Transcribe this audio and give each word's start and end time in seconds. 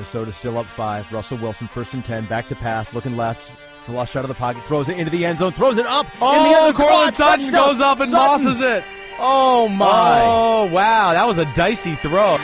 Minnesota 0.00 0.32
still 0.32 0.56
up 0.56 0.64
five. 0.64 1.12
Russell 1.12 1.36
Wilson 1.36 1.68
first 1.68 1.92
and 1.92 2.02
ten, 2.02 2.24
back 2.24 2.48
to 2.48 2.56
pass, 2.56 2.94
looking 2.94 3.18
left, 3.18 3.50
flush 3.84 4.16
out 4.16 4.24
of 4.24 4.28
the 4.28 4.34
pocket, 4.34 4.64
throws 4.64 4.88
it 4.88 4.96
into 4.98 5.10
the 5.10 5.26
end 5.26 5.40
zone, 5.40 5.52
throws 5.52 5.76
it 5.76 5.84
up. 5.84 6.06
Oh, 6.22 6.38
in 6.38 6.50
the 6.50 6.58
oh, 6.58 6.66
end 6.68 6.74
Courtland 6.74 7.12
Sutton 7.12 7.52
goes 7.52 7.82
up 7.82 8.00
and 8.00 8.08
Sutton. 8.08 8.46
bosses 8.46 8.60
it. 8.62 8.82
Oh 9.18 9.68
my! 9.68 10.22
Oh 10.22 10.64
wow, 10.64 11.12
that 11.12 11.28
was 11.28 11.36
a 11.36 11.44
dicey 11.52 11.96
throw. 11.96 12.38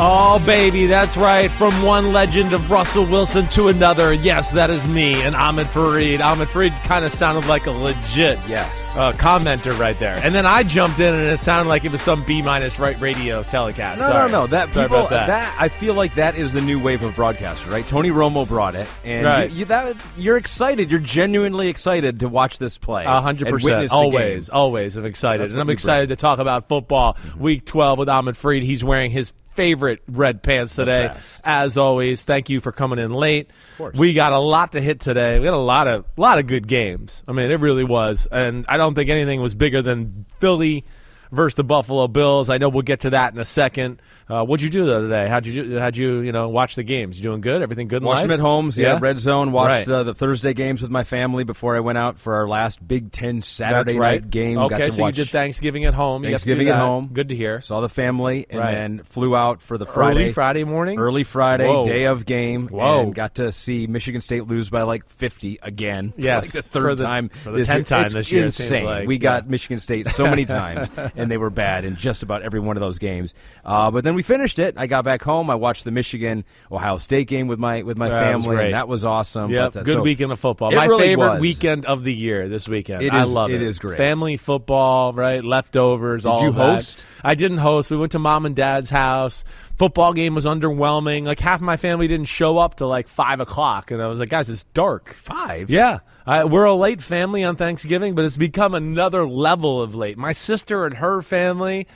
Oh 0.00 0.40
baby, 0.46 0.86
that's 0.86 1.16
right. 1.16 1.50
From 1.50 1.82
one 1.82 2.12
legend 2.12 2.52
of 2.52 2.70
Russell 2.70 3.04
Wilson 3.04 3.44
to 3.48 3.66
another. 3.66 4.12
Yes, 4.12 4.52
that 4.52 4.70
is 4.70 4.86
me 4.86 5.20
and 5.22 5.34
Ahmed 5.34 5.66
Fareed. 5.66 6.20
Ahmed 6.24 6.46
Fareed 6.46 6.72
kind 6.84 7.04
of 7.04 7.10
sounded 7.10 7.48
like 7.48 7.66
a 7.66 7.72
legit 7.72 8.38
Yes. 8.48 8.92
uh, 8.94 9.12
commenter 9.14 9.76
right 9.76 9.98
there. 9.98 10.14
And 10.22 10.32
then 10.32 10.46
I 10.46 10.62
jumped 10.62 11.00
in 11.00 11.14
and 11.14 11.24
it 11.24 11.40
sounded 11.40 11.68
like 11.68 11.84
it 11.84 11.90
was 11.90 12.00
some 12.00 12.22
B 12.22 12.42
minus 12.42 12.78
right 12.78 12.98
radio 13.00 13.42
telecast. 13.42 13.98
No, 13.98 14.06
Sorry. 14.08 14.30
no, 14.30 14.42
no. 14.42 14.46
That 14.46 14.70
Sorry 14.72 14.84
people 14.86 15.06
about 15.06 15.26
that. 15.26 15.56
I 15.58 15.68
feel 15.68 15.94
like 15.94 16.14
that 16.14 16.36
is 16.36 16.52
the 16.52 16.60
new 16.60 16.78
wave 16.78 17.02
of 17.02 17.16
broadcaster, 17.16 17.68
right? 17.68 17.84
Tony 17.84 18.10
Romo 18.10 18.46
brought 18.46 18.76
it, 18.76 18.88
and 19.02 19.26
Right. 19.26 19.50
you, 19.50 19.58
you, 19.60 19.64
that 19.64 19.96
you're 20.16 20.36
excited. 20.36 20.92
You're 20.92 21.00
genuinely 21.00 21.66
excited 21.66 22.20
to 22.20 22.28
watch 22.28 22.60
this 22.60 22.78
play. 22.78 23.04
A 23.04 23.20
hundred 23.20 23.48
and 23.48 23.54
percent. 23.56 23.72
witness 23.74 23.90
the 23.90 23.96
Always, 23.96 24.48
game. 24.48 24.56
always. 24.56 24.96
I'm 24.96 25.06
excited, 25.06 25.42
That's 25.42 25.54
and 25.54 25.60
I'm 25.60 25.70
excited 25.70 26.10
to 26.10 26.16
talk 26.16 26.38
about 26.38 26.68
football. 26.68 27.16
Week 27.36 27.64
12 27.64 27.98
with 27.98 28.08
Ahmed 28.08 28.36
Fareed. 28.36 28.62
He's 28.62 28.84
wearing 28.84 29.10
his 29.10 29.32
favorite 29.58 30.02
red 30.06 30.40
pants 30.40 30.76
today. 30.76 31.12
As 31.42 31.76
always, 31.76 32.22
thank 32.24 32.48
you 32.48 32.60
for 32.60 32.70
coming 32.70 33.00
in 33.00 33.12
late. 33.12 33.50
We 33.98 34.12
got 34.12 34.32
a 34.32 34.38
lot 34.38 34.72
to 34.72 34.80
hit 34.80 35.00
today. 35.00 35.36
We 35.40 35.44
got 35.44 35.54
a 35.54 35.56
lot 35.56 35.88
of 35.88 36.04
lot 36.16 36.38
of 36.38 36.46
good 36.46 36.68
games. 36.68 37.24
I 37.26 37.32
mean, 37.32 37.50
it 37.50 37.58
really 37.58 37.82
was, 37.82 38.28
and 38.30 38.64
I 38.68 38.76
don't 38.76 38.94
think 38.94 39.10
anything 39.10 39.40
was 39.40 39.56
bigger 39.56 39.82
than 39.82 40.26
Philly 40.38 40.84
versus 41.32 41.56
the 41.56 41.64
Buffalo 41.64 42.08
Bills. 42.08 42.50
I 42.50 42.58
know 42.58 42.68
we'll 42.68 42.82
get 42.82 43.00
to 43.00 43.10
that 43.10 43.32
in 43.32 43.38
a 43.40 43.44
second. 43.44 44.00
Uh, 44.28 44.44
what'd 44.44 44.62
you 44.62 44.68
do 44.68 44.84
the 44.84 44.96
other 44.96 45.08
day? 45.08 45.26
How'd 45.26 45.46
you 45.46 45.78
how'd 45.78 45.96
you 45.96 46.20
you 46.20 46.32
know 46.32 46.50
watch 46.50 46.74
the 46.74 46.82
games? 46.82 47.18
You 47.18 47.22
doing 47.22 47.40
good? 47.40 47.62
Everything 47.62 47.88
good? 47.88 48.02
Watched 48.02 48.22
them 48.22 48.30
at 48.30 48.40
homes. 48.40 48.78
Yeah, 48.78 48.98
red 49.00 49.18
zone. 49.18 49.52
Watched 49.52 49.88
Right. 49.88 49.94
uh, 49.96 50.02
the 50.02 50.14
Thursday 50.14 50.52
games 50.52 50.82
with 50.82 50.90
my 50.90 51.02
family 51.04 51.44
before 51.44 51.76
I 51.76 51.80
went 51.80 51.96
out 51.96 52.18
for 52.18 52.34
our 52.34 52.46
last 52.46 52.86
Big 52.86 53.10
Ten 53.10 53.40
Saturday 53.40 53.96
right. 53.98 54.22
night 54.22 54.30
game. 54.30 54.58
Okay, 54.58 54.78
Got 54.78 54.84
to 54.84 54.92
so 54.92 55.06
you 55.06 55.12
did 55.12 55.28
Thanksgiving 55.30 55.86
at 55.86 55.94
home. 55.94 56.22
You 56.24 56.28
got 56.30 56.32
Thanksgiving 56.40 56.68
at 56.68 56.76
home. 56.76 57.08
Good 57.12 57.30
to 57.30 57.36
hear. 57.36 57.60
Saw 57.62 57.80
the 57.80 57.88
family 57.88 58.46
and 58.50 58.58
Right. 58.60 58.74
then 58.74 59.00
flew 59.04 59.34
out 59.34 59.62
for 59.62 59.78
the 59.78 59.86
Friday. 59.86 60.24
Early 60.24 60.32
Friday 60.32 60.64
morning. 60.64 60.98
Early 60.98 61.24
Friday, 61.24 61.66
Whoa. 61.66 61.84
day 61.84 62.04
of 62.04 62.26
game, 62.26 62.68
Whoa. 62.68 63.00
and 63.04 63.14
got 63.14 63.36
to 63.36 63.50
see 63.50 63.86
Michigan 63.86 64.20
State 64.20 64.46
lose 64.46 64.68
by 64.68 64.82
like 64.82 65.08
50 65.08 65.58
again. 65.62 66.12
Yes, 66.18 66.44
like 66.44 66.52
the 66.52 66.62
third 66.62 66.98
the- 66.98 67.04
time 67.04 67.30
for 67.30 67.50
the 67.52 67.60
10th 67.62 67.86
time 67.86 68.04
It's 68.04 68.14
this 68.14 68.30
year, 68.30 68.44
Insane. 68.44 68.84
like, 68.84 69.08
we 69.08 69.16
got 69.18 69.44
yeah. 69.44 69.50
Michigan 69.52 69.78
State 69.78 70.06
so 70.08 70.24
many 70.24 70.44
times, 70.58 70.90
and 71.18 71.30
they 71.30 71.36
were 71.36 71.50
bad 71.50 71.84
in 71.84 71.96
just 71.96 72.22
about 72.22 72.42
every 72.42 72.60
one 72.60 72.76
of 72.76 72.80
those 72.80 72.98
games. 72.98 73.34
Uh, 73.64 73.90
but 73.90 74.04
then 74.04 74.14
we 74.14 74.22
finished 74.22 74.58
it. 74.58 74.74
I 74.78 74.86
got 74.86 75.04
back 75.04 75.22
home. 75.22 75.50
I 75.50 75.54
watched 75.56 75.84
the 75.84 75.90
Michigan 75.90 76.44
Ohio 76.72 76.98
State 76.98 77.28
game 77.28 77.46
with 77.48 77.58
my 77.58 77.82
with 77.82 77.98
my 77.98 78.08
That 78.08 78.20
family. 78.20 78.56
great. 78.56 78.64
and 78.66 78.74
that 78.74 78.88
was 78.88 79.04
awesome. 79.04 79.50
Yeah, 79.50 79.66
uh, 79.66 79.70
good 79.70 79.86
so- 79.86 80.02
weekend 80.02 80.32
of 80.32 80.40
football. 80.40 80.70
My 80.72 80.84
really 80.86 81.04
favorite 81.04 81.30
was. 81.32 81.40
weekend 81.40 81.84
of 81.86 82.04
the 82.04 82.14
year 82.14 82.48
this 82.48 82.68
weekend. 82.68 83.02
It 83.02 83.12
I 83.12 83.22
is- 83.22 83.32
love 83.32 83.50
it. 83.50 83.56
it 83.56 83.62
is 83.62 83.78
great. 83.78 83.96
Family 83.96 84.36
football, 84.36 85.12
right? 85.12 85.44
Leftovers. 85.44 86.24
all 86.26 86.42
you 86.42 86.48
of 86.48 86.54
that. 86.54 86.74
host? 86.76 87.04
I 87.24 87.34
didn't 87.34 87.58
host. 87.58 87.90
We 87.90 87.96
went 87.96 88.12
to 88.12 88.18
mom 88.18 88.46
and 88.46 88.54
dad's 88.56 88.90
house. 88.90 89.44
Football 89.78 90.12
game 90.12 90.34
was 90.34 90.44
underwhelming. 90.44 91.24
Like 91.24 91.38
half 91.40 91.60
my 91.60 91.76
family 91.76 92.08
didn't 92.08 92.26
show 92.26 92.58
up 92.58 92.74
till 92.76 92.88
like 92.88 93.06
five 93.08 93.40
o'clock, 93.40 93.90
and 93.90 94.02
I 94.02 94.06
was 94.08 94.18
like, 94.20 94.28
guys, 94.28 94.50
it's 94.50 94.64
dark. 94.74 95.14
Five? 95.14 95.70
Yeah, 95.70 96.00
I, 96.26 96.44
we're 96.44 96.64
a 96.64 96.74
late 96.74 97.00
family 97.00 97.44
on 97.44 97.54
Thanksgiving, 97.56 98.14
but 98.14 98.24
it's 98.24 98.36
become 98.36 98.74
another 98.74 99.26
level 99.26 99.80
of 99.80 99.94
late. 99.94 100.18
My 100.18 100.32
sister 100.32 100.84
and 100.84 100.96
her 100.96 101.22
family, 101.22 101.86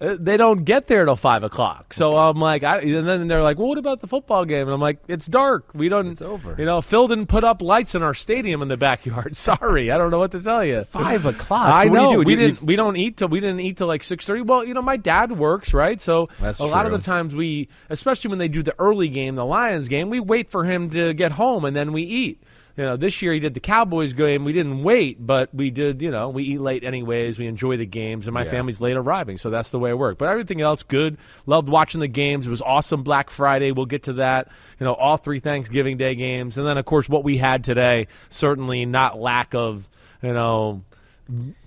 uh, 0.00 0.16
they 0.20 0.36
don't 0.36 0.64
get 0.64 0.86
there 0.86 1.04
till 1.06 1.16
five 1.16 1.42
o'clock. 1.42 1.94
So 1.94 2.14
I'm 2.16 2.36
like, 2.38 2.62
I, 2.62 2.80
and 2.80 3.06
then 3.08 3.26
they're 3.26 3.42
like, 3.42 3.58
well, 3.58 3.68
what 3.68 3.78
about 3.78 4.00
the 4.00 4.06
football 4.06 4.44
game? 4.44 4.62
And 4.66 4.72
I'm 4.74 4.80
like, 4.80 4.98
it's 5.08 5.26
dark. 5.26 5.70
We 5.74 5.88
don't. 5.88 6.08
It's 6.08 6.22
over. 6.22 6.54
You 6.58 6.66
know, 6.66 6.80
Phil 6.82 7.08
didn't 7.08 7.26
put 7.26 7.42
up 7.42 7.62
lights 7.62 7.94
in 7.94 8.02
our 8.02 8.14
stadium 8.14 8.60
in 8.62 8.68
the 8.68 8.76
backyard. 8.76 9.34
Sorry, 9.36 9.90
I 9.90 9.96
don't 9.98 10.10
know 10.10 10.18
what 10.18 10.32
to 10.32 10.42
tell 10.42 10.64
you. 10.64 10.82
Five 10.84 11.24
o'clock. 11.24 11.68
I 11.70 11.84
So 11.84 11.88
do 11.88 11.94
know 11.94 12.10
you 12.12 12.16
do? 12.18 12.18
we 12.26 12.34
You- 12.34 12.38
you- 12.40 12.46
didn't. 12.48 12.62
We 12.66 12.76
don't 12.76 12.96
eat 12.96 13.16
till 13.16 13.28
we 13.28 13.40
didn't 13.40 13.60
eat 13.60 13.78
till 13.78 13.86
like 13.86 14.02
six 14.04 14.26
thirty. 14.26 14.42
Well, 14.42 14.62
you 14.64 14.74
know, 14.74 14.82
my 14.82 14.98
dad 14.98 15.32
works 15.32 15.72
right, 15.72 15.98
so 16.00 16.28
a 16.42 16.66
lot 16.66 16.84
of 16.86 16.92
the 16.92 16.98
the 16.98 17.04
times 17.30 17.36
we, 17.36 17.68
especially 17.88 18.28
when 18.28 18.38
they 18.38 18.48
do 18.48 18.62
the 18.62 18.74
early 18.78 19.08
game, 19.08 19.34
the 19.34 19.44
Lions 19.44 19.88
game, 19.88 20.10
we 20.10 20.20
wait 20.20 20.50
for 20.50 20.64
him 20.64 20.90
to 20.90 21.12
get 21.14 21.32
home 21.32 21.64
and 21.64 21.76
then 21.76 21.92
we 21.92 22.02
eat. 22.02 22.42
You 22.76 22.84
know, 22.84 22.96
this 22.96 23.20
year 23.20 23.32
he 23.32 23.40
did 23.40 23.52
the 23.52 23.60
Cowboys 23.60 24.14
game. 24.14 24.44
We 24.44 24.52
didn't 24.52 24.82
wait, 24.82 25.24
but 25.24 25.54
we 25.54 25.70
did. 25.70 26.00
You 26.00 26.10
know, 26.10 26.30
we 26.30 26.44
eat 26.44 26.60
late 26.60 26.82
anyways. 26.82 27.38
We 27.38 27.46
enjoy 27.46 27.76
the 27.76 27.84
games, 27.84 28.26
and 28.26 28.32
my 28.32 28.44
family's 28.44 28.80
late 28.80 28.96
arriving, 28.96 29.36
so 29.36 29.50
that's 29.50 29.68
the 29.70 29.78
way 29.78 29.90
it 29.90 29.98
worked. 29.98 30.18
But 30.18 30.28
everything 30.28 30.62
else, 30.62 30.82
good. 30.82 31.18
Loved 31.44 31.68
watching 31.68 32.00
the 32.00 32.08
games. 32.08 32.46
It 32.46 32.50
was 32.50 32.62
awesome. 32.62 33.02
Black 33.02 33.28
Friday. 33.28 33.72
We'll 33.72 33.86
get 33.86 34.04
to 34.04 34.14
that. 34.14 34.48
You 34.78 34.86
know, 34.86 34.94
all 34.94 35.18
three 35.18 35.40
Thanksgiving 35.40 35.98
Day 35.98 36.14
games, 36.14 36.56
and 36.56 36.66
then 36.66 36.78
of 36.78 36.86
course 36.86 37.06
what 37.06 37.22
we 37.22 37.36
had 37.36 37.64
today. 37.64 38.06
Certainly 38.30 38.86
not 38.86 39.18
lack 39.20 39.54
of 39.54 39.86
you 40.22 40.32
know 40.32 40.82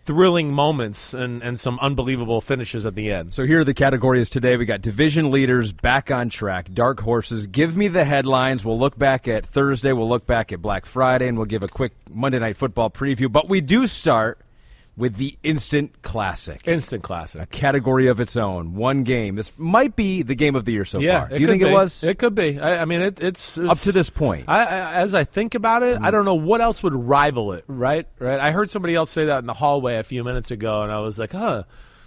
thrilling 0.06 0.52
moments 0.52 1.14
and, 1.14 1.42
and 1.42 1.60
some 1.60 1.80
unbelievable 1.80 2.42
finishes 2.42 2.86
at 2.86 2.96
the 2.96 3.12
end. 3.12 3.34
So 3.34 3.46
here 3.46 3.62
are 3.62 3.64
the 3.64 3.74
categories 3.74 4.30
today. 4.30 4.58
We 4.58 4.66
got 4.66 4.82
division 4.82 5.32
leaders 5.32 5.72
back 5.72 6.12
on 6.12 6.30
track, 6.30 6.74
dark 6.74 7.02
horses. 7.02 7.48
Give 7.48 7.78
me 7.78 7.88
the 7.88 8.04
headlines. 8.04 8.66
We'll 8.66 8.80
look 8.80 8.98
back 8.98 9.28
at 9.28 9.46
Thursday. 9.46 9.94
We'll 9.94 10.10
look 10.10 10.26
back 10.26 10.52
at 10.52 10.62
Black 10.62 10.86
Friday, 10.86 11.28
and 11.28 11.38
we'll 11.38 11.46
give 11.46 11.64
a 11.64 11.68
quick 11.68 11.94
Monday 12.10 12.40
Night 12.40 12.58
Football 12.58 12.90
preview. 12.90 13.32
But 13.32 13.48
we 13.48 13.62
do 13.62 13.88
start 13.88 14.40
with 14.96 15.16
the 15.16 15.36
instant 15.42 16.02
classic, 16.04 16.68
Instant 16.68 17.04
Classic. 17.04 17.42
a 17.42 17.46
category 17.48 18.08
of 18.08 18.20
its 18.20 18.38
own. 18.38 18.76
One 18.76 19.04
game. 19.04 19.36
This 19.36 19.52
might 19.58 19.96
be 19.96 20.22
the 20.22 20.36
game 20.36 20.56
of 20.56 20.66
the 20.66 20.72
year 20.72 20.86
so 20.86 21.00
yeah, 21.00 21.22
far. 21.22 21.30
Do 21.30 21.42
you 21.42 21.48
think 21.48 21.64
be. 21.64 21.70
it 21.70 21.72
was? 21.72 22.04
It 22.04 22.20
could 22.20 22.36
be. 22.36 22.60
I, 22.60 22.82
I 22.82 22.86
mean, 22.86 23.02
it, 23.02 23.20
it's, 23.20 23.58
Up 23.58 23.80
to 23.80 23.92
this 23.92 24.12
point. 24.12 24.46
I, 24.48 24.64
I, 24.64 24.94
as 24.94 25.16
I 25.16 25.24
think 25.24 25.56
about 25.56 25.82
it, 25.82 25.96
I 25.96 26.00
mm-hmm. 26.00 26.12
don't 26.12 26.26
know 26.26 26.36
what 26.36 26.62
else 26.62 26.84
would 26.84 26.94
rival 26.94 27.54
it. 27.54 27.64
Right, 27.68 28.08
right. 28.20 28.40
I 28.40 28.52
heard 28.52 28.70
somebody 28.70 28.94
else 28.94 29.10
say 29.10 29.26
that 29.26 29.40
in 29.40 29.48
the 29.48 29.54
hallway 29.54 29.98
a 29.98 30.04
few 30.04 30.24
minutes 30.24 30.52
ago, 30.52 30.84
and 30.84 30.92
I 30.92 31.00
was 31.00 31.18
like, 31.18 31.32
huh, 31.32 31.64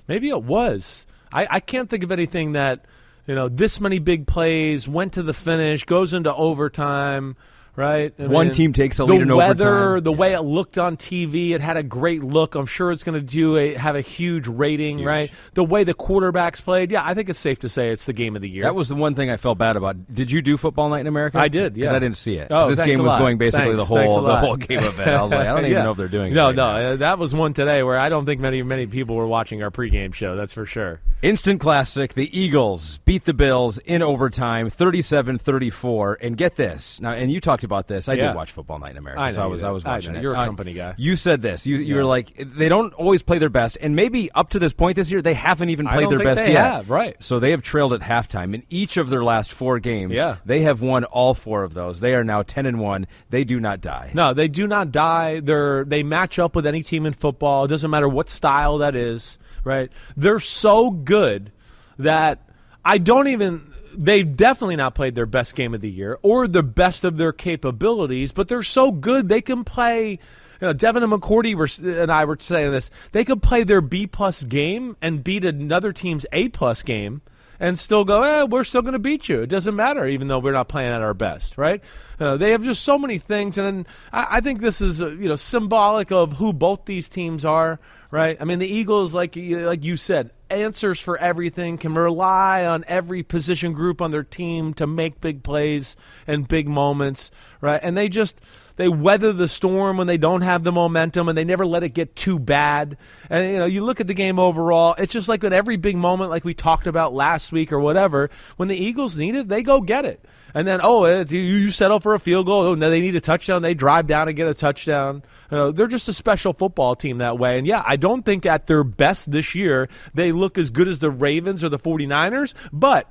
maybe 0.06 0.28
it 0.28 0.42
was. 0.42 1.06
I, 1.32 1.48
I 1.50 1.60
can't 1.60 1.90
think 1.90 2.04
of 2.04 2.12
anything 2.12 2.52
that 2.52 2.84
you 3.26 3.34
know 3.34 3.48
this 3.48 3.80
many 3.80 3.98
big 3.98 4.28
plays 4.28 4.86
went 4.86 5.14
to 5.14 5.24
the 5.24 5.34
finish, 5.34 5.82
goes 5.84 6.14
into 6.14 6.32
overtime. 6.32 7.36
Right, 7.76 8.12
I 8.18 8.26
One 8.26 8.46
mean, 8.46 8.54
team 8.54 8.72
takes 8.72 8.98
a 8.98 9.04
lead 9.04 9.20
in 9.20 9.34
weather, 9.36 9.38
overtime. 9.38 9.58
the 9.58 9.64
weather, 9.66 10.00
the 10.00 10.12
way 10.12 10.32
it 10.32 10.40
looked 10.40 10.78
on 10.78 10.96
TV, 10.96 11.50
it 11.50 11.60
had 11.60 11.76
a 11.76 11.82
great 11.82 12.22
look. 12.22 12.54
I'm 12.54 12.64
sure 12.66 12.90
it's 12.90 13.04
going 13.04 13.14
to 13.20 13.20
do 13.20 13.56
a 13.58 13.74
have 13.74 13.96
a 13.96 14.00
huge 14.00 14.46
rating. 14.48 15.04
Right, 15.04 15.30
the 15.54 15.62
way 15.64 15.84
the 15.84 15.92
quarterbacks 15.94 16.62
played, 16.62 16.90
yeah, 16.90 17.02
I 17.04 17.12
think 17.14 17.28
it's 17.28 17.38
safe 17.38 17.58
to 17.60 17.68
say 17.68 17.90
it's 17.90 18.06
the 18.06 18.12
game 18.14 18.34
of 18.34 18.40
the 18.42 18.48
year. 18.48 18.62
That 18.64 18.74
was 18.74 18.88
the 18.88 18.94
one 18.94 19.14
thing 19.14 19.30
I 19.30 19.36
felt 19.36 19.58
bad 19.58 19.76
about. 19.76 20.12
Did 20.14 20.32
you 20.32 20.40
do 20.40 20.56
Football 20.56 20.88
Night 20.88 21.00
in 21.00 21.06
America? 21.06 21.38
I 21.38 21.48
did, 21.48 21.74
Because 21.74 21.90
yeah. 21.90 21.96
I 21.96 22.00
didn't 22.00 22.16
see 22.16 22.36
it. 22.36 22.48
Oh, 22.50 22.68
this 22.68 22.80
game 22.80 23.02
was 23.02 23.12
lot. 23.12 23.18
going 23.18 23.36
basically 23.36 23.76
Thanks, 23.76 23.80
the 23.82 23.84
whole 23.84 24.22
the 24.22 24.36
whole 24.36 24.56
game 24.56 24.78
event. 24.78 25.10
I 25.10 25.22
was 25.22 25.30
like, 25.30 25.40
I 25.40 25.44
don't 25.50 25.58
even 25.66 25.72
Yeah. 25.72 25.82
know 25.82 25.90
if 25.90 25.96
they're 25.98 26.08
doing. 26.08 26.32
No, 26.32 26.48
it 26.48 26.56
no, 26.56 26.66
right 26.66 26.82
now. 26.82 26.88
uh, 26.92 26.96
that 26.96 27.18
was 27.18 27.34
one 27.34 27.52
today 27.52 27.82
where 27.82 27.98
I 27.98 28.08
don't 28.08 28.24
think 28.24 28.40
many 28.40 28.62
many 28.62 28.86
people 28.86 29.16
were 29.16 29.26
watching 29.26 29.62
our 29.62 29.70
pregame 29.70 30.14
show. 30.14 30.34
That's 30.34 30.52
for 30.54 30.64
sure. 30.64 31.00
Instant 31.22 31.60
classic. 31.60 32.14
The 32.14 32.38
Eagles 32.38 32.98
beat 32.98 33.24
the 33.24 33.34
Bills 33.34 33.78
in 33.78 34.02
overtime, 34.02 34.70
37-34. 34.70 36.16
And 36.20 36.36
get 36.36 36.56
this. 36.56 37.00
Now, 37.00 37.12
and 37.12 37.30
you 37.32 37.40
talked 37.40 37.64
about 37.66 37.86
this. 37.88 38.08
I 38.08 38.14
Yeah. 38.14 38.28
did 38.28 38.36
watch 38.36 38.52
Football 38.52 38.78
Night 38.78 38.92
in 38.92 38.96
America. 38.96 39.20
I 39.20 39.26
know 39.28 39.34
so 39.34 39.42
I 39.42 39.46
was 39.46 39.60
did. 39.60 39.66
I 39.66 39.70
was 39.72 39.84
watching 39.84 40.12
know. 40.14 40.18
it. 40.20 40.22
You're 40.22 40.34
a 40.34 40.38
Uh, 40.38 40.46
company 40.46 40.72
guy. 40.72 40.94
You 40.96 41.14
said 41.16 41.42
this. 41.42 41.66
You 41.66 41.76
you 41.76 41.84
Yeah. 41.84 41.94
were 41.96 42.04
like 42.06 42.32
they 42.56 42.70
don't 42.70 42.94
always 42.94 43.22
play 43.22 43.36
their 43.38 43.50
best 43.50 43.76
and 43.82 43.94
maybe 43.94 44.30
up 44.32 44.48
to 44.50 44.58
this 44.58 44.72
point 44.72 44.96
this 44.96 45.10
year 45.10 45.20
they 45.20 45.34
haven't 45.34 45.68
even 45.68 45.86
I 45.86 45.92
played 45.96 46.08
their 46.10 46.18
best 46.20 46.46
they 46.46 46.52
yet. 46.52 46.64
have, 46.72 46.88
right. 46.90 47.14
So 47.20 47.38
they 47.38 47.50
have 47.50 47.60
trailed 47.62 47.92
at 47.92 48.00
halftime 48.00 48.54
in 48.54 48.62
each 48.70 48.96
of 48.96 49.10
their 49.10 49.22
last 49.22 49.52
4 49.52 49.78
games. 49.78 50.12
Yeah. 50.14 50.36
They 50.46 50.62
have 50.62 50.80
won 50.80 51.04
all 51.04 51.34
4 51.34 51.62
of 51.64 51.74
those. 51.74 52.00
They 52.00 52.14
are 52.14 52.24
now 52.24 52.40
10 52.42 52.64
and 52.64 52.78
1. 52.80 53.06
They 53.28 53.44
do 53.44 53.60
not 53.60 53.80
die. 53.82 54.10
No, 54.14 54.32
they 54.32 54.48
do 54.48 54.66
not 54.66 54.92
die. 54.92 55.40
They're 55.40 55.84
they 55.84 56.02
match 56.02 56.38
up 56.38 56.56
with 56.56 56.66
any 56.66 56.82
team 56.82 57.04
in 57.04 57.12
football. 57.12 57.64
It 57.64 57.68
doesn't 57.68 57.90
matter 57.90 58.08
what 58.08 58.30
style 58.30 58.78
that 58.78 58.94
is, 58.94 59.38
right? 59.64 59.90
They're 60.16 60.40
so 60.40 60.90
good 60.90 61.50
that 61.98 62.40
I 62.84 62.98
don't 62.98 63.26
even 63.28 63.65
they've 63.96 64.36
definitely 64.36 64.76
not 64.76 64.94
played 64.94 65.14
their 65.14 65.26
best 65.26 65.54
game 65.54 65.74
of 65.74 65.80
the 65.80 65.90
year 65.90 66.18
or 66.22 66.46
the 66.46 66.62
best 66.62 67.04
of 67.04 67.16
their 67.16 67.32
capabilities, 67.32 68.32
but 68.32 68.48
they're 68.48 68.62
so 68.62 68.90
good 68.92 69.28
they 69.28 69.40
can 69.40 69.64
play 69.64 70.18
you 70.60 70.66
know, 70.68 70.72
Devin 70.72 71.02
and 71.02 71.12
McCourty 71.12 71.54
were, 71.54 71.68
and 72.00 72.10
I 72.10 72.24
were 72.24 72.38
saying 72.40 72.72
this. 72.72 72.90
They 73.12 73.24
could 73.24 73.42
play 73.42 73.62
their 73.62 73.80
B 73.80 74.06
plus 74.06 74.42
game 74.42 74.96
and 75.02 75.22
beat 75.22 75.44
another 75.44 75.92
team's 75.92 76.24
A 76.32 76.48
plus 76.48 76.82
game, 76.82 77.20
and 77.60 77.78
still 77.78 78.04
go, 78.04 78.22
eh, 78.22 78.42
we're 78.44 78.64
still 78.64 78.82
going 78.82 78.94
to 78.94 78.98
beat 78.98 79.28
you. 79.28 79.42
It 79.42 79.48
doesn't 79.48 79.76
matter, 79.76 80.06
even 80.06 80.28
though 80.28 80.38
we're 80.38 80.52
not 80.52 80.68
playing 80.68 80.92
at 80.92 81.02
our 81.02 81.14
best, 81.14 81.58
right? 81.58 81.82
Uh, 82.18 82.36
they 82.36 82.52
have 82.52 82.62
just 82.62 82.82
so 82.82 82.98
many 82.98 83.18
things, 83.18 83.58
and 83.58 83.86
I, 84.12 84.26
I 84.30 84.40
think 84.40 84.60
this 84.60 84.80
is 84.80 85.02
uh, 85.02 85.08
you 85.08 85.28
know 85.28 85.36
symbolic 85.36 86.10
of 86.10 86.34
who 86.34 86.52
both 86.52 86.86
these 86.86 87.08
teams 87.08 87.44
are, 87.44 87.78
right? 88.10 88.36
I 88.40 88.44
mean, 88.44 88.58
the 88.58 88.66
Eagles, 88.66 89.14
like 89.14 89.36
like 89.36 89.84
you 89.84 89.96
said, 89.96 90.30
answers 90.50 91.00
for 91.00 91.16
everything, 91.18 91.78
can 91.78 91.94
rely 91.94 92.64
on 92.64 92.84
every 92.86 93.22
position 93.22 93.72
group 93.72 94.00
on 94.00 94.10
their 94.10 94.22
team 94.22 94.74
to 94.74 94.86
make 94.86 95.20
big 95.20 95.42
plays 95.42 95.96
and 96.26 96.48
big 96.48 96.68
moments, 96.68 97.30
right? 97.60 97.80
And 97.82 97.96
they 97.96 98.08
just 98.08 98.40
they 98.76 98.88
weather 98.88 99.32
the 99.32 99.48
storm 99.48 99.96
when 99.96 100.06
they 100.06 100.18
don't 100.18 100.42
have 100.42 100.62
the 100.62 100.72
momentum 100.72 101.28
and 101.28 101.36
they 101.36 101.44
never 101.44 101.66
let 101.66 101.82
it 101.82 101.90
get 101.90 102.14
too 102.14 102.38
bad. 102.38 102.96
And 103.28 103.52
you 103.52 103.58
know, 103.58 103.66
you 103.66 103.84
look 103.84 104.00
at 104.00 104.06
the 104.06 104.14
game 104.14 104.38
overall, 104.38 104.94
it's 104.98 105.12
just 105.12 105.28
like 105.28 105.42
at 105.44 105.52
every 105.52 105.76
big 105.76 105.96
moment 105.96 106.30
like 106.30 106.44
we 106.44 106.54
talked 106.54 106.86
about 106.86 107.14
last 107.14 107.52
week 107.52 107.72
or 107.72 107.80
whatever, 107.80 108.30
when 108.56 108.68
the 108.68 108.76
Eagles 108.76 109.16
need 109.16 109.34
it, 109.34 109.48
they 109.48 109.62
go 109.62 109.80
get 109.80 110.04
it. 110.04 110.24
And 110.54 110.66
then 110.66 110.80
oh, 110.82 111.06
you, 111.06 111.38
you 111.38 111.70
settle 111.70 112.00
for 112.00 112.14
a 112.14 112.20
field 112.20 112.46
goal. 112.46 112.62
Oh, 112.62 112.74
no, 112.74 112.90
they 112.90 113.00
need 113.00 113.16
a 113.16 113.20
touchdown. 113.20 113.62
They 113.62 113.74
drive 113.74 114.06
down 114.06 114.28
and 114.28 114.36
get 114.36 114.48
a 114.48 114.54
touchdown. 114.54 115.22
You 115.50 115.56
know, 115.56 115.72
they're 115.72 115.86
just 115.86 116.08
a 116.08 116.12
special 116.12 116.52
football 116.52 116.94
team 116.94 117.18
that 117.18 117.38
way. 117.38 117.58
And 117.58 117.66
yeah, 117.66 117.82
I 117.86 117.96
don't 117.96 118.24
think 118.24 118.46
at 118.46 118.66
their 118.66 118.84
best 118.84 119.30
this 119.30 119.54
year 119.54 119.88
they 120.14 120.32
look 120.32 120.58
as 120.58 120.70
good 120.70 120.88
as 120.88 120.98
the 120.98 121.10
Ravens 121.10 121.64
or 121.64 121.68
the 121.68 121.78
49ers, 121.78 122.54
but 122.72 123.10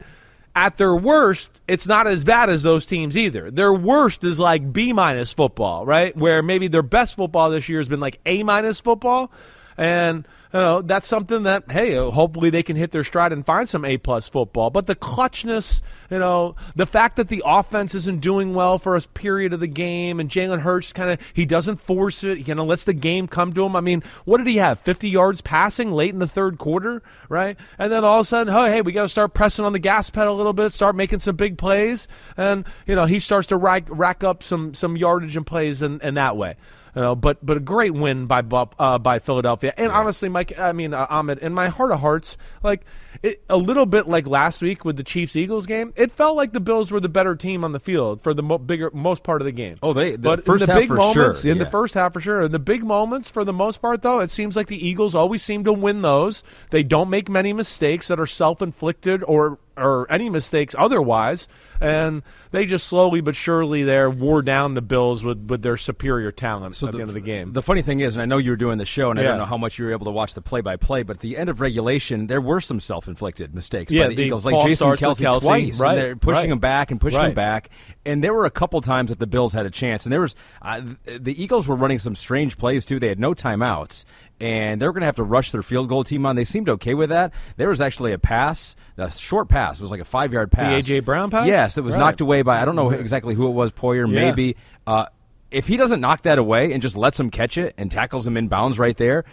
at 0.56 0.78
their 0.78 0.96
worst, 0.96 1.62
it's 1.68 1.86
not 1.86 2.07
as 2.07 2.24
bad 2.24 2.50
as 2.50 2.63
those 2.63 2.86
teams 2.86 3.18
either. 3.18 3.52
Their 3.52 3.74
worst 3.74 4.24
is 4.24 4.40
like 4.40 4.72
B 4.72 4.94
minus 4.94 5.34
football, 5.34 5.86
right? 5.86 6.16
Where 6.16 6.42
maybe 6.42 6.69
their 6.69 6.81
best 6.81 7.16
football 7.18 7.50
this 7.50 7.68
year 7.68 7.80
has 7.80 7.90
been 7.90 8.00
like 8.00 8.19
A 8.25 8.42
minus 8.44 8.80
football. 8.80 9.31
And 9.78 10.25
you 10.56 10.62
know, 10.62 10.81
that's 10.81 11.06
something 11.06 11.44
that 11.44 11.69
hey, 11.69 11.98
uh, 11.98 12.10
hopefully 12.12 12.50
they 12.50 12.63
can 12.63 12.78
hit 12.78 12.94
their 12.94 13.04
stride 13.04 13.34
and 13.34 13.46
find 13.46 13.68
some 13.68 13.84
A 13.84 13.98
plus 13.98 14.30
football. 14.30 14.69
But 14.69 14.88
the 14.88 14.96
clutchness, 14.96 15.81
you 16.10 16.18
know, 16.18 16.56
the 16.78 16.86
fact 16.86 17.18
that 17.18 17.28
the 17.28 17.44
offense 17.46 17.94
isn't 17.94 18.22
doing 18.22 18.54
well 18.54 18.80
for 18.80 18.96
a 18.96 19.02
period 19.02 19.52
of 19.52 19.60
the 19.60 19.68
game, 19.68 20.18
and 20.18 20.30
Jalen 20.30 20.62
Hurts 20.62 20.94
kind 20.94 21.10
of 21.10 21.19
he 21.34 21.46
doesn't 21.46 21.81
force 21.81 22.24
it, 22.24 22.38
he 22.38 22.46
kind 22.46 22.62
of 22.62 22.68
lets 22.68 22.86
the 22.86 22.94
game 22.94 23.28
come 23.28 23.52
to 23.52 23.66
him. 23.66 23.75
I 23.75 23.81
mean, 23.81 24.02
what 24.24 24.38
did 24.38 24.48
he 24.48 24.56
have? 24.56 24.80
Fifty 24.80 25.10
yards 25.10 25.42
passing 25.42 25.92
late 25.92 26.13
in 26.13 26.19
the 26.19 26.28
third 26.28 26.57
quarter, 26.57 27.04
right? 27.28 27.57
And 27.78 27.92
then 27.92 28.06
all 28.06 28.22
of 28.22 28.25
a 28.25 28.30
sudden, 28.30 28.56
oh 28.56 28.66
hey, 28.68 28.81
we 28.81 28.94
got 28.94 29.02
to 29.02 29.10
start 29.10 29.34
pressing 29.34 29.66
on 29.66 29.74
the 29.74 29.80
gas 29.80 30.10
pedal 30.10 30.34
a 30.34 30.38
little 30.38 30.54
bit, 30.54 30.72
start 30.72 30.96
making 30.96 31.19
some 31.19 31.36
big 31.36 31.57
plays, 31.57 32.07
and 32.38 32.63
you 32.88 32.96
know 32.96 33.04
he 33.04 33.19
starts 33.19 33.50
to 33.50 33.57
rack, 33.57 33.88
rack 33.90 34.24
up 34.24 34.42
some 34.42 34.74
some 34.74 34.96
yardage 34.96 35.36
and 35.36 35.46
plays 35.46 35.84
in, 35.84 36.00
in 36.00 36.13
that 36.13 36.38
way. 36.38 36.56
You 36.95 37.01
know, 37.01 37.15
but 37.15 37.45
but 37.45 37.57
a 37.57 37.59
great 37.59 37.94
win 37.94 38.25
by 38.25 38.39
uh, 38.39 38.97
by 39.00 39.19
Philadelphia. 39.19 39.74
And 39.75 39.92
honestly, 39.92 40.30
Mike, 40.30 40.57
I 40.57 40.71
mean 40.71 40.94
uh, 40.94 41.07
Ahmed, 41.09 41.39
in 41.39 41.53
my 41.53 41.68
heart 41.68 41.92
of 41.92 42.00
hearts, 42.00 42.38
like 42.63 42.86
it, 43.24 43.42
a 43.50 43.58
little 43.58 43.86
bit 43.86 44.08
like 44.08 44.28
last 44.28 44.62
week 44.62 44.86
with 44.86 44.98
the 44.98 45.04
Chiefs 45.04 45.36
Eagles 45.36 45.66
game, 45.66 45.94
it 45.96 46.12
felt 46.12 46.36
like 46.36 46.54
the 46.54 46.60
Bills 46.60 46.92
were 46.92 47.00
the 47.00 47.10
better 47.10 47.36
team 47.36 47.64
on 47.64 47.72
the 47.72 47.80
field 47.80 48.22
for 48.22 48.34
the 48.34 48.44
mo- 48.44 48.58
bigger 48.58 48.90
most 48.94 49.24
part 49.24 49.42
of 49.42 49.46
the 49.46 49.52
game. 49.52 49.76
Oh, 49.84 49.94
they- 49.94 50.12
the 50.12 50.18
but 50.18 50.46
first 50.46 50.64
in 50.64 50.68
the 50.68 50.74
half 50.74 50.82
big 50.82 50.88
for 50.90 50.96
moments, 50.98 51.42
sure, 51.42 51.52
in 51.52 51.58
the 51.58 51.66
first 51.66 51.94
half 51.94 52.14
for 52.14 52.20
sure. 52.20 52.42
In 52.44 52.52
the 52.52 52.60
big 52.60 52.84
moments, 52.84 53.30
for 53.30 53.44
the 53.44 53.54
most 53.54 53.82
part, 53.82 54.02
though, 54.02 54.20
it 54.20 54.30
seems 54.32 54.56
like 54.56 54.68
the 54.68 54.88
Eagles 54.88 55.16
always 55.16 55.42
seem 55.44 55.64
to 55.64 55.74
win 55.74 56.02
those. 56.02 56.44
They 56.72 56.84
don't 56.84 57.10
make 57.10 57.30
many 57.30 57.54
mistakes 57.54 58.08
that 58.08 58.20
are 58.20 58.28
self 58.28 58.62
inflicted 58.62 59.24
or 59.24 59.58
or 59.78 60.10
any 60.10 60.30
mistakes 60.30 60.74
otherwise, 60.78 61.50
and 61.82 62.24
they 62.52 62.66
just 62.66 62.88
slowly 62.88 63.20
but 63.20 63.36
surely 63.36 63.84
there 63.84 64.10
wore 64.10 64.42
down 64.42 64.74
the 64.74 64.82
Bills 64.82 65.22
with, 65.22 65.50
with 65.50 65.62
their 65.64 65.76
superior 65.76 66.32
talent 66.32 66.82
at 66.82 66.92
the, 66.94 67.00
end 67.00 67.10
of 67.10 67.14
the 67.14 67.20
game. 67.20 67.52
The 67.52 67.62
funny 67.62 67.82
thing 67.82 68.00
is, 68.00 68.16
and 68.16 68.22
I 68.22 68.26
know 68.26 68.38
you 68.38 68.52
were 68.52 68.56
doing 68.56 68.78
the 68.78 68.86
show, 68.86 69.10
and 69.12 69.20
I 69.20 69.24
don't 69.24 69.38
know 69.38 69.46
how 69.46 69.58
much 69.58 69.78
you 69.78 69.84
were 69.84 69.92
able 69.92 70.06
to 70.06 70.12
watch 70.12 70.34
the 70.34 70.42
play-by-play, 70.42 71.04
but 71.04 71.18
at 71.18 71.20
the 71.22 71.36
end 71.36 71.50
of 71.50 71.60
regulation, 71.60 72.28
there 72.28 72.40
were 72.40 72.62
some 72.62 72.80
self-inflicted 73.06 73.54
mistakes 73.54 73.92
Yeah, 73.92 74.04
by 74.04 74.10
the, 74.10 74.16
the 74.16 74.24
Eagles, 74.24 74.46
like 74.46 74.68
Jason 74.68 74.88
Kelce, 74.92 75.16
Kelce, 75.16 75.42
twice, 75.42 75.80
right, 75.80 75.90
and 75.92 75.98
they're 75.98 76.16
pushing 76.16 76.44
right. 76.44 76.50
him 76.50 76.60
back 76.60 76.92
and 76.92 77.00
pushing 77.00 77.22
him 77.22 77.34
back. 77.34 77.69
And 78.06 78.24
there 78.24 78.34
were 78.34 78.46
a 78.46 78.52
couple 78.52 78.81
times 78.81 79.10
that 79.10 79.19
the 79.19 79.28
Bills 79.28 79.54
had 79.54 79.66
a 79.66 79.69
chance, 79.69 80.06
and 80.06 80.13
there 80.13 80.22
was 80.22 80.36
uh, 80.62 80.81
the 81.19 81.42
Eagles 81.42 81.68
were 81.68 81.75
running 81.75 82.00
some 82.00 82.16
strange 82.16 82.57
plays 82.57 82.86
too. 82.86 83.00
They 83.00 83.07
had 83.07 83.19
no 83.19 83.34
timeouts. 83.34 84.06
And 84.42 84.81
they 84.81 84.86
were 84.86 84.92
going 84.92 85.00
to 85.04 85.06
have 85.06 85.16
to 85.16 85.24
rush 85.24 85.54
their 85.54 85.63
field 85.63 85.88
goal 85.88 86.04
team 86.04 86.25
on. 86.25 86.36
They 86.36 86.44
seemed 86.44 86.68
okay 86.68 86.94
with 86.94 87.07
that. 87.07 87.34
There 87.56 87.69
was 87.69 87.80
actually 87.80 88.12
a 88.12 88.19
pass, 88.19 88.75
a 88.98 89.10
short 89.10 89.48
pass. 89.48 89.80
It 89.80 89.81
was 89.81 89.92
like 89.92 90.02
a 90.02 90.06
five 90.06 90.34
yard 90.34 90.52
pass. 90.52 90.86
A.J. 90.86 91.00
Brown 91.00 91.31
pass? 91.31 91.48
Yes, 91.48 91.75
that 91.75 91.84
was 91.84 91.94
Right. 91.96 92.02
knocked 92.02 92.19
away 92.19 92.42
by 92.42 92.62
I 92.62 92.66
don't 92.66 92.75
know 92.75 92.90
exactly 92.90 93.34
who 93.34 93.48
it 93.48 93.52
was, 93.52 93.72
Poyer, 93.72 94.06
Yeah. 94.06 94.25
maybe. 94.25 94.57
Uh, 94.86 95.06
if 95.52 95.68
he 95.68 95.78
doesn't 95.78 96.02
knock 96.02 96.24
that 96.24 96.38
away 96.38 96.74
and 96.74 96.81
just 96.81 96.98
lets 96.98 97.18
him 97.18 97.30
catch 97.30 97.57
it 97.57 97.75
and 97.78 97.90
tackles 97.90 98.28
him 98.28 98.36
in 98.36 98.50
bounds 98.50 98.78
right 98.78 98.98
there, 98.98 99.24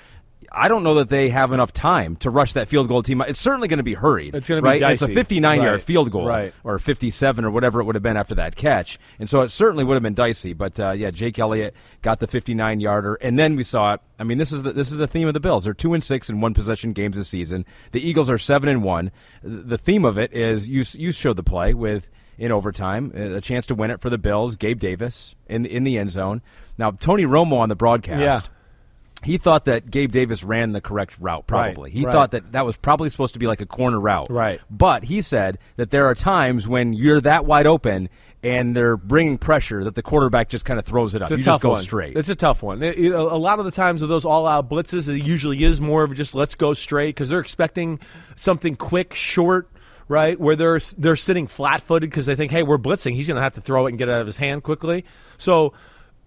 I 0.50 0.68
don't 0.68 0.82
know 0.82 0.94
that 0.96 1.08
they 1.08 1.28
have 1.28 1.52
enough 1.52 1.72
time 1.72 2.16
to 2.16 2.30
rush 2.30 2.54
that 2.54 2.68
field 2.68 2.88
goal 2.88 3.02
team. 3.02 3.20
It's 3.22 3.38
certainly 3.38 3.68
going 3.68 3.78
to 3.78 3.82
be 3.84 3.94
hurried. 3.94 4.34
It's 4.34 4.48
gonna 4.48 4.62
be 4.62 4.68
right. 4.68 4.82
It's 4.82 5.02
a 5.02 5.06
dicey. 5.06 5.14
59 5.14 5.62
yard 5.62 5.82
field 5.82 6.10
goal, 6.10 6.26
Right. 6.26 6.52
or 6.64 6.78
57 6.78 7.44
or 7.44 7.50
whatever 7.50 7.80
it 7.80 7.84
would 7.84 7.94
have 7.94 8.02
been 8.02 8.16
after 8.16 8.34
that 8.36 8.56
catch, 8.56 8.98
and 9.18 9.28
so 9.28 9.42
it 9.42 9.50
certainly 9.50 9.84
would 9.84 9.94
have 9.94 10.02
been 10.02 10.14
dicey. 10.14 10.52
But 10.52 10.80
uh, 10.80 10.90
yeah, 10.92 11.10
Jake 11.10 11.38
Elliott 11.38 11.74
got 12.02 12.18
the 12.20 12.26
59 12.26 12.80
yarder, 12.80 13.14
and 13.16 13.38
then 13.38 13.56
we 13.56 13.62
saw 13.62 13.94
it. 13.94 14.00
I 14.18 14.24
mean, 14.24 14.38
this 14.38 14.52
is 14.52 14.62
the, 14.62 14.72
this 14.72 14.90
is 14.90 14.96
the 14.96 15.06
theme 15.06 15.28
of 15.28 15.34
the 15.34 15.40
Bills. 15.40 15.64
They're 15.64 15.74
two 15.74 15.94
and 15.94 16.02
six 16.02 16.28
in 16.30 16.40
one 16.40 16.54
possession 16.54 16.92
games 16.92 17.16
this 17.16 17.28
season. 17.28 17.64
The 17.92 18.00
Eagles 18.06 18.30
are 18.30 18.38
seven 18.38 18.68
and 18.68 18.82
one. 18.82 19.10
The 19.42 19.78
theme 19.78 20.04
of 20.04 20.18
it 20.18 20.32
is 20.32 20.68
you 20.68 20.84
you 20.98 21.12
showed 21.12 21.36
the 21.36 21.42
play 21.42 21.74
with 21.74 22.08
in 22.38 22.50
overtime, 22.50 23.12
a 23.14 23.40
chance 23.40 23.66
to 23.66 23.74
win 23.74 23.90
it 23.90 24.00
for 24.00 24.08
the 24.10 24.18
Bills. 24.18 24.56
Gabe 24.56 24.80
Davis 24.80 25.34
in 25.48 25.66
in 25.66 25.84
the 25.84 25.98
end 25.98 26.10
zone. 26.10 26.42
Now 26.78 26.90
Tony 26.90 27.24
Romo 27.24 27.58
on 27.58 27.68
the 27.68 27.76
broadcast. 27.76 28.20
Yeah. 28.20 28.40
He 29.24 29.38
thought 29.38 29.66
that 29.66 29.90
Gabe 29.90 30.10
Davis 30.10 30.42
ran 30.42 30.72
the 30.72 30.80
correct 30.80 31.14
route, 31.20 31.46
probably. 31.46 31.90
Right, 31.90 31.92
he 31.92 32.04
right. 32.04 32.12
thought 32.12 32.30
that 32.32 32.52
that 32.52 32.66
was 32.66 32.76
probably 32.76 33.08
supposed 33.10 33.34
to 33.34 33.38
be 33.38 33.46
like 33.46 33.60
a 33.60 33.67
corner 33.67 34.00
route. 34.00 34.31
Right. 34.31 34.60
But 34.70 35.05
he 35.05 35.22
said 35.22 35.58
that 35.76 35.91
there 35.91 36.06
are 36.06 36.14
times 36.14 36.67
when 36.67 36.93
you're 36.93 37.20
that 37.20 37.44
wide 37.44 37.67
open 37.67 38.08
and 38.43 38.74
they're 38.74 38.96
bringing 38.96 39.38
pressure 39.38 39.84
that 39.84 39.94
the 39.94 40.02
quarterback 40.02 40.48
just 40.48 40.64
kind 40.64 40.81
of 40.81 40.84
throws 40.84 41.14
it 41.14 41.22
up. 41.22 41.26
It's 41.31 41.32
a 41.32 41.36
you 41.38 41.44
tough 41.44 41.55
just 41.55 41.62
go 41.62 41.70
one. 41.70 41.82
straight. 41.82 42.17
It's 42.17 42.29
a 42.29 42.34
tough 42.34 42.62
one. 42.62 42.82
It- 42.82 42.98
it- 42.98 43.12
a 43.12 43.36
lot 43.36 43.60
of 43.60 43.64
the 43.64 43.70
times 43.70 44.00
with 44.00 44.10
those 44.10 44.24
all-out 44.24 44.69
blitzes, 44.69 45.08
it 45.08 45.22
usually 45.22 45.62
is 45.62 45.81
more 45.81 46.02
of 46.02 46.12
just 46.14 46.34
let's 46.34 46.56
go 46.56 46.74
straight 46.74 47.10
because 47.14 47.29
they're 47.29 47.38
expecting 47.38 48.00
something 48.34 48.74
quick, 48.74 49.14
short, 49.14 49.70
right? 50.08 50.41
Where 50.41 50.56
they're 50.56 50.81
they're 50.98 51.14
sitting 51.14 51.46
flat-footed 51.46 52.10
because 52.10 52.26
they 52.26 52.34
think, 52.34 52.50
hey, 52.50 52.64
we're 52.64 52.79
blitzing. 52.79 53.14
He's 53.14 53.29
going 53.29 53.36
to 53.36 53.43
have 53.43 53.55
to 53.55 53.60
throw 53.60 53.86
it 53.86 53.91
and 53.91 53.98
get 53.98 54.08
it 54.08 54.12
out 54.12 54.20
of 54.20 54.26
his 54.26 54.38
hand 54.38 54.64
quickly. 54.64 55.05
So. 55.38 55.72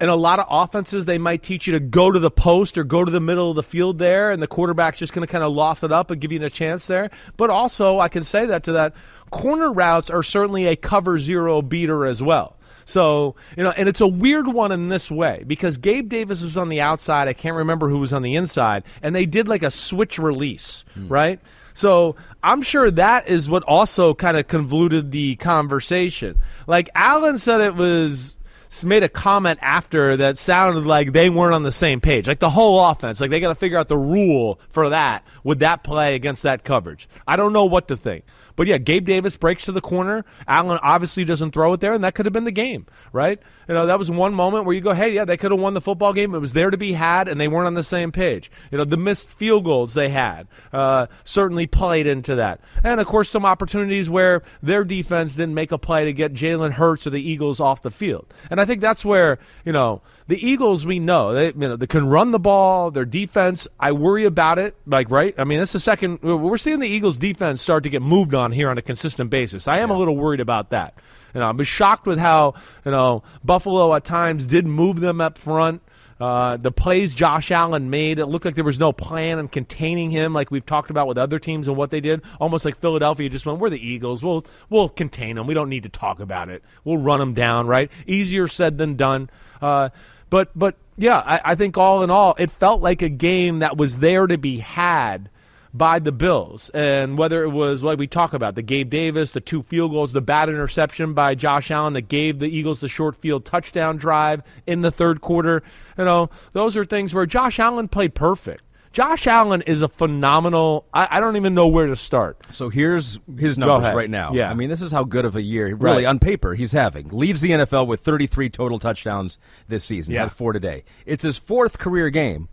In 0.01 0.09
a 0.09 0.15
lot 0.15 0.39
of 0.39 0.47
offenses, 0.49 1.05
they 1.05 1.17
might 1.17 1.41
teach 1.41 1.67
you 1.67 1.73
to 1.73 1.79
go 1.79 2.11
to 2.11 2.19
the 2.19 2.31
post 2.31 2.77
or 2.77 2.83
go 2.83 3.05
to 3.05 3.11
the 3.11 3.21
middle 3.21 3.51
of 3.51 3.55
the 3.55 3.63
field 3.63 3.97
there, 3.97 4.31
and 4.31 4.43
the 4.43 4.47
quarterback's 4.47 4.99
just 4.99 5.13
going 5.13 5.25
to 5.25 5.31
kind 5.31 5.43
of 5.43 5.53
loft 5.53 5.83
it 5.83 5.91
up 5.91 6.11
and 6.11 6.19
give 6.19 6.33
you 6.33 6.43
a 6.43 6.49
chance 6.49 6.87
there. 6.87 7.09
But 7.37 7.49
also, 7.49 7.99
I 7.99 8.09
can 8.09 8.25
say 8.25 8.45
that 8.47 8.63
to 8.63 8.73
that, 8.73 8.93
corner 9.31 9.71
routes 9.71 10.09
are 10.09 10.23
certainly 10.23 10.65
a 10.67 10.75
cover 10.75 11.17
zero 11.17 11.61
beater 11.61 12.05
as 12.05 12.21
well. 12.21 12.57
So, 12.85 13.35
you 13.57 13.63
know, 13.63 13.71
and 13.71 13.89
it's 13.89 14.01
a 14.01 14.07
weird 14.07 14.47
one 14.47 14.71
in 14.71 14.89
this 14.89 15.09
way 15.09 15.43
because 15.47 15.77
Gabe 15.77 16.07
Davis 16.07 16.43
was 16.43 16.55
on 16.55 16.69
the 16.69 16.81
outside. 16.81 17.27
I 17.27 17.33
can't 17.33 17.55
remember 17.55 17.89
who 17.89 17.97
was 17.97 18.13
on 18.13 18.21
the 18.21 18.35
inside. 18.35 18.83
And 19.01 19.15
they 19.15 19.25
did 19.25 19.47
like 19.47 19.63
a 19.63 19.71
switch 19.71 20.19
release, 20.19 20.85
hmm. 20.93 21.07
right? 21.07 21.39
So 21.73 22.15
I'm 22.43 22.61
sure 22.61 22.89
that 22.91 23.27
is 23.27 23.49
what 23.49 23.63
also 23.63 24.13
kind 24.13 24.37
of 24.37 24.47
convoluted 24.47 25.11
the 25.11 25.35
conversation. 25.37 26.37
Like 26.67 26.89
Allen 26.95 27.37
said 27.37 27.59
it 27.59 27.75
was 27.75 28.34
made 28.83 29.03
a 29.03 29.09
comment 29.09 29.59
after 29.61 30.17
that 30.17 30.37
sounded 30.37 30.85
like 30.85 31.11
they 31.11 31.29
weren't 31.29 31.53
on 31.53 31.63
the 31.63 31.71
same 31.71 32.01
page. 32.01 32.27
Like 32.27 32.39
the 32.39 32.49
whole 32.49 32.83
offense, 32.83 33.21
like 33.21 33.29
they 33.29 33.39
got 33.39 33.49
to 33.49 33.55
figure 33.55 33.77
out 33.77 33.87
the 33.87 33.97
rule 33.97 34.59
for 34.69 34.89
that 34.89 35.23
with 35.43 35.59
that 35.59 35.83
play 35.83 36.15
against 36.15 36.43
that 36.43 36.63
coverage. 36.63 37.07
I 37.27 37.35
don't 37.35 37.53
know 37.53 37.65
what 37.65 37.87
to 37.89 37.95
think. 37.95 38.25
But 38.55 38.67
yeah, 38.67 38.77
Gabe 38.77 39.05
Davis 39.05 39.37
breaks 39.37 39.65
to 39.65 39.71
the 39.71 39.81
corner. 39.81 40.25
Allen 40.47 40.79
obviously 40.81 41.25
doesn't 41.25 41.51
throw 41.51 41.73
it 41.73 41.79
there, 41.79 41.93
and 41.93 42.03
that 42.03 42.15
could 42.15 42.25
have 42.25 42.33
been 42.33 42.45
the 42.45 42.51
game, 42.51 42.85
right? 43.11 43.39
You 43.67 43.73
know, 43.73 43.85
that 43.87 43.99
was 43.99 44.09
one 44.09 44.33
moment 44.33 44.65
where 44.65 44.75
you 44.75 44.81
go, 44.81 44.93
hey, 44.93 45.13
yeah, 45.13 45.25
they 45.25 45.37
could 45.37 45.51
have 45.51 45.59
won 45.59 45.73
the 45.73 45.81
football 45.81 46.13
game. 46.13 46.33
It 46.33 46.39
was 46.39 46.53
there 46.53 46.69
to 46.69 46.77
be 46.77 46.93
had, 46.93 47.27
and 47.27 47.39
they 47.39 47.47
weren't 47.47 47.67
on 47.67 47.73
the 47.73 47.83
same 47.83 48.11
page. 48.11 48.51
You 48.71 48.77
know, 48.77 48.85
the 48.85 48.97
missed 48.97 49.29
field 49.29 49.65
goals 49.65 49.93
they 49.93 50.09
had 50.09 50.47
uh, 50.71 51.07
certainly 51.23 51.67
played 51.67 52.07
into 52.07 52.35
that. 52.35 52.61
And 52.83 52.99
of 52.99 53.07
course, 53.07 53.29
some 53.29 53.45
opportunities 53.45 54.09
where 54.09 54.43
their 54.61 54.83
defense 54.83 55.35
didn't 55.35 55.55
make 55.55 55.71
a 55.71 55.77
play 55.77 56.05
to 56.05 56.13
get 56.13 56.33
Jalen 56.33 56.71
Hurts 56.71 57.07
or 57.07 57.09
the 57.09 57.21
Eagles 57.21 57.59
off 57.59 57.81
the 57.81 57.91
field. 57.91 58.33
And 58.49 58.61
I 58.61 58.65
think 58.65 58.81
that's 58.81 59.03
where, 59.03 59.39
you 59.65 59.71
know, 59.71 60.01
the 60.27 60.43
Eagles, 60.43 60.85
we 60.85 60.99
know, 60.99 61.33
they, 61.33 61.47
you 61.47 61.53
know, 61.53 61.75
they 61.75 61.87
can 61.87 62.07
run 62.07 62.31
the 62.31 62.39
ball. 62.39 62.89
Their 62.89 63.05
defense, 63.05 63.67
I 63.79 63.91
worry 63.91 64.25
about 64.25 64.57
it. 64.57 64.75
Like, 64.87 65.11
right? 65.11 65.35
I 65.37 65.43
mean, 65.43 65.59
this 65.59 65.69
is 65.69 65.73
the 65.73 65.79
second. 65.81 66.21
We're 66.23 66.57
seeing 66.57 66.79
the 66.79 66.87
Eagles' 66.87 67.17
defense 67.17 67.61
start 67.61 67.83
to 67.83 67.89
get 67.89 68.01
moved 68.01 68.33
on 68.33 68.51
here 68.51 68.69
on 68.69 68.77
a 68.77 68.81
consistent 68.81 69.29
basis. 69.29 69.67
I 69.67 69.79
am 69.79 69.89
yeah. 69.89 69.95
a 69.95 69.97
little 69.97 70.15
worried 70.15 70.39
about 70.39 70.71
that. 70.71 70.95
You 71.35 71.41
know, 71.41 71.47
I'm 71.47 71.61
shocked 71.63 72.07
with 72.07 72.17
how 72.17 72.55
you 72.85 72.91
know 72.91 73.23
Buffalo 73.43 73.93
at 73.93 74.05
times 74.05 74.45
did 74.45 74.65
move 74.65 74.99
them 74.99 75.21
up 75.21 75.37
front. 75.37 75.81
Uh, 76.19 76.55
the 76.55 76.71
plays 76.71 77.13
Josh 77.13 77.51
Allen 77.51 77.89
made, 77.89 78.19
it 78.19 78.27
looked 78.27 78.45
like 78.45 78.55
there 78.55 78.63
was 78.63 78.79
no 78.79 78.93
plan 78.93 79.37
in 79.37 79.49
containing 79.49 80.11
him, 80.11 80.33
like 80.33 80.49
we've 80.49 80.65
talked 80.65 80.89
about 80.89 81.07
with 81.07 81.17
other 81.17 81.39
teams 81.39 81.67
and 81.67 81.75
what 81.75 81.91
they 81.91 81.99
did. 81.99 82.21
Almost 82.39 82.63
like 82.63 82.79
Philadelphia 82.79 83.27
just 83.27 83.45
went, 83.45 83.59
"We're 83.59 83.69
the 83.69 83.85
Eagles. 83.85 84.23
We'll 84.23 84.45
we'll 84.69 84.87
contain 84.87 85.35
them. 85.35 85.45
We 85.45 85.53
don't 85.53 85.67
need 85.67 85.83
to 85.83 85.89
talk 85.89 86.21
about 86.21 86.47
it. 86.49 86.63
We'll 86.85 86.97
run 86.97 87.19
them 87.19 87.33
down." 87.33 87.67
Right? 87.67 87.91
Easier 88.07 88.47
said 88.47 88.77
than 88.77 88.95
done. 88.95 89.29
Uh, 89.61 89.89
but 90.35 90.49
but 90.53 90.75
yeah, 90.97 91.19
I, 91.19 91.51
I 91.51 91.55
think 91.55 91.77
all 91.77 92.03
in 92.03 92.09
all, 92.09 92.35
it 92.37 92.51
felt 92.51 92.81
like 92.81 93.01
a 93.01 93.07
game 93.07 93.59
that 93.59 93.77
was 93.77 93.99
there 93.99 94.27
to 94.27 94.37
be 94.37 94.57
had 94.57 95.29
by 95.73 95.99
the 95.99 96.11
Bills. 96.11 96.69
And 96.73 97.17
whether 97.17 97.45
it 97.45 97.51
was 97.51 97.83
like 97.83 97.97
we 97.97 98.07
talk 98.07 98.33
about 98.33 98.55
the 98.55 98.61
Gabe 98.61 98.89
Davis, 98.89 99.31
the 99.31 99.39
two 99.39 99.63
field 99.63 99.93
goals, 99.93 100.11
the 100.11 100.19
bad 100.19 100.49
interception 100.49 101.13
by 101.13 101.35
Josh 101.35 101.71
Allen 101.71 101.93
that 101.93 102.09
gave 102.09 102.39
the 102.39 102.49
Eagles 102.49 102.81
the 102.81 102.89
short 102.89 103.15
field 103.15 103.45
touchdown 103.45 103.95
drive 103.95 104.43
in 104.67 104.81
the 104.81 104.91
third 104.91 105.21
quarter, 105.21 105.63
you 105.97 106.03
know, 106.03 106.29
those 106.51 106.75
are 106.75 106.83
things 106.83 107.13
where 107.13 107.25
Josh 107.25 107.57
Allen 107.57 107.87
played 107.87 108.13
perfect. 108.13 108.65
Josh 108.95 109.27
Allen 109.27 109.61
is 109.63 109.81
a 109.81 109.89
phenomenal. 109.89 110.85
I, 110.93 111.17
I, 111.17 111.19
don't 111.19 111.35
even 111.35 111.53
know 111.53 111.67
where 111.67 111.87
to 111.87 111.97
start. 111.97 112.37
So 112.51 112.69
here's 112.69 113.19
his 113.37 113.57
numbers 113.57 113.93
right 113.93 114.09
now. 114.09 114.31
Yeah. 114.31 114.49
I 114.49 114.53
mean, 114.53 114.69
this 114.69 114.81
is 114.81 114.93
how 114.93 115.03
good 115.03 115.25
of 115.25 115.35
a 115.35 115.41
year, 115.41 115.65
really, 115.75 116.05
right. 116.05 116.05
on 116.05 116.17
paper, 116.17 116.55
he's 116.55 116.71
having. 116.71 117.09
Leads 117.09 117.41
the 117.41 117.49
NFL 117.49 117.87
with 117.87 117.99
33 117.99 118.49
total 118.49 118.79
touchdowns 118.79 119.37
this 119.67 119.83
season. 119.83 120.13
Yeah. 120.13 120.21
Had 120.21 120.31
four 120.31 120.53
today. 120.53 120.85
It's 121.05 121.23
his 121.23 121.37
fourth 121.37 121.77
career 121.77 122.09
game 122.09 122.47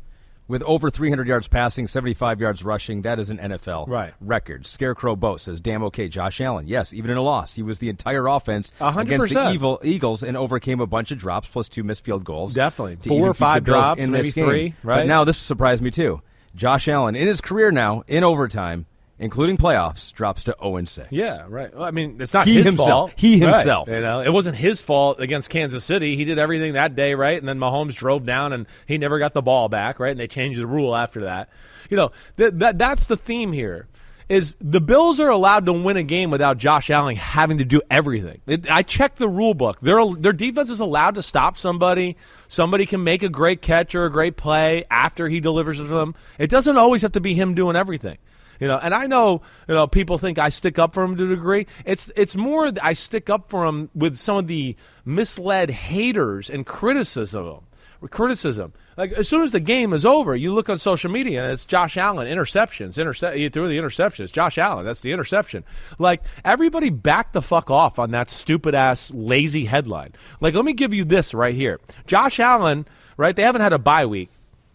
with 0.49 0.65
over 0.65 0.91
300 0.91 1.29
yards 1.29 1.47
passing, 1.47 1.87
75 1.87 2.41
yards 2.41 2.65
rushing. 2.65 3.03
That 3.03 3.21
is 3.21 3.31
an 3.31 3.39
NFL 3.39 3.87
right. 3.87 4.13
record. 4.21 4.67
Scarecrow 4.67 5.15
Boat 5.15 5.41
says, 5.41 5.61
damn 5.61 5.85
okay, 5.85 6.09
Josh 6.09 6.41
Allen. 6.41 6.67
Yes, 6.67 6.93
even 6.93 7.13
in 7.13 7.19
a 7.19 7.23
loss, 7.23 7.55
he 7.55 7.63
was 7.63 7.79
the 7.79 7.89
entire 7.89 8.27
offense 8.27 8.73
100%. 8.81 9.01
against 9.01 9.29
the 9.33 9.53
evil 9.53 9.81
Eagles 9.85 10.25
and 10.25 10.37
overcame 10.37 10.81
a 10.81 10.89
bunch 10.89 11.13
of 11.13 11.19
drops 11.19 11.49
plus 11.49 11.69
two 11.69 11.85
missed 11.85 12.05
field 12.05 12.25
goals. 12.25 12.53
Definitely. 12.53 12.97
Four 13.09 13.29
or 13.29 13.35
five 13.35 13.63
drops, 13.63 14.03
in 14.03 14.11
maybe 14.11 14.25
this 14.25 14.35
game. 14.35 14.45
three, 14.45 14.75
right? 14.83 15.03
But 15.03 15.07
now 15.07 15.23
this 15.23 15.39
surprised 15.39 15.81
me 15.81 15.93
too. 15.93 16.21
Josh 16.55 16.89
Allen, 16.89 17.17
in 17.17 17.27
his 17.27 17.41
career 17.41 17.71
now, 17.71 18.03
in 18.07 18.25
overtime, 18.25 18.87
including 19.19 19.57
playoffs, 19.57 20.13
drops 20.13 20.45
to 20.45 20.57
0 20.63 20.85
6. 20.85 21.09
Yeah, 21.11 21.47
right. 21.49 21.75
Well, 21.75 21.85
I 21.85 21.91
mean, 21.93 22.21
it's 22.21 22.35
not 22.35 22.47
he 22.47 22.57
his 22.57 22.67
himself. 22.67 22.89
fault. 22.89 23.13
He 23.17 23.39
himself. 23.39 23.89
Right. 23.89 23.97
You 23.97 24.03
know, 24.03 24.21
it 24.21 24.31
wasn't 24.33 24.57
his 24.57 24.83
fault 24.83 25.21
against 25.21 25.49
Kansas 25.49 25.85
City. 25.85 26.17
He 26.17 26.25
did 26.25 26.39
everything 26.39 26.73
that 26.75 26.95
day, 26.97 27.15
right? 27.15 27.39
And 27.39 27.49
then 27.49 27.59
Mahomes 27.59 27.95
drove 27.95 28.27
down 28.27 28.53
and 28.53 28.67
he 28.87 28.99
never 28.99 29.19
got 29.19 29.33
the 29.33 29.43
ball 29.43 29.69
back, 29.69 30.01
right? 30.01 30.11
And 30.11 30.21
they 30.21 30.29
changed 30.29 30.61
the 30.61 30.67
rule 30.67 30.95
after 30.97 31.23
that. 31.23 31.49
You 31.89 31.97
know, 31.97 32.13
th- 32.37 32.55
that 32.57 32.79
that's 32.79 33.07
the 33.07 33.17
theme 33.17 33.53
here. 33.53 33.87
Is 34.33 34.57
the 34.61 34.81
Bills 34.81 35.21
are 35.21 35.29
allowed 35.29 35.67
to 35.67 35.75
win 35.75 35.99
a 35.99 36.03
game 36.03 36.31
without 36.31 36.57
Josh 36.57 36.89
Allen 36.89 37.17
having 37.17 37.59
to 37.59 37.67
do 37.67 37.83
everything? 37.91 38.41
It, 38.47 38.67
I 38.71 38.81
checked 38.81 39.19
the 39.19 39.29
rule 39.29 39.53
book. 39.53 39.79
Their 39.83 40.03
their 40.15 40.33
defense 40.33 40.71
is 40.71 40.81
allowed 40.81 41.17
to 41.17 41.23
stop 41.23 41.59
somebody. 41.59 42.17
Somebody 42.49 42.87
can 42.87 43.05
make 43.05 43.23
a 43.23 43.29
great 43.29 43.61
catch 43.61 43.95
or 43.95 44.07
a 44.07 44.11
great 44.11 44.39
play 44.39 44.85
after 44.91 45.29
he 45.29 45.39
delivers 45.39 45.77
to 45.77 45.85
them. 45.85 46.15
It 46.39 46.49
doesn't 46.49 46.79
always 46.79 47.03
have 47.03 47.13
to 47.13 47.21
be 47.21 47.35
him 47.35 47.55
doing 47.55 47.77
everything. 47.77 48.17
You 48.59 48.69
know, 48.69 48.79
and 48.79 48.95
I 48.95 49.07
know 49.07 49.43
you 49.69 49.75
know 49.75 49.87
people 49.87 50.17
think 50.17 50.39
I 50.39 50.49
stick 50.49 50.79
up 50.79 50.95
for 50.95 51.03
him 51.03 51.15
to 51.19 51.27
a 51.27 51.29
degree. 51.29 51.67
It's 51.85 52.11
it's 52.17 52.35
more 52.35 52.73
I 52.83 52.95
stick 52.95 53.29
up 53.29 53.51
for 53.51 53.67
him 53.67 53.91
with 53.95 54.17
some 54.17 54.39
of 54.39 54.47
the 54.47 54.77
misled 55.05 55.69
haters 55.69 56.49
and 56.49 56.65
criticism. 56.65 57.67
Criticism. 58.11 58.73
Like 58.97 59.13
as 59.13 59.29
soon 59.29 59.43
as 59.43 59.53
the 59.53 59.61
game 59.61 59.93
is 59.93 60.05
over, 60.05 60.35
you 60.35 60.53
look 60.53 60.69
on 60.69 60.79
social 60.79 61.11
media 61.11 61.43
and 61.43 61.53
it's 61.53 61.67
Josh 61.67 61.97
Allen 61.97 62.29
interceptions. 62.29 62.99
Intercept. 62.99 63.37
You 63.37 63.49
threw 63.51 63.69
the 63.69 63.79
interceptions. 63.79 64.33
Josh 64.33 64.59
Allen. 64.59 64.85
That's 64.85 65.01
the 65.01 65.13
interception. 65.13 65.65
Like 65.99 66.23
everybody, 66.45 66.91
back 66.91 67.33
the 67.33 67.43
fuck 67.43 67.71
off 67.71 67.99
on 67.99 68.11
that 68.11 68.31
stupid 68.31 68.75
ass 68.75 69.11
lazy 69.11 69.65
headline. 69.65 70.13
Like 70.41 70.55
let 70.55 70.65
me 70.65 70.73
give 70.73 70.93
you 70.93 71.05
this 71.05 71.33
right 71.35 71.55
here. 71.55 71.81
Josh 72.07 72.41
Allen. 72.41 72.87
Right? 73.17 73.37
They 73.37 73.43
haven't 73.43 73.61
had 73.61 73.73
a 73.73 73.79
bye 73.79 74.07
week. 74.07 74.31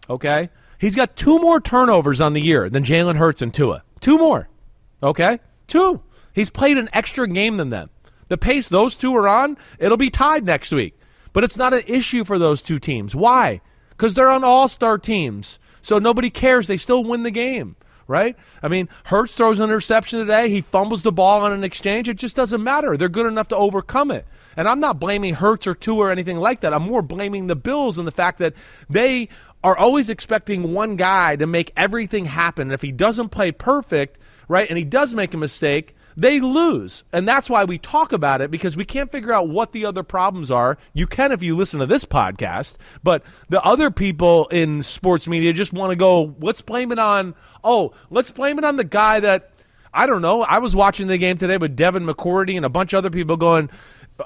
Okay. 0.08 0.50
He's 0.78 0.94
got 0.94 1.16
two 1.16 1.38
more 1.38 1.60
turnovers 1.60 2.20
on 2.20 2.32
the 2.32 2.40
year 2.40 2.70
than 2.70 2.84
Jalen 2.84 3.16
Hurts 3.16 3.42
and 3.42 3.52
Tua. 3.52 3.82
Two 4.00 4.16
more. 4.16 4.48
Okay? 5.02 5.40
Two. 5.66 6.02
He's 6.32 6.50
played 6.50 6.78
an 6.78 6.88
extra 6.92 7.26
game 7.26 7.56
than 7.56 7.70
them. 7.70 7.90
The 8.28 8.38
pace 8.38 8.68
those 8.68 8.94
two 8.94 9.14
are 9.16 9.26
on, 9.26 9.56
it'll 9.78 9.96
be 9.96 10.10
tied 10.10 10.44
next 10.44 10.70
week. 10.70 10.97
But 11.38 11.44
it's 11.44 11.56
not 11.56 11.72
an 11.72 11.84
issue 11.86 12.24
for 12.24 12.36
those 12.36 12.62
Tua 12.62 12.80
teams. 12.80 13.14
Why? 13.14 13.60
Because 13.90 14.14
they're 14.14 14.28
on 14.28 14.42
all 14.42 14.66
star 14.66 14.98
teams. 14.98 15.60
So 15.82 16.00
nobody 16.00 16.30
cares. 16.30 16.66
They 16.66 16.76
still 16.76 17.04
win 17.04 17.22
the 17.22 17.30
game, 17.30 17.76
right? 18.08 18.34
I 18.60 18.66
mean, 18.66 18.88
Hurts 19.04 19.36
throws 19.36 19.60
an 19.60 19.70
interception 19.70 20.18
today. 20.18 20.48
He 20.48 20.60
fumbles 20.60 21.04
the 21.04 21.12
ball 21.12 21.42
on 21.42 21.52
an 21.52 21.62
exchange. 21.62 22.08
It 22.08 22.16
just 22.16 22.34
doesn't 22.34 22.64
matter. 22.64 22.96
They're 22.96 23.08
good 23.08 23.26
enough 23.26 23.46
to 23.50 23.56
overcome 23.56 24.10
it. 24.10 24.26
And 24.56 24.68
I'm 24.68 24.80
not 24.80 24.98
blaming 24.98 25.34
Hurts 25.34 25.68
or 25.68 25.74
two 25.74 25.96
or 25.98 26.10
anything 26.10 26.38
like 26.38 26.62
that. 26.62 26.74
I'm 26.74 26.82
more 26.82 27.02
blaming 27.02 27.46
the 27.46 27.54
Bills 27.54 28.00
and 28.00 28.08
the 28.08 28.10
fact 28.10 28.40
that 28.40 28.54
they 28.90 29.28
are 29.62 29.78
always 29.78 30.10
expecting 30.10 30.72
one 30.72 30.96
guy 30.96 31.36
to 31.36 31.46
make 31.46 31.72
everything 31.76 32.24
happen. 32.24 32.62
And 32.62 32.72
if 32.72 32.82
he 32.82 32.90
doesn't 32.90 33.28
play 33.28 33.52
perfect, 33.52 34.18
right, 34.48 34.68
and 34.68 34.76
he 34.76 34.82
does 34.82 35.14
make 35.14 35.34
a 35.34 35.38
mistake, 35.38 35.94
they 36.18 36.40
lose. 36.40 37.04
And 37.12 37.28
that's 37.28 37.48
why 37.48 37.62
we 37.62 37.78
talk 37.78 38.12
about 38.12 38.40
it 38.40 38.50
because 38.50 38.76
we 38.76 38.84
can't 38.84 39.10
figure 39.12 39.32
out 39.32 39.48
what 39.48 39.70
the 39.70 39.86
other 39.86 40.02
problems 40.02 40.50
are. 40.50 40.76
You 40.92 41.06
can 41.06 41.30
if 41.30 41.44
you 41.44 41.54
listen 41.54 41.78
to 41.78 41.86
this 41.86 42.04
podcast, 42.04 42.76
but 43.04 43.22
the 43.48 43.62
other 43.62 43.92
people 43.92 44.48
in 44.48 44.82
sports 44.82 45.28
media 45.28 45.52
just 45.52 45.72
want 45.72 45.92
to 45.92 45.96
go, 45.96 46.34
let's 46.40 46.60
blame 46.60 46.90
it 46.90 46.98
on, 46.98 47.36
oh, 47.62 47.92
let's 48.10 48.32
blame 48.32 48.58
it 48.58 48.64
on 48.64 48.74
the 48.74 48.84
guy 48.84 49.20
that, 49.20 49.52
I 49.94 50.06
don't 50.06 50.20
know. 50.20 50.42
I 50.42 50.58
was 50.58 50.74
watching 50.74 51.06
the 51.06 51.18
game 51.18 51.38
today 51.38 51.56
with 51.56 51.76
Devin 51.76 52.04
McCourty 52.04 52.56
and 52.56 52.66
a 52.66 52.68
bunch 52.68 52.94
of 52.94 52.98
other 52.98 53.10
people 53.10 53.36
going, 53.36 53.70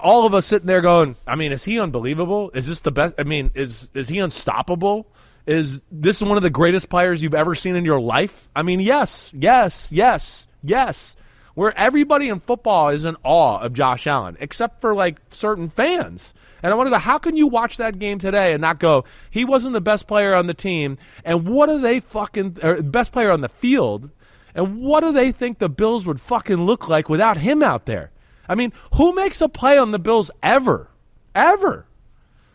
all 0.02 0.24
of 0.24 0.32
us 0.32 0.46
sitting 0.46 0.66
there 0.66 0.80
going, 0.80 1.14
I 1.26 1.36
mean, 1.36 1.52
is 1.52 1.64
he 1.64 1.78
unbelievable? 1.78 2.50
Is 2.54 2.66
this 2.66 2.80
the 2.80 2.90
best? 2.90 3.14
I 3.18 3.24
mean, 3.24 3.50
is 3.54 3.90
is 3.92 4.08
he 4.08 4.18
unstoppable? 4.18 5.06
Is 5.46 5.82
this 5.90 6.22
one 6.22 6.38
of 6.38 6.42
the 6.42 6.50
greatest 6.50 6.88
players 6.88 7.22
you've 7.22 7.34
ever 7.34 7.54
seen 7.54 7.76
in 7.76 7.84
your 7.84 8.00
life? 8.00 8.48
I 8.56 8.62
mean, 8.62 8.80
yes, 8.80 9.30
yes, 9.34 9.92
yes, 9.92 10.48
yes. 10.62 11.16
Where 11.54 11.76
everybody 11.78 12.28
in 12.28 12.40
football 12.40 12.88
is 12.88 13.04
in 13.04 13.16
awe 13.22 13.58
of 13.58 13.74
Josh 13.74 14.06
Allen, 14.06 14.36
except 14.40 14.80
for 14.80 14.94
like 14.94 15.20
certain 15.30 15.68
fans. 15.68 16.32
And 16.62 16.72
I 16.72 16.76
want 16.76 16.86
to 16.86 16.92
go, 16.92 16.98
how 16.98 17.18
can 17.18 17.36
you 17.36 17.46
watch 17.46 17.76
that 17.76 17.98
game 17.98 18.18
today 18.18 18.52
and 18.52 18.60
not 18.60 18.78
go, 18.78 19.04
he 19.30 19.44
wasn't 19.44 19.72
the 19.72 19.80
best 19.80 20.06
player 20.06 20.34
on 20.34 20.46
the 20.46 20.54
team? 20.54 20.96
And 21.24 21.46
what 21.46 21.66
do 21.66 21.80
they 21.80 22.00
fucking, 22.00 22.58
best 22.84 23.12
player 23.12 23.30
on 23.30 23.40
the 23.40 23.48
field? 23.48 24.10
And 24.54 24.78
what 24.78 25.00
do 25.00 25.12
they 25.12 25.32
think 25.32 25.58
the 25.58 25.68
Bills 25.68 26.06
would 26.06 26.20
fucking 26.20 26.64
look 26.64 26.88
like 26.88 27.08
without 27.08 27.38
him 27.38 27.62
out 27.62 27.86
there? 27.86 28.12
I 28.48 28.54
mean, 28.54 28.72
who 28.94 29.12
makes 29.14 29.40
a 29.40 29.48
play 29.48 29.76
on 29.76 29.90
the 29.90 29.98
Bills 29.98 30.30
ever? 30.42 30.90
Ever? 31.34 31.86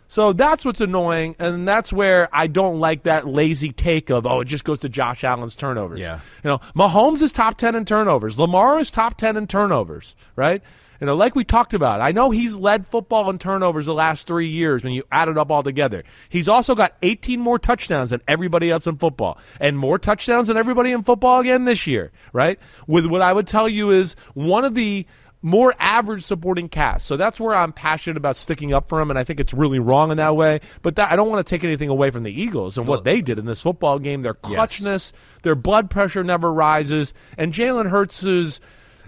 So 0.07 0.33
that's 0.33 0.63
what's 0.63 0.81
annoying, 0.81 1.35
and 1.37 1.67
that's 1.67 1.91
where 1.91 2.29
I 2.31 2.47
don't 2.47 2.79
like 2.79 3.03
that 3.03 3.27
lazy 3.27 3.71
take 3.71 4.09
of 4.09 4.25
oh, 4.25 4.41
it 4.41 4.45
just 4.45 4.63
goes 4.63 4.79
to 4.79 4.89
Josh 4.89 5.23
Allen's 5.23 5.55
turnovers. 5.55 5.99
Yeah, 5.99 6.21
you 6.43 6.49
know, 6.49 6.59
Mahomes 6.75 7.21
is 7.21 7.31
top 7.31 7.57
ten 7.57 7.75
in 7.75 7.85
turnovers. 7.85 8.39
Lamar 8.39 8.79
is 8.79 8.89
top 8.89 9.17
ten 9.17 9.35
in 9.35 9.47
turnovers. 9.47 10.15
Right? 10.35 10.61
You 10.99 11.05
know, 11.05 11.15
like 11.15 11.35
we 11.35 11.43
talked 11.43 11.73
about. 11.73 12.01
I 12.01 12.11
know 12.11 12.31
he's 12.31 12.55
led 12.55 12.87
football 12.87 13.29
in 13.29 13.37
turnovers 13.37 13.85
the 13.85 13.93
last 13.93 14.27
three 14.27 14.49
years 14.49 14.83
when 14.83 14.93
you 14.93 15.03
add 15.11 15.29
it 15.29 15.37
up 15.37 15.51
all 15.51 15.63
together. 15.63 16.03
He's 16.29 16.49
also 16.49 16.73
got 16.73 16.95
18 17.03 17.39
more 17.39 17.59
touchdowns 17.59 18.09
than 18.09 18.21
everybody 18.27 18.71
else 18.71 18.87
in 18.87 18.97
football, 18.97 19.37
and 19.59 19.77
more 19.77 19.99
touchdowns 19.99 20.47
than 20.47 20.57
everybody 20.57 20.91
in 20.91 21.03
football 21.03 21.39
again 21.39 21.65
this 21.65 21.85
year. 21.85 22.11
Right? 22.33 22.59
With 22.87 23.05
what 23.05 23.21
I 23.21 23.33
would 23.33 23.47
tell 23.47 23.69
you 23.69 23.91
is 23.91 24.15
one 24.33 24.65
of 24.65 24.73
the 24.73 25.05
more 25.47 25.73
average 25.79 26.23
supporting 26.23 26.67
cast. 26.67 27.07
So 27.07 27.15
that's 27.15 27.39
where 27.39 27.55
I'm 27.55 27.71
passionate 27.71 28.17
about 28.17 28.35
sticking 28.35 28.73
up 28.73 28.89
for 28.89 28.99
him, 28.99 29.09
and 29.09 29.17
I 29.17 29.23
think 29.23 29.39
it's 29.39 29.53
really 29.53 29.79
wrong 29.79 30.11
in 30.11 30.17
that 30.17 30.35
way. 30.35 30.59
But 30.81 30.97
that, 30.97 31.09
I 31.09 31.15
don't 31.15 31.29
want 31.29 31.45
to 31.45 31.49
take 31.49 31.63
anything 31.63 31.87
away 31.89 32.11
from 32.11 32.23
the 32.23 32.31
Eagles 32.31 32.77
and 32.77 32.85
what 32.85 33.05
they 33.05 33.21
did 33.21 33.39
in 33.39 33.45
this 33.45 33.61
football 33.61 33.97
game. 33.97 34.23
Their 34.23 34.33
clutchness, 34.33 34.85
yes. 34.85 35.13
their 35.43 35.55
blood 35.55 35.89
pressure 35.89 36.23
never 36.23 36.51
rises, 36.51 37.13
and 37.37 37.53
Jalen 37.53 37.89
Hurts' 37.89 38.59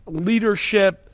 leadership 0.06 1.09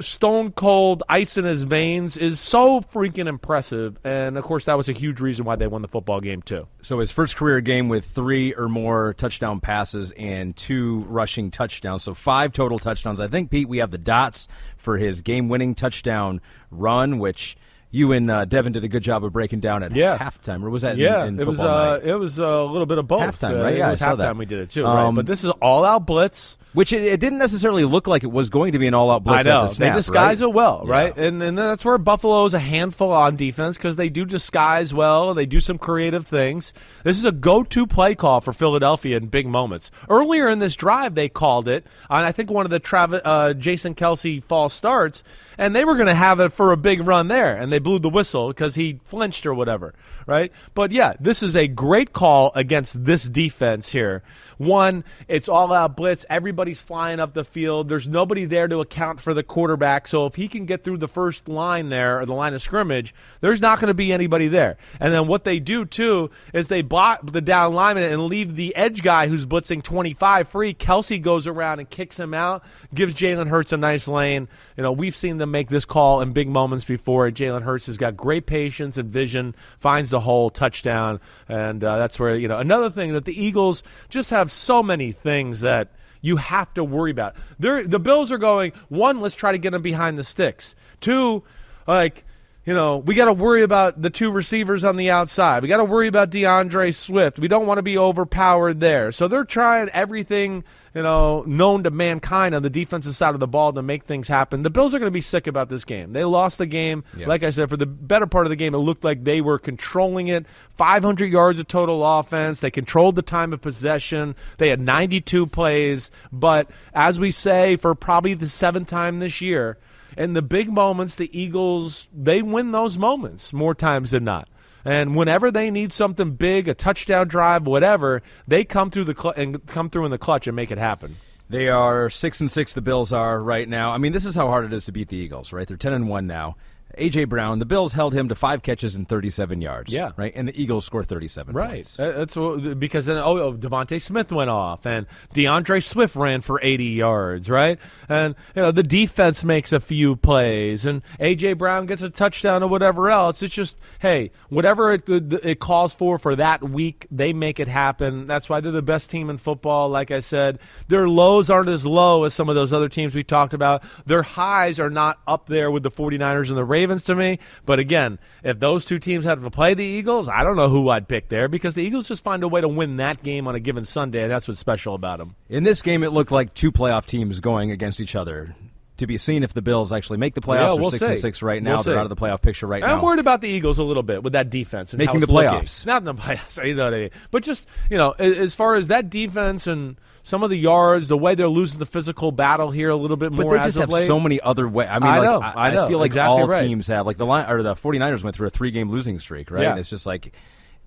stone 0.00 0.52
cold 0.52 1.02
ice 1.08 1.36
in 1.36 1.44
his 1.44 1.64
veins 1.64 2.16
is 2.16 2.40
so 2.40 2.80
freaking 2.80 3.26
impressive. 3.26 3.98
And 4.04 4.36
of 4.36 4.44
course, 4.44 4.64
that 4.64 4.76
was 4.76 4.88
a 4.88 4.92
huge 4.92 5.20
reason 5.20 5.44
why 5.44 5.56
they 5.56 5.66
won 5.66 5.82
the 5.82 5.88
football 5.88 6.20
game, 6.20 6.42
too. 6.42 6.66
So 6.82 6.98
his 6.98 7.12
first 7.12 7.36
career 7.36 7.60
game 7.60 7.88
with 7.88 8.04
three 8.04 8.54
or 8.54 8.68
more 8.68 9.14
touchdown 9.14 9.60
passes 9.60 10.12
and 10.12 10.56
two 10.56 11.00
rushing 11.08 11.50
touchdowns. 11.50 12.02
So 12.02 12.14
five 12.14 12.52
total 12.52 12.78
touchdowns. 12.78 13.20
I 13.20 13.28
think, 13.28 13.50
Pete, 13.50 13.68
we 13.68 13.78
have 13.78 13.90
the 13.90 13.98
dots 13.98 14.48
for 14.76 14.96
his 14.96 15.22
game 15.22 15.48
winning 15.48 15.74
touchdown 15.74 16.40
run, 16.70 17.18
which 17.18 17.56
you 17.90 18.12
and 18.12 18.30
uh, 18.30 18.44
Devin 18.44 18.72
did 18.72 18.84
a 18.84 18.88
good 18.88 19.02
job 19.02 19.24
of 19.24 19.32
breaking 19.32 19.60
down 19.60 19.82
at 19.82 19.92
Yeah. 19.92 20.16
halftime, 20.18 20.62
or 20.62 20.70
was 20.70 20.82
that? 20.82 20.92
in- 20.94 21.00
Yeah, 21.00 21.24
in, 21.24 21.40
it 21.40 21.46
was 21.46 21.58
uh, 21.60 22.00
it 22.02 22.14
was 22.14 22.40
uh, 22.40 22.44
a 22.44 22.64
little 22.64 22.86
bit 22.86 22.98
of 22.98 23.08
both. 23.08 23.22
Halftime, 23.40 23.58
Uh, 23.58 23.62
right? 23.64 23.76
Yeah, 23.76 23.88
it 23.88 23.90
was 23.90 24.00
halftime 24.00 24.18
that. 24.18 24.36
we 24.36 24.46
did 24.46 24.60
it 24.60 24.70
too, 24.70 24.84
right? 24.84 25.04
Um, 25.06 25.14
But 25.14 25.26
this 25.26 25.42
is 25.44 25.50
all 25.60 25.84
out 25.84 26.06
blitz. 26.06 26.56
Which 26.72 26.92
it, 26.92 27.02
it 27.02 27.18
didn't 27.18 27.40
necessarily 27.40 27.82
look 27.84 28.06
like 28.06 28.22
it 28.22 28.30
was 28.30 28.48
going 28.48 28.74
to 28.74 28.78
be 28.78 28.86
an 28.86 28.94
all-out 28.94 29.24
blitz 29.24 29.44
I 29.44 29.50
know 29.50 29.62
at 29.64 29.68
the 29.70 29.74
snap. 29.74 29.92
they 29.92 29.98
disguise 29.98 30.40
right? 30.40 30.48
it 30.48 30.54
well, 30.54 30.84
Yeah. 30.86 30.92
right? 30.92 31.18
And 31.18 31.42
and 31.42 31.58
that's 31.58 31.84
where 31.84 31.98
Buffalo 31.98 32.44
is 32.44 32.54
a 32.54 32.60
handful 32.60 33.10
on 33.10 33.34
defense 33.34 33.76
because 33.76 33.96
they 33.96 34.08
do 34.08 34.24
disguise 34.24 34.94
well. 34.94 35.34
They 35.34 35.46
do 35.46 35.58
some 35.58 35.78
creative 35.78 36.28
things. 36.28 36.72
This 37.02 37.18
is 37.18 37.24
a 37.24 37.32
go-to 37.32 37.88
play 37.88 38.14
call 38.14 38.40
for 38.40 38.52
Philadelphia 38.52 39.16
in 39.16 39.26
big 39.26 39.48
moments. 39.48 39.90
Earlier 40.08 40.48
in 40.48 40.60
this 40.60 40.76
drive, 40.76 41.16
they 41.16 41.28
called 41.28 41.66
it 41.66 41.84
on 42.08 42.22
I 42.22 42.30
think 42.30 42.52
one 42.52 42.66
of 42.66 42.70
the 42.70 42.78
Travis, 42.78 43.20
uh, 43.24 43.52
Jason 43.54 43.96
Kelce 43.96 44.40
false 44.40 44.72
starts, 44.72 45.24
and 45.58 45.74
they 45.74 45.84
were 45.84 45.96
going 45.96 46.06
to 46.06 46.14
have 46.14 46.38
it 46.38 46.52
for 46.52 46.70
a 46.70 46.76
big 46.76 47.04
run 47.04 47.26
there, 47.26 47.56
and 47.56 47.72
they 47.72 47.79
blew 47.80 47.98
the 47.98 48.08
whistle 48.08 48.48
because 48.48 48.76
he 48.76 49.00
flinched 49.04 49.44
or 49.46 49.54
whatever, 49.54 49.94
right? 50.26 50.52
But 50.74 50.92
yeah, 50.92 51.14
this 51.18 51.42
is 51.42 51.56
a 51.56 51.66
great 51.66 52.12
call 52.12 52.52
against 52.54 53.04
this 53.04 53.24
defense 53.24 53.90
here. 53.90 54.22
One, 54.60 55.04
it's 55.26 55.48
all 55.48 55.72
out 55.72 55.96
blitz. 55.96 56.26
Everybody's 56.28 56.82
flying 56.82 57.18
up 57.18 57.32
the 57.32 57.44
field. 57.44 57.88
There's 57.88 58.06
nobody 58.06 58.44
there 58.44 58.68
to 58.68 58.80
account 58.80 59.18
for 59.18 59.32
the 59.32 59.42
quarterback. 59.42 60.06
So 60.06 60.26
if 60.26 60.34
he 60.34 60.48
can 60.48 60.66
get 60.66 60.84
through 60.84 60.98
the 60.98 61.08
first 61.08 61.48
line 61.48 61.88
there, 61.88 62.20
or 62.20 62.26
the 62.26 62.34
line 62.34 62.52
of 62.52 62.60
scrimmage, 62.60 63.14
there's 63.40 63.62
not 63.62 63.80
going 63.80 63.88
to 63.88 63.94
be 63.94 64.12
anybody 64.12 64.48
there. 64.48 64.76
And 65.00 65.14
then 65.14 65.26
what 65.28 65.44
they 65.44 65.60
do 65.60 65.86
too 65.86 66.30
is 66.52 66.68
they 66.68 66.82
block 66.82 67.20
the 67.32 67.40
down 67.40 67.72
lineman 67.72 68.12
and 68.12 68.26
leave 68.26 68.54
the 68.54 68.76
edge 68.76 69.02
guy 69.02 69.28
who's 69.28 69.46
blitzing 69.46 69.82
25 69.82 70.48
free. 70.48 70.74
Kelce 70.74 71.22
goes 71.22 71.46
around 71.46 71.78
and 71.78 71.88
kicks 71.88 72.20
him 72.20 72.34
out, 72.34 72.62
gives 72.92 73.14
Jalen 73.14 73.48
Hurts 73.48 73.72
a 73.72 73.78
nice 73.78 74.08
lane. 74.08 74.46
You 74.76 74.82
know, 74.82 74.92
we've 74.92 75.16
seen 75.16 75.38
them 75.38 75.50
make 75.50 75.70
this 75.70 75.86
call 75.86 76.20
in 76.20 76.34
big 76.34 76.48
moments 76.48 76.84
before. 76.84 77.30
Jalen 77.30 77.62
Hurts 77.62 77.69
has 77.78 77.96
got 77.96 78.16
great 78.16 78.46
patience 78.46 78.96
and 78.96 79.10
vision, 79.10 79.54
finds 79.78 80.10
the 80.10 80.20
hole, 80.20 80.50
touchdown, 80.50 81.20
and 81.48 81.82
uh, 81.82 81.98
that's 81.98 82.18
where 82.18 82.36
you 82.36 82.48
know 82.48 82.58
another 82.58 82.90
thing 82.90 83.12
that 83.12 83.24
the 83.24 83.42
Eagles 83.44 83.82
just 84.08 84.30
have 84.30 84.50
so 84.50 84.82
many 84.82 85.12
things 85.12 85.60
that 85.60 85.92
you 86.20 86.36
have 86.36 86.72
to 86.74 86.84
worry 86.84 87.10
about. 87.10 87.34
They're, 87.58 87.86
the 87.86 88.00
Bills 88.00 88.30
are 88.30 88.38
going 88.38 88.72
one. 88.88 89.20
Let's 89.20 89.34
try 89.34 89.52
to 89.52 89.58
get 89.58 89.70
them 89.70 89.82
behind 89.82 90.18
the 90.18 90.24
sticks. 90.24 90.74
Two, 91.00 91.42
like 91.86 92.24
you 92.70 92.76
know, 92.76 92.98
we 92.98 93.16
got 93.16 93.24
to 93.24 93.32
worry 93.32 93.64
about 93.64 94.00
the 94.00 94.10
two 94.10 94.30
receivers 94.30 94.84
on 94.84 94.96
the 94.96 95.10
outside. 95.10 95.64
We 95.64 95.68
got 95.68 95.78
to 95.78 95.84
worry 95.84 96.06
about 96.06 96.30
D'Andre 96.30 96.92
Swift. 96.92 97.40
We 97.40 97.48
don't 97.48 97.66
want 97.66 97.78
to 97.78 97.82
be 97.82 97.98
overpowered 97.98 98.78
there. 98.78 99.10
So 99.10 99.26
they're 99.26 99.42
trying 99.42 99.88
everything, 99.88 100.62
you 100.94 101.02
know, 101.02 101.42
known 101.48 101.82
to 101.82 101.90
mankind 101.90 102.54
on 102.54 102.62
the 102.62 102.70
defensive 102.70 103.16
side 103.16 103.34
of 103.34 103.40
the 103.40 103.48
ball 103.48 103.72
to 103.72 103.82
make 103.82 104.04
things 104.04 104.28
happen. 104.28 104.62
The 104.62 104.70
Bills 104.70 104.94
are 104.94 105.00
going 105.00 105.10
to 105.10 105.12
be 105.12 105.20
sick 105.20 105.48
about 105.48 105.68
this 105.68 105.84
game. 105.84 106.12
They 106.12 106.22
lost 106.22 106.58
the 106.58 106.66
game. 106.66 107.02
Yeah. 107.16 107.26
Like 107.26 107.42
I 107.42 107.50
said, 107.50 107.70
for 107.70 107.76
the 107.76 107.86
better 107.86 108.28
part 108.28 108.46
of 108.46 108.50
the 108.50 108.56
game, 108.56 108.72
it 108.72 108.78
looked 108.78 109.02
like 109.02 109.24
they 109.24 109.40
were 109.40 109.58
controlling 109.58 110.28
it. 110.28 110.46
500 110.76 111.24
yards 111.28 111.58
of 111.58 111.66
total 111.66 112.06
offense. 112.06 112.60
They 112.60 112.70
controlled 112.70 113.16
the 113.16 113.22
time 113.22 113.52
of 113.52 113.60
possession. 113.60 114.36
They 114.58 114.68
had 114.68 114.78
92 114.78 115.48
plays. 115.48 116.12
But 116.30 116.70
as 116.94 117.18
we 117.18 117.32
say 117.32 117.74
for 117.74 117.96
probably 117.96 118.34
the 118.34 118.46
seventh 118.46 118.88
time 118.88 119.18
this 119.18 119.40
year, 119.40 119.76
in 120.16 120.32
the 120.32 120.42
big 120.42 120.72
moments, 120.72 121.16
the 121.16 121.36
Eagles, 121.38 122.08
they 122.12 122.42
win 122.42 122.72
those 122.72 122.98
moments 122.98 123.52
more 123.52 123.74
times 123.74 124.10
than 124.10 124.24
not. 124.24 124.48
And 124.84 125.14
whenever 125.14 125.50
they 125.50 125.70
need 125.70 125.92
something 125.92 126.32
big, 126.32 126.66
a 126.68 126.74
touchdown 126.74 127.28
drive, 127.28 127.66
whatever, 127.66 128.22
they 128.48 128.64
come 128.64 128.90
through 128.90 129.04
the 129.04 129.14
cl- 129.14 129.34
and 129.36 129.66
come 129.66 129.90
through 129.90 130.06
in 130.06 130.10
the 130.10 130.18
clutch 130.18 130.46
and 130.46 130.56
make 130.56 130.70
it 130.70 130.78
happen. 130.78 131.16
They 131.50 131.68
are 131.68 132.08
six 132.08 132.40
and 132.40 132.50
six. 132.50 132.72
The 132.72 132.80
Bills 132.80 133.12
are 133.12 133.42
right 133.42 133.68
now. 133.68 133.90
I 133.90 133.98
mean, 133.98 134.12
this 134.12 134.24
is 134.24 134.36
how 134.36 134.46
hard 134.46 134.64
it 134.64 134.72
is 134.72 134.84
to 134.86 134.92
beat 134.92 135.08
the 135.08 135.16
Eagles, 135.16 135.52
right? 135.52 135.66
They're 135.66 135.76
ten 135.76 135.92
and 135.92 136.08
one 136.08 136.26
now. 136.26 136.56
AJ 136.98 137.28
Brown, 137.28 137.58
the 137.58 137.66
Bills 137.66 137.92
held 137.92 138.14
him 138.14 138.28
to 138.28 138.34
five 138.34 138.62
catches 138.62 138.94
and 138.94 139.08
thirty-seven 139.08 139.60
yards. 139.60 139.92
Yeah. 139.92 140.12
right, 140.16 140.32
and 140.34 140.48
the 140.48 140.60
Eagles 140.60 140.84
score 140.84 141.04
thirty-seven. 141.04 141.54
points. 141.54 141.98
Uh, 141.98 142.12
That's 142.12 142.36
what, 142.36 142.78
because 142.78 143.06
then 143.06 143.16
oh, 143.16 143.38
oh 143.38 143.52
DeVonta 143.54 144.00
Smith 144.00 144.32
went 144.32 144.50
off 144.50 144.86
and 144.86 145.06
D'Andre 145.32 145.80
Swift 145.80 146.16
ran 146.16 146.40
for 146.40 146.60
80 146.62 146.84
yards, 146.84 147.48
right? 147.48 147.78
And 148.08 148.34
you 148.54 148.62
know 148.62 148.72
the 148.72 148.82
defense 148.82 149.44
makes 149.44 149.72
a 149.72 149.80
few 149.80 150.16
plays 150.16 150.86
and 150.86 151.02
AJ 151.18 151.58
Brown 151.58 151.86
gets 151.86 152.02
a 152.02 152.10
touchdown 152.10 152.62
or 152.62 152.68
whatever 152.68 153.10
else. 153.10 153.42
It's 153.42 153.54
just 153.54 153.76
hey, 154.00 154.30
whatever 154.48 154.92
it, 154.92 155.08
it 155.08 155.60
calls 155.60 155.94
for 155.94 156.18
for 156.18 156.36
that 156.36 156.62
week, 156.62 157.06
they 157.10 157.32
make 157.32 157.60
it 157.60 157.68
happen. 157.68 158.26
That's 158.26 158.48
why 158.48 158.60
they're 158.60 158.72
the 158.72 158.82
best 158.82 159.10
team 159.10 159.30
in 159.30 159.38
football. 159.38 159.88
Like 159.88 160.10
I 160.10 160.20
said, 160.20 160.58
their 160.88 161.08
lows 161.08 161.50
aren't 161.50 161.68
as 161.68 161.86
low 161.86 162.24
as 162.24 162.34
some 162.34 162.48
of 162.48 162.54
those 162.54 162.72
other 162.72 162.88
teams 162.88 163.14
we 163.14 163.22
talked 163.24 163.54
about. 163.54 163.82
Their 164.06 164.22
highs 164.22 164.80
are 164.80 164.90
not 164.90 165.20
up 165.26 165.46
there 165.46 165.70
with 165.70 165.82
the 165.82 165.90
49ers 165.90 166.48
and 166.48 166.56
the 166.56 166.64
Ravens 166.64 166.79
to 166.88 167.14
me. 167.14 167.38
But 167.66 167.78
again, 167.78 168.18
if 168.42 168.58
those 168.60 168.84
two 168.84 168.98
teams 168.98 169.24
had 169.24 169.40
to 169.42 169.50
play 169.50 169.74
the 169.74 169.84
Eagles, 169.84 170.28
I 170.28 170.42
don't 170.42 170.56
know 170.56 170.68
who 170.68 170.88
I'd 170.88 171.08
pick 171.08 171.28
there 171.28 171.48
because 171.48 171.74
the 171.74 171.82
Eagles 171.82 172.08
just 172.08 172.24
find 172.24 172.42
a 172.42 172.48
way 172.48 172.60
to 172.60 172.68
win 172.68 172.96
that 172.98 173.22
game 173.22 173.46
on 173.46 173.54
a 173.54 173.60
given 173.60 173.84
Sunday, 173.84 174.22
and 174.22 174.30
that's 174.30 174.48
what's 174.48 174.60
special 174.60 174.94
about 174.94 175.18
them. 175.18 175.34
In 175.48 175.64
this 175.64 175.82
game, 175.82 176.02
it 176.02 176.10
looked 176.12 176.30
like 176.32 176.54
two 176.54 176.72
playoff 176.72 177.06
teams 177.06 177.40
going 177.40 177.70
against 177.70 178.00
each 178.00 178.14
other. 178.16 178.54
To 178.98 179.06
be 179.06 179.16
seen 179.16 179.42
if 179.44 179.54
the 179.54 179.62
Bills 179.62 179.94
actually 179.94 180.18
make 180.18 180.34
the 180.34 180.42
playoffs. 180.42 180.74
Yeah, 180.74 180.80
we'll 180.80 180.90
six 180.90 181.02
and 181.02 181.14
see. 181.16 181.20
six 181.22 181.42
right 181.42 181.62
We'll 181.62 181.76
now. 181.76 181.82
They're 181.82 181.94
see. 181.94 181.98
out 181.98 182.04
of 182.04 182.10
the 182.10 182.16
playoff 182.16 182.42
picture 182.42 182.66
right 182.66 182.82
And 182.82 182.90
now. 182.90 182.98
I'm 182.98 183.02
worried 183.02 183.18
about 183.18 183.40
the 183.40 183.48
Eagles 183.48 183.78
a 183.78 183.82
little 183.82 184.02
bit 184.02 184.22
with 184.22 184.34
that 184.34 184.50
defense 184.50 184.92
and 184.92 184.98
Making 184.98 185.20
the 185.20 185.26
looking. 185.32 185.48
playoffs. 185.60 185.86
Not 185.86 186.02
in 186.02 186.04
the 186.04 186.14
playoffs, 186.22 186.62
you 186.66 186.74
know 186.74 186.84
what 186.84 186.92
I 186.92 186.98
mean. 186.98 187.10
But 187.30 187.42
just 187.42 187.66
you 187.88 187.96
know, 187.96 188.10
as 188.10 188.54
far 188.54 188.74
as 188.74 188.88
that 188.88 189.08
defense 189.08 189.66
and 189.66 189.96
some 190.22 190.42
of 190.42 190.50
the 190.50 190.56
yards, 190.56 191.08
the 191.08 191.16
way 191.16 191.34
they're 191.34 191.48
losing 191.48 191.78
the 191.78 191.86
physical 191.86 192.32
battle 192.32 192.70
here 192.70 192.90
a 192.90 192.96
little 192.96 193.16
bit 193.16 193.32
more. 193.32 193.38
But 193.38 193.42
more. 193.44 193.52
they 193.54 193.60
as 193.60 193.66
just 193.66 193.76
of 193.76 193.82
have 193.82 193.90
late. 193.90 194.06
so 194.06 194.20
many 194.20 194.40
other 194.40 194.68
ways. 194.68 194.88
I 194.90 194.98
mean, 194.98 195.08
I 195.08 195.18
like, 195.18 195.24
know, 195.24 195.40
I, 195.40 195.68
I 195.68 195.74
know, 195.74 195.88
feel 195.88 195.98
like 195.98 196.08
exactly 196.08 196.42
all 196.42 196.48
right. 196.48 196.62
teams 196.62 196.86
have. 196.88 197.06
Like 197.06 197.16
the 197.16 197.26
line 197.26 197.50
or 197.50 197.62
the 197.62 197.74
49ers 197.74 198.22
went 198.22 198.36
through 198.36 198.46
a 198.46 198.50
three-game 198.50 198.90
losing 198.90 199.18
streak, 199.18 199.50
right? 199.50 199.62
Yeah. 199.62 199.70
And 199.70 199.80
it's 199.80 199.88
just 199.88 200.06
like 200.06 200.32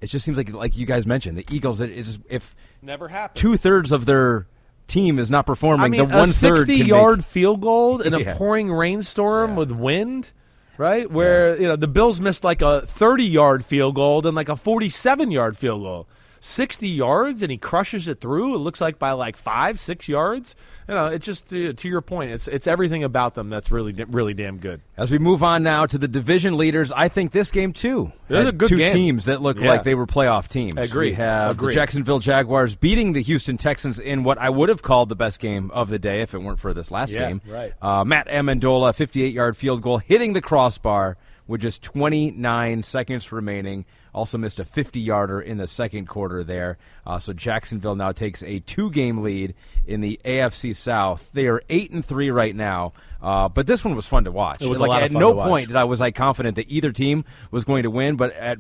it 0.02 0.08
just 0.08 0.26
seems 0.26 0.38
like 0.38 0.52
like 0.52 0.78
you 0.78 0.86
guys 0.86 1.06
mentioned 1.06 1.38
the 1.38 1.46
Eagles. 1.50 1.82
It, 1.82 1.90
it's 1.90 2.08
just, 2.08 2.20
if 2.30 2.56
never 2.82 3.08
happened. 3.08 3.38
two 3.38 3.58
thirds 3.58 3.92
of 3.92 4.06
their 4.06 4.48
team 4.88 5.18
is 5.18 5.32
not 5.32 5.46
performing, 5.46 5.86
I 5.86 5.88
mean, 5.88 6.10
the 6.10 6.14
one 6.14 6.28
a 6.30 6.34
sixty-yard 6.34 7.20
make- 7.20 7.26
field 7.26 7.62
goal 7.62 8.02
in 8.02 8.14
a 8.14 8.36
pouring 8.36 8.72
rainstorm 8.72 9.56
with 9.56 9.72
wind, 9.72 10.32
right? 10.78 11.10
Where 11.10 11.60
you 11.60 11.68
know 11.68 11.78
the 11.78 11.88
Bills 11.88 12.20
missed 12.20 12.44
like 12.44 12.62
a 12.62 12.82
thirty-yard 12.82 13.64
field 13.66 13.96
goal 13.96 14.28
and 14.28 14.36
like 14.36 14.50
a 14.50 14.56
forty-seven-yard 14.58 15.58
field 15.58 15.82
goal. 15.84 16.08
60 16.46 16.90
yards 16.90 17.42
and 17.42 17.50
he 17.50 17.58
crushes 17.58 18.10
it 18.10 18.20
through. 18.20 18.56
It 18.56 18.58
looks 18.58 18.82
like 18.82 19.00
by 19.00 19.14
like 19.14 19.38
five, 19.38 19.80
six 19.80 20.10
yards. 20.10 20.56
You 20.90 20.94
know, 20.94 21.06
it's 21.06 21.26
just 21.26 21.48
to, 21.52 21.72
to 21.72 21.88
your 21.88 22.02
point. 22.02 22.32
It's 22.32 22.50
it's 22.50 22.68
everything 22.68 23.06
about 23.06 23.34
them 23.34 23.50
that's 23.50 23.72
really 23.72 23.94
really 24.10 24.34
damn 24.34 24.58
good. 24.58 24.82
As 24.98 25.10
we 25.10 25.20
move 25.20 25.42
on 25.42 25.64
now 25.64 25.86
to 25.86 25.98
the 25.98 26.10
division 26.10 26.58
leaders, 26.58 26.92
I 26.92 27.08
think 27.08 27.32
this 27.32 27.50
game 27.50 27.72
too. 27.72 28.12
Had 28.28 28.48
a 28.48 28.52
good 28.52 28.68
two 28.68 28.76
game. 28.76 28.92
teams 28.94 29.26
that 29.26 29.42
look 29.42 29.58
Yeah. 29.58 29.70
like 29.70 29.86
they 29.86 29.96
were 29.96 30.06
playoff 30.06 30.50
teams. 30.50 30.76
Agree. 30.76 31.12
We 31.12 31.14
have 31.16 31.52
Agree. 31.52 31.68
the 31.68 31.76
Jacksonville 31.76 32.20
Jaguars 32.20 32.76
beating 32.76 33.14
the 33.14 33.22
Houston 33.24 33.58
Texans 33.58 33.98
in 33.98 34.24
what 34.24 34.38
I 34.38 34.50
would 34.50 34.68
have 34.68 34.82
called 34.82 35.08
the 35.08 35.16
best 35.16 35.40
game 35.40 35.72
of 35.72 35.88
the 35.88 35.98
day 36.00 36.22
if 36.22 36.34
it 36.34 36.40
weren't 36.42 36.60
for 36.60 36.74
this 36.74 36.92
last 36.92 37.14
Yeah, 37.14 37.30
game. 37.30 37.42
right. 37.48 37.72
Uh, 37.82 38.04
Matt 38.04 38.28
Ammendola, 38.28 38.94
58-yard 38.94 39.56
field 39.56 39.82
goal, 39.82 40.00
hitting 40.00 40.34
the 40.34 40.42
crossbar 40.42 41.16
with 41.48 41.62
just 41.62 41.82
29 41.84 42.84
seconds 42.84 43.32
remaining. 43.32 43.86
Also 44.14 44.38
missed 44.38 44.60
a 44.60 44.64
50-yarder 44.64 45.42
in 45.42 45.58
the 45.58 45.68
second 45.68 46.08
quarter 46.08 46.44
there. 46.44 46.78
Uh, 47.06 47.20
so 47.20 47.34
Jacksonville 47.34 47.96
now 47.96 48.12
takes 48.12 48.44
a 48.44 48.60
two-game 48.60 49.22
lead 49.22 49.56
in 49.86 50.02
the 50.02 50.20
AFC 50.24 50.76
South. 50.76 51.30
They 51.34 51.48
are 51.48 51.62
eight 51.70 51.92
and 51.92 52.06
three 52.06 52.32
right 52.32 52.56
now. 52.56 52.94
Uh, 53.22 53.50
but 53.50 53.66
this 53.66 53.84
one 53.84 53.96
was 53.96 54.06
fun 54.06 54.26
to 54.26 54.32
watch. 54.32 54.62
It 54.62 54.70
was 54.70 54.80
like 54.80 55.02
at 55.02 55.12
no 55.12 55.34
point 55.34 55.70
did 55.70 55.78
I 55.78 55.86
was 55.86 56.02
I 56.02 56.12
confident 56.12 56.56
that 56.56 56.70
either 56.70 56.92
team 56.92 57.24
was 57.52 57.64
going 57.64 57.84
to 57.84 57.90
win, 57.90 58.18
but 58.18 58.34
at 58.34 58.60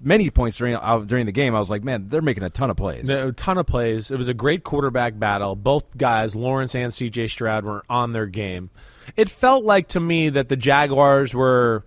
many 0.00 0.30
points 0.30 0.56
during 0.56 0.74
uh, 0.74 0.98
during 0.98 1.26
the 1.26 1.32
game, 1.32 1.54
I 1.54 1.58
was 1.58 1.70
like, 1.70 1.84
man, 1.84 2.08
they're 2.08 2.22
making 2.22 2.42
a 2.42 2.50
ton 2.50 2.70
of 2.70 2.76
plays. 2.76 3.08
A 3.08 3.32
ton 3.32 3.58
of 3.58 3.66
plays. 3.66 4.10
It 4.10 4.16
was 4.16 4.28
a 4.28 4.34
great 4.34 4.64
quarterback 4.64 5.18
battle. 5.18 5.54
Both 5.54 5.96
guys, 5.96 6.34
Lawrence 6.34 6.74
and 6.74 6.92
C.J. 6.92 7.28
Stroud, 7.28 7.64
were 7.64 7.84
on 7.88 8.12
their 8.12 8.26
game. 8.26 8.70
It 9.16 9.28
felt 9.28 9.64
like 9.64 9.88
to 9.88 10.00
me 10.00 10.30
that 10.30 10.48
the 10.48 10.56
Jaguars 10.56 11.34
were 11.34 11.84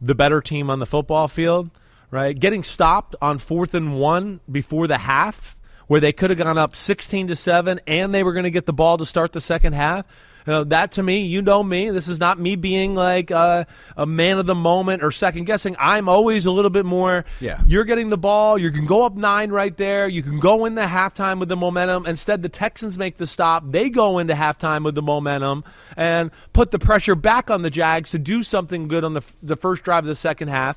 the 0.00 0.14
better 0.14 0.40
team 0.40 0.70
on 0.70 0.78
the 0.78 0.86
football 0.86 1.28
field. 1.28 1.70
Right, 2.08 2.38
getting 2.38 2.62
stopped 2.62 3.16
on 3.20 3.38
fourth 3.38 3.74
and 3.74 3.98
one 3.98 4.40
before 4.50 4.86
the 4.86 4.96
half, 4.96 5.56
where 5.88 6.00
they 6.00 6.12
could 6.12 6.30
have 6.30 6.38
gone 6.38 6.56
up 6.56 6.76
sixteen 6.76 7.26
to 7.28 7.36
seven, 7.36 7.80
and 7.86 8.14
they 8.14 8.22
were 8.22 8.32
going 8.32 8.44
to 8.44 8.50
get 8.50 8.64
the 8.64 8.72
ball 8.72 8.96
to 8.98 9.04
start 9.04 9.32
the 9.32 9.40
second 9.40 9.72
half. 9.72 10.06
You 10.46 10.52
know, 10.52 10.64
that 10.64 10.92
to 10.92 11.02
me, 11.02 11.24
you 11.24 11.42
know 11.42 11.60
me. 11.60 11.90
This 11.90 12.06
is 12.06 12.20
not 12.20 12.38
me 12.38 12.54
being 12.54 12.94
like 12.94 13.32
a, 13.32 13.66
a 13.96 14.06
man 14.06 14.38
of 14.38 14.46
the 14.46 14.54
moment 14.54 15.02
or 15.02 15.10
second 15.10 15.46
guessing. 15.46 15.74
I'm 15.80 16.08
always 16.08 16.46
a 16.46 16.52
little 16.52 16.70
bit 16.70 16.86
more. 16.86 17.24
Yeah. 17.40 17.60
You're 17.66 17.82
getting 17.82 18.10
the 18.10 18.16
ball. 18.16 18.56
You 18.56 18.70
can 18.70 18.86
go 18.86 19.04
up 19.04 19.16
nine 19.16 19.50
right 19.50 19.76
there. 19.76 20.06
You 20.06 20.22
can 20.22 20.38
go 20.38 20.64
into 20.64 20.82
halftime 20.82 21.40
with 21.40 21.48
the 21.48 21.56
momentum. 21.56 22.06
Instead, 22.06 22.42
the 22.44 22.48
Texans 22.48 22.96
make 22.96 23.16
the 23.16 23.26
stop. 23.26 23.64
They 23.72 23.90
go 23.90 24.20
into 24.20 24.34
halftime 24.34 24.84
with 24.84 24.94
the 24.94 25.02
momentum 25.02 25.64
and 25.96 26.30
put 26.52 26.70
the 26.70 26.78
pressure 26.78 27.16
back 27.16 27.50
on 27.50 27.62
the 27.62 27.70
Jags 27.70 28.12
to 28.12 28.20
do 28.20 28.44
something 28.44 28.86
good 28.86 29.02
on 29.02 29.14
the 29.14 29.22
the 29.42 29.56
first 29.56 29.82
drive 29.82 30.04
of 30.04 30.08
the 30.08 30.14
second 30.14 30.46
half. 30.46 30.76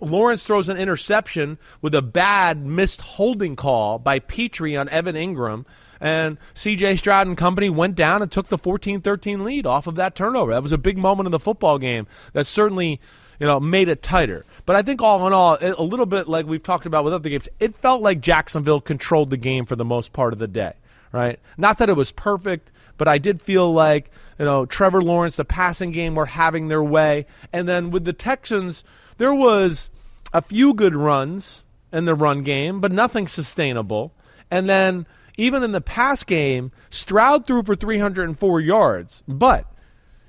Lawrence 0.00 0.44
throws 0.44 0.68
an 0.68 0.76
interception 0.76 1.58
with 1.82 1.94
a 1.94 2.02
bad 2.02 2.64
missed 2.64 3.00
holding 3.00 3.56
call 3.56 3.98
by 3.98 4.18
Pitre 4.18 4.76
on 4.76 4.88
Evan 4.88 5.16
Engram. 5.16 5.64
And 6.00 6.38
CJ 6.54 6.98
Stroud 6.98 7.26
and 7.26 7.36
company 7.36 7.70
went 7.70 7.94
down 7.94 8.20
and 8.20 8.30
took 8.30 8.48
the 8.48 8.58
14 8.58 9.00
13 9.00 9.44
lead 9.44 9.66
off 9.66 9.86
of 9.86 9.94
that 9.94 10.14
turnover. 10.14 10.52
That 10.52 10.62
was 10.62 10.72
a 10.72 10.78
big 10.78 10.98
moment 10.98 11.26
in 11.26 11.32
the 11.32 11.38
football 11.38 11.78
game 11.78 12.06
that 12.32 12.46
certainly 12.46 13.00
you 13.38 13.46
know, 13.46 13.60
made 13.60 13.88
it 13.88 14.02
tighter. 14.02 14.44
But 14.66 14.76
I 14.76 14.82
think 14.82 15.02
all 15.02 15.26
in 15.26 15.32
all, 15.32 15.58
a 15.60 15.82
little 15.82 16.06
bit 16.06 16.28
like 16.28 16.46
we've 16.46 16.62
talked 16.62 16.86
about 16.86 17.04
with 17.04 17.14
other 17.14 17.28
games, 17.28 17.48
it 17.60 17.76
felt 17.76 18.02
like 18.02 18.20
Jacksonville 18.20 18.80
controlled 18.80 19.30
the 19.30 19.36
game 19.36 19.66
for 19.66 19.76
the 19.76 19.84
most 19.84 20.12
part 20.12 20.32
of 20.32 20.38
the 20.38 20.48
day, 20.48 20.74
right? 21.12 21.38
Not 21.56 21.78
that 21.78 21.88
it 21.88 21.96
was 21.96 22.12
perfect, 22.12 22.70
but 22.96 23.08
I 23.08 23.18
did 23.18 23.42
feel 23.42 23.72
like, 23.72 24.10
you 24.38 24.44
know, 24.44 24.66
Trevor 24.66 25.02
Lawrence, 25.02 25.36
the 25.36 25.44
passing 25.44 25.90
game 25.90 26.14
were 26.14 26.26
having 26.26 26.68
their 26.68 26.82
way. 26.82 27.26
And 27.52 27.68
then 27.68 27.90
with 27.90 28.04
the 28.04 28.12
Texans, 28.12 28.84
there 29.18 29.34
was 29.34 29.90
a 30.32 30.42
few 30.42 30.74
good 30.74 30.94
runs 30.94 31.64
in 31.92 32.04
the 32.04 32.14
run 32.14 32.42
game, 32.42 32.80
but 32.80 32.92
nothing 32.92 33.28
sustainable. 33.28 34.12
And 34.50 34.68
then 34.68 35.06
even 35.36 35.62
in 35.62 35.72
the 35.72 35.80
pass 35.80 36.24
game, 36.24 36.72
Stroud 36.90 37.46
threw 37.46 37.62
for 37.62 37.74
304 37.74 38.60
yards, 38.60 39.22
but 39.26 39.72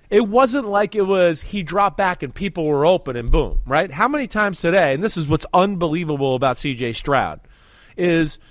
it 0.09 0.27
wasn't 0.27 0.67
like 0.67 0.95
it 0.95 1.03
was 1.03 1.41
he 1.41 1.63
dropped 1.63 1.97
back 1.97 2.23
and 2.23 2.33
people 2.33 2.65
were 2.65 2.85
open 2.85 3.15
and 3.15 3.31
boom, 3.31 3.59
right? 3.65 3.91
How 3.91 4.07
many 4.07 4.27
times 4.27 4.61
today, 4.61 4.93
and 4.93 5.03
this 5.03 5.17
is 5.17 5.27
what's 5.27 5.45
unbelievable 5.53 6.35
about 6.35 6.57
CJ 6.57 6.95
Stroud, 6.95 7.39
is– 7.97 8.39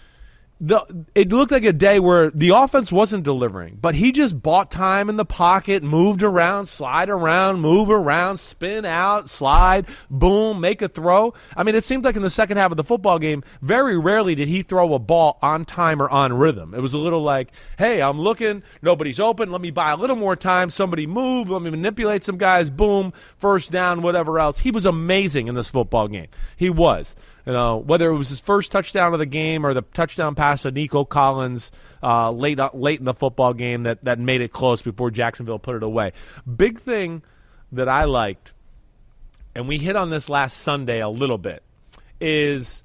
the 0.60 1.06
it 1.14 1.32
looked 1.32 1.50
like 1.50 1.64
a 1.64 1.72
day 1.72 1.98
where 1.98 2.30
the 2.30 2.50
offense 2.50 2.92
wasn't 2.92 3.24
delivering, 3.24 3.76
but 3.80 3.96
he 3.96 4.12
just 4.12 4.40
bought 4.40 4.70
time 4.70 5.08
in 5.08 5.16
the 5.16 5.24
pocket, 5.24 5.82
moved 5.82 6.22
around, 6.22 6.66
slide 6.66 7.10
around, 7.10 7.60
move 7.60 7.90
around, 7.90 8.38
spin 8.38 8.84
out, 8.84 9.28
slide, 9.28 9.86
boom, 10.08 10.60
make 10.60 10.80
a 10.80 10.88
throw. 10.88 11.34
I 11.56 11.64
mean, 11.64 11.74
it 11.74 11.84
seemed 11.84 12.04
like 12.04 12.16
in 12.16 12.22
the 12.22 12.30
second 12.30 12.56
half 12.56 12.70
of 12.70 12.76
the 12.76 12.84
football 12.84 13.18
game, 13.18 13.42
very 13.62 13.98
rarely 13.98 14.34
did 14.36 14.48
he 14.48 14.62
throw 14.62 14.94
a 14.94 14.98
ball 14.98 15.38
on 15.42 15.64
time 15.64 16.00
or 16.00 16.08
on 16.08 16.32
rhythm. 16.32 16.72
It 16.72 16.80
was 16.80 16.94
a 16.94 16.98
little 16.98 17.22
like, 17.22 17.50
"Hey, 17.76 18.00
I'm 18.00 18.20
looking, 18.20 18.62
nobody's 18.80 19.18
open, 19.18 19.50
let 19.50 19.60
me 19.60 19.72
buy 19.72 19.90
a 19.90 19.96
little 19.96 20.16
more 20.16 20.36
time, 20.36 20.70
somebody 20.70 21.06
move, 21.06 21.50
let 21.50 21.62
me 21.62 21.70
manipulate 21.70 22.22
some 22.22 22.38
guys, 22.38 22.70
boom, 22.70 23.12
first 23.38 23.72
down, 23.72 24.02
whatever 24.02 24.38
else." 24.38 24.60
He 24.60 24.70
was 24.70 24.86
amazing 24.86 25.48
in 25.48 25.56
this 25.56 25.68
football 25.68 26.06
game. 26.06 26.28
He 26.56 26.70
was. 26.70 27.16
You 27.46 27.52
know, 27.52 27.76
whether 27.76 28.08
it 28.08 28.16
was 28.16 28.30
his 28.30 28.40
first 28.40 28.72
touchdown 28.72 29.12
of 29.12 29.18
the 29.18 29.26
game 29.26 29.66
or 29.66 29.74
the 29.74 29.82
touchdown 29.82 30.34
pass 30.34 30.62
to 30.62 30.70
Nico 30.70 31.04
Collins 31.04 31.72
uh, 32.02 32.30
late 32.30 32.58
uh, 32.58 32.70
late 32.72 33.00
in 33.00 33.04
the 33.04 33.14
football 33.14 33.52
game 33.52 33.82
that, 33.82 34.02
that 34.04 34.18
made 34.18 34.40
it 34.40 34.52
close 34.52 34.80
before 34.80 35.10
Jacksonville 35.10 35.58
put 35.58 35.76
it 35.76 35.82
away. 35.82 36.12
Big 36.56 36.78
thing 36.78 37.22
that 37.72 37.88
I 37.88 38.04
liked, 38.04 38.54
and 39.54 39.68
we 39.68 39.78
hit 39.78 39.96
on 39.96 40.10
this 40.10 40.28
last 40.28 40.58
Sunday 40.58 41.00
a 41.00 41.08
little 41.08 41.38
bit, 41.38 41.62
is 42.20 42.82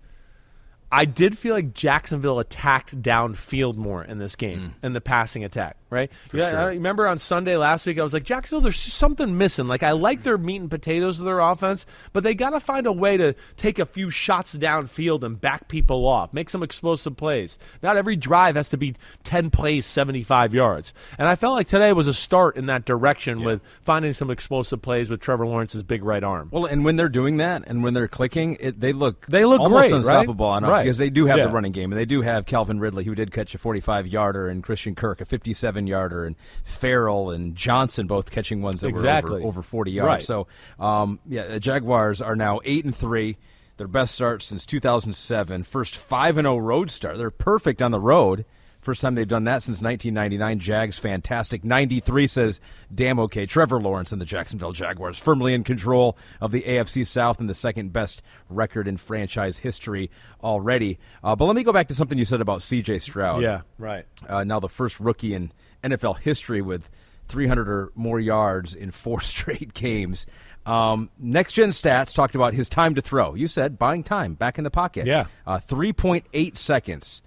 I 0.92 1.06
did 1.06 1.38
feel 1.38 1.54
like 1.54 1.74
Jacksonville 1.74 2.40
attacked 2.40 3.00
downfield 3.00 3.76
more 3.76 4.04
in 4.04 4.18
this 4.18 4.36
game 4.36 4.60
mm. 4.60 4.86
in 4.86 4.94
the 4.94 5.02
passing 5.02 5.44
attack, 5.44 5.78
right? 5.92 6.12
yeah, 6.34 6.50
sure. 6.50 6.60
I 6.60 6.66
remember 6.66 7.08
on 7.08 7.20
Sunday 7.20 7.58
last 7.58 7.86
week 7.86 8.00
I 8.00 8.04
was 8.04 8.14
like 8.14 8.24
Jacksonville 8.24 8.62
there's 8.62 8.80
something 8.80 9.38
missing. 9.38 9.68
Like 9.68 9.84
I 9.84 9.92
like 9.92 10.24
their 10.24 10.38
meat 10.38 10.62
and 10.62 10.70
potatoes 10.70 11.20
of 11.20 11.26
their 11.26 11.40
offense, 11.40 11.86
but 12.12 12.24
they 12.24 12.34
got 12.34 12.52
to 12.52 12.60
find 12.60 12.88
a 12.88 12.92
way 12.92 13.18
to 13.18 13.36
take 13.56 13.78
a 13.78 13.86
few 13.86 14.10
shots 14.10 14.56
downfield 14.56 15.24
and 15.24 15.40
back 15.40 15.68
people 15.68 16.08
off, 16.08 16.34
make 16.34 16.50
some 16.50 16.64
explosive 16.64 17.16
plays. 17.16 17.60
Not 17.84 17.98
every 17.98 18.16
drive 18.16 18.56
has 18.56 18.70
to 18.70 18.78
be 18.78 18.96
10 19.26 19.52
plays 19.52 19.86
75 19.86 20.56
yards. 20.56 20.94
And 21.20 21.28
I 21.28 21.36
felt 21.36 21.54
like 21.54 21.68
today 21.68 21.94
was 21.94 22.08
a 22.08 22.14
start 22.16 22.58
in 22.58 22.66
that 22.66 22.86
direction 22.86 23.40
yeah. 23.40 23.46
with 23.46 23.62
finding 23.82 24.14
some 24.14 24.32
explosive 24.32 24.82
plays 24.82 25.08
with 25.08 25.22
Trevor 25.22 25.46
Lawrence's 25.46 25.84
big 25.84 26.04
right 26.04 26.24
arm. 26.24 26.50
Well, 26.52 26.66
and 26.66 26.84
when 26.84 26.96
they're 26.96 27.10
doing 27.10 27.38
that 27.38 27.64
and 27.68 27.84
when 27.84 27.94
they're 27.94 28.08
clicking, 28.08 28.58
it, 28.60 28.80
they 28.80 28.92
look 28.92 29.28
they 29.28 29.46
look 29.46 29.60
almost 29.60 29.90
great, 29.90 29.98
unstoppable 29.98 30.48
right? 30.48 30.56
on 30.56 30.64
right 30.64 30.79
because 30.84 30.98
they 30.98 31.10
do 31.10 31.26
have 31.26 31.38
yeah. 31.38 31.46
the 31.46 31.52
running 31.52 31.72
game, 31.72 31.92
and 31.92 32.00
they 32.00 32.06
do 32.06 32.22
have 32.22 32.46
Calvin 32.46 32.80
Ridley, 32.80 33.04
who 33.04 33.16
did 33.16 33.32
catch 33.32 33.54
a 33.56 33.58
45 33.58 34.08
yarder, 34.08 34.48
and 34.48 34.64
Christian 34.64 34.96
Kirk, 34.96 35.22
a 35.22 35.26
57 35.26 35.88
yarder, 35.88 36.26
and 36.26 36.36
Farrell 36.64 37.32
and 37.32 37.56
Johnson 37.56 38.08
both 38.08 38.32
catching 38.32 38.62
ones 38.62 38.82
that 38.82 38.88
exactly. 38.88 39.32
were 39.32 39.38
over, 39.38 39.48
over 39.48 39.62
40 39.62 39.92
yards. 39.92 40.08
Right. 40.08 40.22
So, 40.22 40.48
um, 40.80 41.20
yeah, 41.28 41.48
the 41.48 41.60
Jaguars 41.60 42.22
are 42.22 42.36
now 42.36 42.60
8 42.64 42.86
and 42.86 42.96
3. 42.96 43.38
Their 43.78 43.88
best 43.88 44.14
start 44.14 44.44
since 44.44 44.66
2007. 44.66 45.64
First 45.64 45.96
5 45.96 46.38
and 46.38 46.46
0 46.46 46.58
road 46.58 46.92
start. 46.92 47.18
They're 47.18 47.32
perfect 47.32 47.82
on 47.82 47.92
the 47.92 48.00
road. 48.00 48.46
First 48.82 49.02
time 49.02 49.16
they've 49.16 49.28
done 49.28 49.44
that 49.44 49.62
since 49.62 49.82
1999. 49.82 50.60
Jags 50.60 50.98
fantastic. 50.98 51.64
93 51.64 52.28
says, 52.28 52.62
damn 52.94 53.20
okay. 53.20 53.46
Trevor 53.46 53.80
Lawrence 53.80 54.12
and 54.12 54.22
the 54.22 54.26
Jacksonville 54.26 54.72
Jaguars 54.72 55.20
firmly 55.20 55.54
in 55.54 55.64
control 55.64 56.18
of 56.40 56.52
the 56.52 56.62
AFC 56.62 57.06
South 57.06 57.40
and 57.40 57.50
the 57.50 57.56
second 57.56 57.92
best 57.92 58.22
record 58.50 58.88
in 58.88 58.96
franchise 58.98 59.58
history 59.58 60.10
already. 60.42 60.98
Uh, 61.24 61.36
but 61.36 61.46
let 61.46 61.56
me 61.56 61.64
go 61.64 61.74
back 61.74 61.90
to 61.90 61.96
something 61.96 62.18
you 62.18 62.26
said 62.26 62.42
about 62.42 62.62
C.J. 62.62 63.00
Stroud. 63.00 63.42
Yeah, 63.42 63.62
right. 63.78 64.06
Uh, 64.28 64.44
now 64.46 64.60
the 64.60 64.70
first 64.70 65.00
rookie 65.00 65.34
in 65.34 65.52
NFL 65.84 66.20
history 66.20 66.62
with 66.62 66.90
300 67.28 67.68
or 67.68 67.92
more 67.96 68.20
yards 68.20 68.76
in 68.76 68.92
four 68.92 69.20
straight 69.22 69.74
games. 69.74 70.26
Um, 70.66 71.10
Next 71.18 71.54
Gen 71.54 71.70
Stats 71.70 72.14
talked 72.14 72.36
about 72.36 72.54
his 72.54 72.70
time 72.70 72.96
to 72.96 73.02
throw. 73.02 73.34
You 73.34 73.48
said 73.48 73.78
buying 73.78 74.04
time 74.04 74.36
back 74.36 74.58
in 74.58 74.64
the 74.64 74.72
pocket. 74.72 75.06
Yeah. 75.06 75.28
Uh, 75.46 75.60
3.8 75.60 76.56
seconds 76.58 77.22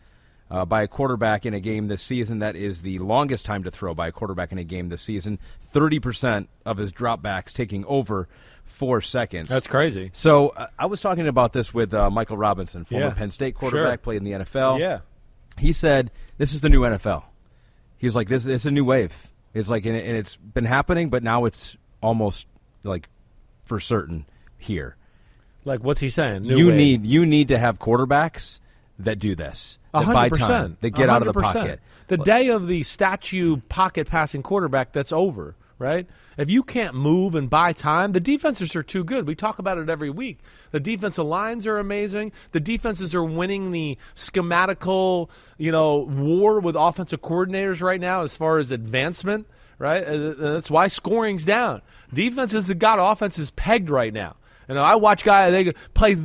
uh, 0.52 0.64
by 0.66 0.82
a 0.82 0.86
quarterback 0.86 1.46
in 1.46 1.54
a 1.54 1.60
game 1.60 1.88
this 1.88 2.02
season. 2.02 2.40
That 2.40 2.54
is 2.56 2.82
the 2.82 2.98
longest 2.98 3.46
time 3.46 3.64
to 3.64 3.70
throw 3.70 3.94
by 3.94 4.08
a 4.08 4.12
quarterback 4.12 4.52
in 4.52 4.58
a 4.58 4.64
game 4.64 4.88
this 4.90 5.00
season. 5.02 5.38
30% 5.74 6.46
of 6.66 6.76
his 6.76 6.92
dropbacks 6.92 7.52
taking 7.52 7.84
over 7.86 8.28
four 8.64 9.00
seconds. 9.00 9.48
That's 9.48 9.66
crazy. 9.66 10.10
So 10.12 10.50
uh, 10.50 10.66
I 10.78 10.86
was 10.86 11.00
talking 11.00 11.26
about 11.26 11.52
this 11.52 11.72
with 11.72 11.94
uh, 11.94 12.10
Michael 12.10 12.36
Robinson, 12.36 12.84
former 12.84 13.06
Yeah. 13.06 13.14
Penn 13.14 13.30
State 13.30 13.54
quarterback, 13.54 13.90
Sure. 13.90 13.96
played 13.98 14.16
in 14.18 14.24
the 14.24 14.32
NFL. 14.44 14.78
Yeah. 14.78 15.00
He 15.58 15.72
said, 15.72 16.10
This 16.38 16.54
is 16.54 16.60
the 16.60 16.68
new 16.68 16.82
NFL. 16.82 17.24
He 17.98 18.06
was 18.06 18.14
like, 18.14 18.28
This 18.28 18.46
it's 18.46 18.66
a 18.66 18.70
new 18.70 18.84
wave. 18.84 19.28
It's 19.54 19.68
like, 19.68 19.84
and 19.86 19.96
it's 19.96 20.36
been 20.36 20.64
happening, 20.64 21.10
but 21.10 21.22
now 21.22 21.44
it's 21.44 21.76
almost 22.02 22.46
like 22.84 23.08
for 23.62 23.78
certain 23.80 24.26
here. 24.58 24.96
Like 25.64 25.84
what's 25.84 26.00
he 26.00 26.10
saying? 26.10 26.42
New 26.42 26.56
you 26.56 26.66
wave. 26.68 26.76
need 26.76 27.06
you 27.06 27.24
need 27.26 27.48
to 27.48 27.58
have 27.58 27.78
quarterbacks 27.78 28.60
that 28.98 29.18
do 29.18 29.34
this. 29.34 29.78
That 29.92 30.06
buy 30.14 30.28
time. 30.38 30.76
That 30.80 30.90
get 30.90 31.08
out 31.10 31.22
of 31.26 31.26
the 31.26 31.40
pocket. 31.40 31.80
The 32.08 32.16
day 32.18 32.48
of 32.48 32.66
the 32.66 32.82
statue 32.82 33.58
pocket 33.68 34.08
passing 34.08 34.42
quarterback, 34.42 34.92
that's 34.92 35.12
over, 35.12 35.54
right? 35.78 36.06
If 36.36 36.50
you 36.50 36.62
can't 36.62 36.94
move 36.94 37.34
and 37.34 37.48
buy 37.50 37.72
time, 37.72 38.12
the 38.12 38.20
defenses 38.20 38.74
are 38.74 38.82
too 38.82 39.04
good. 39.04 39.26
We 39.26 39.34
talk 39.34 39.58
about 39.58 39.78
it 39.78 39.88
every 39.90 40.10
week. 40.10 40.38
The 40.70 40.80
defensive 40.80 41.26
lines 41.26 41.66
are 41.66 41.78
amazing. 41.78 42.32
The 42.52 42.60
defenses 42.60 43.14
are 43.14 43.24
winning 43.24 43.70
the 43.70 43.98
schematical, 44.14 45.28
you 45.58 45.70
know, 45.72 45.98
war 45.98 46.60
with 46.60 46.74
offensive 46.76 47.20
coordinators 47.20 47.82
right 47.82 48.00
now 48.00 48.22
as 48.22 48.36
far 48.36 48.58
as 48.58 48.72
advancement, 48.72 49.46
right? 49.78 50.02
Uh, 50.04 50.34
That's 50.38 50.70
why 50.70 50.88
scoring's 50.88 51.44
down. 51.44 51.82
Defenses 52.12 52.68
have 52.68 52.78
got 52.78 52.98
offenses 52.98 53.50
pegged 53.50 53.90
right 53.90 54.12
now. 54.12 54.36
You 54.68 54.74
know, 54.74 54.82
I 54.82 54.96
watch 54.96 55.24
guys 55.24 55.52
they 55.52 55.72
play 55.94 56.16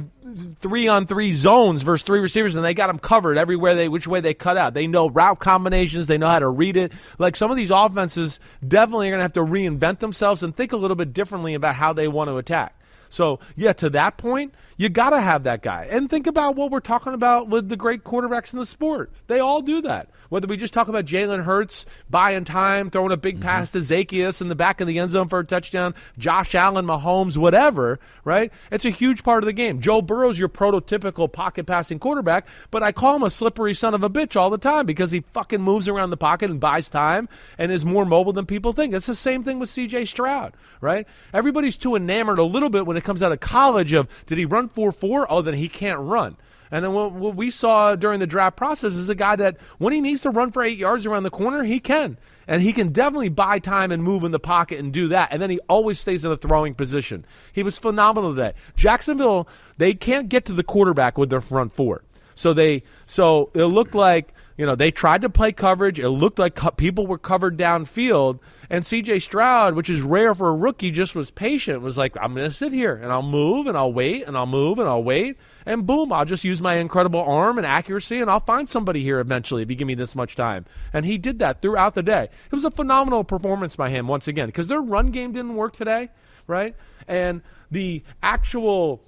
three 0.59 0.87
on 0.87 1.07
three 1.07 1.31
zones 1.31 1.83
versus 1.83 2.03
three 2.03 2.19
receivers, 2.19 2.55
and 2.55 2.63
they 2.63 2.73
got 2.73 2.87
them 2.87 2.99
covered 2.99 3.37
everywhere 3.37 3.75
they 3.75 3.87
which 3.89 4.07
way 4.07 4.19
they 4.19 4.33
cut 4.33 4.57
out. 4.57 4.73
They 4.73 4.87
know 4.87 5.09
route 5.09 5.39
combinations, 5.39 6.07
they 6.07 6.17
know 6.17 6.27
how 6.27 6.39
to 6.39 6.49
read 6.49 6.77
it. 6.77 6.91
Like 7.17 7.35
some 7.35 7.51
of 7.51 7.57
these 7.57 7.71
offenses, 7.71 8.39
definitely 8.65 9.07
are 9.07 9.11
going 9.11 9.19
to 9.19 9.23
have 9.23 9.33
to 9.33 9.39
reinvent 9.41 9.99
themselves 9.99 10.43
and 10.43 10.55
think 10.55 10.71
a 10.71 10.77
little 10.77 10.95
bit 10.95 11.13
differently 11.13 11.53
about 11.53 11.75
how 11.75 11.93
they 11.93 12.07
want 12.07 12.29
to 12.29 12.37
attack. 12.37 12.73
So, 13.09 13.39
yeah, 13.55 13.73
to 13.73 13.89
that 13.91 14.17
point, 14.17 14.53
you 14.77 14.89
got 14.89 15.09
to 15.09 15.19
have 15.19 15.43
that 15.43 15.63
guy. 15.63 15.87
And 15.89 16.09
think 16.09 16.27
about 16.27 16.55
what 16.55 16.71
we're 16.71 16.79
talking 16.79 17.13
about 17.13 17.49
with 17.49 17.67
the 17.67 17.75
great 17.75 18.03
quarterbacks 18.03 18.53
in 18.53 18.59
the 18.59 18.65
sport. 18.65 19.11
They 19.25 19.39
all 19.39 19.61
do 19.61 19.81
that. 19.81 20.09
Whether 20.29 20.47
we 20.47 20.57
just 20.57 20.73
talk 20.73 20.87
about 20.87 21.05
Jalen 21.05 21.43
Hurts 21.43 21.85
buying 22.09 22.43
time, 22.43 22.89
throwing 22.89 23.11
a 23.11 23.17
big 23.17 23.35
mm-hmm. 23.35 23.43
pass 23.43 23.71
to 23.71 23.81
Zacchaeus 23.81 24.41
in 24.41 24.49
the 24.49 24.55
back 24.55 24.79
of 24.79 24.87
the 24.87 24.99
end 24.99 25.11
zone 25.11 25.29
for 25.29 25.39
a 25.39 25.45
touchdown, 25.45 25.95
Josh 26.17 26.53
Allen, 26.53 26.85
Mahomes, 26.85 27.37
whatever, 27.37 27.99
right? 28.23 28.51
It's 28.71 28.85
a 28.85 28.89
huge 28.89 29.23
part 29.23 29.43
of 29.43 29.45
the 29.47 29.53
game. 29.53 29.81
Joe 29.81 30.01
Burrow's 30.01 30.37
your 30.37 30.49
prototypical 30.49 31.31
pocket 31.31 31.65
passing 31.65 31.97
quarterback, 31.97 32.45
but 32.69 32.83
I 32.83 32.91
call 32.91 33.15
him 33.15 33.23
a 33.23 33.29
slippery 33.29 33.73
son 33.73 33.93
of 33.93 34.03
a 34.03 34.09
bitch 34.09 34.35
all 34.35 34.49
the 34.49 34.57
time 34.57 34.85
because 34.85 35.11
he 35.11 35.21
fucking 35.33 35.61
moves 35.61 35.87
around 35.87 36.11
the 36.11 36.17
pocket 36.17 36.51
and 36.51 36.59
buys 36.59 36.89
time 36.89 37.29
and 37.57 37.71
is 37.71 37.85
more 37.85 38.05
mobile 38.05 38.33
than 38.33 38.45
people 38.45 38.73
think. 38.73 38.93
It's 38.93 39.07
the 39.07 39.15
same 39.15 39.43
thing 39.43 39.59
with 39.59 39.69
CJ 39.69 40.07
Stroud, 40.07 40.53
right? 40.81 41.07
Everybody's 41.33 41.77
too 41.77 41.95
enamored 41.95 42.37
a 42.37 42.43
little 42.43 42.69
bit 42.69 42.85
when 42.85 42.97
it 42.97 43.03
comes 43.03 43.23
out 43.23 43.31
of 43.31 43.39
college 43.39 43.93
of 43.93 44.07
did 44.27 44.37
he 44.37 44.45
run 44.45 44.66
4 44.69 44.91
4? 44.91 45.27
Oh, 45.29 45.41
then 45.41 45.55
he 45.55 45.69
can't 45.69 45.99
run. 45.99 46.37
And 46.71 46.83
then 46.83 46.93
what, 46.93 47.13
what 47.13 47.35
we 47.35 47.49
saw 47.49 47.95
during 47.95 48.19
the 48.19 48.27
draft 48.27 48.57
process 48.57 48.93
is 48.93 49.09
a 49.09 49.15
guy 49.15 49.35
that 49.37 49.57
when 49.77 49.93
he 49.93 50.01
needs 50.01 50.21
to 50.23 50.29
run 50.29 50.51
for 50.51 50.63
eight 50.63 50.77
yards 50.77 51.05
around 51.05 51.23
the 51.23 51.29
corner, 51.29 51.63
he 51.63 51.79
can. 51.79 52.17
And 52.47 52.61
he 52.61 52.73
can 52.73 52.91
definitely 52.91 53.29
buy 53.29 53.59
time 53.59 53.91
and 53.91 54.03
move 54.03 54.23
in 54.23 54.31
the 54.31 54.39
pocket 54.39 54.79
and 54.79 54.93
do 54.93 55.07
that. 55.09 55.29
And 55.31 55.41
then 55.41 55.49
he 55.49 55.59
always 55.69 55.99
stays 55.99 56.23
in 56.23 56.31
a 56.31 56.37
throwing 56.37 56.73
position. 56.73 57.25
He 57.51 57.63
was 57.63 57.77
phenomenal 57.77 58.35
today. 58.35 58.53
Jacksonville, 58.75 59.47
they 59.77 59.93
can't 59.93 60.29
get 60.29 60.45
to 60.45 60.53
the 60.53 60.63
quarterback 60.63 61.17
with 61.17 61.29
their 61.29 61.41
front 61.41 61.73
four. 61.73 62.03
So 62.35 62.53
they 62.53 62.83
so 63.05 63.49
it 63.53 63.65
looked 63.65 63.95
like 63.95 64.33
you 64.57 64.65
know 64.65 64.75
they 64.75 64.91
tried 64.91 65.21
to 65.21 65.29
play 65.29 65.51
coverage. 65.51 65.99
It 65.99 66.09
looked 66.09 66.39
like 66.39 66.55
co- 66.55 66.71
people 66.71 67.07
were 67.07 67.17
covered 67.17 67.57
downfield, 67.57 68.39
and 68.69 68.85
C.J. 68.85 69.19
Stroud, 69.19 69.75
which 69.75 69.89
is 69.89 70.01
rare 70.01 70.33
for 70.35 70.49
a 70.49 70.55
rookie, 70.55 70.91
just 70.91 71.15
was 71.15 71.31
patient. 71.31 71.81
Was 71.81 71.97
like, 71.97 72.15
I'm 72.19 72.33
going 72.33 72.49
to 72.49 72.55
sit 72.55 72.73
here 72.73 72.95
and 72.95 73.11
I'll 73.11 73.21
move 73.21 73.67
and 73.67 73.77
I'll 73.77 73.93
wait 73.93 74.27
and 74.27 74.37
I'll 74.37 74.45
move 74.45 74.79
and 74.79 74.89
I'll 74.89 75.03
wait 75.03 75.37
and 75.67 75.85
boom, 75.85 76.13
I'll 76.13 76.25
just 76.25 76.45
use 76.45 76.61
my 76.61 76.75
incredible 76.75 77.21
arm 77.21 77.57
and 77.57 77.67
accuracy 77.67 78.21
and 78.21 78.31
I'll 78.31 78.39
find 78.39 78.69
somebody 78.69 79.03
here 79.03 79.19
eventually 79.19 79.61
if 79.61 79.69
you 79.69 79.75
give 79.75 79.85
me 79.85 79.95
this 79.95 80.15
much 80.15 80.37
time. 80.37 80.65
And 80.93 81.05
he 81.05 81.17
did 81.17 81.39
that 81.39 81.61
throughout 81.61 81.93
the 81.93 82.01
day. 82.01 82.29
It 82.45 82.55
was 82.55 82.63
a 82.63 82.71
phenomenal 82.71 83.25
performance 83.25 83.75
by 83.75 83.89
him 83.89 84.07
once 84.07 84.29
again 84.29 84.47
because 84.47 84.67
their 84.67 84.81
run 84.81 85.07
game 85.07 85.33
didn't 85.33 85.55
work 85.55 85.75
today, 85.75 86.09
right? 86.47 86.73
And 87.05 87.41
the 87.69 88.01
actual 88.23 89.03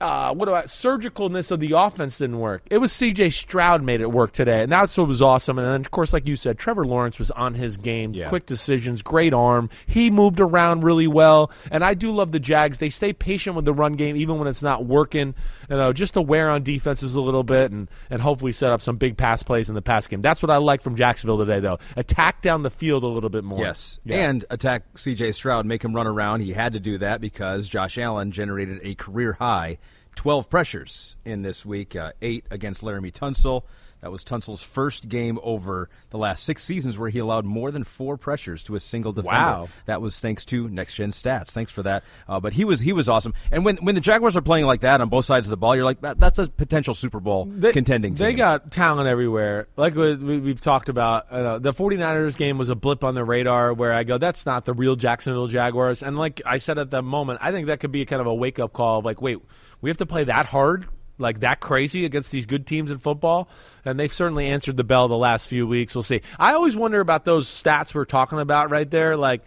uh, 0.00 0.32
what 0.34 0.48
about 0.48 0.66
surgicalness 0.66 1.50
of 1.50 1.60
the 1.60 1.72
offense 1.72 2.18
didn't 2.18 2.38
work. 2.38 2.62
It 2.70 2.78
was 2.78 2.90
C.J. 2.92 3.30
Stroud 3.30 3.82
made 3.82 4.00
it 4.00 4.10
work 4.10 4.32
today, 4.32 4.62
and 4.62 4.72
that's 4.72 4.96
what 4.96 5.06
was 5.08 5.20
awesome. 5.20 5.58
And 5.58 5.66
then, 5.66 5.80
of 5.80 5.90
course, 5.90 6.12
like 6.12 6.26
you 6.26 6.36
said, 6.36 6.58
Trevor 6.58 6.86
Lawrence 6.86 7.18
was 7.18 7.30
on 7.32 7.54
his 7.54 7.76
game, 7.76 8.14
Yeah. 8.14 8.28
quick 8.28 8.46
decisions, 8.46 9.02
great 9.02 9.34
arm. 9.34 9.68
He 9.86 10.10
moved 10.10 10.40
around 10.40 10.84
really 10.84 11.06
well, 11.06 11.50
and 11.70 11.84
I 11.84 11.94
do 11.94 12.10
love 12.12 12.32
the 12.32 12.40
Jags. 12.40 12.78
They 12.78 12.90
stay 12.90 13.12
patient 13.12 13.56
with 13.56 13.64
the 13.64 13.74
run 13.74 13.92
game, 13.94 14.16
even 14.16 14.38
when 14.38 14.48
it's 14.48 14.62
not 14.62 14.86
working. 14.86 15.34
You 15.68 15.76
know, 15.76 15.92
just 15.92 16.14
to 16.14 16.22
wear 16.22 16.50
on 16.50 16.62
defenses 16.62 17.14
a 17.14 17.20
little 17.20 17.44
bit, 17.44 17.70
and 17.70 17.88
and 18.10 18.20
hopefully 18.22 18.52
set 18.52 18.70
up 18.70 18.80
some 18.80 18.96
big 18.96 19.16
pass 19.16 19.42
plays 19.42 19.68
in 19.68 19.74
the 19.74 19.82
pass 19.82 20.06
game. 20.06 20.20
That's 20.20 20.42
what 20.42 20.50
I 20.50 20.56
like 20.56 20.82
from 20.82 20.96
Jacksonville 20.96 21.38
today, 21.38 21.60
though. 21.60 21.78
Attack 21.96 22.42
down 22.42 22.62
the 22.62 22.70
field 22.70 23.04
a 23.04 23.06
little 23.08 23.30
bit 23.30 23.44
more. 23.44 23.60
Yes, 23.64 24.00
Yeah. 24.04 24.28
and 24.28 24.44
attack 24.50 24.98
C.J. 24.98 25.32
Stroud, 25.32 25.66
make 25.66 25.84
him 25.84 25.94
run 25.94 26.06
around. 26.06 26.40
He 26.40 26.52
had 26.52 26.72
to 26.72 26.80
do 26.80 26.98
that 26.98 27.20
because 27.20 27.68
Josh 27.68 27.98
Allen 27.98 28.32
generated 28.32 28.80
a 28.82 28.94
career 28.94 29.34
high 29.34 29.78
12 30.16 30.50
pressures 30.50 31.16
in 31.24 31.42
this 31.42 31.64
week, 31.64 31.96
uh, 31.96 32.12
eight 32.22 32.44
against 32.50 32.82
Laremy 32.82 33.12
Tunsil. 33.12 33.62
That 34.02 34.10
was 34.10 34.24
Tunsil's 34.24 34.62
first 34.62 35.10
game 35.10 35.38
over 35.42 35.90
the 36.08 36.16
last 36.16 36.42
six 36.44 36.64
seasons 36.64 36.96
where 36.98 37.10
he 37.10 37.18
allowed 37.18 37.44
more 37.44 37.70
than 37.70 37.84
four 37.84 38.16
pressures 38.16 38.62
to 38.62 38.74
a 38.74 38.80
single 38.80 39.12
defender. 39.12 39.36
Wow. 39.36 39.68
That 39.84 40.00
was 40.00 40.18
thanks 40.18 40.46
to 40.46 40.70
next 40.70 40.94
gen 40.94 41.10
stats. 41.10 41.50
Thanks 41.50 41.70
for 41.70 41.82
that. 41.82 42.02
Uh, 42.26 42.40
but 42.40 42.54
he 42.54 42.64
was 42.64 42.80
he 42.80 42.94
was 42.94 43.10
awesome. 43.10 43.34
And 43.50 43.62
when 43.62 43.76
when 43.76 43.94
the 43.94 44.00
Jaguars 44.00 44.38
are 44.38 44.40
playing 44.40 44.64
like 44.64 44.80
that 44.80 45.02
on 45.02 45.10
both 45.10 45.26
sides 45.26 45.46
of 45.48 45.50
the 45.50 45.58
ball, 45.58 45.76
you're 45.76 45.84
like 45.84 46.00
that, 46.00 46.18
that's 46.18 46.38
a 46.38 46.46
potential 46.48 46.94
Super 46.94 47.20
Bowl 47.20 47.44
They- 47.44 47.72
contending 47.72 48.14
team. 48.14 48.24
They 48.26 48.32
got 48.32 48.70
talent 48.70 49.06
everywhere. 49.06 49.68
Like 49.76 49.94
we, 49.94 50.14
we've 50.16 50.62
talked 50.62 50.88
about, 50.88 51.30
uh, 51.30 51.58
the 51.58 51.74
49ers 51.74 52.38
game 52.38 52.56
was 52.56 52.70
a 52.70 52.74
blip 52.74 53.04
on 53.04 53.14
the 53.14 53.22
radar 53.24 53.74
where 53.74 53.92
I 53.92 54.04
go, 54.04 54.16
that's 54.16 54.46
not 54.46 54.64
the 54.64 54.72
real 54.72 54.96
Jacksonville 54.96 55.48
Jaguars. 55.48 56.02
And 56.02 56.16
like 56.16 56.40
I 56.46 56.56
said 56.56 56.78
at 56.78 56.90
the 56.90 57.02
moment, 57.02 57.40
I 57.42 57.52
think 57.52 57.66
that 57.66 57.80
could 57.80 57.92
be 57.92 58.06
kind 58.06 58.20
of 58.22 58.26
a 58.26 58.34
wake 58.34 58.58
up 58.58 58.72
call 58.72 59.00
of 59.00 59.04
like, 59.04 59.20
wait, 59.20 59.40
we 59.80 59.90
have 59.90 59.96
to 59.98 60.06
play 60.06 60.24
that 60.24 60.46
hard? 60.46 60.86
Like 61.18 61.40
that 61.40 61.60
crazy 61.60 62.06
against 62.06 62.30
these 62.30 62.46
good 62.46 62.66
teams 62.66 62.90
in 62.90 62.98
football, 62.98 63.50
and 63.84 64.00
they've 64.00 64.12
certainly 64.12 64.46
answered 64.46 64.78
the 64.78 64.84
bell 64.84 65.06
the 65.06 65.18
last 65.18 65.48
few 65.48 65.66
weeks. 65.66 65.94
We'll 65.94 66.02
see. 66.02 66.22
I 66.38 66.54
always 66.54 66.76
wonder 66.76 66.98
about 66.98 67.26
those 67.26 67.46
stats 67.46 67.94
we're 67.94 68.06
talking 68.06 68.38
about 68.38 68.70
right 68.70 68.90
there. 68.90 69.18
Like, 69.18 69.42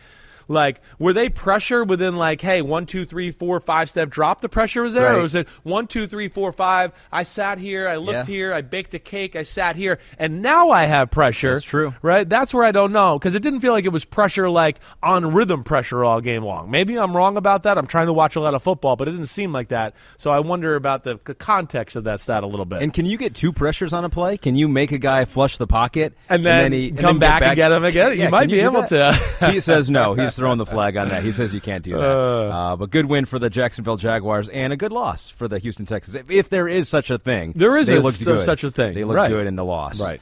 like 0.47 0.81
were 0.99 1.13
they 1.13 1.29
pressure 1.29 1.83
within 1.83 2.15
like, 2.17 2.41
hey, 2.41 2.61
one, 2.61 2.85
two, 2.85 3.05
three, 3.05 3.31
four, 3.31 3.59
five 3.59 3.89
step 3.89 4.09
drop? 4.09 4.41
The 4.41 4.49
pressure 4.49 4.81
was 4.83 4.93
there, 4.93 5.15
or 5.17 5.21
was 5.21 5.35
it 5.35 5.47
one, 5.63 5.87
two, 5.87 6.07
three, 6.07 6.27
four, 6.27 6.51
five? 6.51 6.91
I 7.11 7.23
sat 7.23 7.57
here, 7.59 7.87
I 7.87 7.95
looked 7.97 8.13
Yeah. 8.13 8.25
here, 8.25 8.53
I 8.53 8.61
baked 8.61 8.93
a 8.93 8.99
cake, 8.99 9.35
I 9.35 9.43
sat 9.43 9.75
here, 9.75 9.99
and 10.17 10.41
now 10.41 10.69
I 10.69 10.85
have 10.85 11.11
pressure. 11.11 11.53
That's 11.53 11.63
true. 11.63 11.93
right? 12.01 12.27
That's 12.27 12.53
where 12.53 12.63
I 12.63 12.71
don't 12.71 12.91
know 12.91 13.17
because 13.17 13.35
it 13.35 13.41
didn't 13.43 13.59
feel 13.61 13.73
like 13.73 13.85
it 13.85 13.89
was 13.91 14.05
pressure 14.05 14.49
like 14.49 14.79
on 15.01 15.33
rhythm 15.33 15.63
pressure 15.63 16.03
all 16.03 16.21
game 16.21 16.43
long. 16.43 16.69
Maybe 16.71 16.97
I'm 16.97 17.15
wrong 17.15 17.37
about 17.37 17.63
that. 17.63 17.77
I'm 17.77 17.87
trying 17.87 18.07
to 18.07 18.13
watch 18.13 18.35
a 18.35 18.39
lot 18.41 18.53
of 18.53 18.63
football, 18.63 18.95
but 18.95 19.07
it 19.07 19.11
didn't 19.11 19.27
seem 19.27 19.51
like 19.53 19.69
that. 19.69 19.93
So 20.17 20.31
I 20.31 20.39
wonder 20.39 20.75
about 20.75 21.03
the, 21.03 21.19
the 21.25 21.35
context 21.35 21.95
of 21.95 22.03
that 22.05 22.19
stat 22.19 22.43
a 22.43 22.47
little 22.47 22.65
bit. 22.65 22.81
And 22.81 22.93
can 22.93 23.05
you 23.05 23.17
get 23.17 23.35
two 23.35 23.51
pressures 23.53 23.93
on 23.93 24.05
a 24.05 24.09
play? 24.09 24.37
Can 24.37 24.55
you 24.55 24.67
make 24.67 24.91
a 24.91 24.97
guy 24.97 25.25
flush 25.25 25.57
the 25.57 25.67
pocket 25.67 26.13
And 26.29 26.45
then 26.45 26.71
he 26.71 26.91
come 26.91 27.19
back 27.19 27.41
and 27.41 27.55
get 27.55 27.71
him 27.71 27.83
again? 27.83 28.17
You 28.23 28.29
might 28.29 28.49
be 28.49 28.59
able 28.59 28.81
that? 28.83 29.39
to. 29.39 29.51
he 29.51 29.59
says 29.59 29.89
no. 29.89 30.13
He's 30.23 30.32
throwing 30.35 30.57
the 30.57 30.65
flag 30.65 30.97
on 30.97 31.09
that. 31.09 31.23
He 31.23 31.31
says 31.31 31.53
you 31.53 31.61
can't 31.61 31.83
do 31.83 31.93
that. 31.93 32.03
Uh, 32.03 32.75
but 32.75 32.89
good 32.89 33.05
win 33.05 33.25
for 33.25 33.39
the 33.39 33.49
Jacksonville 33.49 33.97
Jaguars 33.97 34.49
and 34.49 34.73
a 34.73 34.77
good 34.77 34.91
loss 34.91 35.29
for 35.29 35.47
the 35.47 35.59
Houston 35.59 35.85
Texans. 35.85 36.15
If, 36.15 36.29
if 36.31 36.49
there 36.49 36.67
is 36.67 36.89
such 36.89 37.09
a 37.11 37.17
thing, 37.17 37.53
There 37.55 37.77
is 37.77 37.87
they 37.87 37.97
a- 37.97 38.01
looked 38.01 38.17
so- 38.17 38.35
good. 38.37 38.45
such 38.45 38.63
a 38.63 38.71
thing. 38.71 38.93
They 38.95 39.03
look 39.03 39.15
Right. 39.15 39.29
good 39.29 39.47
in 39.47 39.55
the 39.55 39.65
loss. 39.65 39.99
right. 40.01 40.21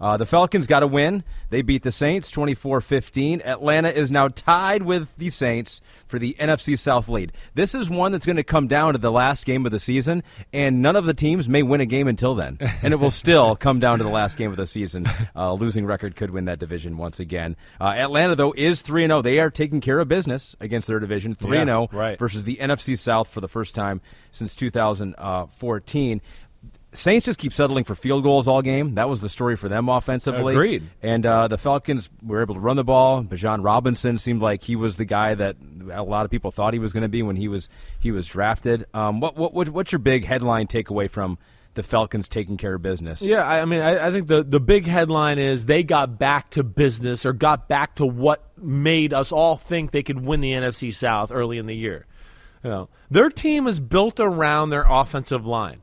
Uh, 0.00 0.16
the 0.16 0.26
Falcons 0.26 0.66
got 0.66 0.82
a 0.82 0.86
win. 0.86 1.24
They 1.50 1.62
beat 1.62 1.82
the 1.82 1.90
Saints 1.90 2.30
24 2.30 2.80
15. 2.80 3.42
Atlanta 3.42 3.88
is 3.88 4.10
now 4.10 4.28
tied 4.28 4.82
with 4.82 5.14
the 5.16 5.30
Saints 5.30 5.80
for 6.06 6.18
the 6.18 6.36
NFC 6.38 6.78
South 6.78 7.08
lead. 7.08 7.32
This 7.54 7.74
is 7.74 7.90
one 7.90 8.12
that's 8.12 8.26
going 8.26 8.36
to 8.36 8.44
come 8.44 8.68
down 8.68 8.92
to 8.92 8.98
the 8.98 9.10
last 9.10 9.44
game 9.44 9.66
of 9.66 9.72
the 9.72 9.78
season, 9.78 10.22
and 10.52 10.82
none 10.82 10.96
of 10.96 11.04
the 11.04 11.14
teams 11.14 11.48
may 11.48 11.62
win 11.62 11.80
a 11.80 11.86
game 11.86 12.06
until 12.06 12.34
then. 12.34 12.58
And 12.82 12.92
it 12.92 12.96
will 12.96 13.10
still 13.10 13.56
come 13.60 13.80
down 13.80 13.98
to 13.98 14.04
the 14.04 14.10
last 14.10 14.36
game 14.36 14.50
of 14.50 14.56
the 14.56 14.66
season. 14.66 15.06
Uh, 15.34 15.52
losing 15.52 15.86
record 15.86 16.16
could 16.16 16.30
win 16.30 16.46
that 16.46 16.58
division 16.58 16.96
once 16.96 17.20
again. 17.20 17.56
Uh, 17.80 17.94
Atlanta, 17.96 18.34
though, 18.34 18.52
is 18.56 18.82
3 18.82 19.06
0. 19.06 19.22
They 19.22 19.38
are 19.40 19.50
taking 19.50 19.80
care 19.80 19.98
of 19.98 20.08
business 20.08 20.56
against 20.60 20.86
their 20.86 21.00
division 21.00 21.34
3 21.34 21.64
0 21.64 21.88
right. 21.92 22.18
versus 22.18 22.44
the 22.44 22.56
NFC 22.60 22.96
South 22.98 23.28
for 23.28 23.40
the 23.40 23.48
first 23.48 23.74
time 23.74 24.00
since 24.32 24.54
2014. 24.54 26.20
Saints 26.92 27.26
just 27.26 27.38
keep 27.38 27.52
settling 27.52 27.84
for 27.84 27.94
field 27.94 28.22
goals 28.22 28.48
all 28.48 28.62
game. 28.62 28.94
That 28.94 29.10
was 29.10 29.20
the 29.20 29.28
story 29.28 29.56
for 29.56 29.68
them 29.68 29.88
offensively. 29.88 30.54
Agreed. 30.54 30.84
And 31.02 31.26
uh, 31.26 31.48
the 31.48 31.58
Falcons 31.58 32.08
were 32.22 32.40
able 32.40 32.54
to 32.54 32.60
run 32.60 32.76
the 32.76 32.84
ball. 32.84 33.22
Bijan 33.22 33.62
Robinson 33.62 34.18
seemed 34.18 34.40
like 34.40 34.62
he 34.62 34.74
was 34.74 34.96
the 34.96 35.04
guy 35.04 35.34
that 35.34 35.56
a 35.92 36.02
lot 36.02 36.24
of 36.24 36.30
people 36.30 36.50
thought 36.50 36.72
he 36.72 36.78
was 36.78 36.92
going 36.94 37.02
to 37.02 37.08
be 37.08 37.22
when 37.22 37.36
he 37.36 37.46
was 37.46 37.68
he 38.00 38.10
was 38.10 38.26
drafted. 38.26 38.86
Um, 38.94 39.20
what, 39.20 39.36
what 39.36 39.52
what 39.52 39.68
what's 39.68 39.92
your 39.92 39.98
big 39.98 40.24
headline 40.24 40.66
takeaway 40.66 41.10
from 41.10 41.38
the 41.74 41.82
Falcons 41.82 42.26
taking 42.26 42.56
care 42.56 42.74
of 42.74 42.82
business? 42.82 43.20
Yeah, 43.20 43.42
I 43.42 43.60
I 43.60 43.64
mean, 43.66 43.80
I, 43.80 44.08
I 44.08 44.10
think 44.10 44.26
the, 44.26 44.42
the 44.42 44.60
big 44.60 44.86
headline 44.86 45.38
is 45.38 45.66
they 45.66 45.82
got 45.82 46.18
back 46.18 46.48
to 46.50 46.64
business 46.64 47.26
or 47.26 47.34
got 47.34 47.68
back 47.68 47.96
to 47.96 48.06
what 48.06 48.44
made 48.56 49.12
us 49.12 49.30
all 49.30 49.56
think 49.56 49.90
they 49.90 50.02
could 50.02 50.24
win 50.24 50.40
the 50.40 50.52
NFC 50.52 50.94
South 50.94 51.30
early 51.32 51.58
in 51.58 51.66
the 51.66 51.76
year. 51.76 52.06
You 52.64 52.70
know, 52.70 52.88
their 53.10 53.28
team 53.28 53.66
is 53.66 53.78
built 53.78 54.18
around 54.18 54.70
their 54.70 54.86
offensive 54.88 55.46
line. 55.46 55.82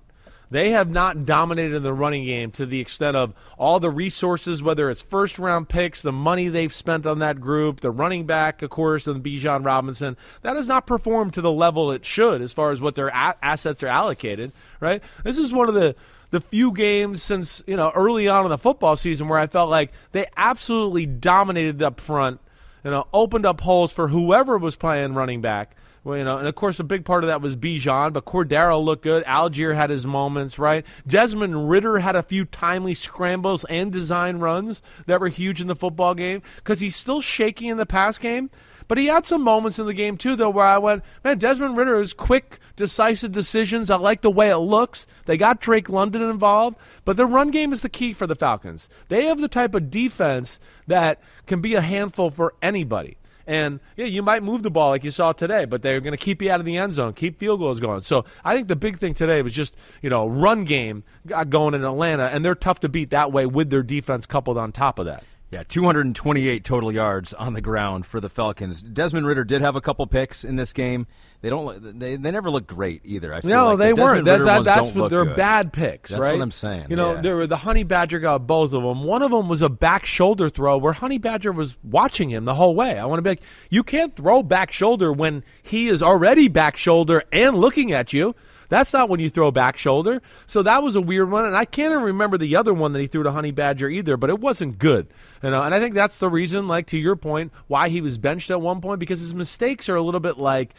They 0.52 0.72
have 0.72 0.90
not 0.90 1.26
dominated 1.26 1.80
the 1.82 1.94
running 1.94 2.26
game 2.26 2.52
to 2.52 2.66
the 2.66 2.80
extent 2.80 3.18
of 3.18 3.34
all 3.58 3.80
the 3.80 3.90
resources, 3.90 4.62
whether 4.62 4.90
it's 4.90 5.02
first 5.02 5.40
round 5.40 5.70
picks, 5.70 6.02
the 6.02 6.12
money 6.12 6.48
they've 6.48 6.74
spent 6.74 7.06
on 7.06 7.20
that 7.20 7.42
group, 7.42 7.80
the 7.80 7.92
running 7.92 8.26
back, 8.26 8.62
of 8.62 8.70
course, 8.70 9.08
and 9.08 9.24
Bijan 9.24 9.66
Robinson. 9.66 10.18
That 10.42 10.56
has 10.56 10.68
not 10.68 10.88
performed 10.88 11.34
to 11.34 11.42
the 11.42 11.52
level 11.52 11.92
it 11.92 12.06
should 12.06 12.42
as 12.42 12.54
far 12.54 12.72
as 12.72 12.82
what 12.82 12.96
their 12.96 13.08
a- 13.08 13.36
assets 13.42 13.84
are 13.84 13.88
allocated, 13.88 14.52
right? 14.80 15.02
This 15.24 15.38
is 15.38 15.52
one 15.52 15.68
of 15.68 15.76
the 15.76 15.96
the 16.32 16.42
few 16.42 16.72
games 16.74 17.22
since 17.22 17.64
you 17.66 17.78
know 17.78 17.92
early 17.96 18.28
on 18.28 18.44
in 18.46 18.50
the 18.50 18.58
football 18.58 18.96
season 18.96 19.28
where 19.28 19.40
I 19.40 19.48
felt 19.48 19.70
like 19.70 19.92
they 20.12 20.26
absolutely 20.36 21.06
dominated 21.06 21.82
up 21.82 22.00
front, 22.00 22.40
you 22.84 22.92
know, 22.92 23.08
opened 23.14 23.46
up 23.46 23.62
holes 23.62 23.92
for 23.94 24.10
whoever 24.10 24.58
was 24.58 24.76
playing 24.76 25.14
running 25.14 25.42
back. 25.42 25.76
Well, 26.06 26.20
you 26.20 26.24
know, 26.24 26.38
and 26.38 26.48
of 26.48 26.54
course, 26.54 26.80
a 26.80 26.84
big 26.84 27.04
part 27.04 27.24
of 27.24 27.30
that 27.30 27.42
was 27.42 27.58
Bijan, 27.58 28.14
but 28.14 28.26
Cordero 28.26 28.82
looked 28.82 29.02
good. 29.02 29.24
Allgeier 29.26 29.74
had 29.74 29.90
his 29.90 30.06
moments, 30.06 30.60
right? 30.60 30.86
Desmond 31.08 31.68
Ridder 31.68 31.98
had 31.98 32.16
a 32.16 32.22
few 32.22 32.46
timely 32.46 32.94
scrambles 32.94 33.66
and 33.72 33.92
design 33.92 34.38
runs 34.38 34.84
that 35.08 35.20
were 35.20 35.30
huge 35.30 35.62
in 35.62 35.68
the 35.68 35.76
football 35.76 36.14
game 36.14 36.44
because 36.58 36.80
he's 36.80 36.96
still 36.96 37.22
shaky 37.22 37.68
in 37.68 37.78
the 37.78 37.88
pass 37.88 38.20
game. 38.20 38.52
But 38.88 39.00
he 39.00 39.08
had 39.08 39.26
some 39.26 39.42
moments 39.42 39.80
in 39.80 39.88
the 39.88 39.96
game 39.96 40.16
too, 40.16 40.36
though, 40.36 40.52
where 40.52 40.68
I 40.68 40.78
went, 40.78 41.04
man, 41.24 41.40
Desmond 41.40 41.76
Ridder 41.76 42.00
is 42.00 42.14
quick, 42.14 42.60
decisive 42.76 43.32
decisions. 43.32 43.90
I 43.90 43.96
like 43.96 44.22
the 44.22 44.30
way 44.30 44.52
it 44.52 44.58
looks. 44.58 45.08
They 45.26 45.38
got 45.38 45.60
Drake 45.60 45.90
London 45.90 46.22
involved, 46.22 46.78
but 47.04 47.18
the 47.18 47.26
run 47.26 47.50
game 47.50 47.74
is 47.74 47.82
the 47.82 47.90
key 47.90 48.14
for 48.14 48.28
the 48.28 48.36
Falcons. 48.36 48.90
They 49.08 49.26
have 49.26 49.42
the 49.42 49.48
type 49.48 49.74
of 49.74 49.90
defense 49.90 50.60
that 50.86 51.20
can 51.48 51.62
be 51.62 51.74
a 51.74 51.82
handful 51.82 52.30
for 52.30 52.54
anybody. 52.62 53.18
And 53.48 53.80
yeah, 53.96 54.06
you 54.06 54.24
might 54.24 54.44
move 54.44 54.64
the 54.64 54.72
ball 54.72 54.90
like 54.90 55.04
you 55.04 55.12
saw 55.12 55.32
today, 55.32 55.66
but 55.66 55.82
they're 55.82 56.02
going 56.02 56.18
to 56.18 56.18
keep 56.18 56.42
you 56.42 56.52
out 56.52 56.60
of 56.60 56.66
the 56.66 56.78
end 56.78 56.94
zone, 56.94 57.14
keep 57.14 57.38
field 57.40 57.60
goals 57.60 57.80
going. 57.80 58.02
So 58.02 58.26
I 58.44 58.56
think 58.56 58.68
the 58.68 58.76
big 58.76 58.98
thing 58.98 59.14
today 59.14 59.42
was 59.42 59.54
just 59.54 59.76
you 60.02 60.10
know 60.10 60.28
run 60.28 60.66
game 60.66 61.04
uh, 61.34 61.44
going 61.44 61.74
in 61.74 61.84
Atlanta, 61.84 62.26
and 62.26 62.44
they're 62.44 62.56
tough 62.56 62.80
to 62.82 62.90
beat 62.90 63.12
that 63.12 63.32
way 63.32 63.46
with 63.46 63.70
their 63.70 63.84
defense 63.84 64.26
coupled 64.26 64.58
on 64.58 64.72
top 64.72 65.00
of 65.00 65.06
that. 65.06 65.24
Yeah, 65.56 65.64
228 65.64 66.66
total 66.66 66.92
yards 66.92 67.34
on 67.34 67.54
the 67.54 67.62
ground 67.62 68.06
for 68.06 68.20
the 68.20 68.28
Falcons. 68.28 68.84
Desmond 68.84 69.26
Ridder 69.26 69.46
did 69.46 69.62
have 69.62 69.78
a 69.78 69.80
couple 69.80 70.06
picks 70.06 70.44
in 70.44 70.58
this 70.58 70.74
game. 70.74 71.08
They 71.40 71.50
don't. 71.50 71.98
They, 71.98 72.18
they 72.18 72.32
never 72.32 72.52
look 72.52 72.68
great 72.68 73.04
either. 73.06 73.34
I 73.34 73.40
feel 73.40 73.52
no, 73.52 73.68
like 73.70 73.78
they 73.78 73.92
the 73.94 74.02
weren't. 74.02 74.26
Desmond 74.26 74.66
That's, 74.66 74.88
that's 74.88 74.98
what 74.98 75.10
they're 75.10 75.24
good. 75.24 75.38
bad 75.38 75.72
picks, 75.72 76.10
That's 76.10 76.20
right? 76.22 76.34
what 76.34 76.42
I'm 76.42 76.52
saying, 76.52 76.88
You 76.90 76.98
know, 76.98 77.14
yeah. 77.14 77.22
there 77.22 77.38
were 77.38 77.48
the 77.48 77.56
Honey 77.56 77.84
Badger 77.84 78.20
got 78.20 78.46
both 78.46 78.74
of 78.74 78.84
them. 78.84 79.06
One 79.06 79.22
of 79.22 79.32
them 79.32 79.48
was 79.48 79.62
a 79.62 79.70
back 79.70 80.06
shoulder 80.06 80.50
throw 80.50 80.78
where 80.78 80.92
Honey 80.92 81.20
Badger 81.20 81.54
was 81.54 81.78
watching 81.84 82.30
him 82.30 82.44
the 82.44 82.56
whole 82.56 82.76
way. 82.76 83.00
I 83.00 83.06
want 83.06 83.20
to 83.20 83.22
be 83.22 83.30
like, 83.30 83.42
you 83.70 83.82
can't 83.84 84.14
throw 84.14 84.44
back 84.44 84.74
shoulder 84.74 85.14
when 85.14 85.42
he 85.64 85.88
is 85.88 86.04
already 86.04 86.50
back 86.50 86.76
shoulder 86.76 87.24
and 87.32 87.56
looking 87.56 87.94
at 87.94 88.12
you. 88.12 88.36
That's 88.70 88.94
not 88.94 89.10
when 89.10 89.20
you 89.20 89.30
throw 89.30 89.52
back 89.52 89.78
shoulder. 89.78 90.22
So 90.48 90.64
that 90.64 90.84
was 90.84 90.96
a 90.96 91.02
weird 91.02 91.30
one, 91.30 91.46
and 91.46 91.56
I 91.56 91.66
can't 91.66 91.92
even 91.92 92.04
remember 92.04 92.38
the 92.38 92.56
other 92.56 92.74
one 92.74 92.94
that 92.94 93.00
he 93.00 93.08
threw 93.08 93.24
to 93.24 93.32
Honey 93.32 93.52
Badger 93.52 93.90
either. 93.90 94.18
But 94.18 94.30
it 94.30 94.40
wasn't 94.40 94.80
good, 94.80 95.08
you 95.44 95.52
know. 95.52 95.62
And 95.62 95.74
I 95.74 95.80
think 95.80 95.94
that's 95.96 96.20
the 96.20 96.30
reason, 96.30 96.68
like 96.68 96.88
to 96.88 96.98
your 96.98 97.16
point, 97.16 97.52
why 97.68 97.90
he 97.90 98.02
was 98.02 98.18
benched 98.18 98.52
at 98.52 98.62
one 98.62 98.82
point 98.82 99.00
because 99.00 99.20
his 99.20 99.36
mistakes 99.36 99.90
are 99.90 99.96
a 99.96 100.02
little 100.02 100.20
bit 100.20 100.38
like 100.38 100.74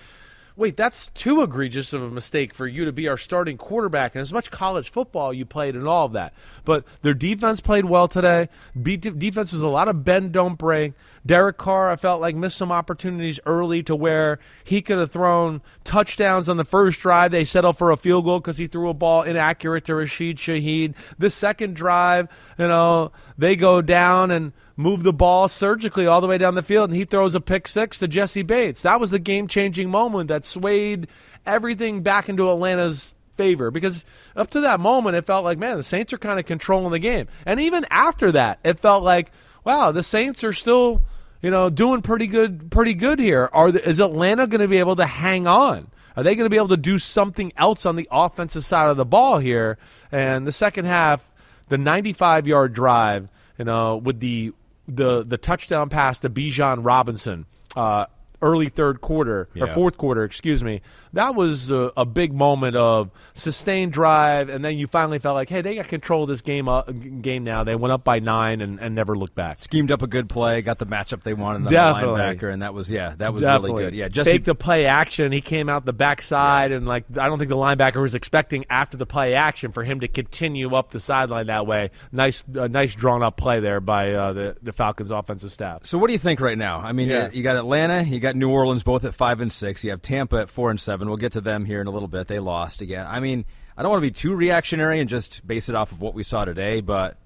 wait, 0.56 0.76
that's 0.76 1.08
too 1.08 1.42
egregious 1.42 1.92
of 1.92 2.02
a 2.02 2.10
mistake 2.10 2.54
for 2.54 2.66
you 2.66 2.86
to 2.86 2.92
be 2.92 3.08
our 3.08 3.18
starting 3.18 3.58
quarterback. 3.58 4.14
And 4.14 4.22
as 4.22 4.32
much 4.32 4.50
college 4.50 4.88
football 4.88 5.32
you 5.32 5.44
played 5.44 5.76
and 5.76 5.86
all 5.86 6.06
of 6.06 6.12
that. 6.12 6.32
But 6.64 6.84
their 7.02 7.14
defense 7.14 7.60
played 7.60 7.84
well 7.84 8.08
today. 8.08 8.48
Be- 8.80 8.96
defense 8.96 9.52
was 9.52 9.60
a 9.60 9.68
lot 9.68 9.88
of 9.88 10.02
bend, 10.02 10.32
don't 10.32 10.56
break. 10.56 10.94
Derek 11.26 11.58
Carr, 11.58 11.90
I 11.90 11.96
felt 11.96 12.20
like 12.20 12.36
missed 12.36 12.56
some 12.56 12.70
opportunities 12.70 13.40
early 13.44 13.82
to 13.82 13.96
where 13.96 14.38
he 14.64 14.80
could 14.80 14.98
have 14.98 15.10
thrown 15.10 15.60
touchdowns 15.84 16.48
on 16.48 16.56
the 16.56 16.64
first 16.64 17.00
drive. 17.00 17.32
They 17.32 17.44
settled 17.44 17.76
for 17.76 17.90
a 17.90 17.96
field 17.96 18.24
goal 18.24 18.40
because 18.40 18.58
he 18.58 18.66
threw 18.66 18.88
a 18.88 18.94
ball 18.94 19.22
inaccurate 19.22 19.84
to 19.86 19.94
Rashid 19.96 20.36
Shaheed. 20.36 20.94
The 21.18 21.30
second 21.30 21.74
drive, 21.74 22.28
you 22.58 22.68
know, 22.68 23.12
they 23.36 23.56
go 23.56 23.82
down 23.82 24.30
and 24.30 24.52
move 24.76 25.02
the 25.02 25.12
ball 25.12 25.48
surgically 25.48 26.06
all 26.06 26.20
the 26.20 26.26
way 26.26 26.38
down 26.38 26.54
the 26.54 26.62
field, 26.62 26.90
and 26.90 26.96
he 26.96 27.04
throws 27.04 27.34
a 27.34 27.40
pick 27.40 27.66
six 27.66 27.98
to 27.98 28.08
Jessie 28.08 28.42
Bates. 28.42 28.82
That 28.82 29.00
was 29.00 29.10
the 29.10 29.18
game 29.18 29.48
changing 29.48 29.90
moment 29.90 30.28
that 30.28 30.44
swayed 30.44 31.08
everything 31.44 32.02
back 32.02 32.28
into 32.28 32.50
Atlanta's 32.50 33.14
favor 33.36 33.70
because 33.70 34.04
up 34.34 34.50
to 34.50 34.60
that 34.60 34.80
moment, 34.80 35.16
it 35.16 35.26
felt 35.26 35.44
like, 35.44 35.58
man, 35.58 35.76
the 35.76 35.82
Saints 35.82 36.12
are 36.12 36.18
kind 36.18 36.38
of 36.38 36.46
controlling 36.46 36.92
the 36.92 36.98
game. 36.98 37.28
And 37.44 37.60
even 37.60 37.86
after 37.90 38.32
that, 38.32 38.58
it 38.64 38.80
felt 38.80 39.02
like, 39.02 39.30
wow, 39.64 39.92
the 39.92 40.02
Saints 40.02 40.44
are 40.44 40.52
still, 40.52 41.02
you 41.42 41.50
know, 41.50 41.70
doing 41.70 42.02
pretty 42.02 42.26
good, 42.26 42.70
pretty 42.70 42.94
good 42.94 43.18
here. 43.18 43.48
Are 43.52 43.72
the, 43.72 43.88
is 43.88 44.00
Atlanta 44.00 44.46
going 44.46 44.60
to 44.60 44.68
be 44.68 44.78
able 44.78 44.96
to 44.96 45.06
hang 45.06 45.46
on? 45.46 45.88
Are 46.16 46.22
they 46.22 46.34
going 46.34 46.46
to 46.46 46.50
be 46.50 46.56
able 46.56 46.68
to 46.68 46.78
do 46.78 46.98
something 46.98 47.52
else 47.56 47.84
on 47.84 47.96
the 47.96 48.08
offensive 48.10 48.64
side 48.64 48.88
of 48.88 48.96
the 48.96 49.04
ball 49.04 49.38
here? 49.38 49.76
And 50.10 50.46
the 50.46 50.52
second 50.52 50.86
half, 50.86 51.30
the 51.68 51.76
95 51.78 52.46
yard 52.46 52.72
drive, 52.72 53.28
you 53.58 53.64
know, 53.64 53.96
with 53.96 54.20
the 54.20 54.52
the 54.88 55.24
the 55.24 55.36
touchdown 55.36 55.88
pass 55.88 56.20
to 56.20 56.30
Bijan 56.30 56.84
Robinson, 56.84 57.46
uh, 57.74 58.06
early 58.42 58.68
third 58.68 59.00
quarter 59.00 59.48
or 59.60 59.66
fourth 59.68 59.96
quarter, 59.96 60.24
excuse 60.24 60.62
me. 60.62 60.82
That 61.12 61.34
was 61.34 61.70
a, 61.70 61.92
a 61.96 62.04
big 62.04 62.32
moment 62.34 62.76
of 62.76 63.10
sustained 63.34 63.92
drive, 63.92 64.48
and 64.48 64.64
then 64.64 64.76
you 64.78 64.86
finally 64.86 65.18
felt 65.18 65.34
like, 65.34 65.48
hey, 65.48 65.60
they 65.62 65.74
got 65.76 65.88
control 65.88 66.24
of 66.24 66.28
this 66.28 66.40
game 66.42 66.68
uh, 66.68 66.82
game 66.82 67.44
now. 67.44 67.64
They 67.64 67.74
went 67.74 67.92
up 67.92 68.04
by 68.04 68.18
nine 68.18 68.60
and, 68.60 68.78
and 68.80 68.94
never 68.94 69.16
looked 69.16 69.34
back. 69.34 69.58
Schemed 69.58 69.90
up 69.92 70.02
a 70.02 70.06
good 70.06 70.28
play, 70.28 70.60
got 70.62 70.78
the 70.78 70.86
matchup 70.86 71.22
they 71.22 71.34
wanted 71.34 71.64
the 71.64 71.70
Definitely. 71.70 72.20
linebacker, 72.20 72.52
and 72.52 72.62
that 72.62 72.74
was 72.74 72.90
yeah, 72.90 73.14
that 73.18 73.32
was 73.32 73.42
Definitely. 73.42 73.70
really 73.72 73.84
good. 73.84 73.94
Yeah, 73.94 74.08
Jesse 74.08 74.32
Fake 74.32 74.44
the 74.44 74.54
play 74.54 74.86
action. 74.86 75.32
He 75.32 75.40
came 75.40 75.68
out 75.68 75.84
the 75.84 75.92
backside, 75.92 76.72
and 76.72 76.86
like 76.86 77.04
I 77.18 77.28
don't 77.28 77.38
think 77.38 77.48
the 77.48 77.56
linebacker 77.56 78.00
was 78.02 78.14
expecting 78.14 78.64
after 78.68 78.96
the 78.96 79.06
play 79.06 79.34
action 79.34 79.72
for 79.72 79.84
him 79.84 80.00
to 80.00 80.08
continue 80.08 80.74
up 80.74 80.90
the 80.90 81.00
sideline 81.00 81.46
that 81.46 81.66
way. 81.66 81.90
Nice, 82.12 82.42
uh, 82.58 82.66
nice 82.66 82.94
drawn 82.94 83.22
up 83.22 83.36
play 83.36 83.60
there 83.60 83.80
by 83.80 84.12
uh, 84.12 84.32
the 84.32 84.56
the 84.62 84.72
Falcons 84.72 85.10
offensive 85.10 85.52
staff. 85.52 85.86
So 85.86 85.98
what 85.98 86.08
do 86.08 86.12
you 86.12 86.18
think 86.18 86.40
right 86.40 86.58
now? 86.58 86.80
I 86.80 86.92
mean, 86.92 87.08
Yeah. 87.08 87.24
uh, 87.24 87.30
you 87.32 87.42
got 87.42 87.56
Atlanta, 87.56 88.02
you 88.02 88.18
got 88.20 88.25
New 88.34 88.48
Orleans, 88.50 88.82
both 88.82 89.04
at 89.04 89.14
five 89.14 89.40
and 89.40 89.52
six. 89.52 89.84
You 89.84 89.90
have 89.90 90.02
Tampa 90.02 90.36
at 90.38 90.48
four 90.50 90.70
and 90.70 90.80
seven. 90.80 91.06
We'll 91.08 91.16
get 91.18 91.32
to 91.32 91.40
them 91.40 91.64
here 91.64 91.80
in 91.80 91.86
a 91.86 91.90
little 91.90 92.08
bit. 92.08 92.26
They 92.26 92.38
lost 92.40 92.80
again. 92.80 93.06
I 93.06 93.20
mean, 93.20 93.44
I 93.76 93.82
don't 93.82 93.90
want 93.90 94.02
to 94.02 94.06
be 94.08 94.10
too 94.10 94.34
reactionary 94.34 94.98
and 95.00 95.08
just 95.08 95.46
base 95.46 95.68
it 95.68 95.74
off 95.74 95.92
of 95.92 96.00
what 96.00 96.14
we 96.14 96.22
saw 96.22 96.44
today, 96.44 96.80
but 96.80 97.18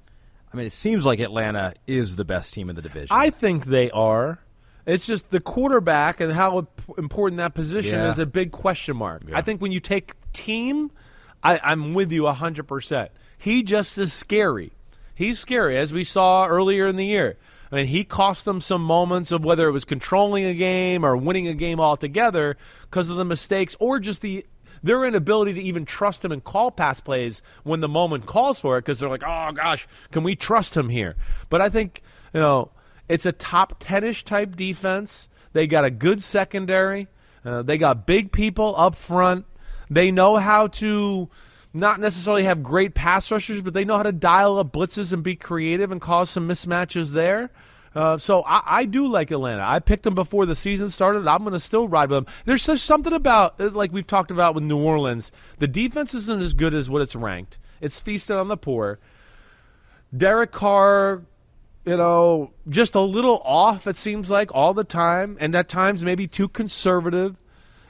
I 0.53 0.57
mean, 0.57 0.67
it 0.67 0.73
seems 0.73 1.07
like 1.07 1.21
Atlanta 1.21 1.75
is 1.87 2.17
the 2.17 2.25
best 2.25 2.53
team 2.53 2.69
in 2.69 2.77
the 2.77 2.83
division. 2.83 3.09
I 3.11 3.31
think 3.31 3.67
they 3.67 3.91
are. 3.93 4.41
It's 4.85 5.07
just 5.07 5.31
the 5.31 5.41
quarterback 5.41 6.21
and 6.21 6.33
how 6.33 6.67
important 6.99 7.39
that 7.39 7.55
position 7.55 7.95
Yeah. 7.95 8.11
is 8.11 8.19
a 8.19 8.27
big 8.27 8.51
question 8.51 8.97
mark. 8.97 9.23
I 9.33 9.43
think 9.43 9.61
when 9.61 9.71
you 9.71 9.79
take 9.79 10.15
team, 10.33 10.91
I, 11.43 11.61
I'm 11.63 11.95
with 11.95 12.11
you 12.11 12.23
100%. 12.25 13.09
He 13.39 13.63
just 13.63 13.97
is 13.99 14.13
scary. 14.13 14.73
He's 15.15 15.39
scary, 15.39 15.77
as 15.77 15.93
we 15.93 16.03
saw 16.03 16.47
earlier 16.47 16.87
in 16.89 16.97
the 16.97 17.05
year. 17.07 17.37
I 17.73 17.77
mean, 17.77 17.87
he 17.87 18.05
cost 18.05 18.45
them 18.45 18.61
some 18.61 18.83
moments 18.83 19.31
of 19.31 19.45
whether 19.45 19.69
it 19.69 19.73
was 19.73 19.85
controlling 19.85 20.45
a 20.45 20.55
game 20.55 21.05
or 21.05 21.17
winning 21.17 21.47
a 21.47 21.55
game 21.55 21.79
altogether 21.79 22.57
because 22.83 23.09
of 23.09 23.17
the 23.17 23.25
mistakes 23.25 23.77
or 23.79 24.01
just 24.01 24.23
the 24.23 24.45
their 24.83 25.05
inability 25.05 25.53
to 25.55 25.61
even 25.61 25.85
trust 25.85 26.25
him 26.25 26.33
and 26.33 26.43
call 26.43 26.71
pass 26.71 27.01
plays 27.01 27.43
when 27.65 27.81
the 27.81 27.89
moment 27.89 28.25
calls 28.25 28.61
for 28.61 28.79
it 28.79 28.81
because 28.81 28.99
they're 28.99 29.11
like, 29.11 29.23
oh 29.25 29.53
gosh, 29.53 29.87
can 30.11 30.23
we 30.23 30.35
trust 30.35 30.77
him 30.77 30.89
here? 30.89 31.17
But 31.49 31.61
I 31.61 31.69
think 31.69 32.03
you 32.33 32.41
know 32.41 32.71
it's 33.09 33.27
a 33.27 33.33
top 33.33 33.77
ten-ish 33.79 34.25
type 34.25 34.57
defense. 34.57 35.29
They 35.53 35.67
got 35.67 35.85
a 35.85 35.91
good 35.91 36.23
secondary. 36.23 37.09
Uh, 37.45 37.63
they 37.63 37.79
got 37.79 38.07
big 38.07 38.33
people 38.33 38.75
up 38.77 38.95
front. 38.95 39.47
They 39.89 40.11
know 40.11 40.37
how 40.37 40.69
to 40.69 41.29
not 41.73 42.01
necessarily 42.01 42.45
have 42.45 42.63
great 42.63 42.95
pass 42.95 43.31
rushers, 43.31 43.63
but 43.63 43.75
they 43.75 43.85
know 43.85 43.97
how 43.97 44.03
to 44.03 44.13
dial 44.13 44.59
up 44.59 44.73
blitzes 44.73 45.13
and 45.13 45.23
be 45.23 45.37
creative 45.37 45.93
and 45.93 46.01
cause 46.01 46.31
some 46.31 46.49
mismatches 46.49 47.13
there. 47.13 47.51
Uh, 47.95 48.19
so 48.19 48.43
I, 48.45 48.63
I 48.65 48.85
do 48.85 49.07
like 49.07 49.31
Atlanta. 49.31 49.65
I 49.65 49.81
picked 49.81 50.05
them 50.05 50.15
before 50.15 50.47
the 50.47 50.55
season 50.55 50.89
started. 50.89 51.27
I'm 51.27 51.41
going 51.41 51.53
to 51.53 51.61
still 51.61 51.89
ride 51.89 52.11
with 52.11 52.25
them. 52.25 52.35
There's 52.45 52.65
just 52.65 52.85
something 52.85 53.13
about, 53.13 53.61
uh, 53.61 53.71
like 53.71 53.93
we've 53.93 54.07
talked 54.07 54.31
about 54.31 54.55
with 54.55 54.65
New 54.65 54.79
Orleans, 54.79 55.33
the 55.59 55.69
defense 55.69 56.15
isn't 56.15 56.43
as 56.43 56.55
good 56.55 56.75
as 56.75 56.89
what 56.89 57.03
it's 57.03 57.17
ranked. 57.17 57.59
It's 57.81 57.99
feasted 57.99 58.37
on 58.37 58.49
the 58.49 58.57
poor. 58.57 59.01
Derek 60.17 60.53
Carr, 60.53 61.23
you 61.85 61.97
know, 61.97 62.53
just 62.69 62.95
a 62.95 63.01
little 63.01 63.41
off, 63.45 63.87
it 63.87 63.97
seems 63.97 64.31
like, 64.31 64.55
all 64.55 64.75
the 64.75 64.85
time, 64.85 65.37
and 65.41 65.55
at 65.55 65.69
times 65.69 66.05
maybe 66.05 66.27
too 66.27 66.49
conservative. 66.49 67.37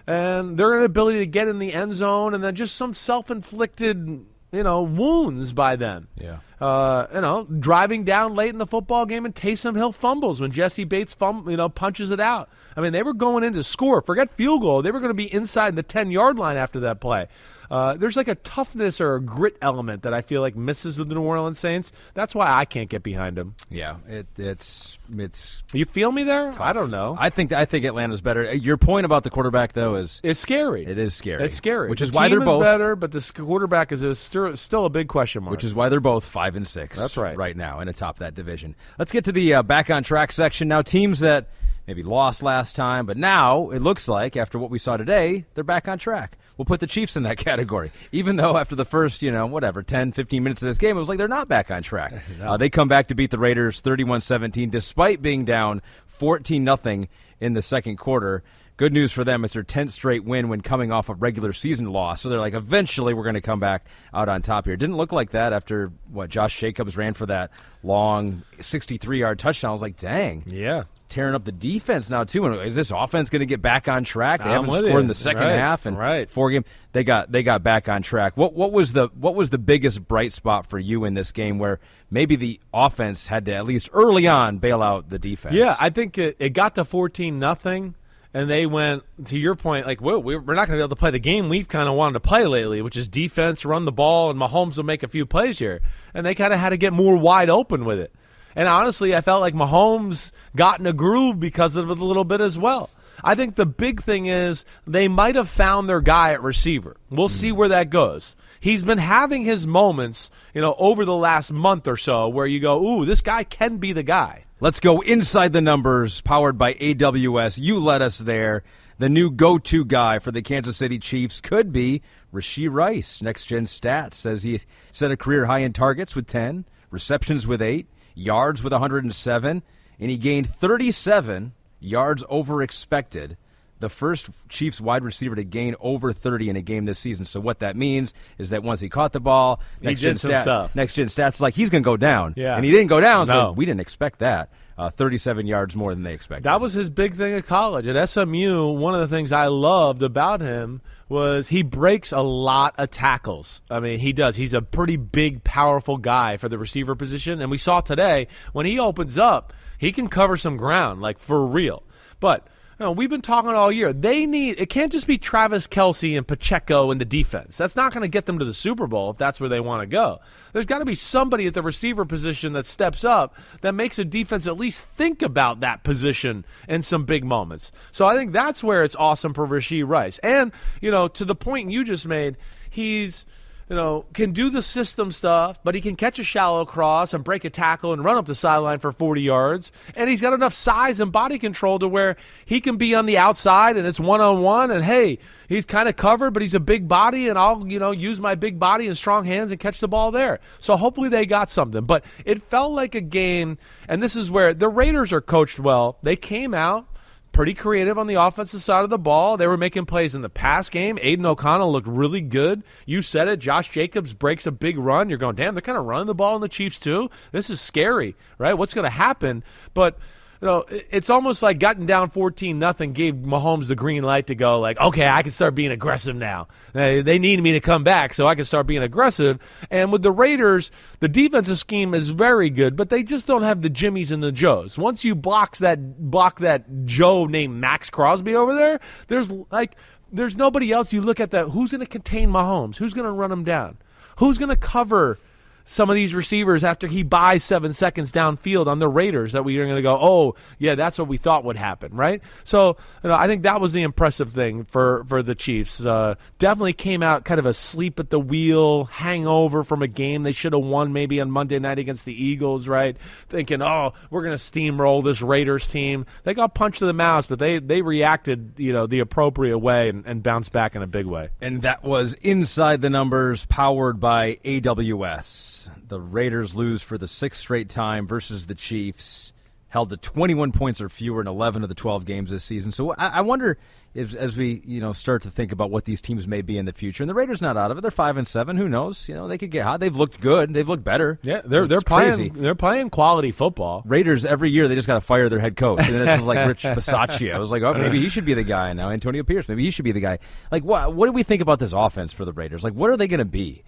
And 0.07 0.57
their 0.57 0.77
inability 0.77 1.19
to 1.21 1.27
get 1.27 1.49
in 1.49 1.59
the 1.59 1.73
end 1.73 1.95
zone, 1.95 2.35
and 2.35 2.43
then 2.43 2.55
just 2.55 2.75
some 2.75 2.95
self 2.95 3.31
inflicted, 3.31 4.25
you 4.53 4.63
know, 4.63 4.83
wounds 4.83 5.53
by 5.53 5.77
them. 5.77 6.09
Yeah. 6.17 6.39
uh, 6.61 7.07
you 7.15 7.21
know, 7.21 7.45
driving 7.45 8.05
down 8.05 8.35
late 8.35 8.51
in 8.51 8.59
the 8.59 8.67
football 8.67 9.07
game 9.07 9.25
and 9.25 9.35
Taysom 9.35 9.77
Hill 9.77 9.93
fumbles 9.93 10.41
when 10.41 10.51
Jessie 10.51 10.85
Bates 10.85 11.15
fum- 11.15 11.49
you 11.49 11.57
know 11.57 11.69
punches 11.69 12.11
it 12.11 12.21
out. 12.21 12.49
I 12.77 12.81
mean, 12.81 12.93
they 12.93 13.03
were 13.03 13.15
going 13.15 13.45
in 13.45 13.53
to 13.55 13.63
score. 13.63 14.01
Forget 14.03 14.33
field 14.35 14.63
goal. 14.63 14.83
They 14.83 14.91
were 14.91 15.01
going 15.01 15.11
to 15.11 15.15
be 15.15 15.33
inside 15.33 15.77
the 15.77 15.83
10 15.83 16.11
yard 16.11 16.39
line 16.39 16.57
after 16.57 16.81
that 16.81 17.01
play. 17.01 17.27
Uh, 17.71 17.95
there's 17.95 18.17
like 18.17 18.27
a 18.27 18.35
toughness 18.35 19.01
or 19.01 19.15
a 19.15 19.21
grit 19.21 19.57
element 19.63 20.03
that 20.03 20.13
I 20.13 20.23
feel 20.23 20.41
like 20.41 20.57
misses 20.57 20.99
with 20.99 21.09
the 21.09 21.15
New 21.15 21.23
Orleans 21.23 21.59
Saints. 21.59 21.93
That's 22.15 22.35
why 22.35 22.51
I 22.51 22.65
can't 22.65 22.89
get 22.89 23.03
behind 23.05 23.37
them. 23.37 23.55
Yeah, 23.69 23.99
it, 24.09 24.27
it's 24.37 24.99
it's. 25.17 25.63
You 25.73 25.85
feel 25.85 26.11
me 26.11 26.25
there? 26.25 26.51
Tough. 26.51 26.61
I 26.61 26.73
don't 26.73 26.91
know. 26.91 27.17
I 27.19 27.31
think 27.31 27.53
I 27.53 27.67
think 27.67 27.85
Atlanta's 27.85 28.21
better. 28.21 28.53
Your 28.53 28.77
point 28.77 29.07
about 29.07 29.23
the 29.23 29.31
quarterback 29.31 29.73
though 29.73 29.95
is 29.95 30.21
it's 30.25 30.41
scary. 30.41 30.85
It 30.85 30.99
is 30.99 31.15
scary. 31.15 31.45
It's 31.45 31.55
scary. 31.55 31.89
Which 31.89 32.01
the 32.01 32.07
is 32.07 32.13
why 32.13 32.29
they're 32.29 32.41
is 32.41 32.45
both 32.45 32.63
better, 32.63 32.97
but 32.97 33.13
the 33.13 33.31
quarterback 33.37 33.93
is 33.93 34.03
a, 34.03 34.15
still 34.17 34.85
a 34.85 34.91
big 34.91 35.07
question 35.07 35.45
mark. 35.45 35.53
Which 35.53 35.65
is 35.65 35.73
why 35.73 35.89
they're 35.89 36.01
both 36.01 36.25
five 36.25 36.57
and 36.57 36.67
six. 36.67 36.99
That's 36.99 37.17
right. 37.17 37.37
Right 37.37 37.57
now, 37.57 37.79
and 37.79 37.89
atop 37.89 38.19
that 38.19 38.35
division. 38.35 38.75
Let's 38.99 39.13
get 39.13 39.25
to 39.27 39.33
the 39.33 39.55
uh, 39.55 39.63
back 39.63 39.91
on 39.91 40.03
track 40.03 40.33
section 40.33 40.67
now. 40.67 40.83
Teams 40.83 41.21
that 41.21 41.49
maybe 41.87 42.03
lost 42.03 42.43
last 42.43 42.75
time, 42.75 43.07
but 43.07 43.17
now 43.17 43.71
it 43.71 43.81
looks 43.81 44.09
like 44.09 44.37
after 44.37 44.59
what 44.59 44.71
we 44.71 44.79
saw 44.79 44.97
today, 44.97 45.45
they're 45.55 45.65
back 45.65 45.87
on 45.87 45.99
track. 45.99 46.37
We'll 46.61 46.67
put 46.67 46.81
the 46.81 46.87
Chiefs 46.87 47.17
in 47.17 47.23
that 47.23 47.39
category. 47.39 47.91
Even 48.13 48.37
though 48.37 48.59
after 48.59 48.75
the 48.75 48.85
first, 48.85 49.23
you 49.23 49.31
know, 49.31 49.47
whatever, 49.47 49.83
10, 49.83 50.13
15 50.13 50.43
minutes 50.43 50.61
of 50.61 50.69
this 50.69 50.77
game, 50.77 50.95
it 50.95 51.01
was 51.01 51.09
like 51.09 51.17
they're 51.17 51.27
not 51.27 51.49
back 51.49 51.71
on 51.71 51.83
track. 51.83 52.13
no. 52.39 52.51
uh, 52.53 52.57
they 52.59 52.69
come 52.69 52.87
back 52.87 53.09
to 53.09 53.15
beat 53.15 53.31
the 53.31 53.39
Raiders 53.39 53.81
31 53.81 54.21
17, 54.21 54.69
despite 54.69 55.23
being 55.23 55.47
down 55.47 55.81
14 56.09 56.63
0 56.63 57.07
in 57.41 57.55
the 57.55 57.63
second 57.63 57.97
quarter. 57.97 58.43
Good 58.77 58.93
news 58.93 59.11
for 59.11 59.25
them. 59.25 59.43
It's 59.43 59.55
their 59.55 59.65
10th 59.65 59.93
straight 59.93 60.23
win 60.23 60.51
when 60.51 60.61
coming 60.61 60.93
off 60.93 61.09
a 61.09 61.15
regular 61.15 61.55
season 61.55 61.87
loss. 61.87 62.21
So 62.21 62.29
they're 62.29 62.39
like, 62.39 62.53
eventually 62.53 63.15
we're 63.15 63.23
going 63.23 63.37
to 63.37 63.41
come 63.41 63.61
back 63.61 63.87
out 64.13 64.29
on 64.29 64.43
top 64.43 64.67
here. 64.67 64.77
Didn't 64.77 64.99
look 64.99 65.13
like 65.13 65.31
that 65.31 65.55
after 65.55 65.91
what 66.13 66.29
Josh 66.29 66.61
Jacobs 66.61 66.95
ran 66.95 67.15
for 67.15 67.25
that 67.25 67.53
long 67.83 68.43
63 68.61 69.19
yard 69.19 69.39
touchdown. 69.39 69.71
I 69.71 69.73
was 69.73 69.81
like, 69.81 69.97
dang. 69.97 70.43
Yeah 70.47 70.85
tearing 71.11 71.35
up 71.35 71.45
the 71.45 71.53
defense 71.53 72.09
now 72.09 72.25
too. 72.25 72.47
And 72.47 72.61
is 72.63 72.75
this 72.75 72.91
offense 72.91 73.29
going 73.29 73.41
to 73.41 73.47
get 73.47 73.61
back 73.61 73.89
on 73.89 74.05
track? 74.05 74.41
They 74.41 74.47
I'm 74.47 74.65
haven't 74.65 74.73
scored 74.73 75.01
in 75.03 75.07
the 75.09 75.15
second 75.15 75.43
right. 75.43 75.57
half 75.57 75.85
and 75.85 75.99
right. 75.99 76.31
four 76.31 76.51
game. 76.51 76.65
They 76.93 77.05
got 77.05 77.31
they 77.31 77.43
got 77.43 77.63
back 77.63 77.89
on 77.89 78.03
track. 78.03 78.37
What 78.37 78.55
what 78.55 78.73
was 78.73 78.95
the 78.95 79.09
what 79.09 79.35
was 79.35 79.51
the 79.51 79.59
biggest 79.59 80.09
bright 80.09 80.33
spot 80.33 80.67
for 80.67 80.79
you 80.79 81.05
in 81.05 81.15
this 81.15 81.33
game 81.33 81.59
where 81.59 81.81
maybe 82.11 82.37
the 82.37 82.61
offense 82.73 83.27
had 83.27 83.45
to 83.47 83.53
at 83.53 83.67
least 83.67 83.91
early 83.93 84.27
on 84.27 84.59
bail 84.59 84.83
out 84.83 85.11
the 85.11 85.19
defense? 85.19 85.55
Yeah, 85.55 85.77
I 85.79 85.91
think 85.91 86.17
it, 86.17 86.37
it 86.39 86.51
got 86.51 86.77
to 86.77 86.85
fourteen 86.85 87.39
nothing. 87.39 87.95
And 88.33 88.49
they 88.49 88.65
went 88.65 89.03
to 89.25 89.37
your 89.37 89.57
point, 89.57 89.87
like, 89.87 90.01
whoa, 90.01 90.21
we're 90.21 90.39
not 90.39 90.69
going 90.69 90.69
to 90.69 90.73
be 90.75 90.79
able 90.79 90.91
to 90.91 90.95
play 90.95 91.11
the 91.11 91.19
game 91.19 91.49
we've 91.49 91.67
kind 91.67 91.89
of 91.89 91.97
wanted 91.97 92.13
to 92.13 92.21
play 92.21 92.47
lately, 92.47 92.81
which 92.81 92.97
is 92.97 93.09
defense, 93.09 93.65
run 93.65 93.87
the 93.87 93.91
ball, 93.91 94.31
and 94.31 94.39
Mahomes 94.39 94.77
will 94.77 94.85
make 94.85 95.03
a 95.03 95.09
few 95.09 95.27
plays 95.27 95.59
here. 95.59 95.81
And 96.15 96.25
they 96.25 96.37
kind 96.37 96.53
of 96.53 96.61
had 96.61 96.69
to 96.69 96.77
get 96.77 96.93
more 96.93 97.17
wide 97.17 97.51
open 97.51 97.85
with 97.85 97.99
it. 97.99 98.15
And 98.57 98.69
honestly, 98.69 99.15
I 99.15 99.21
felt 99.21 99.41
like 99.41 99.55
Mahomes 99.55 100.33
got 100.57 100.81
in 100.81 100.87
a 100.87 100.93
groove 100.93 101.39
because 101.39 101.77
of 101.77 101.91
it 101.91 101.99
a 101.99 102.05
little 102.05 102.25
bit 102.25 102.41
as 102.41 102.59
well. 102.59 102.91
I 103.23 103.35
think 103.35 103.55
the 103.55 103.67
big 103.67 104.03
thing 104.03 104.27
is 104.27 104.65
they 104.87 105.09
might 105.09 105.35
have 105.35 105.49
found 105.49 105.89
their 105.89 106.01
guy 106.01 106.33
at 106.33 106.43
receiver. 106.43 106.97
We'll 107.11 107.29
mm. 107.29 107.33
see 107.33 107.53
where 107.53 107.69
that 107.69 107.91
goes. 107.91 108.35
He's 108.61 108.83
been 108.83 108.99
having 108.99 109.45
his 109.45 109.67
moments, 109.67 110.31
you 110.55 110.61
know, 110.61 110.75
over 110.79 111.05
the 111.05 111.17
last 111.17 111.53
month 111.53 111.89
or 111.89 111.97
so 111.97 112.29
where 112.29 112.47
you 112.47 112.61
go, 112.61 112.85
ooh, 112.85 113.05
this 113.05 113.21
guy 113.21 113.45
can 113.45 113.79
be 113.79 113.93
the 113.93 114.03
guy. 114.03 114.45
Let's 114.61 114.81
go 114.81 115.01
inside 115.01 115.55
the 115.55 115.63
numbers, 115.63 116.21
powered 116.21 116.59
by 116.59 116.75
AWS. 116.75 117.59
You 117.59 117.79
led 117.79 118.03
us 118.03 118.19
there. 118.19 118.63
The 118.99 119.09
new 119.09 119.31
go 119.31 119.57
to 119.57 119.85
guy 119.87 120.19
for 120.19 120.31
the 120.31 120.43
Kansas 120.43 120.77
City 120.77 120.99
Chiefs 120.99 121.41
could 121.41 121.73
be 121.73 122.03
Rashee 122.35 122.71
Rice. 122.71 123.23
Next 123.23 123.47
Gen 123.47 123.65
Stats 123.65 124.15
says 124.15 124.43
he 124.43 124.61
set 124.93 125.11
a 125.11 125.17
career 125.17 125.47
high 125.47 125.61
in 125.61 125.73
targets 125.73 126.15
with 126.15 126.27
10, 126.27 126.67
receptions 126.91 127.47
with 127.47 127.63
8, 127.63 127.89
yards 128.15 128.63
with 128.63 128.73
107, 128.73 129.63
and 129.99 130.11
he 130.11 130.17
gained 130.17 130.49
37 130.49 131.53
yards 131.81 132.25
over 132.29 132.63
expected. 132.63 133.37
The 133.81 133.89
first 133.89 134.29
Chiefs 134.51 134.79
wide 134.79 135.03
receiver 135.03 135.35
to 135.35 135.45
gain 135.45 135.75
over 135.81 136.13
30 136.13 136.51
in 136.51 136.57
a 136.57 136.61
game 136.61 136.85
this 136.85 136.99
season. 136.99 137.25
So 137.25 137.41
what 137.41 137.61
that 137.61 137.77
means 137.77 138.13
is 138.37 138.51
that 138.51 138.63
once 138.63 138.81
he 138.81 138.91
caught 138.91 139.15
the 139.15 139.21
ball, 139.21 139.61
next 139.81 140.03
gen 140.03 140.19
stat, 140.19 140.77
next 140.77 140.95
gen 140.95 141.07
stats 141.07 141.41
like 141.41 141.55
he's 141.55 141.71
going 141.71 141.83
to 141.83 141.87
go 141.87 141.97
down, 141.97 142.35
yeah. 142.37 142.57
and 142.57 142.65
he 142.65 142.71
didn't 142.71 142.89
go 142.89 143.01
down. 143.01 143.27
No. 143.27 143.33
So 143.33 143.53
we 143.53 143.65
didn't 143.65 143.81
expect 143.81 144.19
that. 144.19 144.51
Uh, 144.77 144.89
37 144.89 145.47
yards 145.47 145.77
more 145.77 145.95
than 145.95 146.05
they 146.05 146.15
expected. 146.15 146.45
That 146.45 146.61
was 146.61 146.73
his 146.73 146.89
big 146.89 147.15
thing 147.15 147.35
at 147.35 147.47
college. 147.47 147.87
At 147.87 148.09
SMU, 148.09 148.69
one 148.69 148.95
of 148.95 149.01
the 149.01 149.15
things 149.15 149.31
I 149.31 149.47
loved 149.47 150.03
about 150.03 150.41
him 150.41 150.81
was 151.11 151.49
he 151.49 151.63
breaks 151.63 152.13
a 152.13 152.21
lot 152.21 152.75
of 152.79 152.91
tackles. 152.91 153.61
I 153.69 153.81
mean, 153.81 153.99
he 153.99 154.13
does. 154.13 154.37
He's 154.37 154.55
a 154.55 154.63
pretty 154.63 154.97
big, 154.97 155.45
powerful 155.45 155.99
guy 155.99 156.37
for 156.37 156.49
the 156.49 156.57
receiver 156.57 156.95
position. 156.95 157.43
And 157.43 157.51
we 157.51 157.59
saw 157.59 157.81
today 157.81 158.29
when 158.53 158.65
he 158.65 158.79
opens 158.79 159.19
up, 159.19 159.53
he 159.77 159.93
can 159.93 160.09
cover 160.09 160.37
some 160.37 160.57
ground, 160.57 161.03
like 161.03 161.19
for 161.19 161.45
real. 161.45 161.83
But 162.21 162.47
know, 162.81 162.93
we've 162.93 163.11
been 163.11 163.23
talking 163.23 163.51
all 163.51 163.71
year. 163.71 163.93
They 163.93 164.27
need 164.27 164.59
it 164.59 164.71
can't 164.71 164.91
just 164.91 165.07
be 165.07 165.19
Travis 165.19 165.67
Kelce 165.67 166.17
and 166.17 166.27
Pacheco 166.27 166.91
in 166.91 166.99
the 166.99 167.05
defense. 167.05 167.57
That's 167.57 167.77
not 167.77 167.93
going 167.93 168.03
to 168.03 168.09
get 168.09 168.27
them 168.27 168.39
to 168.39 168.45
the 168.45 168.55
Super 168.55 168.87
Bowl 168.87 169.11
if 169.11 169.19
that's 169.19 169.39
where 169.39 169.49
they 169.49 169.61
want 169.61 169.83
to 169.83 169.87
go. 169.87 170.21
There's 170.53 170.67
got 170.67 170.79
to 170.79 170.85
be 170.85 170.95
somebody 170.95 171.47
at 171.47 171.55
the 171.55 171.63
receiver 171.63 172.05
position 172.05 172.55
that 172.55 172.67
steps 172.67 173.05
up 173.05 173.37
that 173.61 173.75
makes 173.75 173.99
a 173.99 174.05
defense 174.05 174.47
at 174.47 174.57
least 174.57 174.87
think 174.97 175.23
about 175.23 175.61
that 175.61 175.85
position 175.85 176.45
in 176.69 176.83
some 176.83 177.05
big 177.05 177.25
moments. 177.25 177.71
So 177.93 178.07
I 178.07 178.17
think 178.17 178.33
that's 178.33 178.65
where 178.65 178.83
it's 178.83 178.97
awesome 178.97 179.35
for 179.35 179.47
Rashee 179.47 179.87
Rice. 179.87 180.19
And, 180.19 180.51
you 180.81 180.91
know, 180.91 181.09
to 181.09 181.25
the 181.25 181.35
point 181.35 181.71
you 181.71 181.85
just 181.85 182.07
made, 182.07 182.37
he's 182.71 183.27
you 183.71 183.77
know, 183.77 184.05
can 184.15 184.33
do 184.33 184.51
the 184.51 184.63
system 184.63 185.13
stuff, 185.13 185.61
but 185.63 185.77
he 185.77 185.81
can 185.81 185.95
catch 185.95 186.19
a 186.19 186.25
shallow 186.25 186.65
cross 186.65 187.15
and 187.15 187.23
break 187.23 187.45
a 187.45 187.51
tackle 187.51 187.93
and 187.93 188.03
run 188.03 188.17
up 188.17 188.27
the 188.27 188.35
sideline 188.35 188.81
for 188.81 188.91
40 188.91 189.23
yards. 189.23 189.71
And 189.95 190.11
he's 190.11 190.21
got 190.21 190.33
enough 190.33 190.53
size 190.53 190.99
and 190.99 191.13
body 191.13 191.39
control 191.39 191.79
to 191.79 191.87
where 191.87 192.17
he 192.45 192.61
can 192.61 192.79
be 192.79 192.97
on 192.97 193.07
the 193.07 193.17
outside 193.17 193.77
and 193.77 193.87
it's 193.87 194.01
one 194.01 194.21
on 194.21 194.43
one. 194.43 194.73
And 194.73 194.85
hey, 194.85 195.21
he's 195.49 195.65
kind 195.65 195.89
of 195.89 195.95
covered, 195.95 196.33
but 196.33 196.43
he's 196.43 196.57
a 196.57 196.61
big 196.61 196.89
body, 196.89 197.29
and 197.29 197.39
I'll, 197.39 197.65
you 197.69 197.79
know, 197.79 197.93
use 197.93 198.21
my 198.21 198.35
big 198.35 198.59
body 198.59 198.89
and 198.89 198.99
strong 198.99 199.25
hands 199.25 199.53
and 199.53 199.61
catch 199.61 199.79
the 199.79 199.87
ball 199.87 200.11
there. 200.11 200.41
So 200.59 200.77
hopefully 200.77 201.09
they 201.09 201.25
got 201.25 201.49
something. 201.49 201.85
But 201.85 202.05
it 202.25 202.43
felt 202.43 202.73
like 202.73 202.97
a 202.97 203.01
game, 203.01 203.57
and 203.89 204.03
this 204.03 204.17
is 204.17 204.33
where 204.33 204.53
the 204.53 204.69
Raiders 204.69 205.13
are 205.13 205.21
coached 205.21 205.61
well. 205.61 205.97
They 206.03 206.17
came 206.17 206.55
out 206.55 206.89
pretty 207.33 207.55
creative 207.55 207.99
on 207.99 208.07
the 208.07 208.15
offensive 208.15 208.63
side 208.63 208.85
of 208.85 208.91
the 208.91 208.99
ball. 208.99 209.37
They 209.37 209.47
were 209.47 209.57
making 209.57 209.87
plays 209.87 210.15
in 210.15 210.23
the 210.23 210.29
pass 210.29 210.69
game. 210.69 210.99
Aidan 211.01 211.27
O'Connell 211.27 211.73
looked 211.73 211.87
really 211.87 212.21
good. 212.21 212.63
You 212.87 213.03
said 213.03 213.29
it. 213.29 213.39
Josh 213.39 213.71
Jacobs 213.71 214.13
breaks 214.13 214.47
a 214.47 214.53
big 214.53 214.79
run. 214.79 215.09
You're 215.09 215.19
going, 215.19 215.37
damn, 215.37 215.55
they're 215.55 215.63
kind 215.63 215.79
of 215.79 215.87
running 215.87 216.07
the 216.07 216.15
ball 216.15 216.35
in 216.35 216.43
the 216.43 216.49
Chiefs 216.49 216.79
too. 216.79 217.11
This 217.33 217.51
is 217.51 217.61
scary, 217.61 218.17
right? 218.39 218.55
What's 218.55 218.75
going 218.75 218.85
to 218.85 218.91
happen? 218.91 219.45
But 219.75 219.99
you 220.41 220.47
know, 220.47 220.65
it's 220.69 221.11
almost 221.11 221.43
like 221.43 221.59
gotten 221.59 221.85
down 221.85 222.09
14 222.09 222.59
nothing 222.59 222.93
gave 222.95 223.15
Mahomes 223.15 223.69
the 223.69 223.75
green 223.75 224.03
light 224.03 224.29
to 224.29 224.35
go 224.35 224.59
like, 224.59 224.81
okay, 224.81 225.07
I 225.07 225.23
can 225.23 225.33
start 225.33 225.55
being 225.55 225.71
aggressive 225.71 226.17
now. 226.17 226.49
They 226.73 227.19
need 227.19 227.43
me 227.43 227.53
to 227.53 227.61
come 227.61 227.85
back 227.85 228.15
so 228.15 228.27
I 228.27 228.35
can 228.35 228.47
start 228.47 228.67
being 228.67 228.83
aggressive. 228.83 229.39
And 229.71 229.93
with 229.93 230.03
the 230.03 230.11
Raiders, 230.11 230.71
the 231.01 231.09
defensive 231.09 231.59
scheme 231.59 231.93
is 231.93 232.11
very 232.11 232.49
good, 232.49 232.75
but 232.75 232.89
they 232.89 233.03
just 233.03 233.27
don't 233.27 233.43
have 233.43 233.61
the 233.61 233.69
Jimmies 233.69 234.13
and 234.13 234.23
the 234.23 234.33
Joes. 234.33 234.79
Once 234.79 235.05
you 235.05 235.15
box 235.15 235.59
that 235.59 236.11
block 236.11 236.41
that 236.41 236.87
Joe 236.87 237.27
named 237.27 237.61
Maxx 237.61 237.91
Crosby 237.91 238.35
over 238.35 238.55
there, 238.55 238.81
there's 239.09 239.31
like 239.51 239.77
there's 240.11 240.37
nobody 240.37 240.73
else. 240.73 240.93
You 240.93 241.03
look 241.03 241.21
at 241.21 241.33
that. 241.33 241.49
Who's 241.49 241.71
going 241.71 241.83
to 241.83 241.87
contain 241.87 242.31
Mahomes? 242.31 242.77
Who's 242.77 242.95
going 242.95 243.07
to 243.07 243.13
run 243.13 243.31
him 243.31 243.45
down? 243.45 243.77
Who's 244.19 244.39
going 244.39 244.49
to 244.49 244.57
cover? 244.57 245.19
Some 245.65 245.91
of 245.91 245.97
these 245.97 246.15
receivers 246.15 246.65
after 246.65 246.87
he 246.87 247.03
buys 247.03 247.45
seven 247.45 247.73
seconds 247.73 248.13
downfield 248.13 248.67
on 248.67 248.79
the 248.79 248.89
Raiders 248.89 249.33
that 249.33 249.45
we 249.45 249.59
are 249.59 249.65
going 249.65 249.77
to 249.77 249.83
go, 249.83 249.99
oh 250.01 250.35
yeah, 250.59 250.75
that's 250.75 250.99
what 250.99 251.09
we 251.09 251.17
thought 251.17 251.45
would 251.45 251.57
happen, 251.57 251.95
right? 251.95 252.21
So 252.45 252.77
you 253.03 253.09
know, 253.11 253.15
I 253.15 253.27
think 253.27 253.43
that 253.43 253.61
was 253.61 253.73
the 253.73 253.83
impressive 253.83 254.33
thing 254.33 254.65
for 254.65 255.05
for 255.05 255.23
the 255.23 255.35
Chiefs. 255.35 255.85
Uh, 255.85 256.15
definitely 256.39 256.73
came 256.73 257.03
out 257.03 257.25
kind 257.25 257.39
of 257.39 257.47
asleep 257.47 258.01
at 258.01 258.11
the 258.11 258.21
wheel, 258.21 258.85
hangover 258.85 259.65
from 259.65 259.83
a 259.83 259.89
game 259.89 260.23
they 260.23 260.33
should 260.33 260.53
have 260.53 260.63
won 260.63 260.93
maybe 260.93 261.21
on 261.21 261.31
Monday 261.31 261.59
night 261.59 261.79
against 261.79 262.05
the 262.05 262.25
Eagles, 262.25 262.69
right? 262.69 262.97
Thinking, 263.29 263.63
oh, 263.63 263.93
we're 264.11 264.23
going 264.23 264.37
to 264.37 264.43
steamroll 264.43 265.05
this 265.05 265.23
Raiders 265.23 265.69
team. 265.69 266.07
They 266.25 266.35
got 266.35 266.55
punched 266.55 266.83
in 266.83 266.89
the 266.89 266.93
mouth, 266.93 267.29
but 267.29 267.39
they 267.39 267.59
they 267.59 267.83
reacted, 267.83 268.55
you 268.57 268.73
know, 268.73 268.87
the 268.87 269.01
appropriate 269.01 269.59
way 269.59 269.89
and, 269.89 270.05
and 270.07 270.23
bounced 270.23 270.53
back 270.53 270.75
in 270.77 270.83
a 270.83 270.87
big 270.87 271.07
way. 271.07 271.31
And 271.41 271.63
that 271.63 271.85
was 271.85 272.15
inside 272.15 272.83
the 272.83 272.91
numbers, 272.91 273.45
powered 273.47 274.01
by 274.01 274.37
AWS. 274.45 275.60
The 275.89 276.01
Raiders 276.01 276.55
lose 276.55 276.83
for 276.83 276.97
the 276.97 277.09
sixth 277.09 277.41
straight 277.41 277.69
time 277.69 278.07
versus 278.07 278.47
the 278.47 278.55
Chiefs, 278.55 279.33
held 279.69 279.91
to 279.91 279.97
21 279.97 280.53
points 280.53 280.81
or 280.81 280.89
fewer 280.89 281.21
in 281.21 281.27
11 281.27 281.63
of 281.63 281.69
the 281.69 281.75
12 281.75 282.05
games 282.05 282.31
this 282.31 282.45
season. 282.45 282.73
So 282.73 282.93
I, 282.93 283.07
I 283.07 283.21
wonder 283.23 283.59
if, 283.95 284.15
as 284.15 284.37
we 284.37 284.63
you 284.65 284.81
know 284.81 284.93
start 284.93 285.23
to 285.23 285.31
think 285.31 285.51
about 285.51 285.71
what 285.71 285.85
these 285.85 286.01
teams 286.01 286.27
may 286.27 286.43
be 286.43 286.57
in 286.57 286.65
the 286.65 286.73
future, 286.73 287.03
and 287.03 287.11
the 287.11 287.15
Raiders 287.15 287.43
not 287.43 287.57
out 287.57 287.71
of 287.71 287.79
it. 287.79 287.81
They're 287.81 287.91
five 287.91 288.17
and 288.17 288.27
seven. 288.27 288.57
Who 288.57 288.69
knows? 288.69 289.09
You 289.09 289.15
know 289.17 289.27
they 289.27 289.39
could 289.39 289.51
get 289.51 289.65
hot. 289.65 289.81
They've 289.81 289.95
looked 289.97 290.21
good. 290.21 290.55
They've 290.55 290.69
looked 290.69 290.85
better. 290.85 291.19
Yeah, 291.23 291.41
they're 291.45 291.67
they're 291.67 291.81
playing. 291.81 292.35
They're 292.35 292.55
playing 292.55 292.91
quality 292.91 293.33
football. 293.33 293.83
Raiders 293.85 294.25
every 294.25 294.51
year 294.51 294.69
they 294.69 294.75
just 294.77 294.87
got 294.87 294.95
to 294.95 295.01
fire 295.01 295.29
their 295.29 295.41
head 295.41 295.57
coach. 295.57 295.81
And 295.89 295.95
this 295.95 296.21
is 296.21 296.27
like 296.27 296.47
Rich 296.47 296.63
Bisaccia. 296.65 297.35
I 297.35 297.39
was 297.39 297.51
like, 297.51 297.63
oh, 297.63 297.75
maybe 297.75 298.01
he 298.01 298.09
should 298.09 298.25
be 298.25 298.35
the 298.35 298.45
guy 298.45 298.73
now. 298.73 298.91
Antonio 298.91 299.25
Pierce, 299.25 299.49
maybe 299.49 299.65
he 299.65 299.71
should 299.71 299.85
be 299.85 299.93
the 299.93 300.01
guy. 300.01 300.19
Like, 300.53 300.63
what 300.63 300.95
what 300.95 301.07
do 301.07 301.13
we 301.13 301.25
think 301.25 301.43
about 301.43 301.59
this 301.59 301.73
offense 301.73 302.13
for 302.13 302.25
the 302.25 302.33
Raiders? 302.33 302.63
Like, 302.63 302.75
what 302.75 302.91
are 302.91 302.97
they 302.97 303.09
going 303.09 303.19
to 303.19 303.25
be? 303.25 303.65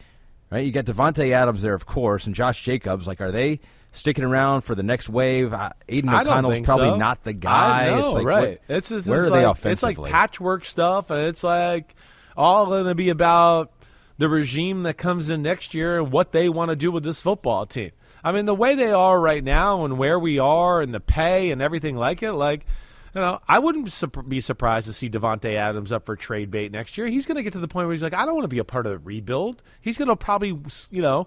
Right? 0.52 0.66
You 0.66 0.70
got 0.70 0.84
Davante 0.84 1.30
Adams 1.30 1.62
there, 1.62 1.72
of 1.72 1.86
course, 1.86 2.26
and 2.26 2.34
Josh 2.34 2.62
Jacobs. 2.62 3.06
Like, 3.06 3.22
are 3.22 3.32
they 3.32 3.60
sticking 3.92 4.22
around 4.22 4.60
for 4.60 4.74
the 4.74 4.82
next 4.82 5.08
wave? 5.08 5.54
Uh, 5.54 5.70
Aidan 5.88 6.10
O'Connell's 6.10 6.60
probably 6.60 6.90
so. 6.90 6.96
not 6.96 7.24
the 7.24 7.32
guy. 7.32 7.86
I 7.86 7.90
know, 7.90 7.98
it's 8.00 8.14
like, 8.16 8.26
right? 8.26 8.60
what- 8.68 8.76
it's 8.76 8.88
just, 8.90 9.08
where 9.08 9.22
it's 9.22 9.32
are 9.32 9.34
they 9.34 9.44
offensively? 9.44 9.92
It's 9.92 9.98
like 9.98 10.12
patchwork 10.12 10.66
stuff, 10.66 11.10
and 11.10 11.20
it's 11.20 11.42
like 11.42 11.94
all 12.36 12.66
going 12.66 12.84
to 12.84 12.94
be 12.94 13.08
about 13.08 13.72
the 14.18 14.28
regime 14.28 14.82
that 14.82 14.98
comes 14.98 15.30
in 15.30 15.40
next 15.40 15.72
year 15.72 15.98
and 15.98 16.12
what 16.12 16.32
they 16.32 16.50
want 16.50 16.68
to 16.68 16.76
do 16.76 16.92
with 16.92 17.02
this 17.02 17.22
football 17.22 17.64
team. 17.64 17.92
I 18.22 18.30
mean, 18.32 18.44
the 18.44 18.54
way 18.54 18.74
they 18.74 18.92
are 18.92 19.18
right 19.18 19.42
now 19.42 19.86
and 19.86 19.96
where 19.96 20.18
we 20.18 20.38
are 20.38 20.82
and 20.82 20.92
the 20.92 21.00
pay 21.00 21.50
and 21.50 21.62
everything 21.62 21.96
like 21.96 22.22
it, 22.22 22.32
like. 22.34 22.66
You 23.14 23.20
know, 23.20 23.40
I 23.46 23.58
wouldn't 23.58 23.92
be 24.28 24.40
surprised 24.40 24.86
to 24.86 24.92
see 24.94 25.10
Davante 25.10 25.54
Adams 25.54 25.92
up 25.92 26.06
for 26.06 26.16
trade 26.16 26.50
bait 26.50 26.72
next 26.72 26.96
year. 26.96 27.06
He's 27.06 27.26
going 27.26 27.36
to 27.36 27.42
get 27.42 27.52
to 27.52 27.58
the 27.58 27.68
point 27.68 27.86
where 27.86 27.92
he's 27.92 28.02
like, 28.02 28.14
I 28.14 28.24
don't 28.24 28.34
want 28.34 28.44
to 28.44 28.48
be 28.48 28.58
a 28.58 28.64
part 28.64 28.86
of 28.86 28.92
the 28.92 28.98
rebuild. 28.98 29.62
He's 29.82 29.98
going 29.98 30.08
to 30.08 30.16
probably, 30.16 30.58
you 30.90 31.02
know, 31.02 31.26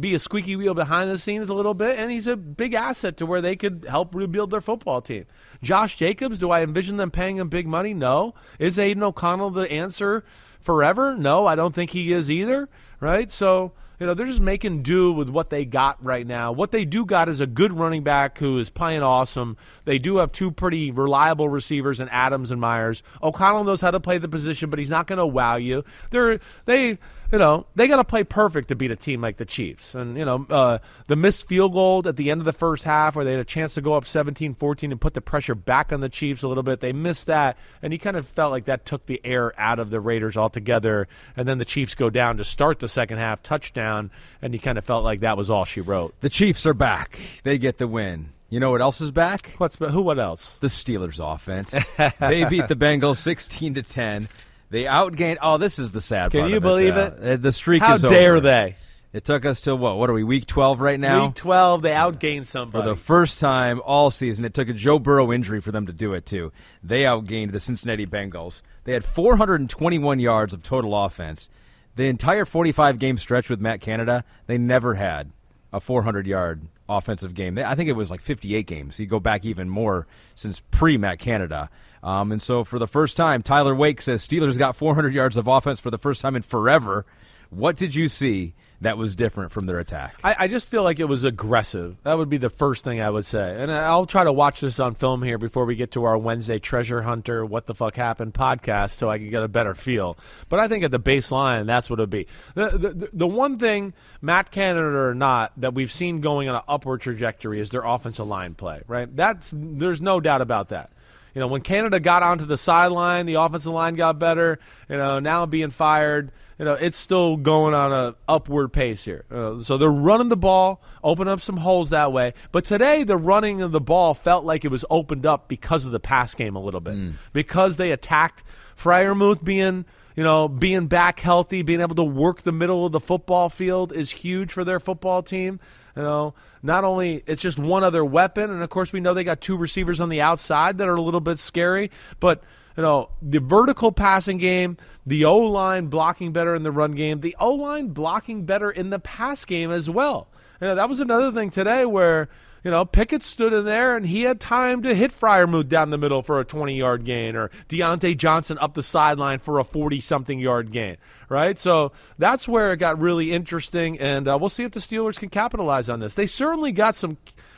be 0.00 0.14
a 0.14 0.18
squeaky 0.18 0.56
wheel 0.56 0.72
behind 0.72 1.10
the 1.10 1.18
scenes 1.18 1.50
a 1.50 1.54
little 1.54 1.74
bit, 1.74 1.98
and 1.98 2.10
he's 2.10 2.26
a 2.26 2.36
big 2.36 2.72
asset 2.72 3.18
to 3.18 3.26
where 3.26 3.42
they 3.42 3.56
could 3.56 3.84
help 3.86 4.14
rebuild 4.14 4.50
their 4.50 4.62
football 4.62 5.02
team. 5.02 5.26
Josh 5.62 5.98
Jacobs, 5.98 6.38
do 6.38 6.50
I 6.50 6.62
envision 6.62 6.96
them 6.96 7.10
paying 7.10 7.36
him 7.36 7.50
big 7.50 7.66
money? 7.66 7.92
No. 7.92 8.34
Is 8.58 8.78
Aidan 8.78 9.02
O'Connell 9.02 9.50
the 9.50 9.70
answer 9.70 10.24
forever? 10.60 11.14
No, 11.14 11.46
I 11.46 11.56
don't 11.56 11.74
think 11.74 11.90
he 11.90 12.12
is 12.12 12.30
either. 12.30 12.70
Right? 13.00 13.30
So 13.30 13.72
you 14.02 14.06
know, 14.06 14.14
they're 14.14 14.26
just 14.26 14.40
making 14.40 14.82
do 14.82 15.12
with 15.12 15.28
what 15.28 15.50
they 15.50 15.64
got 15.64 16.04
right 16.04 16.26
now. 16.26 16.50
What 16.50 16.72
they 16.72 16.84
do 16.84 17.06
got 17.06 17.28
is 17.28 17.40
a 17.40 17.46
good 17.46 17.72
running 17.72 18.02
back 18.02 18.36
who 18.36 18.58
is 18.58 18.68
playing 18.68 19.04
awesome. 19.04 19.56
They 19.84 19.98
do 19.98 20.16
have 20.16 20.32
two 20.32 20.50
pretty 20.50 20.90
reliable 20.90 21.48
receivers 21.48 22.00
in 22.00 22.08
Adams 22.08 22.50
and 22.50 22.60
Meyers. 22.60 23.04
O'Connell 23.22 23.62
knows 23.62 23.80
how 23.80 23.92
to 23.92 24.00
play 24.00 24.18
the 24.18 24.26
position, 24.26 24.70
but 24.70 24.80
he's 24.80 24.90
not 24.90 25.06
going 25.06 25.20
to 25.20 25.26
wow 25.26 25.54
you. 25.54 25.84
They're 26.10 26.40
they 26.64 26.98
you 27.32 27.38
know 27.38 27.66
they 27.74 27.88
got 27.88 27.96
to 27.96 28.04
play 28.04 28.22
perfect 28.22 28.68
to 28.68 28.76
beat 28.76 28.90
a 28.90 28.96
team 28.96 29.20
like 29.20 29.38
the 29.38 29.44
Chiefs. 29.44 29.94
And 29.94 30.16
you 30.16 30.24
know 30.24 30.46
uh, 30.50 30.78
the 31.06 31.16
missed 31.16 31.48
field 31.48 31.72
goal 31.72 32.02
at 32.06 32.16
the 32.16 32.30
end 32.30 32.40
of 32.40 32.44
the 32.44 32.52
first 32.52 32.84
half, 32.84 33.16
where 33.16 33.24
they 33.24 33.32
had 33.32 33.40
a 33.40 33.44
chance 33.44 33.74
to 33.74 33.80
go 33.80 33.94
up 33.94 34.04
17-14 34.04 34.90
and 34.90 35.00
put 35.00 35.14
the 35.14 35.20
pressure 35.20 35.54
back 35.54 35.92
on 35.92 36.00
the 36.00 36.08
Chiefs 36.08 36.42
a 36.42 36.48
little 36.48 36.62
bit. 36.62 36.80
They 36.80 36.92
missed 36.92 37.26
that, 37.26 37.56
and 37.80 37.92
he 37.92 37.98
kind 37.98 38.16
of 38.16 38.28
felt 38.28 38.52
like 38.52 38.66
that 38.66 38.84
took 38.84 39.06
the 39.06 39.20
air 39.24 39.58
out 39.58 39.78
of 39.78 39.90
the 39.90 40.00
Raiders 40.00 40.36
altogether. 40.36 41.08
And 41.36 41.48
then 41.48 41.58
the 41.58 41.64
Chiefs 41.64 41.94
go 41.94 42.10
down 42.10 42.36
to 42.36 42.44
start 42.44 42.78
the 42.78 42.88
second 42.88 43.18
half 43.18 43.42
touchdown, 43.42 44.10
and 44.42 44.52
he 44.52 44.60
kind 44.60 44.76
of 44.76 44.84
felt 44.84 45.02
like 45.02 45.20
that 45.20 45.36
was 45.36 45.50
all 45.50 45.64
she 45.64 45.80
wrote. 45.80 46.14
the 46.20 46.28
Chiefs 46.28 46.66
are 46.66 46.74
back. 46.74 47.18
They 47.42 47.56
get 47.58 47.78
the 47.78 47.88
win. 47.88 48.28
You 48.52 48.60
know 48.60 48.70
what 48.70 48.82
else 48.82 49.00
is 49.00 49.10
back? 49.10 49.54
What's 49.56 49.78
who? 49.78 50.02
What 50.02 50.18
else? 50.18 50.58
the 50.60 50.66
Steelers 50.66 51.18
offense. 51.18 51.70
they 51.96 52.44
beat 52.44 52.68
the 52.68 52.76
Bengals 52.76 53.16
16 53.16 53.74
to 53.74 53.82
10. 53.82 54.28
They 54.72 54.84
outgained. 54.84 55.36
Oh, 55.42 55.58
this 55.58 55.78
is 55.78 55.90
the 55.90 56.00
sad 56.00 56.30
Can 56.30 56.48
you 56.48 56.58
believe 56.58 56.96
it? 56.96 57.18
Uh, 57.22 57.36
The 57.36 57.52
streak 57.52 57.82
How 57.82 57.94
is 57.94 58.00
dare 58.02 58.32
over. 58.36 58.40
they? 58.40 58.76
It 59.12 59.22
took 59.26 59.44
us 59.44 59.60
till 59.60 59.76
what? 59.76 59.98
What 59.98 60.08
are 60.08 60.14
we? 60.14 60.24
Week 60.24 60.46
12 60.46 60.80
right 60.80 60.98
now. 60.98 61.26
Week 61.26 61.34
twelve, 61.34 61.82
they 61.82 61.90
outgained 61.90 62.46
somebody 62.46 62.82
for 62.82 62.88
the 62.88 62.96
first 62.96 63.38
time 63.38 63.82
all 63.84 64.08
season, 64.10 64.46
it 64.46 64.54
took 64.54 64.70
a 64.70 64.72
Joe 64.72 64.98
Burrow 64.98 65.30
injury 65.30 65.60
for 65.60 65.72
them 65.72 65.84
to 65.84 65.92
do 65.92 66.14
it 66.14 66.24
too. 66.24 66.50
They 66.82 67.02
outgained 67.02 67.52
the 67.52 67.60
Cincinnati 67.60 68.06
Bengals. 68.06 68.62
They 68.84 68.94
had 68.94 69.04
421 69.04 70.18
yards 70.18 70.54
of 70.54 70.62
total 70.62 70.96
offense. 71.04 71.50
The 71.96 72.04
entire 72.04 72.46
45 72.46 72.98
game 72.98 73.18
stretch 73.18 73.50
with 73.50 73.60
Matt 73.60 73.82
Canada, 73.82 74.24
they 74.46 74.56
never 74.56 74.94
had 74.94 75.30
a 75.70 75.80
400 75.80 76.26
yard 76.26 76.62
offensive 76.88 77.34
game. 77.34 77.58
I 77.58 77.74
think 77.74 77.90
it 77.90 77.92
was 77.92 78.10
like 78.10 78.22
58 78.22 78.66
games. 78.66 78.98
You 78.98 79.04
go 79.04 79.20
back 79.20 79.44
even 79.44 79.68
more 79.68 80.06
since 80.34 80.60
pre 80.70 80.96
Matt 80.96 81.18
Canada. 81.18 81.68
Um, 82.02 82.32
and 82.32 82.42
so 82.42 82.64
for 82.64 82.78
the 82.78 82.86
first 82.86 83.16
time, 83.16 83.42
Tyler 83.42 83.74
Wake 83.74 84.00
says 84.00 84.26
Steelers 84.26 84.58
got 84.58 84.76
400 84.76 85.14
yards 85.14 85.36
of 85.36 85.46
offense 85.46 85.80
for 85.80 85.90
the 85.90 85.98
first 85.98 86.20
time 86.20 86.36
in 86.36 86.42
forever. 86.42 87.06
What 87.50 87.76
did 87.76 87.94
you 87.94 88.08
see 88.08 88.54
that 88.80 88.98
was 88.98 89.14
different 89.14 89.52
from 89.52 89.66
their 89.66 89.78
attack? 89.78 90.16
I, 90.24 90.34
I 90.40 90.48
just 90.48 90.68
feel 90.68 90.82
like 90.82 90.98
it 90.98 91.04
was 91.04 91.22
aggressive. 91.22 91.96
That 92.02 92.18
would 92.18 92.28
be 92.28 92.38
the 92.38 92.50
first 92.50 92.82
thing 92.82 93.00
I 93.00 93.10
would 93.10 93.24
say. 93.24 93.56
And 93.60 93.70
I'll 93.70 94.06
try 94.06 94.24
to 94.24 94.32
watch 94.32 94.60
this 94.60 94.80
on 94.80 94.94
film 94.94 95.22
here 95.22 95.38
before 95.38 95.64
we 95.64 95.76
get 95.76 95.92
to 95.92 96.04
our 96.04 96.18
Wednesday 96.18 96.58
Treasure 96.58 97.02
Hunter 97.02 97.44
What 97.44 97.66
the 97.66 97.74
Fuck 97.74 97.94
Happened 97.94 98.34
podcast 98.34 98.92
so 98.92 99.08
I 99.08 99.18
can 99.18 99.30
get 99.30 99.42
a 99.42 99.48
better 99.48 99.74
feel. 99.74 100.18
But 100.48 100.58
I 100.60 100.66
think 100.66 100.82
at 100.82 100.90
the 100.90 100.98
baseline, 100.98 101.66
that's 101.66 101.88
what 101.88 102.00
it 102.00 102.02
would 102.02 102.10
be. 102.10 102.26
The, 102.54 102.70
the, 102.70 103.10
the 103.12 103.26
one 103.26 103.58
thing, 103.58 103.92
Matt 104.20 104.50
Canada 104.50 104.86
or 104.86 105.14
not, 105.14 105.52
that 105.58 105.74
we've 105.74 105.92
seen 105.92 106.20
going 106.20 106.48
on 106.48 106.56
an 106.56 106.62
upward 106.66 107.02
trajectory 107.02 107.60
is 107.60 107.70
their 107.70 107.84
offensive 107.84 108.26
line 108.26 108.54
play, 108.54 108.82
right? 108.88 109.14
That's 109.14 109.50
There's 109.52 110.00
no 110.00 110.18
doubt 110.18 110.40
about 110.40 110.70
that. 110.70 110.90
You 111.34 111.40
know, 111.40 111.46
when 111.46 111.62
Canada 111.62 111.98
got 111.98 112.22
onto 112.22 112.44
the 112.44 112.58
sideline, 112.58 113.26
the 113.26 113.34
offensive 113.34 113.72
line 113.72 113.94
got 113.94 114.18
better. 114.18 114.58
You 114.88 114.98
know, 114.98 115.18
now 115.18 115.46
being 115.46 115.70
fired, 115.70 116.30
you 116.58 116.64
know, 116.66 116.74
it's 116.74 116.96
still 116.96 117.36
going 117.38 117.74
on 117.74 117.92
a 117.92 118.14
upward 118.28 118.72
pace 118.72 119.04
here. 119.04 119.24
Uh, 119.30 119.60
so 119.60 119.78
they're 119.78 119.90
running 119.90 120.28
the 120.28 120.36
ball, 120.36 120.82
open 121.02 121.28
up 121.28 121.40
some 121.40 121.56
holes 121.56 121.90
that 121.90 122.12
way. 122.12 122.34
But 122.52 122.66
today, 122.66 123.02
the 123.02 123.16
running 123.16 123.62
of 123.62 123.72
the 123.72 123.80
ball 123.80 124.12
felt 124.12 124.44
like 124.44 124.64
it 124.64 124.70
was 124.70 124.84
opened 124.90 125.24
up 125.24 125.48
because 125.48 125.86
of 125.86 125.92
the 125.92 126.00
pass 126.00 126.34
game 126.34 126.54
a 126.54 126.60
little 126.60 126.80
bit, 126.80 126.94
because 127.32 127.76
they 127.78 127.92
attacked 127.92 128.44
Freiermuth 128.76 129.42
being. 129.42 129.84
You 130.14 130.24
know, 130.24 130.46
being 130.46 130.88
back 130.88 131.20
healthy, 131.20 131.62
being 131.62 131.80
able 131.80 131.94
to 131.94 132.04
work 132.04 132.42
the 132.42 132.52
middle 132.52 132.84
of 132.84 132.92
the 132.92 133.00
football 133.00 133.48
field 133.48 133.94
is 133.94 134.10
huge 134.10 134.52
for 134.52 134.62
their 134.62 134.78
football 134.78 135.22
team. 135.22 135.58
You 135.96 136.02
know, 136.02 136.34
not 136.62 136.84
only 136.84 137.22
it's 137.26 137.42
just 137.42 137.58
one 137.58 137.84
other 137.84 138.04
weapon, 138.04 138.50
and 138.50 138.62
of 138.62 138.70
course 138.70 138.92
we 138.92 139.00
know 139.00 139.14
they 139.14 139.24
got 139.24 139.40
two 139.40 139.56
receivers 139.56 140.00
on 140.00 140.08
the 140.08 140.20
outside 140.20 140.78
that 140.78 140.88
are 140.88 140.94
a 140.94 141.02
little 141.02 141.20
bit 141.20 141.38
scary, 141.38 141.90
but 142.20 142.42
you 142.76 142.82
know 142.82 143.10
the 143.20 143.40
vertical 143.40 143.92
passing 143.92 144.38
game, 144.38 144.78
the 145.06 145.24
O 145.24 145.36
line 145.38 145.86
blocking 145.86 146.32
better 146.32 146.54
in 146.54 146.62
the 146.62 146.72
run 146.72 146.92
game, 146.92 147.20
the 147.20 147.36
O 147.38 147.50
line 147.50 147.88
blocking 147.88 148.44
better 148.44 148.70
in 148.70 148.90
the 148.90 148.98
pass 148.98 149.44
game 149.44 149.70
as 149.70 149.90
well. 149.90 150.28
You 150.60 150.68
know 150.68 150.74
that 150.74 150.88
was 150.88 151.00
another 151.00 151.30
thing 151.30 151.50
today 151.50 151.84
where 151.84 152.28
you 152.64 152.70
know, 152.70 152.84
Pickett 152.84 153.22
stood 153.22 153.52
in 153.52 153.64
there 153.64 153.96
and 153.96 154.06
he 154.06 154.22
had 154.22 154.40
time 154.40 154.82
to 154.82 154.94
hit 154.94 155.12
Freiermuth 155.12 155.68
down 155.68 155.90
the 155.90 155.98
middle 155.98 156.22
for 156.22 156.38
a 156.38 156.44
20 156.44 156.76
yard 156.76 157.04
gain 157.04 157.34
or 157.34 157.50
Diontae 157.68 158.16
Johnson 158.16 158.56
up 158.58 158.74
the 158.74 158.82
sideline 158.82 159.40
for 159.40 159.58
a 159.58 159.64
40 159.64 160.00
something 160.00 160.38
yard 160.38 160.70
gain, 160.70 160.96
right? 161.32 161.58
So 161.58 161.92
that's 162.18 162.46
where 162.46 162.72
it 162.72 162.76
got 162.76 163.00
really 163.00 163.32
interesting. 163.32 163.98
And 163.98 164.28
uh, 164.28 164.38
we'll 164.38 164.50
see 164.50 164.64
if 164.64 164.70
the 164.70 164.80
Steelers 164.80 165.18
can 165.18 165.30
capitalize 165.30 165.90
on 165.90 165.98
this. 165.98 166.14
They 166.14 166.26
certainly 166.26 166.70
got 166.70 166.94
some, 166.94 167.16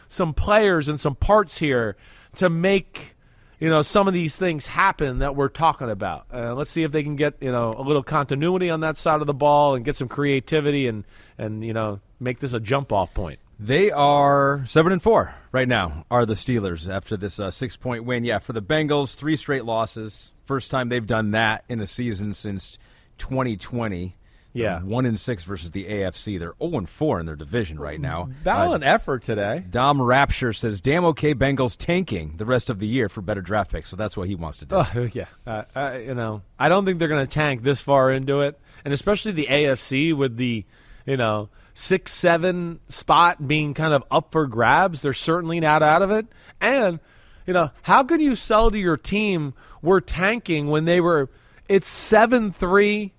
some 0.08 0.32
players 0.32 0.88
and 0.88 0.98
some 0.98 1.16
parts 1.16 1.58
here 1.58 1.96
to 2.36 2.48
make 2.48 3.14
you 3.60 3.68
know 3.70 3.82
some 3.82 4.08
of 4.08 4.14
these 4.14 4.36
things 4.36 4.66
happen 4.66 5.20
that 5.20 5.36
we're 5.36 5.48
talking 5.48 5.88
about. 5.88 6.26
Uh, 6.32 6.54
let's 6.54 6.70
see 6.70 6.82
if 6.82 6.92
they 6.92 7.02
can 7.02 7.16
get 7.16 7.34
you 7.40 7.52
know 7.52 7.72
a 7.76 7.82
little 7.82 8.02
continuity 8.02 8.68
on 8.68 8.80
that 8.80 8.96
side 8.96 9.20
of 9.20 9.26
the 9.26 9.34
ball 9.34 9.74
and 9.74 9.84
get 9.84 9.96
some 9.96 10.08
creativity 10.08 10.86
and 10.86 11.04
and 11.38 11.64
you 11.64 11.72
know 11.72 12.00
make 12.20 12.40
this 12.40 12.52
a 12.52 12.60
jump 12.60 12.92
off 12.92 13.14
point. 13.14 13.38
They 13.58 13.90
are 13.92 14.64
seven 14.66 14.92
and 14.92 15.02
four 15.02 15.32
right 15.52 15.68
now. 15.68 16.04
Are 16.10 16.26
the 16.26 16.34
Steelers 16.34 16.92
after 16.92 17.16
this 17.16 17.38
uh, 17.38 17.50
six 17.50 17.76
point 17.76 18.04
win? 18.04 18.24
Yeah, 18.24 18.38
for 18.38 18.52
the 18.52 18.62
Bengals, 18.62 19.14
three 19.14 19.36
straight 19.36 19.64
losses. 19.64 20.32
First 20.44 20.70
time 20.70 20.88
they've 20.88 21.06
done 21.06 21.30
that 21.30 21.64
in 21.68 21.80
a 21.80 21.86
season 21.86 22.34
since 22.34 22.78
2020. 23.18 24.16
Yeah. 24.52 24.80
One 24.82 25.04
in 25.04 25.16
six 25.16 25.42
versus 25.42 25.72
the 25.72 25.84
AFC. 25.84 26.38
They're 26.38 26.54
zero 26.60 26.78
and 26.78 26.88
four 26.88 27.18
in 27.18 27.26
their 27.26 27.34
division 27.34 27.78
right 27.78 28.00
now. 28.00 28.28
Valiant 28.44 28.84
effort 28.84 29.24
today. 29.24 29.64
Dom 29.68 30.00
Rapture 30.00 30.52
says, 30.52 30.80
"Damn 30.80 31.04
okay, 31.06 31.34
Bengals 31.34 31.76
tanking 31.76 32.36
the 32.36 32.44
rest 32.44 32.70
of 32.70 32.78
the 32.78 32.86
year 32.86 33.08
for 33.08 33.20
better 33.20 33.42
draft 33.42 33.72
picks." 33.72 33.88
So 33.88 33.96
that's 33.96 34.16
what 34.16 34.28
he 34.28 34.36
wants 34.36 34.58
to 34.58 34.66
do. 34.66 34.76
Oh 34.76 35.08
yeah, 35.12 35.26
uh, 35.44 35.64
I, 35.74 35.98
you 35.98 36.14
know, 36.14 36.42
I 36.56 36.68
don't 36.68 36.84
think 36.84 37.00
they're 37.00 37.08
going 37.08 37.26
to 37.26 37.32
tank 37.32 37.64
this 37.64 37.80
far 37.80 38.12
into 38.12 38.42
it, 38.42 38.56
and 38.84 38.94
especially 38.94 39.32
the 39.32 39.46
AFC 39.46 40.16
with 40.16 40.36
the, 40.36 40.64
you 41.04 41.16
know, 41.16 41.48
six 41.74 42.12
seven 42.12 42.78
spot 42.88 43.48
being 43.48 43.74
kind 43.74 43.92
of 43.92 44.04
up 44.08 44.30
for 44.30 44.46
grabs. 44.46 45.02
They're 45.02 45.14
certainly 45.14 45.58
not 45.58 45.82
out 45.82 46.02
of 46.02 46.12
it, 46.12 46.28
and 46.60 47.00
you 47.44 47.54
know, 47.54 47.70
how 47.82 48.04
can 48.04 48.20
you 48.20 48.36
sell 48.36 48.70
to 48.70 48.78
your 48.78 48.96
team 48.96 49.52
we're 49.82 50.00
tanking 50.00 50.68
when 50.68 50.86
they 50.86 51.00
were 51.00 51.28
it's 51.68 51.86
seven 51.86 52.52
three, 52.52 53.12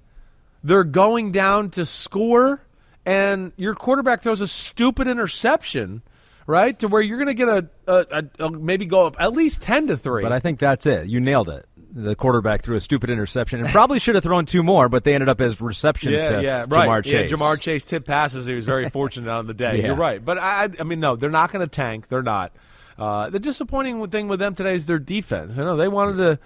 they're 0.64 0.84
going 0.84 1.32
down 1.32 1.70
to 1.72 1.86
score, 1.86 2.62
and 3.06 3.52
your 3.58 3.76
quarterback 3.76 4.22
throws 4.22 4.42
a 4.42 4.48
stupid 4.48 5.08
interception. 5.08 6.02
Right 6.48 6.78
to 6.78 6.88
where 6.88 7.02
you're 7.02 7.18
going 7.18 7.26
to 7.26 7.34
get 7.34 7.50
a, 7.50 7.68
a, 7.88 8.06
a, 8.40 8.46
a 8.46 8.52
maybe 8.52 8.86
go 8.86 9.08
up 9.08 9.16
at 9.20 9.34
least 9.34 9.64
ten 9.64 9.88
to 9.88 9.98
three. 9.98 10.22
But 10.22 10.32
I 10.32 10.40
think 10.40 10.60
that's 10.60 10.86
it. 10.86 11.08
You 11.08 11.20
nailed 11.20 11.50
it. 11.50 11.66
The 11.92 12.16
quarterback 12.16 12.62
threw 12.62 12.76
a 12.76 12.80
stupid 12.80 13.10
interception 13.10 13.62
and 13.62 13.70
probably 13.70 13.98
should 13.98 14.14
have 14.14 14.24
thrown 14.24 14.46
two 14.46 14.62
more, 14.62 14.88
but 14.88 15.06
they 15.06 15.16
ended 15.16 15.28
up 15.28 15.42
as 15.42 15.60
receptions 15.60 16.22
yeah, 16.22 16.28
to 16.28 16.44
yeah, 16.44 16.66
right. 16.68 16.88
Ja'Marr 16.88 17.06
Yeah, 17.06 17.12
Chase. 17.22 17.32
Ja'Marr 17.32 17.60
Chase 17.60 17.84
tip 17.84 18.06
passes. 18.06 18.46
He 18.46 18.54
was 18.54 18.64
very 18.66 18.90
fortunate 18.92 19.32
on 19.32 19.48
the 19.48 19.56
day. 19.56 19.78
Yeah. 19.78 19.88
You're 19.88 19.96
right, 19.96 20.24
but 20.24 20.38
I, 20.38 20.70
I 20.80 20.84
mean, 20.84 21.00
no, 21.00 21.16
they're 21.16 21.32
not 21.32 21.52
going 21.52 21.66
to 21.66 21.74
tank. 21.74 22.10
They're 22.10 22.22
not. 22.22 22.52
Uh, 23.00 23.32
the 23.32 23.40
disappointing 23.40 24.06
thing 24.10 24.28
with 24.28 24.40
them 24.40 24.54
today 24.54 24.76
is 24.76 24.86
their 24.86 25.00
defense. 25.00 25.58
You 25.58 25.64
know, 25.64 25.78
they 25.78 25.88
wanted 25.88 26.18
to. 26.18 26.40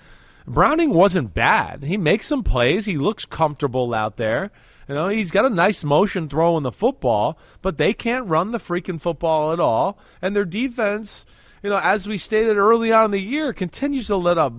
Browning 0.50 0.94
wasn't 0.94 1.34
bad. 1.34 1.84
He 1.84 1.96
makes 1.96 2.26
some 2.26 2.44
plays. 2.44 2.86
He 2.86 2.98
looks 2.98 3.24
comfortable 3.24 3.94
out 3.94 4.18
there. 4.18 4.52
You 4.88 4.96
know, 4.96 5.08
he's 5.08 5.30
got 5.30 5.46
a 5.46 5.50
nice 5.50 5.84
motion 5.84 6.28
throwing 6.28 6.64
the 6.64 6.72
football, 6.72 7.38
but 7.62 7.78
they 7.78 7.94
can't 7.94 8.28
run 8.28 8.52
the 8.52 8.58
freaking 8.58 9.00
football 9.00 9.54
at 9.54 9.60
all. 9.60 10.00
And 10.20 10.36
their 10.36 10.46
defense, 10.46 11.26
you 11.62 11.70
know, 11.70 11.78
as 11.78 12.08
we 12.08 12.18
stated 12.18 12.58
early 12.58 12.92
on 12.92 13.06
in 13.06 13.12
the 13.12 13.22
year, 13.22 13.54
continues 13.54 14.08
to 14.08 14.16
let 14.16 14.40
up 14.40 14.52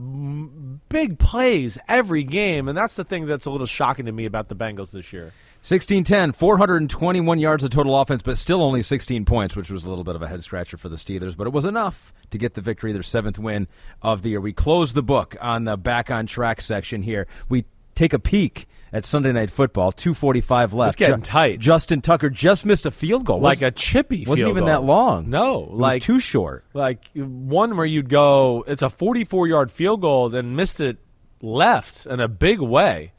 big 0.89 1.19
plays 1.19 1.79
every 1.89 2.23
game, 2.23 2.69
and 2.69 2.79
that's 2.79 2.95
the 2.95 3.03
thing 3.03 3.27
that's 3.27 3.47
a 3.47 3.51
little 3.51 3.67
shocking 3.67 4.07
to 4.07 4.13
me 4.13 4.25
about 4.25 4.49
the 4.49 4.55
Bengals 4.55 4.93
this 4.93 5.13
year. 5.13 5.33
16-10, 5.63 6.35
421 6.35 7.39
yards 7.39 7.63
of 7.65 7.71
total 7.71 7.99
offense, 8.01 8.23
but 8.23 8.39
still 8.39 8.63
only 8.63 8.81
16 8.83 9.25
points, 9.27 9.55
which 9.55 9.71
was 9.71 9.85
a 9.85 9.89
little 9.91 10.05
bit 10.05 10.17
of 10.17 10.23
a 10.23 10.29
head 10.29 10.43
scratcher 10.43 10.77
for 10.77 10.89
the 10.89 10.97
Steelers, 10.97 11.37
but 11.37 11.47
it 11.47 11.53
was 11.53 11.65
enough 11.67 12.13
to 12.31 12.39
get 12.39 12.55
the 12.55 12.61
victory, 12.63 12.93
their 12.93 13.03
seventh 13.03 13.39
win 13.39 13.69
of 14.01 14.23
the 14.23 14.31
year. 14.31 14.41
We 14.41 14.53
close 14.55 14.95
the 14.95 15.03
book 15.03 15.37
on 15.41 15.65
the 15.65 15.77
back 15.77 16.11
on 16.11 16.27
track 16.27 16.61
section 16.63 17.03
here. 17.03 17.27
We 17.49 17.67
take 17.95 18.13
a 18.15 18.19
peek 18.19 18.67
at 18.93 19.05
Sunday 19.05 19.33
Night 19.33 19.51
Football. 19.51 19.93
Two 19.93 20.15
forty 20.15 20.41
five 20.41 20.73
left. 20.73 20.95
It's 20.95 21.07
getting 21.09 21.23
tight. 21.23 21.61
Justin 21.61 22.01
Tucker 22.01 22.31
just 22.31 22.65
missed 22.65 22.87
a 22.87 22.91
field 22.91 23.25
goal. 23.27 23.39
like 23.41 23.61
a 23.63 23.71
chippy. 23.71 24.25
wasn't 24.27 24.49
even 24.49 24.61
goal. 24.65 24.67
that 24.69 24.83
long. 24.83 25.29
No, 25.29 25.65
It 25.65 25.73
like 25.75 25.95
was 26.01 26.05
too 26.07 26.21
short. 26.21 26.65
like 26.73 27.05
one 27.15 27.77
where 27.77 27.87
you'd 27.87 28.09
go. 28.09 28.65
It's 28.67 28.83
a 28.83 28.89
forty-four 28.91 29.47
yard 29.47 29.71
field 29.71 30.01
goal, 30.01 30.31
then 30.31 30.57
missed 30.57 30.81
it 30.81 30.97
left 31.43 32.07
in 32.07 32.19
a 32.21 32.29
big 32.29 32.61
way, 32.61 33.13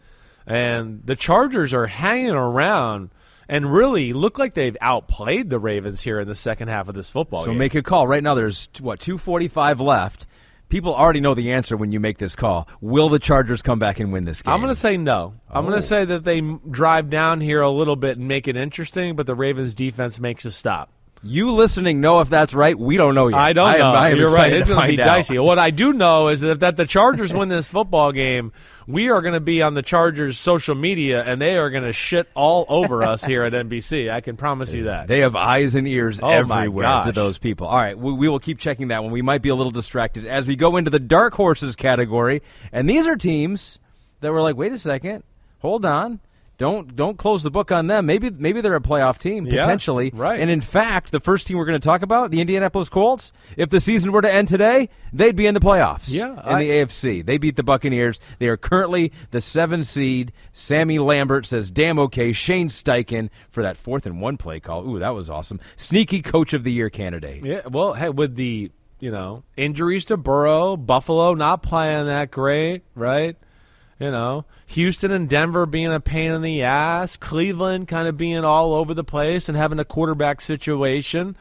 and 0.45 1.01
the 1.05 1.15
Chargers 1.15 1.73
are 1.73 1.87
hanging 1.87 2.31
around. 2.31 3.09
And 3.49 3.73
really 3.73 4.13
look 4.13 4.39
like 4.39 4.53
they've 4.53 4.77
outplayed 4.79 5.49
the 5.49 5.59
Ravens 5.59 5.99
here 5.99 6.21
in 6.21 6.27
the 6.29 6.35
second 6.35 6.69
half 6.69 6.87
of 6.87 6.95
this 6.95 7.09
football 7.09 7.41
game. 7.41 7.45
So 7.47 7.51
game. 7.51 7.57
make 7.57 7.75
a 7.75 7.81
call 7.83 8.07
right 8.07 8.23
now. 8.23 8.33
There's 8.33 8.69
what 8.79 9.01
two 9.01 9.17
forty 9.17 9.49
five 9.49 9.81
left. 9.81 10.25
People 10.69 10.95
already 10.95 11.19
know 11.19 11.33
the 11.33 11.51
answer 11.51 11.75
when 11.75 11.91
you 11.91 11.99
make 11.99 12.17
this 12.17 12.33
call. 12.33 12.65
Will 12.79 13.09
the 13.09 13.19
Chargers 13.19 13.61
come 13.61 13.77
back 13.77 13.99
and 13.99 14.13
win 14.13 14.23
this 14.23 14.41
game? 14.41 14.53
I'm 14.53 14.61
going 14.61 14.73
to 14.73 14.79
say 14.79 14.95
no. 14.95 15.33
I'm 15.49 15.63
going 15.65 15.73
Oh. 15.73 15.81
to 15.81 15.81
say 15.81 16.05
that 16.05 16.23
they 16.23 16.39
drive 16.39 17.09
down 17.09 17.41
here 17.41 17.59
a 17.59 17.69
little 17.69 17.97
bit 17.97 18.17
and 18.17 18.25
make 18.25 18.47
it 18.47 18.55
interesting, 18.55 19.17
but 19.17 19.27
the 19.27 19.35
Ravens 19.35 19.75
defense 19.75 20.17
makes 20.21 20.45
a 20.45 20.51
stop. 20.53 20.89
You 21.23 21.51
listening 21.51 22.01
know 22.01 22.19
if 22.21 22.29
that's 22.29 22.53
right. 22.53 22.77
We 22.77 22.97
don't 22.97 23.15
know 23.15 23.27
yet. 23.27 23.39
I 23.39 23.53
don't 23.53 23.67
I 23.67 23.73
am, 23.73 23.79
know. 23.79 23.93
I 23.93 24.09
am 24.09 24.17
You're 24.17 24.29
right. 24.29 24.51
It's 24.53 24.67
going 24.67 24.81
to 24.89 24.95
be 24.97 25.01
out. 25.01 25.05
dicey. 25.05 25.37
What 25.39 25.59
I 25.59 25.69
do 25.71 25.93
know 25.93 26.29
is 26.29 26.41
that 26.41 26.51
if 26.51 26.59
that 26.59 26.77
the 26.77 26.85
Chargers 26.85 27.33
win 27.33 27.49
this 27.49 27.67
football 27.69 28.11
game, 28.11 28.51
we 28.87 29.09
are 29.09 29.21
going 29.21 29.35
to 29.35 29.39
be 29.39 29.61
on 29.61 29.73
the 29.75 29.83
Chargers' 29.83 30.39
social 30.39 30.73
media, 30.75 31.23
and 31.23 31.39
they 31.41 31.57
are 31.57 31.69
going 31.69 31.83
to 31.83 31.93
shit 31.93 32.27
all 32.33 32.65
over 32.67 33.03
us 33.03 33.23
here 33.23 33.43
at 33.43 33.53
NBC. 33.53 34.11
I 34.11 34.21
can 34.21 34.35
promise 34.35 34.73
you 34.73 34.85
that. 34.85 35.07
They 35.07 35.19
have 35.19 35.35
eyes 35.35 35.75
and 35.75 35.87
ears 35.87 36.19
Oh, 36.21 36.27
everywhere 36.29 37.03
to 37.05 37.11
those 37.11 37.37
people. 37.37 37.67
All 37.67 37.77
right, 37.77 37.97
we, 37.97 38.11
we 38.13 38.27
will 38.27 38.39
keep 38.39 38.57
checking 38.59 38.87
that 38.89 39.03
one. 39.03 39.11
We 39.11 39.21
might 39.21 39.41
be 39.43 39.49
a 39.49 39.55
little 39.55 39.71
distracted 39.71 40.25
as 40.25 40.47
we 40.47 40.55
go 40.55 40.77
into 40.77 40.89
the 40.89 40.99
dark 40.99 41.35
horses 41.35 41.75
category, 41.75 42.41
and 42.71 42.89
these 42.89 43.07
are 43.07 43.15
teams 43.15 43.79
that 44.21 44.31
were 44.31 44.41
like, 44.41 44.55
wait 44.55 44.71
a 44.71 44.77
second, 44.79 45.23
hold 45.59 45.85
on. 45.85 46.19
Don't 46.61 46.95
don't 46.95 47.17
close 47.17 47.41
the 47.41 47.49
book 47.49 47.71
on 47.71 47.87
them. 47.87 48.05
Maybe 48.05 48.29
maybe 48.29 48.61
they're 48.61 48.75
a 48.75 48.79
playoff 48.81 49.17
team 49.17 49.47
Yeah, 49.47 49.61
potentially. 49.63 50.11
right. 50.13 50.39
And 50.39 50.51
in 50.51 50.61
fact, 50.61 51.11
the 51.11 51.19
first 51.19 51.47
team 51.47 51.57
we're 51.57 51.65
going 51.65 51.81
to 51.81 51.83
talk 51.83 52.03
about, 52.03 52.29
the 52.29 52.39
Indianapolis 52.39 52.87
Colts, 52.87 53.31
if 53.57 53.71
the 53.71 53.79
season 53.79 54.11
were 54.11 54.21
to 54.21 54.31
end 54.31 54.47
today, 54.47 54.89
they'd 55.11 55.35
be 55.35 55.47
in 55.47 55.55
the 55.55 55.59
playoffs. 55.59 56.05
Yeah, 56.07 56.33
in 56.33 56.39
I- 56.39 56.63
the 56.63 56.69
AFC. 56.69 57.25
They 57.25 57.39
beat 57.39 57.55
the 57.55 57.63
Buccaneers. 57.63 58.19
They 58.37 58.47
are 58.47 58.57
currently 58.57 59.11
the 59.31 59.41
seven 59.41 59.81
seed. 59.83 60.33
Sammy 60.53 60.99
Lambert 60.99 61.47
says, 61.47 61.71
damn 61.71 61.97
okay. 61.97 62.31
Shane 62.31 62.69
Steichen 62.69 63.29
for 63.49 63.63
that 63.63 63.75
fourth 63.75 64.05
and 64.05 64.21
one 64.21 64.37
play 64.37 64.59
call. 64.59 64.87
Ooh, 64.87 64.99
that 64.99 65.15
was 65.15 65.31
awesome. 65.31 65.59
Sneaky 65.77 66.21
coach 66.21 66.53
of 66.53 66.63
the 66.63 66.71
year 66.71 66.91
candidate. 66.91 67.43
Yeah, 67.43 67.61
well, 67.71 67.93
hey, 67.95 68.09
with 68.09 68.35
the 68.35 68.71
you 68.99 69.09
know 69.09 69.41
injuries 69.57 70.05
to 70.05 70.15
Burrow, 70.17 70.77
Buffalo 70.77 71.33
not 71.33 71.63
playing 71.63 72.05
that 72.05 72.29
great, 72.29 72.83
right? 72.93 73.35
You 74.01 74.09
know, 74.09 74.45
Houston 74.65 75.11
and 75.11 75.29
Denver 75.29 75.67
being 75.67 75.93
a 75.93 75.99
pain 75.99 76.31
in 76.31 76.41
the 76.41 76.63
ass, 76.63 77.17
Cleveland 77.17 77.87
kind 77.87 78.07
of 78.07 78.17
being 78.17 78.43
all 78.43 78.73
over 78.73 78.95
the 78.95 79.03
place 79.03 79.47
and 79.47 79.55
having 79.55 79.77
a 79.77 79.85
quarterback 79.85 80.41
situation. 80.41 81.35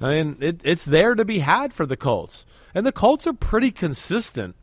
I 0.00 0.08
mean, 0.08 0.36
it, 0.40 0.60
it's 0.64 0.84
there 0.84 1.14
to 1.14 1.24
be 1.24 1.38
had 1.38 1.72
for 1.72 1.86
the 1.86 1.96
Colts, 1.96 2.44
and 2.74 2.84
the 2.84 2.90
Colts 2.90 3.28
are 3.28 3.32
pretty 3.32 3.70
consistent. 3.70 4.56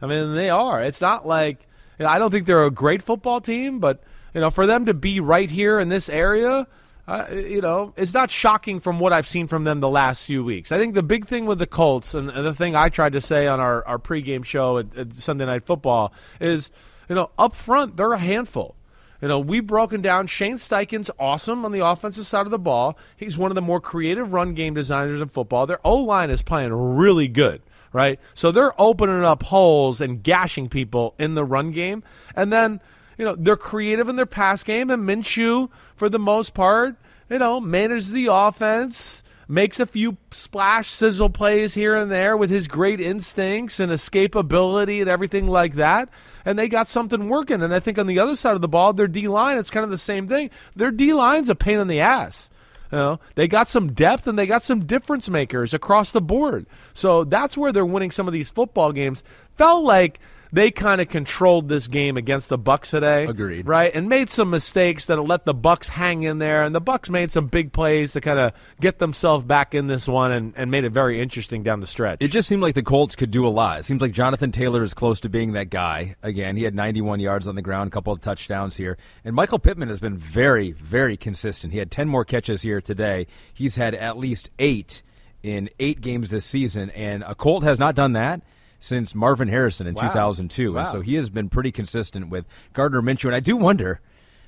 I 0.00 0.06
mean, 0.06 0.34
they 0.34 0.48
are. 0.48 0.80
It's 0.80 1.02
not 1.02 1.26
like 1.26 1.68
you 1.98 2.06
know, 2.06 2.10
I 2.10 2.18
don't 2.18 2.30
think 2.30 2.46
they're 2.46 2.64
a 2.64 2.70
great 2.70 3.02
football 3.02 3.42
team, 3.42 3.80
but 3.80 4.02
you 4.32 4.40
know, 4.40 4.48
for 4.48 4.66
them 4.66 4.86
to 4.86 4.94
be 4.94 5.20
right 5.20 5.50
here 5.50 5.78
in 5.78 5.90
this 5.90 6.08
area, 6.08 6.66
uh, 7.06 7.26
you 7.30 7.60
know, 7.60 7.92
it's 7.98 8.14
not 8.14 8.30
shocking 8.30 8.80
from 8.80 8.98
what 8.98 9.12
I've 9.12 9.28
seen 9.28 9.46
from 9.46 9.64
them 9.64 9.80
the 9.80 9.90
last 9.90 10.24
few 10.24 10.42
weeks. 10.42 10.72
I 10.72 10.78
think 10.78 10.94
the 10.94 11.02
big 11.02 11.26
thing 11.26 11.44
with 11.44 11.58
the 11.58 11.66
Colts, 11.66 12.14
and, 12.14 12.30
the 12.30 12.54
thing 12.54 12.74
I 12.74 12.88
tried 12.88 13.12
to 13.12 13.20
say 13.20 13.46
on 13.46 13.60
our, 13.60 13.86
our 13.86 13.98
pregame 13.98 14.42
show 14.42 14.78
at, 14.78 14.96
at 14.96 15.12
Sunday 15.12 15.44
Night 15.44 15.64
Football, 15.64 16.14
is, 16.40 16.70
you 17.08 17.14
know, 17.14 17.30
up 17.38 17.54
front, 17.54 17.96
they're 17.96 18.12
a 18.12 18.18
handful. 18.18 18.76
You 19.20 19.28
know, 19.28 19.38
we've 19.38 19.66
broken 19.66 20.02
down 20.02 20.26
Shane 20.26 20.56
Steichen's 20.56 21.10
awesome 21.18 21.64
on 21.64 21.72
the 21.72 21.86
offensive 21.86 22.26
side 22.26 22.44
of 22.44 22.50
the 22.50 22.58
ball. 22.58 22.98
He's 23.16 23.38
one 23.38 23.50
of 23.50 23.54
the 23.54 23.62
more 23.62 23.80
creative 23.80 24.32
run 24.32 24.52
game 24.52 24.74
designers 24.74 25.20
in 25.20 25.28
football. 25.28 25.66
Their 25.66 25.80
O 25.82 25.96
line 25.96 26.28
is 26.28 26.42
playing 26.42 26.72
really 26.72 27.28
good, 27.28 27.62
right? 27.92 28.20
So 28.34 28.52
they're 28.52 28.78
opening 28.78 29.24
up 29.24 29.44
holes 29.44 30.02
and 30.02 30.22
gashing 30.22 30.68
people 30.68 31.14
in 31.18 31.34
the 31.34 31.44
run 31.44 31.70
game. 31.70 32.02
And 32.36 32.52
then, 32.52 32.80
you 33.16 33.24
know, 33.24 33.34
they're 33.34 33.56
creative 33.56 34.10
in 34.10 34.16
their 34.16 34.26
pass 34.26 34.62
game, 34.62 34.90
and 34.90 35.08
Minshew, 35.08 35.70
for 35.96 36.10
the 36.10 36.18
most 36.18 36.52
part, 36.52 36.96
you 37.30 37.38
know, 37.38 37.60
manages 37.60 38.10
the 38.10 38.26
offense, 38.30 39.22
makes 39.48 39.80
a 39.80 39.86
few 39.86 40.16
splash 40.30 40.90
sizzle 40.90 41.30
plays 41.30 41.74
here 41.74 41.96
and 41.96 42.10
there 42.10 42.36
with 42.36 42.50
his 42.50 42.68
great 42.68 43.00
instincts 43.00 43.80
and 43.80 43.92
escapability 43.92 45.00
and 45.00 45.08
everything 45.08 45.46
like 45.46 45.74
that. 45.74 46.08
And 46.44 46.58
they 46.58 46.68
got 46.68 46.88
something 46.88 47.28
working. 47.28 47.62
And 47.62 47.74
I 47.74 47.80
think 47.80 47.98
on 47.98 48.06
the 48.06 48.18
other 48.18 48.36
side 48.36 48.54
of 48.54 48.60
the 48.60 48.68
ball, 48.68 48.92
their 48.92 49.08
D 49.08 49.28
line, 49.28 49.58
it's 49.58 49.70
kind 49.70 49.84
of 49.84 49.90
the 49.90 49.98
same 49.98 50.28
thing. 50.28 50.50
Their 50.76 50.90
D 50.90 51.12
line's 51.12 51.50
a 51.50 51.54
pain 51.54 51.78
in 51.78 51.88
the 51.88 52.00
ass. 52.00 52.50
You 52.92 52.98
know, 52.98 53.20
they 53.34 53.48
got 53.48 53.66
some 53.66 53.92
depth 53.92 54.26
and 54.26 54.38
they 54.38 54.46
got 54.46 54.62
some 54.62 54.86
difference 54.86 55.28
makers 55.28 55.74
across 55.74 56.12
the 56.12 56.20
board. 56.20 56.66
So 56.92 57.24
that's 57.24 57.56
where 57.56 57.72
they're 57.72 57.84
winning 57.84 58.12
some 58.12 58.28
of 58.28 58.32
these 58.32 58.50
football 58.50 58.92
games. 58.92 59.24
Felt 59.56 59.84
like 59.84 60.20
they 60.54 60.70
kind 60.70 61.00
of 61.00 61.08
controlled 61.08 61.68
this 61.68 61.88
game 61.88 62.16
against 62.16 62.48
the 62.48 62.56
Bucks 62.56 62.90
today. 62.90 63.26
Agreed. 63.26 63.66
Right? 63.66 63.92
And 63.92 64.08
made 64.08 64.30
some 64.30 64.50
mistakes 64.50 65.06
that 65.06 65.16
let 65.16 65.44
the 65.44 65.52
Bucks 65.52 65.88
hang 65.88 66.22
in 66.22 66.38
there 66.38 66.62
and 66.62 66.72
the 66.72 66.80
Bucks 66.80 67.10
made 67.10 67.32
some 67.32 67.48
big 67.48 67.72
plays 67.72 68.12
to 68.12 68.20
kind 68.20 68.38
of 68.38 68.52
get 68.80 69.00
themselves 69.00 69.44
back 69.44 69.74
in 69.74 69.88
this 69.88 70.06
one 70.06 70.30
and, 70.30 70.54
and 70.56 70.70
made 70.70 70.84
it 70.84 70.90
very 70.90 71.20
interesting 71.20 71.64
down 71.64 71.80
the 71.80 71.88
stretch. 71.88 72.18
It 72.20 72.28
just 72.28 72.48
seemed 72.48 72.62
like 72.62 72.76
the 72.76 72.84
Colts 72.84 73.16
could 73.16 73.32
do 73.32 73.44
a 73.44 73.48
lot. 73.48 73.80
It 73.80 73.84
seems 73.84 74.00
like 74.00 74.12
Jonathan 74.12 74.52
Taylor 74.52 74.84
is 74.84 74.94
close 74.94 75.18
to 75.20 75.28
being 75.28 75.52
that 75.52 75.70
guy. 75.70 76.14
Again, 76.22 76.56
he 76.56 76.62
had 76.62 76.74
91 76.74 77.18
yards 77.18 77.48
on 77.48 77.56
the 77.56 77.62
ground, 77.62 77.88
a 77.88 77.90
couple 77.90 78.12
of 78.12 78.20
touchdowns 78.20 78.76
here. 78.76 78.96
And 79.24 79.34
Michael 79.34 79.58
Pittman 79.58 79.88
has 79.88 79.98
been 79.98 80.16
very, 80.16 80.70
very 80.70 81.16
consistent. 81.16 81.72
He 81.72 81.80
had 81.80 81.90
10 81.90 82.08
more 82.08 82.24
catches 82.24 82.62
here 82.62 82.80
today. 82.80 83.26
He's 83.52 83.74
had 83.74 83.96
at 83.96 84.16
least 84.16 84.50
eight 84.60 85.02
in 85.42 85.68
eight 85.80 86.00
games 86.00 86.30
this 86.30 86.46
season. 86.46 86.90
And 86.90 87.24
a 87.24 87.34
Colt 87.34 87.64
has 87.64 87.80
not 87.80 87.96
done 87.96 88.12
that 88.12 88.40
since 88.84 89.14
Marvin 89.14 89.48
Harrison 89.48 89.86
in 89.86 89.94
Wow. 89.94 90.02
2002. 90.08 90.72
Wow. 90.74 90.80
And 90.80 90.88
so 90.88 91.00
he 91.00 91.14
has 91.14 91.30
been 91.30 91.48
pretty 91.48 91.72
consistent 91.72 92.28
with 92.28 92.44
Gardner 92.74 93.00
Minshew. 93.00 93.24
And 93.26 93.34
I 93.34 93.40
do 93.40 93.56
wonder, 93.56 94.00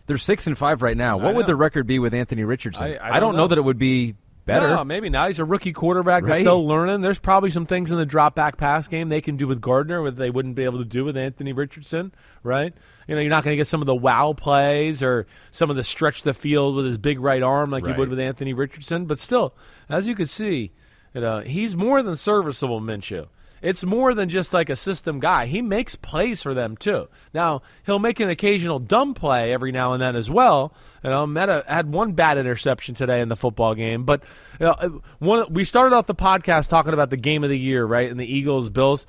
they're 0.07 0.19
six 0.19 0.47
and 0.47 0.59
five 0.59 0.83
right 0.83 0.97
now. 0.97 1.17
What 1.17 1.35
would 1.35 1.47
the 1.47 1.57
record 1.57 1.87
be 1.87 1.99
with 1.99 2.13
Anthony 2.13 2.45
Richardson? 2.45 2.85
I- 2.85 3.17
I 3.17 3.21
don't 3.21 3.31
don't 3.31 3.37
know. 3.37 3.43
know. 3.45 3.47
that 3.49 3.59
it 3.59 3.63
would 3.65 3.79
be 3.79 4.15
better. 4.45 4.69
No, 4.69 4.85
maybe 4.85 5.09
not. 5.09 5.29
He's 5.29 5.39
a 5.39 5.45
rookie 5.47 5.73
quarterback 5.73 6.25
Right. 6.25 6.41
still 6.43 6.65
learning. 6.67 7.01
There's 7.01 7.19
probably 7.19 7.49
some 7.49 7.65
things 7.65 7.91
in 7.91 7.97
the 7.97 8.05
drop 8.05 8.35
back 8.35 8.59
pass 8.59 8.87
game 8.89 9.09
they 9.09 9.23
can 9.23 9.37
do 9.39 9.47
with 9.49 9.63
Gardner 9.63 10.05
that 10.05 10.17
they 10.17 10.29
wouldn't 10.29 10.55
be 10.55 10.65
able 10.65 10.79
to 10.81 10.85
do 10.85 11.05
with 11.07 11.17
Anthony 11.17 11.55
Richardson, 11.55 12.13
right? 12.45 12.75
You 13.09 13.15
know, 13.15 13.23
you're 13.23 13.31
not 13.31 13.43
going 13.43 13.53
to 13.55 13.57
get 13.57 13.67
some 13.67 13.81
of 13.81 13.87
the 13.87 13.95
wow 13.97 14.35
plays 14.35 15.03
or 15.03 15.27
some 15.51 15.71
of 15.71 15.77
the 15.77 15.83
stretch 15.83 16.23
the 16.25 16.35
field 16.35 16.77
with 16.77 16.85
his 16.85 16.99
big 16.99 17.21
right 17.21 17.43
arm 17.43 17.71
like 17.71 17.85
Right. 17.87 17.95
you 17.95 17.99
would 17.99 18.11
with 18.11 18.21
Anthony 18.21 18.53
Richardson. 18.53 19.07
But 19.07 19.19
still, 19.19 19.55
as 19.89 20.07
you 20.07 20.15
can 20.15 20.27
see, 20.27 20.73
you 21.15 21.23
know, 21.23 21.41
he's 21.41 21.75
more 21.75 22.03
than 22.03 22.15
serviceable, 22.17 22.83
Minshew. 22.83 23.27
It's 23.67 23.83
more 23.83 24.15
than 24.15 24.29
just 24.29 24.55
like 24.55 24.71
a 24.71 24.77
system 24.77 25.19
guy. 25.19 25.47
He 25.47 25.61
makes 25.61 25.97
plays 25.97 26.41
for 26.41 26.55
them 26.55 26.77
too. 26.77 27.09
Now 27.35 27.63
he'll 27.85 27.99
make 27.99 28.21
an 28.21 28.29
occasional 28.29 28.79
dumb 28.79 29.13
play 29.13 29.53
every 29.53 29.73
now 29.73 29.93
and 29.93 30.01
then 30.01 30.15
as 30.15 30.31
well. 30.31 30.73
You 31.03 31.11
know, 31.11 31.27
Meta 31.27 31.65
had 31.67 31.91
one 31.91 32.13
bad 32.13 32.39
interception 32.39 32.95
today 32.95 33.21
in 33.21 33.29
the 33.29 33.35
football 33.35 33.75
game, 33.75 34.05
but 34.05 34.23
you 34.61 34.67
know, 34.67 35.03
one 35.19 35.53
we 35.53 35.65
started 35.65 35.97
off 35.97 36.07
the 36.07 36.15
podcast 36.15 36.69
talking 36.69 36.93
about 36.93 37.11
the 37.11 37.17
game 37.17 37.43
of 37.43 37.51
the 37.51 37.59
year, 37.59 37.85
right? 37.85 38.09
And 38.09 38.21
the 38.21 38.33
Eagles 38.33 38.71
Bills. 38.71 39.05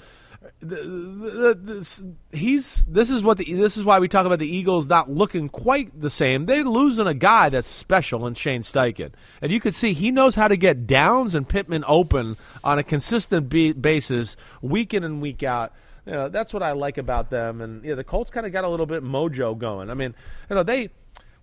The- 0.59 0.75
the- 0.75 1.59
this, 1.61 2.01
he's 2.31 2.83
this 2.87 3.11
is 3.11 3.21
what 3.21 3.37
the 3.37 3.53
this 3.53 3.77
is 3.77 3.85
why 3.85 3.99
we 3.99 4.07
talk 4.07 4.25
about 4.25 4.39
the 4.39 4.47
Eagles 4.47 4.87
not 4.87 5.07
looking 5.09 5.49
quite 5.49 6.01
the 6.01 6.09
same. 6.09 6.47
They're 6.47 6.63
losing 6.63 7.05
a 7.05 7.13
guy 7.13 7.49
that's 7.49 7.67
special 7.67 8.25
in 8.25 8.33
Shane 8.33 8.61
Steichen, 8.63 9.11
and 9.41 9.51
you 9.51 9.59
can 9.59 9.71
see 9.71 9.93
he 9.93 10.09
knows 10.09 10.33
how 10.33 10.47
to 10.47 10.57
get 10.57 10.87
Downs 10.87 11.35
and 11.35 11.47
Pittman 11.47 11.83
open 11.87 12.37
on 12.63 12.79
a 12.79 12.83
consistent 12.83 13.49
be- 13.49 13.71
basis, 13.73 14.35
week 14.61 14.95
in 14.95 15.03
and 15.03 15.21
week 15.21 15.43
out. 15.43 15.73
You 16.07 16.13
know, 16.13 16.29
that's 16.29 16.53
what 16.53 16.63
I 16.63 16.71
like 16.71 16.97
about 16.97 17.29
them. 17.29 17.61
And 17.61 17.83
yeah, 17.85 17.93
the 17.95 18.03
Colts 18.03 18.31
kind 18.31 18.45
of 18.47 18.51
got 18.51 18.63
a 18.63 18.69
little 18.69 18.85
bit 18.87 19.03
mojo 19.03 19.55
going. 19.57 19.91
I 19.91 19.93
mean, 19.93 20.15
you 20.49 20.55
know, 20.55 20.63
they 20.63 20.89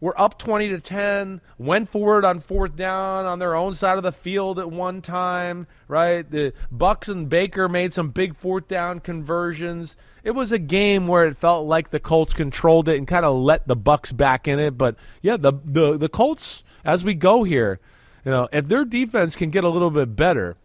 were 0.01 0.19
up 0.21 0.39
20 0.39 0.69
to 0.69 0.81
10 0.81 1.41
went 1.59 1.89
forward 1.89 2.25
on 2.25 2.41
fourth 2.41 2.77
down 2.77 3.25
on 3.25 3.39
their 3.39 3.55
own 3.55 3.75
side 3.75 3.97
of 3.97 4.03
the 4.03 4.13
field 4.13 4.59
at 4.59 4.71
one 4.71 5.01
time 5.01 5.67
right? 5.89 6.29
The 6.29 6.53
bucks 6.71 7.09
and 7.09 7.29
baker 7.29 7.69
made 7.69 7.93
some 7.93 8.11
big 8.11 8.37
fourth 8.37 8.69
down 8.69 9.01
conversions. 9.01 9.97
It 10.23 10.33
was 10.33 10.53
a 10.53 10.59
game 10.59 11.07
where 11.07 11.27
it 11.27 11.37
felt 11.37 11.67
like 11.67 11.91
the 11.91 12.01
colts 12.01 12.33
controlled 12.33 12.89
it 12.89 12.97
and 12.97 13.07
kind 13.07 13.25
of 13.25 13.37
let 13.37 13.69
the 13.69 13.77
bucks 13.77 14.13
back 14.13 14.49
in 14.49 14.59
it 14.59 14.79
but 14.79 14.97
yeah 15.23 15.37
the, 15.37 15.53
the 15.65 15.97
the 15.97 16.09
colts 16.09 16.65
as 16.85 17.05
we 17.05 17.15
go 17.15 17.45
here 17.45 17.79
you 18.25 18.31
know 18.31 18.49
if 18.53 18.69
their 18.69 18.85
defense 18.85 19.37
can 19.37 19.51
get 19.51 19.65
a 19.65 19.69
little 19.69 19.91
bit 19.91 20.17
better 20.17 20.57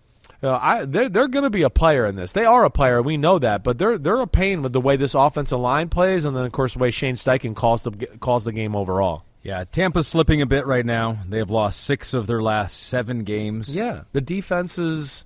you 0.42 0.48
know, 0.48 0.58
I, 0.62 0.86
they're 0.86 1.10
they're 1.10 1.28
going 1.28 1.44
to 1.44 1.50
be 1.50 1.64
a 1.64 1.70
player 1.70 2.06
in 2.06 2.16
this. 2.16 2.32
They 2.32 2.46
are 2.46 2.64
a 2.64 2.70
player, 2.70 3.02
we 3.02 3.18
know 3.18 3.40
that, 3.40 3.64
but 3.64 3.78
they're 3.78 3.98
they're 3.98 4.22
a 4.22 4.28
pain 4.28 4.62
with 4.62 4.74
the 4.74 4.82
way 4.82 4.96
this 4.96 5.14
offensive 5.14 5.60
line 5.60 5.90
plays, 5.90 6.24
and 6.24 6.36
then 6.36 6.46
of 6.46 6.52
course 6.52 6.74
the 6.74 6.80
way 6.80 6.92
Shane 6.92 7.16
Steichen 7.16 7.56
calls 7.56 7.84
the 7.84 7.92
calls 8.20 8.46
the 8.46 8.54
game 8.54 8.76
overall. 8.76 9.24
Yeah, 9.44 9.64
Tampa's 9.66 10.08
slipping 10.08 10.42
a 10.42 10.46
bit 10.46 10.66
right 10.66 10.86
now. 10.86 11.20
They 11.28 11.38
have 11.38 11.50
lost 11.50 11.82
six 11.82 12.14
of 12.14 12.28
their 12.28 12.42
last 12.42 12.78
seven 12.78 13.24
games. 13.24 13.74
Yeah, 13.74 14.04
the 14.14 14.22
defense 14.22 14.78
is, 14.78 15.26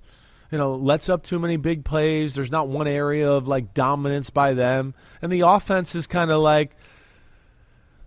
you 0.50 0.58
know, 0.58 0.74
lets 0.74 1.08
up 1.08 1.22
too 1.22 1.38
many 1.38 1.56
big 1.56 1.84
plays. 1.84 2.34
There's 2.34 2.50
not 2.50 2.68
one 2.68 2.88
area 2.88 3.30
of 3.30 3.46
like 3.46 3.74
dominance 3.74 4.30
by 4.30 4.54
them, 4.54 4.94
and 5.22 5.30
the 5.30 5.42
offense 5.42 5.94
is 5.94 6.06
kind 6.06 6.30
of 6.30 6.40
like 6.42 6.76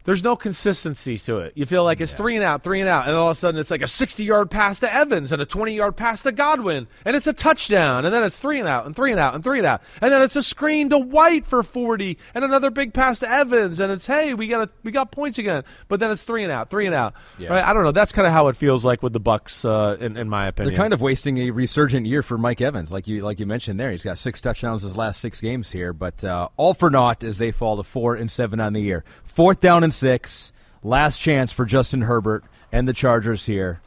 there's 0.07 0.23
no 0.23 0.37
consistency 0.37 1.17
to 1.17 1.39
it. 1.39 1.51
You 1.55 1.65
feel 1.65 1.83
like 1.83 1.99
it's 1.99 2.13
three 2.13 2.37
and 2.37 2.43
out, 2.43 2.63
three 2.63 2.79
and 2.79 2.87
out, 2.87 3.09
and 3.09 3.17
all 3.17 3.29
of 3.29 3.35
a 3.35 3.39
sudden 3.39 3.59
it's 3.59 3.69
like 3.69 3.81
a 3.81 3.87
60 3.87 4.23
yard 4.23 4.49
pass 4.49 4.79
to 4.79 4.91
Evans 4.91 5.33
and 5.33 5.41
a 5.41 5.45
20 5.45 5.73
yard 5.73 5.97
pass 5.97 6.23
to 6.23 6.31
Godwin, 6.31 6.87
and 7.03 7.13
it's 7.13 7.27
a 7.27 7.33
touchdown, 7.33 8.05
and 8.05 8.15
then 8.15 8.23
it's 8.23 8.39
three 8.39 8.57
and 8.57 8.69
out, 8.69 8.85
and 8.85 8.95
three 8.95 9.11
and 9.11 9.19
out, 9.19 9.35
and 9.35 9.43
three 9.43 9.57
and 9.57 9.67
out, 9.67 9.81
and 10.01 10.13
then 10.13 10.21
it's 10.21 10.37
a 10.37 10.43
screen 10.43 10.89
to 10.91 10.97
White 10.97 11.45
for 11.45 11.61
40, 11.61 12.17
and 12.33 12.45
another 12.45 12.69
big 12.69 12.93
pass 12.93 13.19
to 13.19 13.29
Evans, 13.29 13.81
and 13.81 13.91
it's 13.91 14.05
hey, 14.05 14.33
we 14.33 14.47
got 14.47 14.69
a, 14.69 14.71
we 14.81 14.93
got 14.93 15.11
points 15.11 15.39
again, 15.39 15.65
but 15.89 15.99
then 15.99 16.09
it's 16.09 16.23
three 16.23 16.43
and 16.43 16.53
out, 16.53 16.69
three 16.69 16.85
and 16.85 16.95
out. 16.95 17.13
Yeah. 17.37 17.49
Right? 17.49 17.65
I 17.65 17.73
don't 17.73 17.83
know. 17.83 17.91
That's 17.91 18.13
kind 18.13 18.25
of 18.25 18.31
how 18.31 18.47
it 18.47 18.55
feels 18.55 18.85
like 18.85 19.03
with 19.03 19.11
the 19.11 19.19
Bucks, 19.19 19.65
uh, 19.65 19.97
in, 19.99 20.15
in 20.15 20.29
my 20.29 20.47
opinion. 20.47 20.73
They're 20.73 20.81
kind 20.81 20.93
of 20.93 21.01
wasting 21.01 21.37
a 21.39 21.51
resurgent 21.51 22.05
year 22.05 22.23
for 22.23 22.37
Mike 22.37 22.61
Evans, 22.61 22.93
like 22.93 23.09
you 23.09 23.25
like 23.25 23.41
you 23.41 23.45
mentioned 23.45 23.77
there. 23.77 23.91
He's 23.91 24.05
got 24.05 24.17
six 24.17 24.39
touchdowns 24.39 24.83
his 24.83 24.95
last 24.95 25.19
six 25.19 25.41
games 25.41 25.69
here, 25.69 25.91
but 25.91 26.23
uh, 26.23 26.47
all 26.55 26.73
for 26.73 26.89
naught 26.89 27.25
as 27.25 27.37
they 27.39 27.51
fall 27.51 27.75
to 27.75 27.83
four 27.83 28.15
and 28.15 28.31
seven 28.31 28.61
on 28.61 28.71
the 28.71 28.81
year. 28.81 29.03
Fourth 29.25 29.59
down 29.59 29.83
and 29.83 29.96
six. 29.97 30.51
Last 30.83 31.19
chance 31.19 31.51
for 31.51 31.65
Justin 31.65 32.01
Herbert 32.03 32.43
and 32.71 32.87
the 32.87 32.93
Chargers 32.93 33.45
here. 33.45 33.81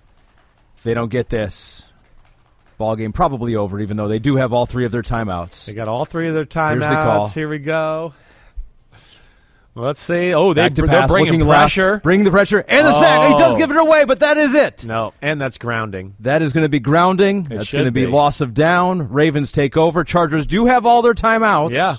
If 0.76 0.82
they 0.82 0.94
don't 0.94 1.10
get 1.10 1.28
this, 1.28 1.88
ball 2.78 2.96
game 2.96 3.12
probably 3.12 3.54
over. 3.56 3.78
Even 3.80 3.96
though 3.96 4.08
they 4.08 4.18
do 4.18 4.36
have 4.36 4.52
all 4.52 4.66
three 4.66 4.84
of 4.84 4.92
their 4.92 5.02
timeouts. 5.02 5.66
They 5.66 5.72
got 5.74 5.88
all 5.88 6.04
three 6.04 6.28
of 6.28 6.34
their 6.34 6.42
Here's 6.44 6.82
the 6.82 6.88
call. 6.88 7.28
timeouts. 7.28 7.32
Here 7.32 7.48
we 7.48 7.58
go. 7.58 8.12
Let's 9.76 10.00
see. 10.00 10.34
Oh, 10.34 10.52
they, 10.52 10.68
they're 10.68 10.86
pass, 10.86 11.08
bringing 11.08 11.44
pressure. 11.46 11.92
left, 11.92 12.02
bring 12.02 12.24
the 12.24 12.30
pressure 12.32 12.58
and 12.66 12.86
the 12.88 12.92
sack. 12.92 13.30
He 13.32 13.38
does 13.38 13.54
Oh. 13.54 13.56
give 13.58 13.70
it 13.70 13.76
away, 13.76 14.04
but 14.04 14.18
that 14.18 14.36
is 14.36 14.52
it. 14.52 14.84
no, 14.84 15.14
and 15.22 15.40
that's 15.40 15.58
grounding. 15.58 16.16
That 16.20 16.42
is 16.42 16.52
going 16.52 16.64
to 16.64 16.68
be 16.68 16.80
grounding. 16.80 17.44
That's 17.44 17.70
going 17.72 17.84
to 17.84 17.92
be, 17.92 18.04
be. 18.06 18.10
loss 18.12 18.40
of 18.40 18.52
down. 18.52 19.10
Ravens 19.12 19.52
take 19.52 19.76
over. 19.76 20.02
Chargers 20.02 20.44
do 20.44 20.66
have 20.66 20.86
all 20.86 21.02
their 21.02 21.14
timeouts. 21.14 21.70
Yeah. 21.72 21.96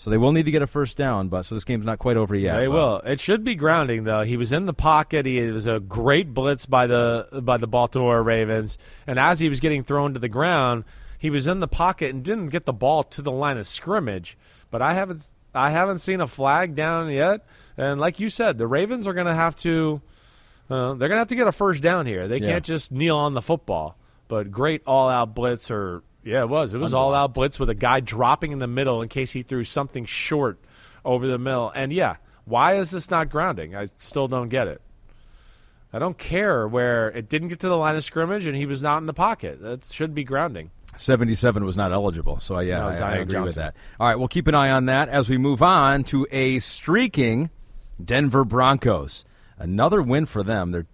So 0.00 0.08
they 0.08 0.16
will 0.16 0.32
need 0.32 0.46
to 0.46 0.50
get 0.50 0.62
a 0.62 0.66
first 0.66 0.96
down, 0.96 1.28
but 1.28 1.42
so 1.42 1.54
this 1.54 1.64
game's 1.64 1.84
not 1.84 1.98
quite 1.98 2.16
over 2.16 2.34
yet. 2.34 2.56
They 2.56 2.66
but- 2.66 2.72
will. 2.72 2.96
It 3.04 3.20
should 3.20 3.44
be 3.44 3.54
grounding 3.54 4.04
though. 4.04 4.22
He 4.22 4.38
was 4.38 4.50
in 4.50 4.64
the 4.64 4.72
pocket. 4.72 5.26
He 5.26 5.38
it 5.38 5.52
was 5.52 5.66
a 5.66 5.78
great 5.78 6.32
blitz 6.32 6.64
by 6.64 6.86
the 6.86 7.28
by 7.42 7.58
the 7.58 7.66
Baltimore 7.66 8.22
Ravens, 8.22 8.78
and 9.06 9.18
as 9.18 9.40
he 9.40 9.50
was 9.50 9.60
getting 9.60 9.84
thrown 9.84 10.14
to 10.14 10.18
the 10.18 10.28
ground, 10.30 10.84
he 11.18 11.28
was 11.28 11.46
in 11.46 11.60
the 11.60 11.68
pocket 11.68 12.14
and 12.14 12.24
didn't 12.24 12.48
get 12.48 12.64
the 12.64 12.72
ball 12.72 13.02
to 13.04 13.20
the 13.20 13.30
line 13.30 13.58
of 13.58 13.68
scrimmage. 13.68 14.38
But 14.70 14.80
I 14.80 14.94
haven't 14.94 15.28
I 15.54 15.68
haven't 15.70 15.98
seen 15.98 16.22
a 16.22 16.26
flag 16.26 16.74
down 16.74 17.10
yet. 17.10 17.44
And 17.76 18.00
like 18.00 18.20
you 18.20 18.30
said, 18.30 18.56
the 18.56 18.66
Ravens 18.66 19.06
are 19.06 19.12
going 19.12 19.26
to 19.26 19.34
have 19.34 19.54
to 19.56 20.00
uh, 20.70 20.94
they're 20.94 21.08
going 21.08 21.16
to 21.16 21.18
have 21.18 21.28
to 21.28 21.34
get 21.36 21.46
a 21.46 21.52
first 21.52 21.82
down 21.82 22.06
here. 22.06 22.26
They 22.26 22.38
Yeah. 22.38 22.52
can't 22.52 22.64
just 22.64 22.90
kneel 22.90 23.16
on 23.18 23.34
the 23.34 23.42
football. 23.42 23.96
But 24.28 24.50
great 24.50 24.82
all 24.86 25.08
out 25.10 25.34
blitz 25.34 25.70
or 25.70 26.02
yeah, 26.24 26.42
it 26.42 26.48
was. 26.48 26.74
It 26.74 26.78
was 26.78 26.94
all 26.94 27.14
out 27.14 27.34
blitz 27.34 27.58
with 27.58 27.70
a 27.70 27.74
guy 27.74 28.00
dropping 28.00 28.52
in 28.52 28.58
the 28.58 28.66
middle 28.66 29.02
in 29.02 29.08
case 29.08 29.32
he 29.32 29.42
threw 29.42 29.64
something 29.64 30.04
short 30.04 30.58
over 31.04 31.26
the 31.26 31.38
middle. 31.38 31.70
And 31.70 31.92
yeah, 31.92 32.16
why 32.44 32.74
is 32.76 32.90
this 32.90 33.10
not 33.10 33.30
grounding? 33.30 33.74
I 33.74 33.86
still 33.98 34.28
don't 34.28 34.48
get 34.48 34.68
it. 34.68 34.80
I 35.92 35.98
don't 35.98 36.18
care 36.18 36.68
where 36.68 37.08
it 37.08 37.28
didn't 37.28 37.48
get 37.48 37.60
to 37.60 37.68
the 37.68 37.76
line 37.76 37.96
of 37.96 38.04
scrimmage 38.04 38.46
and 38.46 38.56
he 38.56 38.66
was 38.66 38.82
not 38.82 38.98
in 38.98 39.06
the 39.06 39.14
pocket. 39.14 39.60
That 39.60 39.84
should 39.84 40.14
be 40.14 40.24
grounding. 40.24 40.70
77 40.96 41.64
was 41.64 41.76
not 41.76 41.92
eligible. 41.92 42.38
So, 42.38 42.58
yeah, 42.60 42.78
No, 42.78 42.88
I, 42.88 43.12
I 43.12 43.16
agree 43.16 43.40
with 43.40 43.54
that. 43.54 43.74
All 43.98 44.06
right, 44.06 44.16
we'll 44.16 44.28
keep 44.28 44.46
an 44.46 44.54
eye 44.54 44.70
on 44.70 44.86
that 44.86 45.08
as 45.08 45.28
we 45.28 45.38
move 45.38 45.62
on 45.62 46.04
to 46.04 46.26
a 46.30 46.58
streaking 46.58 47.50
Denver 48.04 48.44
Broncos. 48.44 49.24
Another 49.58 50.02
win 50.02 50.26
for 50.26 50.42
them. 50.42 50.72
They're 50.72 50.86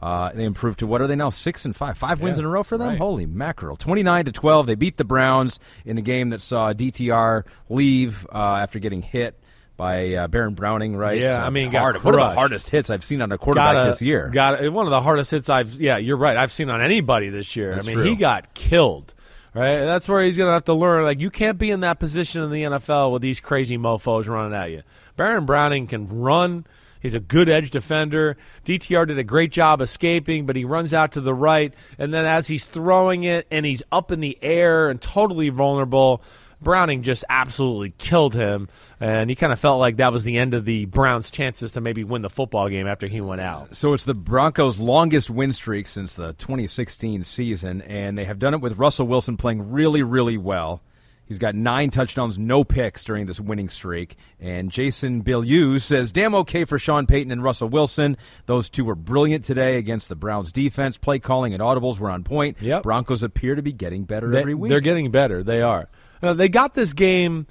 uh, 0.00 0.32
they 0.32 0.44
improved 0.44 0.78
to 0.80 0.86
what 0.86 1.00
are 1.02 1.06
they 1.06 1.16
now? 1.16 1.28
Six 1.30 1.64
and 1.64 1.76
five, 1.76 1.98
five 1.98 2.22
wins 2.22 2.38
Yeah, 2.38 2.42
in 2.42 2.46
a 2.46 2.48
row 2.48 2.62
for 2.62 2.78
them. 2.78 2.88
right. 2.88 2.98
Holy 2.98 3.26
mackerel! 3.26 3.76
Twenty-nine 3.76 4.24
to 4.24 4.32
twelve. 4.32 4.66
They 4.66 4.74
beat 4.74 4.96
the 4.96 5.04
Browns 5.04 5.60
in 5.84 5.98
a 5.98 6.02
game 6.02 6.30
that 6.30 6.40
saw 6.40 6.72
DTR 6.72 7.44
leave 7.68 8.26
uh, 8.32 8.38
after 8.56 8.78
getting 8.78 9.02
hit 9.02 9.38
by 9.76 10.14
uh, 10.14 10.28
Baron 10.28 10.54
Browning. 10.54 10.96
Right? 10.96 11.20
Yeah, 11.20 11.44
I 11.44 11.50
mean, 11.50 11.70
got 11.70 11.80
hard, 11.80 12.04
one 12.04 12.14
of 12.14 12.20
the 12.20 12.30
hardest 12.34 12.70
hits 12.70 12.88
I've 12.90 13.04
seen 13.04 13.20
on 13.22 13.30
a 13.32 13.38
quarterback 13.38 13.74
Got 13.74 13.86
a- 13.86 13.90
this 13.90 14.02
year. 14.02 14.28
Got 14.28 14.72
one 14.72 14.86
of 14.86 14.90
the 14.90 15.00
hardest 15.02 15.30
hits 15.30 15.50
I've. 15.50 15.74
Yeah, 15.74 15.98
you're 15.98 16.16
right. 16.16 16.36
I've 16.36 16.52
seen 16.52 16.70
on 16.70 16.80
anybody 16.82 17.28
this 17.28 17.54
year. 17.56 17.74
That's 17.74 17.84
I 17.84 17.88
mean, 17.88 17.96
true. 17.96 18.04
he 18.04 18.16
got 18.16 18.54
killed. 18.54 19.14
Right, 19.52 19.70
and 19.80 19.88
that's 19.88 20.08
where 20.08 20.22
he's 20.22 20.36
going 20.36 20.46
to 20.46 20.52
have 20.52 20.66
to 20.66 20.74
learn. 20.74 21.02
Like, 21.02 21.18
you 21.18 21.28
can't 21.28 21.58
be 21.58 21.72
in 21.72 21.80
that 21.80 21.98
position 21.98 22.40
in 22.44 22.50
the 22.52 22.62
NFL 22.62 23.10
with 23.10 23.20
these 23.20 23.40
crazy 23.40 23.76
mofo's 23.76 24.28
running 24.28 24.54
at 24.56 24.70
you. 24.70 24.84
Baron 25.16 25.44
Browning 25.44 25.88
can 25.88 26.06
run. 26.20 26.64
He's 27.00 27.14
a 27.14 27.20
good 27.20 27.48
edge 27.48 27.70
defender. 27.70 28.36
DTR 28.64 29.06
did 29.06 29.18
a 29.18 29.24
great 29.24 29.52
job 29.52 29.80
escaping, 29.80 30.46
but 30.46 30.56
he 30.56 30.64
runs 30.64 30.94
out 30.94 31.12
to 31.12 31.20
the 31.20 31.34
right, 31.34 31.72
and 31.98 32.12
then 32.12 32.26
as 32.26 32.46
he's 32.46 32.64
throwing 32.64 33.24
it 33.24 33.46
and 33.50 33.64
he's 33.66 33.82
up 33.90 34.12
in 34.12 34.20
the 34.20 34.38
air 34.42 34.90
and 34.90 35.00
totally 35.00 35.48
vulnerable, 35.48 36.22
Browning 36.62 37.02
just 37.02 37.24
absolutely 37.30 37.94
killed 37.96 38.34
him, 38.34 38.68
and 39.00 39.30
he 39.30 39.36
kind 39.36 39.52
of 39.52 39.58
felt 39.58 39.80
like 39.80 39.96
that 39.96 40.12
was 40.12 40.24
the 40.24 40.36
end 40.36 40.52
of 40.52 40.66
the 40.66 40.84
Browns' 40.84 41.30
chances 41.30 41.72
to 41.72 41.80
maybe 41.80 42.04
win 42.04 42.20
the 42.20 42.28
football 42.28 42.68
game 42.68 42.86
after 42.86 43.06
he 43.06 43.22
went 43.22 43.40
out. 43.40 43.74
So 43.74 43.94
it's 43.94 44.04
the 44.04 44.14
Broncos' 44.14 44.78
longest 44.78 45.30
win 45.30 45.52
streak 45.52 45.86
since 45.86 46.14
the 46.14 46.34
2016 46.34 47.24
season, 47.24 47.80
and 47.82 48.18
they 48.18 48.26
have 48.26 48.38
done 48.38 48.52
it 48.52 48.60
with 48.60 48.76
Russell 48.76 49.06
Wilson 49.06 49.38
playing 49.38 49.72
really, 49.72 50.02
really 50.02 50.36
well. 50.36 50.82
He's 51.30 51.38
got 51.38 51.54
nine 51.54 51.90
touchdowns, 51.90 52.38
no 52.40 52.64
picks 52.64 53.04
during 53.04 53.26
this 53.26 53.38
winning 53.38 53.68
streak. 53.68 54.16
And 54.40 54.68
Jason 54.68 55.22
Bilyeu 55.22 55.80
says, 55.80 56.10
damn 56.10 56.34
okay 56.34 56.64
for 56.64 56.76
Sean 56.76 57.06
Payton 57.06 57.30
and 57.30 57.40
Russell 57.40 57.68
Wilson. 57.68 58.16
Those 58.46 58.68
two 58.68 58.84
were 58.84 58.96
brilliant 58.96 59.44
today 59.44 59.76
against 59.76 60.08
the 60.08 60.16
Browns 60.16 60.50
defense. 60.50 60.98
Play 60.98 61.20
calling 61.20 61.54
and 61.54 61.62
audibles 61.62 62.00
were 62.00 62.10
on 62.10 62.24
point. 62.24 62.60
Yep. 62.60 62.82
Broncos 62.82 63.22
appear 63.22 63.54
to 63.54 63.62
be 63.62 63.70
getting 63.72 64.02
better 64.02 64.28
They, 64.28 64.40
every 64.40 64.54
week. 64.54 64.70
They're 64.70 64.80
getting 64.80 65.12
better. 65.12 65.44
They 65.44 65.62
are. 65.62 65.88
Uh, 66.20 66.34
they 66.34 66.48
got 66.48 66.74
this 66.74 66.94
game, 66.94 67.46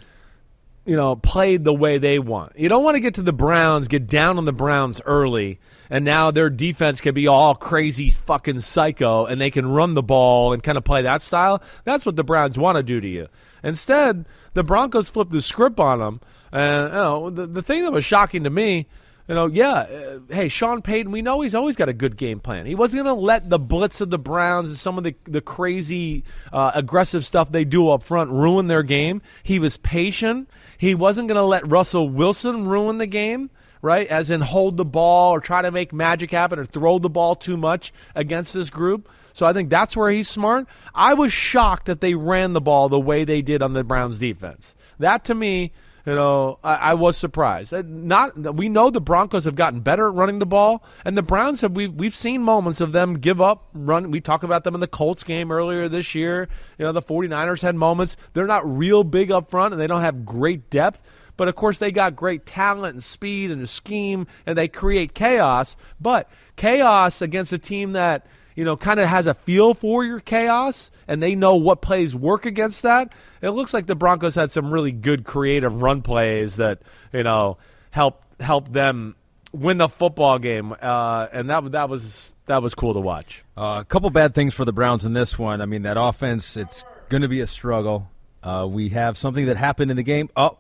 you 0.86 0.98
know, 0.98 1.16
played 1.16 1.64
the 1.64 1.74
way 1.74 2.00
they 2.00 2.20
want. 2.20 2.60
You 2.60 2.68
don't 2.68 2.84
want 2.84 2.96
to 2.96 3.00
get 3.00 3.14
to 3.14 3.22
the 3.22 3.32
Browns, 3.32 3.88
get 3.88 4.08
down 4.08 4.38
on 4.38 4.44
the 4.44 4.52
Browns 4.52 5.00
early, 5.06 5.62
and 5.90 6.04
now 6.04 6.32
their 6.32 6.50
defense 6.50 7.00
can 7.00 7.14
be 7.14 7.28
all 7.28 7.56
crazy 7.56 8.10
fucking 8.10 8.60
psycho, 8.60 9.26
and 9.26 9.40
they 9.40 9.52
can 9.52 9.72
run 9.72 9.94
the 9.94 10.04
ball 10.04 10.52
and 10.52 10.62
kind 10.62 10.78
of 10.78 10.84
play 10.84 11.04
that 11.04 11.22
style. 11.22 11.64
That's 11.86 12.06
what 12.06 12.18
the 12.18 12.26
Browns 12.26 12.58
want 12.58 12.76
to 12.76 12.84
do 12.84 13.00
to 13.00 13.08
you. 13.08 13.30
Instead, 13.64 14.26
the 14.54 14.64
Broncos 14.64 15.10
flipped 15.10 15.32
the 15.32 15.42
script 15.42 15.80
on 15.80 16.00
them, 16.00 16.22
and 16.52 16.88
you 16.88 16.94
know, 16.94 17.30
the, 17.30 17.48
the 17.48 17.62
thing 17.62 17.84
that 17.84 17.92
was 17.92 18.06
shocking 18.06 18.44
to 18.44 18.50
me. 18.50 18.88
You 19.28 19.36
know, 19.36 19.46
yeah. 19.46 19.86
Uh, 19.86 20.20
hey, 20.32 20.48
Sean 20.48 20.82
Payton, 20.82 21.12
we 21.12 21.22
know 21.22 21.42
he's 21.42 21.54
always 21.54 21.76
got 21.76 21.88
a 21.88 21.94
good 21.94 22.18
game 22.18 22.40
plan. 22.40 22.66
He 22.66 22.74
wasn't 22.74 23.04
going 23.04 23.16
to 23.16 23.22
let 23.22 23.48
the 23.48 23.60
blitz 23.60 24.02
of 24.02 24.10
the 24.10 24.18
Browns 24.18 24.70
and 24.70 24.78
some 24.78 24.98
of 24.98 25.04
the 25.04 25.16
the 25.26 25.40
crazy 25.40 26.24
uh, 26.52 26.72
aggressive 26.74 27.24
stuff 27.24 27.52
they 27.52 27.64
do 27.64 27.90
up 27.90 28.02
front 28.02 28.32
ruin 28.32 28.68
their 28.68 28.82
game. 28.82 29.22
He 29.44 29.60
was 29.60 29.78
patient. 29.78 30.50
He 30.80 30.96
wasn't 30.96 31.28
going 31.28 31.36
to 31.36 31.44
let 31.44 31.70
Russell 31.70 32.10
Wilson 32.10 32.66
ruin 32.66 32.98
the 32.98 33.06
game, 33.06 33.52
right? 33.84 34.08
As 34.08 34.32
in 34.32 34.42
hold 34.42 34.78
the 34.78 34.86
ball 34.86 35.34
or 35.34 35.42
try 35.42 35.62
to 35.62 35.70
make 35.70 35.94
magic 35.94 36.32
happen 36.32 36.58
or 36.58 36.66
throw 36.66 36.98
the 36.98 37.08
ball 37.08 37.36
too 37.36 37.56
much 37.56 37.94
against 38.16 38.56
this 38.56 38.72
group. 38.72 39.08
So 39.40 39.46
I 39.46 39.54
think 39.54 39.70
that's 39.70 39.96
where 39.96 40.12
he's 40.12 40.28
smart. 40.28 40.68
I 40.94 41.14
was 41.14 41.32
shocked 41.32 41.86
that 41.86 42.02
they 42.02 42.14
ran 42.14 42.52
the 42.52 42.60
ball 42.60 42.90
the 42.90 43.00
way 43.00 43.24
they 43.24 43.42
did 43.42 43.62
on 43.62 43.72
the 43.72 43.86
Browns 43.86 44.20
defense. 44.20 44.76
That 45.00 45.24
to 45.26 45.34
me 45.34 45.72
you 46.06 46.14
know, 46.14 46.60
I, 46.64 46.76
I 46.76 46.94
was 46.96 47.16
surprised. 47.16 47.74
Uh, 47.74 47.84
Not 47.86 48.56
we 48.56 48.68
know 48.68 48.90
the 48.90 49.00
Broncos 49.00 49.46
have 49.46 49.56
gotten 49.56 49.80
better 49.80 50.08
at 50.08 50.14
running 50.14 50.40
the 50.40 50.46
ball, 50.46 50.84
and 51.06 51.18
the 51.18 51.22
Browns 51.22 51.62
have. 51.62 51.74
We've 51.74 51.94
we've 51.94 52.16
seen 52.16 52.42
moments 52.42 52.82
of 52.82 52.92
them 52.92 53.20
give 53.20 53.40
up 53.40 53.70
run. 53.74 54.12
We 54.12 54.20
talk 54.20 54.44
about 54.44 54.66
them 54.66 54.76
in 54.76 54.82
the 54.82 54.88
Colts 54.88 55.24
game 55.24 55.52
earlier 55.52 55.88
this 55.88 56.16
year. 56.16 56.50
You 56.78 56.86
know, 56.86 56.92
the 56.92 57.02
49ers 57.02 57.62
had 57.62 57.76
moments. 57.76 58.18
They're 58.34 58.48
not 58.48 58.66
real 58.66 59.04
big 59.04 59.32
up 59.32 59.50
front, 59.50 59.74
and 59.74 59.80
they 59.80 59.88
don't 59.88 60.02
have 60.02 60.26
great 60.26 60.70
depth. 60.70 61.02
But 61.38 61.48
of 61.48 61.56
course, 61.56 61.78
they 61.78 61.92
got 61.92 62.16
great 62.16 62.46
talent 62.46 62.94
and 62.96 63.04
speed 63.04 63.52
and 63.52 63.62
a 63.62 63.68
scheme, 63.68 64.28
and 64.46 64.58
they 64.58 64.68
create 64.68 65.14
chaos. 65.14 65.78
But 66.00 66.30
chaos 66.58 67.22
against 67.22 67.54
a 67.54 67.58
team 67.58 67.94
that 67.94 68.26
you 68.60 68.66
know, 68.66 68.76
kind 68.76 69.00
of 69.00 69.08
has 69.08 69.26
a 69.26 69.34
feel 69.34 69.74
for 69.74 70.04
your 70.04 70.20
chaos 70.20 70.92
and 71.08 71.24
they 71.24 71.34
know 71.34 71.56
what 71.56 71.82
plays 71.82 72.14
work 72.14 72.46
against 72.46 72.82
that. 72.82 73.14
It 73.42 73.52
looks 73.52 73.74
like 73.74 73.86
the 73.86 73.96
Broncos 73.96 74.36
had 74.36 74.52
some 74.52 74.70
really 74.70 74.92
good 74.92 75.24
creative 75.24 75.82
run 75.82 76.02
plays 76.02 76.58
that, 76.58 76.82
you 77.14 77.24
know, 77.24 77.58
helped 77.92 78.42
help 78.42 78.74
them 78.74 79.16
win 79.54 79.78
the 79.78 79.88
football 79.88 80.40
game. 80.40 80.76
Uh, 80.82 81.28
and 81.32 81.50
that 81.50 81.72
that 81.72 81.88
was 81.88 82.34
that 82.48 82.62
was 82.62 82.76
cool 82.76 82.94
to 82.96 83.00
watch. 83.00 83.46
Uh, 83.56 83.78
a 83.80 83.86
couple 83.86 84.10
bad 84.10 84.36
things 84.36 84.54
for 84.54 84.66
the 84.66 84.74
Browns 84.74 85.06
in 85.06 85.14
this 85.14 85.40
one. 85.40 85.62
I 85.62 85.66
mean, 85.66 85.84
that 85.84 85.96
offense, 85.98 86.58
it's 86.58 86.84
going 87.08 87.22
to 87.22 87.30
be 87.30 87.40
a 87.40 87.48
struggle. 87.48 88.10
Uh, 88.44 88.68
we 88.70 88.90
have 88.90 89.18
something 89.18 89.46
that 89.46 89.56
happened 89.56 89.90
in 89.90 89.96
the 89.96 90.04
game. 90.04 90.30
Oh, 90.36 90.58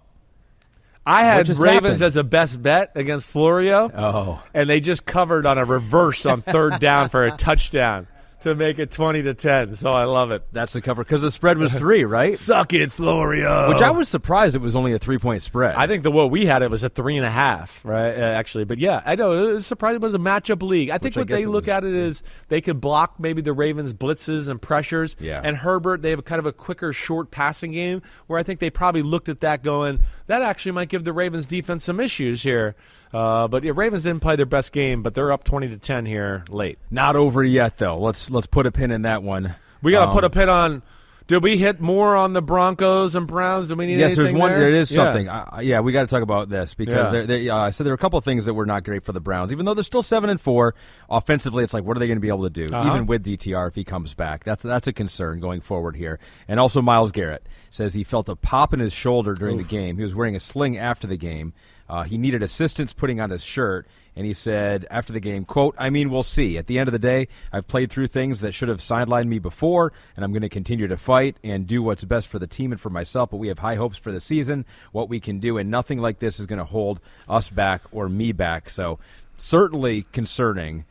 I 1.05 1.23
had 1.23 1.49
Ravens 1.49 1.65
happened? 1.65 2.01
as 2.03 2.17
a 2.17 2.23
best 2.23 2.61
bet 2.61 2.91
against 2.95 3.31
Florio. 3.31 3.91
Oh. 3.95 4.43
And 4.53 4.69
they 4.69 4.79
just 4.79 5.05
covered 5.05 5.45
on 5.45 5.57
a 5.57 5.65
reverse 5.65 6.25
on 6.25 6.41
third 6.41 6.79
down 6.79 7.09
for 7.09 7.25
a 7.25 7.31
touchdown. 7.31 8.07
To 8.41 8.55
make 8.55 8.79
it 8.79 8.91
20 8.91 9.23
to 9.23 9.33
10. 9.33 9.73
So 9.73 9.91
I 9.91 10.05
love 10.05 10.31
it. 10.31 10.43
That's 10.51 10.73
the 10.73 10.81
cover 10.81 11.03
because 11.03 11.21
the 11.21 11.31
spread 11.31 11.57
was 11.57 11.73
three, 11.77 12.03
right? 12.03 12.35
Suck 12.35 12.73
it, 12.73 12.91
Florio. 12.91 13.69
Which 13.69 13.81
I 13.81 13.91
was 13.91 14.07
surprised 14.09 14.55
it 14.55 14.61
was 14.61 14.75
only 14.75 14.93
a 14.93 14.99
three 14.99 15.17
point 15.17 15.41
spread. 15.41 15.75
I 15.75 15.87
think 15.87 16.03
the 16.03 16.11
what 16.11 16.31
we 16.31 16.45
had 16.45 16.61
it 16.61 16.71
was 16.71 16.83
a 16.83 16.89
three 16.89 17.17
and 17.17 17.25
a 17.25 17.31
half, 17.31 17.83
right? 17.83 18.11
Uh, 18.11 18.21
actually, 18.21 18.63
but 18.63 18.77
yeah, 18.77 19.01
I 19.05 19.15
know 19.15 19.31
it 19.49 19.53
was 19.53 19.67
surprising. 19.67 19.97
It 19.97 20.05
was 20.05 20.13
a 20.13 20.19
matchup 20.19 20.61
league. 20.61 20.89
I 20.89 20.93
think 20.97 21.15
Which 21.15 21.17
what 21.17 21.27
guess 21.27 21.39
they 21.39 21.45
look 21.45 21.65
was. 21.65 21.69
at 21.69 21.83
it 21.83 21.93
is 21.93 22.23
they 22.47 22.61
could 22.61 22.79
block 22.79 23.19
maybe 23.19 23.41
the 23.41 23.53
Ravens' 23.53 23.93
blitzes 23.93 24.47
and 24.49 24.61
pressures. 24.61 25.15
Yeah. 25.19 25.41
And 25.43 25.57
Herbert, 25.57 26.01
they 26.01 26.11
have 26.11 26.19
a 26.19 26.23
kind 26.23 26.39
of 26.39 26.45
a 26.45 26.53
quicker, 26.53 26.93
short 26.93 27.31
passing 27.31 27.71
game 27.73 28.01
where 28.27 28.39
I 28.39 28.43
think 28.43 28.59
they 28.59 28.69
probably 28.69 29.01
looked 29.01 29.29
at 29.29 29.39
that 29.39 29.63
going, 29.63 29.99
that 30.27 30.41
actually 30.41 30.71
might 30.73 30.89
give 30.89 31.03
the 31.03 31.13
Ravens 31.13 31.47
defense 31.47 31.83
some 31.83 31.99
issues 31.99 32.43
here. 32.43 32.75
Uh, 33.11 33.47
but 33.47 33.63
yeah, 33.63 33.71
Ravens 33.75 34.03
didn't 34.03 34.21
play 34.21 34.35
their 34.35 34.45
best 34.45 34.71
game, 34.71 35.01
but 35.01 35.15
they're 35.15 35.31
up 35.31 35.43
twenty 35.43 35.67
to 35.69 35.77
ten 35.77 36.05
here 36.05 36.43
late. 36.47 36.77
Not 36.91 37.15
over 37.15 37.43
yet 37.43 37.79
though. 37.79 37.97
Let's 37.97 38.28
let's 38.29 38.47
put 38.47 38.65
a 38.65 38.71
pin 38.71 38.91
in 38.91 39.03
that 39.03 39.23
one. 39.23 39.55
We 39.81 39.91
got 39.91 40.05
to 40.05 40.07
Um, 40.09 40.13
put 40.15 40.23
a 40.23 40.29
pin 40.29 40.49
on. 40.49 40.81
Did 41.27 41.43
we 41.43 41.59
hit 41.59 41.79
more 41.79 42.15
on 42.15 42.33
the 42.33 42.41
Broncos 42.41 43.15
and 43.15 43.27
Browns? 43.27 43.67
Do 43.67 43.75
we 43.75 43.85
need 43.85 43.99
Yes, 43.99 44.15
there's 44.15 44.31
one. 44.33 44.49
there? 44.49 44.61
There 44.61 44.73
is 44.73 44.89
Yeah. 44.91 44.95
something. 45.13 45.29
Yeah, 45.63 45.81
we 45.81 45.91
got 45.91 46.01
to 46.01 46.07
talk 46.07 46.23
about 46.23 46.49
this 46.49 46.73
because 46.73 47.13
Yeah. 47.13 47.23
there, 47.23 47.27
there, 47.27 47.53
uh, 47.53 47.57
I 47.57 47.69
said 47.69 47.85
there 47.85 47.91
were 47.91 47.95
a 47.95 47.99
couple 47.99 48.17
of 48.17 48.25
things 48.25 48.45
that 48.45 48.55
were 48.55 48.65
not 48.65 48.83
great 48.83 49.03
for 49.03 49.11
the 49.11 49.19
Browns, 49.19 49.51
even 49.51 49.63
though 49.67 49.75
they're 49.75 49.83
still 49.83 50.01
seven 50.01 50.31
and 50.31 50.41
four. 50.41 50.73
Offensively, 51.07 51.63
it's 51.63 51.71
like 51.73 51.83
what 51.83 51.95
are 51.95 51.99
they 51.99 52.07
going 52.07 52.17
to 52.17 52.21
be 52.21 52.29
able 52.29 52.43
to 52.45 52.49
do, 52.49 52.73
Uh-huh. 52.73 52.89
even 52.89 53.05
with 53.05 53.21
DTR 53.23 53.67
if 53.67 53.75
he 53.75 53.83
comes 53.83 54.15
back? 54.15 54.43
That's 54.43 54.63
that's 54.63 54.87
a 54.87 54.91
concern 54.93 55.39
going 55.39 55.61
forward 55.61 55.95
here. 55.97 56.17
And 56.47 56.59
also, 56.59 56.81
Myles 56.81 57.11
Garrett 57.11 57.45
says 57.69 57.93
he 57.93 58.03
felt 58.03 58.27
a 58.27 58.35
pop 58.35 58.73
in 58.73 58.79
his 58.79 58.91
shoulder 58.91 59.35
during 59.35 59.57
the 59.57 59.63
game. 59.63 59.97
He 59.97 60.03
was 60.03 60.15
wearing 60.15 60.35
a 60.35 60.39
sling 60.39 60.79
after 60.79 61.05
the 61.05 61.17
game. 61.17 61.53
Uh, 61.87 62.03
he 62.03 62.17
needed 62.17 62.41
assistance 62.41 62.91
putting 62.91 63.21
on 63.21 63.29
his 63.29 63.43
shirt, 63.43 63.87
and 64.15 64.25
he 64.25 64.33
said 64.33 64.85
after 64.89 65.13
the 65.13 65.19
game, 65.19 65.45
"quote 65.45 65.75
I 65.77 65.89
mean, 65.89 66.09
we'll 66.09 66.23
see. 66.23 66.57
At 66.57 66.67
the 66.67 66.79
end 66.79 66.87
of 66.87 66.93
the 66.93 66.99
day, 66.99 67.27
I've 67.51 67.67
played 67.67 67.91
through 67.91 68.07
things 68.07 68.41
that 68.41 68.53
should 68.53 68.69
have 68.69 68.79
sidelined 68.79 69.27
me 69.27 69.39
before, 69.39 69.93
and 70.15 70.25
I'm 70.25 70.31
going 70.31 70.41
to 70.41 70.49
continue 70.49 70.87
to 70.87 70.97
fight 70.97 71.37
and 71.43 71.67
do 71.67 71.81
what's 71.81 72.03
best 72.03 72.27
for 72.27 72.39
the 72.39 72.47
team 72.47 72.71
and 72.71 72.79
for 72.79 72.89
myself. 72.89 73.29
But 73.31 73.37
we 73.37 73.47
have 73.49 73.59
high 73.59 73.75
hopes 73.75 73.97
for 73.97 74.11
the 74.11 74.19
season, 74.19 74.65
what 74.91 75.09
we 75.09 75.19
can 75.19 75.39
do, 75.39 75.57
and 75.57 75.69
nothing 75.69 75.99
like 75.99 76.19
this 76.19 76.39
is 76.39 76.45
going 76.45 76.59
to 76.59 76.65
hold 76.65 76.99
us 77.27 77.49
back 77.49 77.81
or 77.91 78.09
me 78.09 78.31
back. 78.31 78.69
So, 78.69 78.99
certainly 79.37 80.05
concerning. 80.11 80.85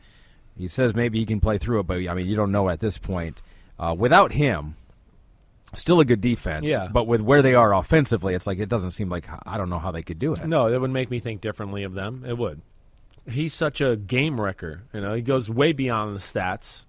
He 0.57 0.67
says 0.67 0.93
maybe 0.93 1.19
he 1.19 1.25
can 1.25 1.39
play 1.39 1.57
through 1.57 1.79
it, 1.79 1.87
but 1.87 1.97
I 2.07 2.13
mean, 2.13 2.27
you 2.27 2.35
don't 2.35 2.51
know 2.51 2.67
at 2.67 2.81
this 2.81 2.97
point. 2.97 3.41
Uh, 3.79 3.95
without 3.97 4.33
him, 4.33 4.75
still 5.73 5.99
a 5.99 6.05
good 6.05 6.21
defense. 6.21 6.67
Yeah. 6.67 6.89
But 6.91 7.07
with 7.07 7.21
where 7.21 7.41
they 7.41 7.55
are 7.55 7.73
offensively, 7.73 8.33
it's 8.33 8.47
like 8.47 8.59
it 8.59 8.69
doesn't 8.69 8.91
seem 8.91 9.09
like 9.09 9.25
I 9.45 9.57
don't 9.57 9.69
know 9.69 9.79
how 9.79 9.91
they 9.91 10.03
could 10.03 10.19
do 10.19 10.33
it. 10.33 10.45
No, 10.45 10.67
it 10.67 10.79
would 10.79 10.91
make 10.91 11.09
me 11.09 11.19
think 11.19 11.41
differently 11.41 11.83
of 11.83 11.93
them. 11.93 12.25
It 12.27 12.37
would. 12.37 12.61
He's 13.29 13.53
such 13.53 13.81
a 13.81 13.95
game 13.95 14.39
wrecker. 14.39 14.83
You 14.93 15.01
know, 15.01 15.13
he 15.13 15.21
goes 15.21 15.49
way 15.49 15.73
beyond 15.73 16.15
the 16.15 16.19
stats. 16.19 16.85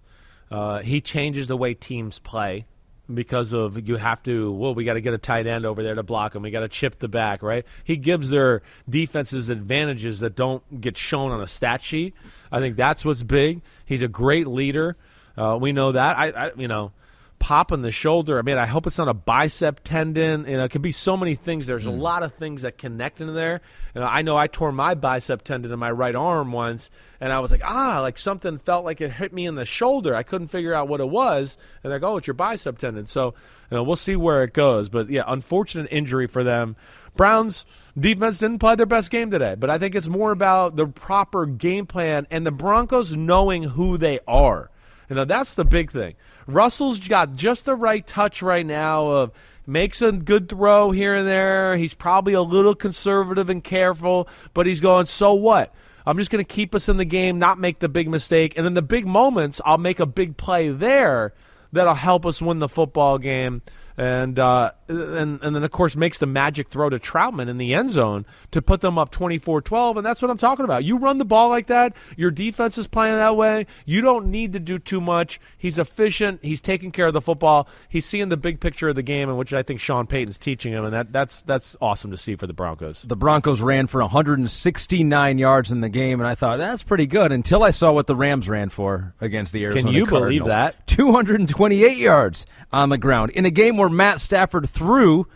Uh, 0.51 0.81
he 0.81 1.01
changes 1.01 1.47
the 1.47 1.57
way 1.57 1.75
teams 1.75 2.19
play 2.19 2.67
because 3.13 3.53
of 3.53 3.89
you 3.89 3.97
have 3.97 4.23
to. 4.25 4.53
Well, 4.53 4.75
we 4.75 4.85
got 4.85 4.95
to 4.95 5.01
get 5.01 5.15
a 5.15 5.19
tight 5.19 5.47
end 5.47 5.65
over 5.65 5.83
there 5.83 5.95
to 5.95 6.03
block 6.03 6.35
him. 6.35 6.43
We 6.43 6.51
got 6.51 6.61
to 6.61 6.69
chip 6.69 6.99
the 6.99 7.09
back, 7.09 7.43
right? 7.43 7.65
He 7.85 7.97
gives 7.97 8.31
their 8.31 8.63
defenses 8.89 9.49
advantages 9.49 10.21
that 10.21 10.35
don't 10.37 10.81
get 10.81 10.97
shown 10.97 11.31
on 11.31 11.41
a 11.41 11.47
stat 11.47 11.83
sheet. 11.83 12.15
I 12.51 12.61
think 12.61 12.77
that's 12.77 13.05
what's 13.05 13.23
big. 13.23 13.63
He's 13.85 14.03
a 14.03 14.09
great 14.09 14.47
leader. 14.47 14.97
Uh, 15.37 15.59
we 15.61 15.73
know 15.73 15.93
that. 15.93 16.19
I, 16.19 16.31
I, 16.31 16.51
you 16.57 16.69
know, 16.69 16.93
pop 17.41 17.73
in 17.73 17.83
the 17.83 17.91
shoulder. 17.91 18.39
I 18.39 18.43
mean, 18.43 18.59
I 18.59 18.67
hope 18.67 18.87
it's 18.87 18.99
not 18.99 19.09
a 19.09 19.15
bicep 19.15 19.81
tendon. 19.83 20.45
You 20.47 20.59
know, 20.59 20.65
it 20.65 20.71
could 20.71 20.83
be 20.83 20.93
so 20.93 21.17
many 21.17 21.35
things. 21.35 21.67
There's 21.67 21.87
a 21.87 21.91
lot 21.91 22.23
of 22.23 22.35
things 22.35 22.63
that 22.63 22.79
connect 22.79 23.21
into 23.21 23.33
there. 23.33 23.63
And 23.95 24.05
I 24.05 24.23
know 24.23 24.37
I 24.37 24.47
tore 24.47 24.71
my 24.71 24.95
bicep 24.95 25.43
tendon 25.43 25.73
in 25.73 25.79
my 25.79 25.91
right 25.91 26.15
arm 26.15 26.53
once, 26.53 26.91
and 27.21 27.33
I 27.33 27.41
was 27.41 27.51
like, 27.51 27.63
ah, 27.65 28.01
like 28.03 28.19
something 28.19 28.59
felt 28.59 28.85
like 28.85 29.01
it 29.01 29.11
hit 29.11 29.33
me 29.33 29.47
in 29.47 29.57
the 29.57 29.65
shoulder. 29.65 30.15
I 30.15 30.23
couldn't 30.23 30.49
figure 30.49 30.75
out 30.75 30.87
what 30.87 31.01
it 31.01 31.09
was, 31.09 31.57
and 31.83 31.91
they're 31.91 31.99
like, 31.99 32.09
oh, 32.09 32.19
it's 32.19 32.27
your 32.27 32.35
bicep 32.35 32.79
tendon. 32.79 33.07
So, 33.07 33.35
you 33.71 33.77
know, 33.77 33.83
we'll 33.83 33.97
see 33.97 34.17
where 34.17 34.45
it 34.45 34.53
goes. 34.53 34.89
But 34.89 35.11
yeah, 35.11 35.25
unfortunate 35.27 35.89
injury 35.91 36.29
for 36.29 36.45
them. 36.45 36.77
Browns 37.17 37.65
defense 37.99 38.39
didn't 38.39 38.61
play 38.61 38.77
their 38.77 38.87
best 38.87 39.11
game 39.11 39.31
today, 39.31 39.57
but 39.59 39.71
I 39.71 39.79
think 39.79 39.95
it's 39.95 40.07
more 40.07 40.31
about 40.31 40.77
the 40.77 40.87
proper 40.87 41.47
game 41.47 41.87
plan 41.87 42.27
and 42.31 42.47
the 42.47 42.53
Broncos 42.53 43.17
knowing 43.17 43.65
who 43.65 43.99
they 43.99 44.21
are. 44.29 44.71
You 45.09 45.17
know, 45.17 45.25
that's 45.25 45.55
the 45.55 45.65
big 45.65 45.91
thing. 45.91 46.15
Russell's 46.47 46.99
got 46.99 47.37
just 47.37 47.65
the 47.65 47.75
right 47.75 48.07
touch 48.07 48.43
right 48.43 48.67
now 48.67 49.09
of 49.09 49.33
makes 49.67 50.03
a 50.03 50.13
good 50.13 50.49
throw 50.49 50.91
here 50.91 51.15
and 51.15 51.27
there. 51.27 51.77
He's 51.77 51.95
probably 51.95 52.33
a 52.33 52.43
little 52.43 52.75
conservative 52.75 53.49
and 53.51 53.63
careful, 53.63 54.29
but 54.53 54.67
he's 54.67 54.81
going, 54.81 55.07
so 55.07 55.35
what? 55.35 55.75
I'm 56.07 56.17
just 56.17 56.31
going 56.31 56.45
to 56.45 56.49
keep 56.49 56.75
us 56.75 56.89
in 56.89 56.97
the 56.97 57.05
game, 57.05 57.39
not 57.39 57.59
make 57.59 57.79
the 57.79 57.89
big 57.89 58.09
mistake. 58.09 58.55
And 58.57 58.67
in 58.67 58.75
the 58.75 58.83
big 58.83 59.07
moments, 59.07 59.61
I'll 59.65 59.79
make 59.79 60.01
a 60.01 60.07
big 60.07 60.37
play 60.37 60.71
there 60.71 61.35
that'll 61.73 61.95
help 61.95 62.27
us 62.27 62.43
win 62.43 62.59
the 62.59 62.69
football 62.69 63.19
game. 63.19 63.63
And, 63.97 64.39
uh, 64.39 64.73
and 64.91 65.43
and 65.43 65.55
then 65.55 65.63
of 65.63 65.71
course 65.71 65.97
makes 65.97 66.19
the 66.19 66.27
magic 66.27 66.69
throw 66.69 66.89
to 66.89 66.99
Trautman 66.99 67.49
in 67.49 67.59
the 67.59 67.75
end 67.75 67.91
zone 67.91 68.27
to 68.51 68.61
put 68.61 68.81
them 68.81 68.99
up 68.99 69.13
24-12 69.13 69.99
and 69.99 70.07
that's 70.07 70.21
what 70.21 70.31
I'm 70.31 70.39
talking 70.39 70.65
about. 70.65 70.85
You 70.85 70.99
run 70.99 71.19
the 71.19 71.25
ball 71.25 71.49
like 71.49 71.69
that, 71.69 71.95
your 72.17 72.31
defense 72.31 72.79
is 72.79 72.87
playing 72.87 73.17
that 73.17 73.37
way. 73.37 73.67
You 73.85 74.01
don't 74.01 74.27
need 74.27 74.53
to 74.55 74.59
do 74.59 74.79
too 74.79 75.01
much. 75.01 75.41
He's 75.57 75.79
efficient, 75.79 76.41
he's 76.43 76.61
taking 76.61 76.91
care 76.91 77.07
of 77.07 77.15
the 77.15 77.21
football. 77.21 77.69
He's 77.89 78.07
seeing 78.07 78.29
the 78.29 78.37
big 78.37 78.61
picture 78.61 78.89
of 78.89 78.97
the 78.97 79.03
game 79.03 79.29
and 79.29 79.39
which 79.39 79.53
I 79.53 79.63
think 79.63 79.81
Sean 79.81 80.07
Payton's 80.07 80.39
teaching 80.39 80.73
him 80.73 80.85
and 80.85 80.93
that 80.93 81.13
that's 81.13 81.43
that's 81.43 81.77
awesome 81.81 82.11
to 82.11 82.17
see 82.17 82.37
for 82.37 82.47
the 82.47 82.53
Broncos. 82.53 83.03
The 83.03 83.17
Broncos 83.17 83.61
ran 83.61 83.87
for 83.87 84.01
169 84.01 85.39
yards 85.39 85.73
in 85.73 85.81
the 85.81 85.89
game, 85.89 86.21
and 86.21 86.29
I 86.29 86.35
thought 86.35 86.59
that's 86.59 86.83
pretty 86.83 87.07
good 87.07 87.33
until 87.33 87.63
I 87.63 87.71
saw 87.71 87.93
what 87.93 88.07
the 88.07 88.17
Rams 88.17 88.49
ran 88.49 88.71
for 88.71 89.15
against 89.21 89.53
the 89.53 89.65
Arizona 89.65 89.85
Can 89.85 89.93
you 89.95 90.07
believe 90.07 90.45
that? 90.47 90.87
228 90.87 91.97
yards 91.97 92.47
on 92.73 92.89
the 92.89 92.99
ground 92.99 93.31
in 93.33 93.47
a 93.47 93.51
game 93.51 93.77
where 93.81 93.89
Matt 93.89 94.21
Stafford 94.21 94.69
threw 94.69 95.27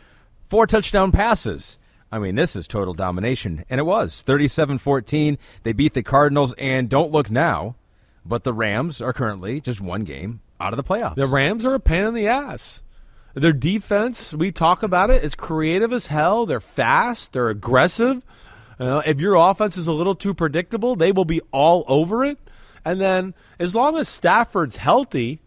four 0.49 0.67
touchdown 0.67 1.11
passes. 1.13 1.79
I 2.13 2.19
mean, 2.19 2.35
this 2.35 2.55
is 2.55 2.69
total 2.69 2.95
domination. 2.95 3.65
And 3.69 3.81
it 3.81 3.85
was 3.85 4.23
37 4.23 4.79
14. 4.79 5.39
They 5.63 5.73
beat 5.73 5.95
the 5.95 6.03
Cardinals, 6.03 6.53
and 6.59 6.89
don't 6.89 7.11
look 7.11 7.31
now, 7.31 7.75
but 8.25 8.45
the 8.45 8.53
Rams 8.53 9.01
are 9.01 9.13
currently 9.13 9.61
just 9.61 9.81
one 9.81 10.05
game 10.05 10.41
out 10.61 10.73
of 10.73 10.77
the 10.77 10.85
playoffs. 10.85 11.17
The 11.17 11.27
Rams 11.27 11.65
are 11.65 11.75
a 11.75 11.81
pain 11.81 12.05
in 12.05 12.15
the 12.15 12.29
ass. 12.29 12.83
Their 13.33 13.53
defense, 13.53 14.33
we 14.33 14.53
talk 14.53 14.83
about 14.83 15.11
it, 15.11 15.25
is 15.25 15.35
creative 15.35 15.93
as 15.93 16.07
hell. 16.07 16.47
They're 16.47 16.61
fast. 16.61 17.33
They're 17.33 17.49
aggressive. 17.49 18.25
Know, 18.79 18.99
if 18.99 19.21
your 19.21 19.35
offense 19.35 19.77
is 19.77 19.89
a 19.89 19.93
little 19.93 20.15
too 20.15 20.35
predictable, 20.35 20.95
they 20.95 21.13
will 21.13 21.25
be 21.25 21.41
all 21.51 21.85
over 21.89 22.25
it. 22.25 22.39
And 22.85 23.01
then, 23.01 23.35
as 23.59 23.75
long 23.75 23.97
as 23.97 24.09
Stafford's 24.09 24.77
healthy, 24.77 25.41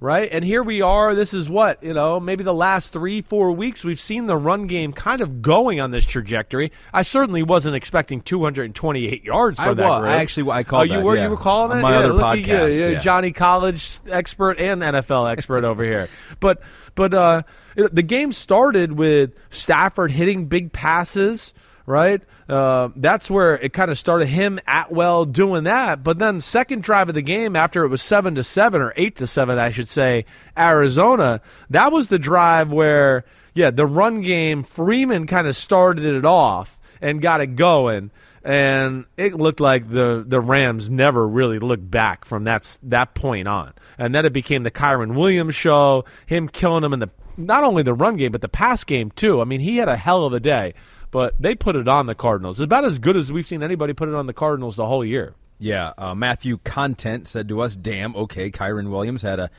right? 0.00 0.28
And 0.32 0.44
here 0.44 0.62
we 0.62 0.80
are. 0.82 1.14
This 1.14 1.34
is 1.34 1.48
what 1.48 1.82
you 1.82 1.92
know. 1.92 2.18
Maybe 2.18 2.42
the 2.42 2.54
last 2.54 2.92
three, 2.92 3.20
four 3.22 3.52
weeks, 3.52 3.84
we've 3.84 4.00
seen 4.00 4.26
the 4.26 4.36
run 4.36 4.66
game 4.66 4.92
kind 4.92 5.20
of 5.20 5.42
going 5.42 5.80
on 5.80 5.90
this 5.90 6.04
trajectory. 6.06 6.72
I 6.92 7.02
certainly 7.02 7.42
wasn't 7.42 7.76
expecting 7.76 8.20
228 8.22 9.24
yards 9.24 9.58
for 9.58 9.64
I 9.66 9.74
that. 9.74 9.82
wa- 9.88 10.00
group. 10.00 10.10
I 10.10 10.16
actually- 10.16 10.50
I 10.50 10.62
called 10.64 10.80
Oh, 10.82 10.84
you 10.92 10.98
that, 10.98 11.04
were 11.04 11.16
yeah. 11.16 11.24
you 11.24 11.30
were 11.30 11.36
calling 11.36 11.78
it 11.78 11.82
my 11.82 11.90
Yeah, 11.92 11.98
other 11.98 12.24
at 12.24 12.38
you. 12.38 12.44
podcast, 12.46 12.80
Yeah, 12.80 12.88
yeah. 12.88 12.98
Johnny 13.00 13.32
College 13.32 14.00
expert 14.10 14.58
and 14.58 14.82
NFL 14.82 15.30
expert 15.30 15.64
over 15.64 15.84
here. 15.84 16.08
But 16.40 16.60
but 16.94 17.14
uh, 17.14 17.42
the 17.76 18.02
game 18.02 18.32
started 18.32 18.92
with 18.92 19.32
Stafford 19.50 20.10
hitting 20.12 20.46
big 20.46 20.72
passes. 20.72 21.52
Right, 21.86 22.20
uh, 22.48 22.90
that's 22.94 23.30
where 23.30 23.54
it 23.54 23.72
kind 23.72 23.90
of 23.90 23.98
started. 23.98 24.28
Him 24.28 24.60
Atwell 24.68 25.24
doing 25.24 25.64
that, 25.64 26.04
but 26.04 26.18
then 26.18 26.40
second 26.40 26.82
drive 26.82 27.08
of 27.08 27.14
the 27.14 27.22
game 27.22 27.56
after 27.56 27.84
it 27.84 27.88
was 27.88 28.02
seven 28.02 28.34
to 28.36 28.44
seven 28.44 28.80
or 28.80 28.92
eight 28.96 29.16
to 29.16 29.26
seven, 29.26 29.58
I 29.58 29.70
should 29.70 29.88
say, 29.88 30.26
Arizona. 30.56 31.40
That 31.70 31.90
was 31.90 32.08
the 32.08 32.18
drive 32.18 32.70
where, 32.70 33.24
yeah, 33.54 33.70
the 33.70 33.86
run 33.86 34.20
game. 34.20 34.62
Freeman 34.62 35.26
kind 35.26 35.46
of 35.46 35.56
started 35.56 36.04
it 36.04 36.24
off 36.24 36.78
and 37.00 37.22
got 37.22 37.40
it 37.40 37.56
going 37.56 38.10
and 38.42 39.04
it 39.16 39.34
looked 39.34 39.60
like 39.60 39.90
the 39.90 40.24
the 40.26 40.40
Rams 40.40 40.88
never 40.88 41.26
really 41.26 41.58
looked 41.58 41.90
back 41.90 42.24
from 42.24 42.44
that 42.44 42.78
that 42.82 43.14
point 43.14 43.48
on. 43.48 43.72
And 43.98 44.14
then 44.14 44.24
it 44.24 44.32
became 44.32 44.62
the 44.62 44.70
Kyren 44.70 45.14
Williams 45.14 45.54
show, 45.54 46.04
him 46.26 46.48
killing 46.48 46.84
him 46.84 46.94
in 46.94 47.00
the 47.00 47.10
not 47.36 47.64
only 47.64 47.82
the 47.82 47.94
run 47.94 48.16
game 48.16 48.32
but 48.32 48.40
the 48.40 48.48
pass 48.48 48.84
game 48.84 49.10
too. 49.10 49.40
I 49.40 49.44
mean, 49.44 49.60
he 49.60 49.76
had 49.76 49.88
a 49.88 49.96
hell 49.96 50.24
of 50.24 50.32
a 50.32 50.40
day, 50.40 50.74
but 51.10 51.40
they 51.40 51.54
put 51.54 51.76
it 51.76 51.88
on 51.88 52.06
the 52.06 52.14
Cardinals. 52.14 52.60
It's 52.60 52.64
about 52.64 52.84
as 52.84 52.98
good 52.98 53.16
as 53.16 53.32
we've 53.32 53.46
seen 53.46 53.62
anybody 53.62 53.92
put 53.92 54.08
it 54.08 54.14
on 54.14 54.26
the 54.26 54.32
Cardinals 54.32 54.76
the 54.76 54.86
whole 54.86 55.04
year. 55.04 55.34
Yeah, 55.58 55.92
uh, 55.98 56.14
Matthew 56.14 56.58
Content 56.58 57.28
said 57.28 57.48
to 57.48 57.60
us, 57.60 57.76
"Damn, 57.76 58.16
okay." 58.16 58.50
Kyren 58.50 58.90
Williams 58.90 59.22
had 59.22 59.38
a 59.38 59.50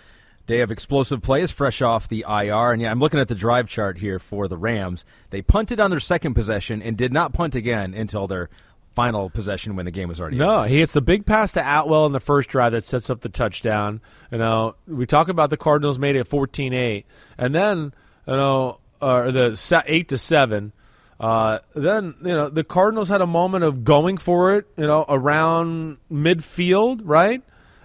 day 0.47 0.61
of 0.61 0.71
explosive 0.71 1.21
plays, 1.21 1.51
fresh 1.51 1.81
off 1.81 2.07
the 2.09 2.25
IR, 2.27 2.71
and 2.71 2.81
yeah, 2.81 2.91
I'm 2.91 2.99
looking 2.99 3.19
at 3.19 3.27
the 3.27 3.35
drive 3.35 3.67
chart 3.67 3.99
here 3.99 4.17
for 4.17 4.47
the 4.47 4.57
Rams. 4.57 5.05
They 5.29 5.41
punted 5.41 5.79
on 5.79 5.91
their 5.91 5.99
second 5.99 6.33
possession 6.33 6.81
and 6.81 6.97
did 6.97 7.13
not 7.13 7.33
punt 7.33 7.55
again 7.55 7.93
until 7.93 8.27
their 8.27 8.49
final 8.95 9.29
possession 9.29 9.75
when 9.75 9.85
the 9.85 9.91
game 9.91 10.09
was 10.09 10.19
already. 10.19 10.37
No, 10.37 10.59
over. 10.59 10.67
he 10.67 10.79
hits 10.79 10.93
the 10.93 11.01
big 11.01 11.25
pass 11.25 11.53
to 11.53 11.61
Atwell 11.61 12.05
in 12.05 12.11
the 12.11 12.19
first 12.19 12.49
drive 12.49 12.73
that 12.73 12.83
sets 12.83 13.09
up 13.09 13.21
the 13.21 13.29
touchdown. 13.29 14.01
You 14.31 14.39
know, 14.39 14.75
we 14.87 15.05
talk 15.05 15.29
about 15.29 15.49
the 15.49 15.57
Cardinals 15.57 15.97
made 15.99 16.15
it 16.15 16.27
14-8, 16.27 17.03
and 17.37 17.55
then 17.55 17.93
you 18.27 18.33
know, 18.33 18.79
uh, 19.01 19.31
the 19.31 19.83
eight 19.85 20.09
to 20.09 20.17
seven. 20.17 20.73
Uh, 21.21 21.59
then 21.75 22.15
you 22.21 22.33
know 22.33 22.49
the 22.49 22.63
Cardinals 22.63 23.07
had 23.07 23.21
a 23.21 23.27
moment 23.27 23.63
of 23.63 23.83
going 23.83 24.17
for 24.17 24.55
it. 24.55 24.65
You 24.75 24.87
know, 24.87 25.05
around 25.07 25.97
midfield, 26.11 27.01
right? 27.03 27.41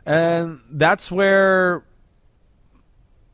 and 0.08 0.60
that's 0.70 1.10
where 1.10 1.82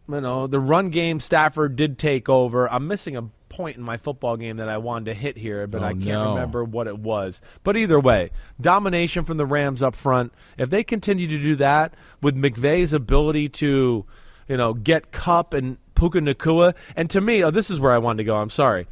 you 0.08 0.20
know 0.20 0.46
the 0.46 0.58
run 0.60 0.90
game. 0.90 1.20
Stafford 1.20 1.76
did 1.76 1.98
take 1.98 2.28
over. 2.28 2.70
I'm 2.70 2.88
missing 2.88 3.16
a 3.16 3.22
point 3.48 3.76
in 3.76 3.82
my 3.82 3.96
football 3.98 4.36
game 4.38 4.56
that 4.56 4.68
I 4.68 4.78
wanted 4.78 5.04
to 5.06 5.14
hit 5.14 5.36
here, 5.36 5.66
but 5.66 5.82
Oh, 5.82 5.86
I 5.86 5.92
can't 5.92 6.06
no. 6.06 6.34
remember 6.34 6.64
what 6.64 6.86
it 6.86 6.98
was. 6.98 7.40
But 7.62 7.76
either 7.76 8.00
way, 8.00 8.30
domination 8.60 9.24
from 9.24 9.36
the 9.36 9.44
Rams 9.46 9.82
up 9.82 9.94
front. 9.94 10.32
If 10.56 10.70
they 10.70 10.82
continue 10.82 11.28
to 11.28 11.38
do 11.38 11.54
that 11.56 11.92
with 12.22 12.34
McVay's 12.34 12.94
ability 12.94 13.50
to, 13.50 14.06
you 14.48 14.56
know, 14.56 14.72
get 14.72 15.12
Kupp 15.12 15.52
and 15.52 15.76
Puka 15.94 16.20
Nacua, 16.20 16.74
and 16.96 17.10
to 17.10 17.20
me, 17.20 17.44
oh, 17.44 17.50
this 17.50 17.68
is 17.70 17.78
where 17.78 17.92
I 17.92 17.98
wanted 17.98 18.18
to 18.18 18.24
go. 18.24 18.36
I'm 18.38 18.48
sorry. 18.50 18.86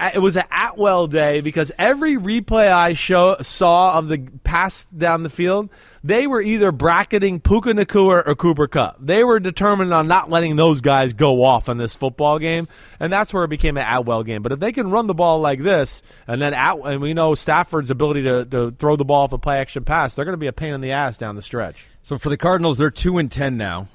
It 0.00 0.18
was 0.18 0.36
an 0.36 0.44
Atwell 0.50 1.08
day 1.08 1.42
because 1.42 1.70
every 1.78 2.16
replay 2.16 2.72
I 2.72 2.94
show, 2.94 3.36
saw 3.42 3.98
of 3.98 4.08
the 4.08 4.18
pass 4.44 4.86
down 4.96 5.24
the 5.24 5.30
field, 5.30 5.68
they 6.02 6.26
were 6.26 6.40
either 6.40 6.72
bracketing 6.72 7.38
Puka 7.38 7.74
Nacua 7.74 8.26
or 8.26 8.34
Cooper 8.34 8.66
Kupp. 8.66 8.96
They 8.98 9.22
were 9.24 9.38
determined 9.38 9.92
on 9.92 10.08
not 10.08 10.30
letting 10.30 10.56
those 10.56 10.80
guys 10.80 11.12
go 11.12 11.44
off 11.44 11.68
in 11.68 11.76
this 11.76 11.94
football 11.94 12.38
game, 12.38 12.66
and 12.98 13.12
that's 13.12 13.34
where 13.34 13.44
it 13.44 13.48
became 13.48 13.76
an 13.76 13.86
Atwell 13.86 14.22
game. 14.22 14.42
But 14.42 14.52
if 14.52 14.60
they 14.60 14.72
can 14.72 14.90
run 14.90 15.06
the 15.06 15.14
ball 15.14 15.40
like 15.40 15.60
this, 15.60 16.00
and 16.26 16.40
then 16.40 16.54
At, 16.54 16.78
and 16.78 17.02
we 17.02 17.12
know 17.12 17.34
Stafford's 17.34 17.90
ability 17.90 18.22
to, 18.22 18.46
to 18.46 18.70
throw 18.70 18.96
the 18.96 19.04
ball 19.04 19.24
off 19.24 19.32
a 19.32 19.38
play 19.38 19.58
action 19.58 19.84
pass, 19.84 20.14
they're 20.14 20.24
going 20.24 20.32
to 20.32 20.38
be 20.38 20.46
a 20.46 20.52
pain 20.52 20.72
in 20.72 20.80
the 20.80 20.92
ass 20.92 21.18
down 21.18 21.36
the 21.36 21.42
stretch. 21.42 21.84
So 22.02 22.16
for 22.16 22.30
the 22.30 22.38
Cardinals, 22.38 22.78
they're 22.78 22.90
two 22.90 23.18
and 23.18 23.30
ten 23.30 23.58
now. 23.58 23.88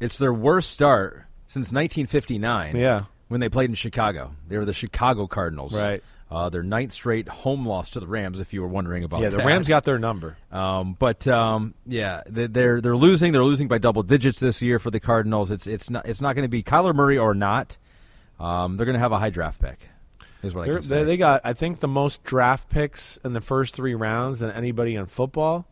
It's 0.00 0.18
their 0.18 0.34
worst 0.34 0.72
start 0.72 1.26
since 1.46 1.72
1959. 1.72 2.76
Yeah. 2.76 3.04
When 3.28 3.40
they 3.40 3.48
played 3.48 3.70
in 3.70 3.74
Chicago, 3.74 4.32
they 4.48 4.56
were 4.58 4.64
the 4.64 4.72
Chicago 4.72 5.26
Cardinals. 5.26 5.74
Right. 5.74 6.02
Uh, 6.30 6.48
their 6.48 6.62
ninth 6.62 6.92
straight 6.92 7.28
home 7.28 7.66
loss 7.66 7.90
to 7.90 8.00
the 8.00 8.06
Rams. 8.06 8.40
If 8.40 8.52
you 8.52 8.60
were 8.62 8.66
wondering 8.68 9.04
about 9.04 9.18
that. 9.18 9.24
Yeah, 9.24 9.30
the 9.30 9.36
that. 9.36 9.46
Rams 9.46 9.68
got 9.68 9.84
their 9.84 9.98
number. 9.98 10.36
Um, 10.50 10.96
but 10.98 11.28
um, 11.28 11.74
yeah, 11.86 12.22
they- 12.26 12.46
they're 12.48 12.80
they're 12.80 12.96
losing. 12.96 13.32
They're 13.32 13.44
losing 13.44 13.68
by 13.68 13.78
double 13.78 14.02
digits 14.02 14.40
this 14.40 14.60
year 14.62 14.78
for 14.78 14.90
the 14.90 14.98
Cardinals. 15.00 15.50
It's 15.50 15.66
it's 15.66 15.90
not 15.90 16.06
it's 16.08 16.20
not 16.20 16.34
going 16.34 16.44
to 16.44 16.48
be 16.48 16.62
Kyler 16.62 16.94
Murray 16.94 17.18
or 17.18 17.34
not. 17.34 17.76
Um, 18.40 18.76
they're 18.76 18.86
going 18.86 18.94
to 18.94 19.00
have 19.00 19.12
a 19.12 19.18
high 19.18 19.30
draft 19.30 19.60
pick. 19.60 19.88
Is 20.42 20.54
what 20.54 20.62
I 20.62 20.66
They're, 20.66 20.74
can 20.76 20.82
say. 20.82 20.96
they, 20.98 21.04
they 21.04 21.16
got, 21.16 21.40
I 21.44 21.52
think, 21.54 21.78
the 21.80 21.88
most 21.88 22.22
draft 22.24 22.68
picks 22.68 23.16
in 23.24 23.32
the 23.32 23.40
first 23.40 23.74
three 23.74 23.94
rounds 23.94 24.40
than 24.40 24.50
anybody 24.50 24.94
in 24.96 25.06
football. 25.06 25.66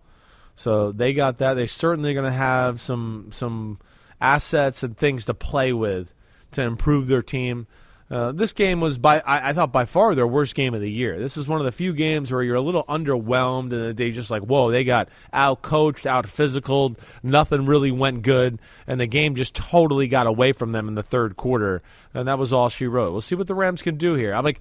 So 0.57 0.93
they 0.93 1.13
got 1.13 1.39
that. 1.39 1.55
They're 1.55 1.67
certainly 1.67 2.15
going 2.15 2.25
to 2.25 2.31
have 2.33 2.81
some 2.81 3.31
some 3.33 3.79
assets 4.21 4.83
and 4.83 4.97
things 4.97 5.27
to 5.27 5.35
play 5.35 5.73
with 5.73 6.15
to 6.53 6.63
improve 6.63 7.07
their 7.07 7.23
team. 7.23 7.67
Uh, 8.11 8.31
this 8.31 8.53
game 8.53 8.79
was 8.79 8.99
by 8.99 9.21
I, 9.21 9.51
I 9.51 9.53
thought 9.55 9.73
by 9.73 9.87
far 9.87 10.15
their 10.15 10.27
worst 10.27 10.55
game 10.55 10.75
of 10.75 10.83
the 10.83 10.91
year. 10.91 11.19
This 11.19 11.39
is 11.39 11.49
one 11.49 11.61
of 11.61 11.65
the 11.65 11.73
few 11.73 11.95
games 11.95 12.31
where 12.31 12.43
you're 12.43 12.57
a 12.57 12.61
little 12.61 12.85
underwhelmed 12.85 13.73
and 13.73 13.97
they 13.97 14.11
just 14.11 14.31
like 14.31 14.43
whoa 14.43 14.71
they 14.71 14.85
got 14.85 15.09
out 15.33 15.63
coached, 15.63 16.07
out 16.07 16.29
physical, 16.29 16.95
nothing 17.23 17.65
really 17.65 17.91
went 17.91 18.23
good, 18.23 18.61
and 18.87 19.01
the 19.01 19.07
game 19.07 19.35
just 19.35 19.55
totally 19.55 20.09
got 20.09 20.27
away 20.27 20.53
from 20.53 20.73
them 20.73 20.89
in 20.89 20.95
the 20.95 21.03
third 21.03 21.39
quarter, 21.39 21.81
and 22.13 22.29
that 22.29 22.39
was 22.39 22.53
all 22.53 22.69
she 22.69 22.87
wrote. 22.87 23.13
We'll 23.13 23.23
see 23.23 23.35
what 23.35 23.47
the 23.47 23.55
Rams 23.55 23.81
can 23.81 23.97
do 23.97 24.13
here. 24.13 24.35
I'm 24.35 24.45
like, 24.45 24.61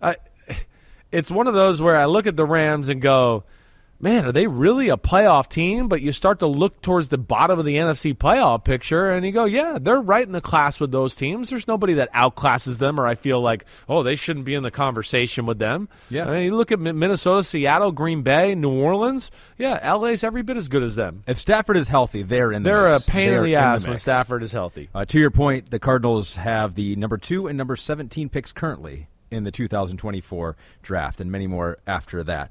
I, 0.00 0.16
it's 1.10 1.30
one 1.30 1.48
of 1.48 1.54
those 1.54 1.82
where 1.82 1.96
I 1.96 2.04
look 2.04 2.28
at 2.28 2.36
the 2.36 2.46
Rams 2.46 2.88
and 2.88 3.02
go, 3.02 3.42
man, 4.02 4.26
are 4.26 4.32
they 4.32 4.46
really 4.46 4.88
a 4.88 4.96
playoff 4.96 5.48
team? 5.48 5.88
But 5.88 6.02
you 6.02 6.12
start 6.12 6.40
to 6.40 6.46
look 6.46 6.82
towards 6.82 7.08
the 7.08 7.16
bottom 7.16 7.58
of 7.58 7.64
the 7.64 7.76
NFC 7.76 8.14
playoff 8.14 8.64
picture 8.64 9.10
and 9.10 9.24
you 9.24 9.32
go, 9.32 9.44
yeah, 9.44 9.78
they're 9.80 10.02
right 10.02 10.26
in 10.26 10.32
the 10.32 10.40
class 10.40 10.80
with 10.80 10.90
those 10.90 11.14
teams. 11.14 11.48
There's 11.48 11.68
nobody 11.68 11.94
that 11.94 12.12
outclasses 12.12 12.78
them 12.78 13.00
or 13.00 13.06
I 13.06 13.14
feel 13.14 13.40
like, 13.40 13.64
oh, 13.88 14.02
they 14.02 14.16
shouldn't 14.16 14.44
be 14.44 14.54
in 14.54 14.64
the 14.64 14.70
conversation 14.70 15.46
with 15.46 15.58
them. 15.58 15.88
Yeah. 16.10 16.28
I 16.28 16.32
mean, 16.32 16.44
you 16.44 16.56
look 16.56 16.72
at 16.72 16.80
Minnesota, 16.80 17.44
Seattle, 17.44 17.92
Green 17.92 18.22
Bay, 18.22 18.54
New 18.54 18.72
Orleans. 18.72 19.30
Yeah, 19.56 19.94
LA's 19.94 20.24
every 20.24 20.42
bit 20.42 20.56
as 20.56 20.68
good 20.68 20.82
as 20.82 20.96
them. 20.96 21.22
if 21.26 21.38
Stafford 21.38 21.76
is 21.76 21.88
healthy, 21.88 22.22
they're 22.24 22.50
in. 22.52 22.64
The 22.64 22.70
They're 22.70 22.86
a 22.88 23.00
pain 23.00 23.28
in 23.28 23.34
They're 23.34 23.42
the 23.44 23.56
ass 23.56 23.86
when. 23.86 23.98
Stafford 23.98 24.42
is 24.42 24.50
healthy. 24.52 24.90
Uh, 24.92 25.04
to 25.04 25.20
your 25.20 25.30
point, 25.30 25.70
the 25.70 25.78
Cardinals 25.78 26.34
have 26.36 26.74
the 26.74 26.96
number 26.96 27.16
two 27.16 27.46
and 27.46 27.56
number 27.56 27.76
17 27.76 28.28
picks 28.28 28.52
currently 28.52 29.06
in 29.30 29.44
the 29.44 29.50
2024 29.50 30.56
draft, 30.82 31.20
and 31.20 31.30
many 31.30 31.46
more 31.46 31.78
after 31.86 32.22
that. 32.24 32.50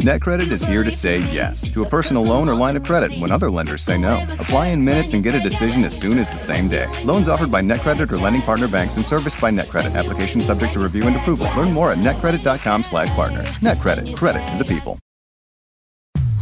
NetCredit 0.00 0.50
is 0.50 0.62
here 0.62 0.82
to 0.82 0.90
say 0.90 1.18
yes 1.32 1.70
to 1.70 1.82
a 1.82 1.88
personal 1.88 2.22
loan 2.22 2.48
or 2.48 2.54
line 2.54 2.76
of 2.76 2.82
credit 2.82 3.18
when 3.20 3.30
other 3.30 3.50
lenders 3.50 3.80
say 3.82 3.96
no. 3.96 4.16
Apply 4.32 4.66
in 4.68 4.84
minutes 4.84 5.14
and 5.14 5.22
get 5.22 5.34
a 5.34 5.40
decision 5.40 5.84
as 5.84 5.98
soon 5.98 6.18
as 6.18 6.28
the 6.28 6.36
same 6.36 6.68
day. 6.68 6.90
Loans 7.04 7.28
offered 7.28 7.50
by 7.50 7.62
NetCredit 7.62 8.10
or 8.10 8.18
lending 8.18 8.42
partner 8.42 8.68
banks 8.68 8.96
and 8.96 9.06
serviced 9.06 9.40
by 9.40 9.50
NetCredit. 9.50 9.94
Application 9.94 10.42
subject 10.42 10.74
to 10.74 10.80
review 10.80 11.06
and 11.06 11.16
approval. 11.16 11.46
Learn 11.56 11.72
more 11.72 11.92
at 11.92 11.98
netcredit.com/partner. 11.98 13.44
NetCredit. 13.62 14.14
Credit 14.14 14.46
to 14.50 14.58
the 14.58 14.64
people. 14.64 14.98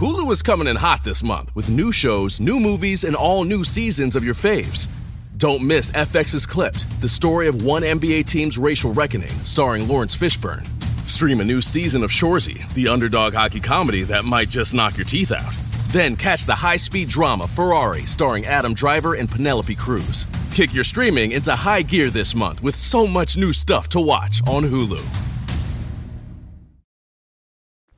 Hulu 0.00 0.32
is 0.32 0.42
coming 0.42 0.66
in 0.66 0.74
hot 0.76 1.04
this 1.04 1.22
month 1.22 1.54
with 1.54 1.68
new 1.68 1.92
shows, 1.92 2.40
new 2.40 2.58
movies, 2.58 3.04
and 3.04 3.14
all 3.14 3.44
new 3.44 3.62
seasons 3.62 4.16
of 4.16 4.24
your 4.24 4.34
faves. 4.34 4.88
Don't 5.36 5.62
miss 5.62 5.92
FX's 5.92 6.46
Clipped, 6.46 7.00
the 7.00 7.08
story 7.08 7.46
of 7.48 7.62
one 7.62 7.82
NBA 7.82 8.24
team's 8.26 8.58
racial 8.58 8.92
reckoning, 8.92 9.30
starring 9.44 9.86
Laurence 9.86 10.16
Fishburne. 10.16 10.66
Stream 11.06 11.40
a 11.40 11.44
new 11.44 11.60
season 11.60 12.02
of 12.02 12.10
Shoresy, 12.10 12.72
the 12.74 12.88
underdog 12.88 13.34
hockey 13.34 13.60
comedy 13.60 14.02
that 14.04 14.24
might 14.24 14.48
just 14.48 14.74
knock 14.74 14.96
your 14.96 15.04
teeth 15.04 15.32
out. 15.32 15.54
Then 15.88 16.16
catch 16.16 16.46
the 16.46 16.54
high 16.54 16.78
speed 16.78 17.08
drama 17.08 17.46
Ferrari, 17.46 18.02
starring 18.02 18.46
Adam 18.46 18.72
Driver 18.72 19.14
and 19.14 19.28
Penelope 19.28 19.74
Cruz. 19.74 20.26
Kick 20.50 20.72
your 20.72 20.84
streaming 20.84 21.32
into 21.32 21.54
high 21.54 21.82
gear 21.82 22.08
this 22.08 22.34
month 22.34 22.62
with 22.62 22.74
so 22.74 23.06
much 23.06 23.36
new 23.36 23.52
stuff 23.52 23.88
to 23.90 24.00
watch 24.00 24.40
on 24.46 24.64
Hulu. 24.64 25.04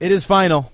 It 0.01 0.11
is 0.11 0.25
final. 0.25 0.74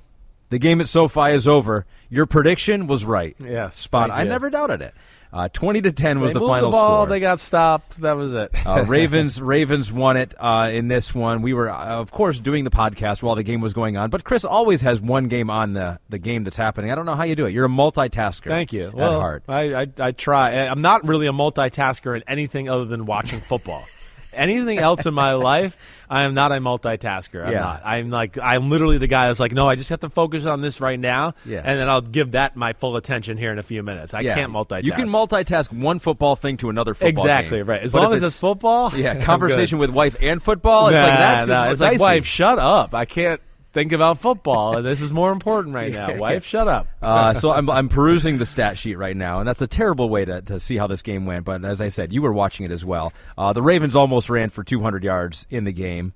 The 0.51 0.59
game 0.59 0.81
at 0.81 0.89
SoFi 0.89 1.31
is 1.33 1.49
over. 1.49 1.87
Your 2.09 2.27
prediction 2.27 2.87
was 2.87 3.05
right. 3.05 3.35
Yes, 3.39 3.77
spot. 3.77 4.11
I 4.11 4.25
never 4.25 4.51
doubted 4.51 4.83
it. 4.83 4.95
Uh, 5.33 5.49
Twenty 5.49 5.81
to 5.83 5.93
ten 5.93 6.19
was 6.19 6.33
They 6.33 6.41
the 6.41 6.45
final 6.47 6.71
the 6.73 6.77
ball, 6.77 7.05
score. 7.05 7.07
They 7.07 7.21
got 7.21 7.39
stopped. 7.39 7.99
That 8.01 8.15
was 8.15 8.35
it. 8.35 8.51
uh, 8.67 8.85
Ravens 8.89 9.41
Ravens 9.41 9.93
won 9.93 10.17
it 10.17 10.35
uh, 10.41 10.71
in 10.73 10.89
this 10.89 11.15
one. 11.15 11.41
We 11.41 11.55
were, 11.55 11.71
uh, 11.71 12.01
of 12.01 12.11
course, 12.11 12.41
doing 12.41 12.65
the 12.65 12.71
podcast 12.71 13.23
while 13.23 13.37
the 13.37 13.45
game 13.45 13.61
was 13.61 13.73
going 13.73 13.97
on. 13.97 14.11
But 14.11 14.25
Chris 14.25 14.45
always 14.45 14.81
has 14.81 15.01
one 15.01 15.29
game 15.29 15.49
on 15.49 15.75
the, 15.75 16.01
the 16.09 16.19
game 16.19 16.43
that's 16.43 16.57
happening. 16.57 16.91
I 16.91 16.97
don't 16.97 17.07
know 17.07 17.15
how 17.15 17.23
you 17.23 17.37
do 17.37 17.47
it. 17.47 17.53
You're 17.53 17.67
a 17.67 17.69
multitasker. 17.69 18.49
Thank 18.49 18.73
you. 18.73 18.89
At 18.89 18.95
Well, 18.95 19.21
heart. 19.21 19.45
I, 19.47 19.83
I 19.83 19.87
I 20.01 20.11
try. 20.11 20.51
I'm 20.67 20.83
not 20.83 21.07
really 21.07 21.29
a 21.29 21.33
multitasker 21.33 22.17
in 22.17 22.25
anything 22.27 22.69
other 22.69 22.87
than 22.87 23.07
watching 23.07 23.41
football. 23.41 23.85
anything 24.33 24.79
else 24.79 25.07
in 25.07 25.15
my 25.15 25.33
life, 25.51 25.77
I 26.09 26.23
am 26.23 26.35
not 26.35 26.53
a 26.53 26.57
multitasker. 26.57 27.45
I'm 27.47 27.53
Yeah. 27.53 27.61
not. 27.61 27.83
I'm 27.85 28.11
like 28.11 28.39
I'm 28.43 28.71
literally 28.71 28.99
the 28.99 29.07
guy 29.07 29.29
that's 29.29 29.41
like, 29.41 29.53
no, 29.53 29.69
I 29.69 29.77
just 29.77 29.91
have 29.91 30.01
to 30.01 30.11
focus 30.11 30.45
on 30.47 30.61
this 30.61 30.81
right 30.81 30.99
now, 30.99 31.35
Yeah. 31.45 31.63
and 31.65 31.79
then 31.79 31.89
I'll 31.89 32.01
give 32.01 32.33
that 32.33 32.57
my 32.57 32.73
full 32.73 32.97
attention 32.97 33.37
here 33.37 33.53
in 33.53 33.59
a 33.59 33.63
few 33.63 33.83
minutes. 33.83 34.15
I 34.15 34.21
Yeah. 34.21 34.35
can't 34.35 34.53
multitask. 34.53 34.85
You 34.85 34.93
can 34.93 35.09
multitask 35.09 35.73
one 35.73 35.99
football 35.99 36.37
thing 36.37 36.57
to 36.59 36.71
another 36.71 36.95
football 36.95 37.25
exactly 37.25 37.59
game. 37.59 37.67
right. 37.67 37.83
As 37.83 37.93
But 37.93 38.03
long 38.03 38.13
as 38.15 38.23
it's 38.23 38.39
football, 38.39 38.93
yeah, 38.97 39.15
conversation 39.23 39.79
with 39.79 39.91
wife 39.91 40.17
and 40.21 40.43
football. 40.43 40.89
It's 40.89 40.97
like 40.97 41.07
that's 41.19 41.47
nah, 41.47 41.71
it's 41.71 41.81
like 41.81 41.99
wife, 42.01 42.25
shut 42.27 42.59
up. 42.59 42.95
I 42.95 43.05
can't 43.05 43.41
think 43.73 43.93
about 43.93 44.19
football, 44.19 44.83
this 44.83 45.01
is 45.01 45.13
more 45.13 45.33
important 45.33 45.75
right 45.75 45.93
now. 45.93 46.17
Wife, 46.19 46.45
shut 46.45 46.69
up. 46.69 46.89
Uh, 47.01 47.35
so 47.35 47.51
I'm, 47.51 47.69
I'm 47.71 47.89
perusing 47.89 48.39
the 48.39 48.47
stat 48.47 48.79
sheet 48.79 48.97
right 48.97 49.17
now, 49.17 49.39
and 49.39 49.49
that's 49.49 49.63
a 49.63 49.67
terrible 49.67 50.09
way 50.09 50.25
to, 50.25 50.43
to 50.43 50.61
see 50.61 50.77
how 50.77 50.87
this 50.87 51.03
game 51.03 51.27
went. 51.27 51.45
But 51.45 51.65
as 51.65 51.81
I 51.81 51.89
said, 51.89 52.13
you 52.13 52.23
were 52.23 52.33
watching 52.33 52.67
it 52.67 52.73
as 52.73 52.85
well. 52.85 53.13
Uh, 53.39 53.53
the 53.53 53.63
Ravens 53.63 53.97
almost 53.97 54.31
ran 54.31 54.51
for 54.51 54.65
200 54.65 55.05
yards 55.05 55.47
in 55.51 55.65
the 55.65 55.73
game. 55.73 56.13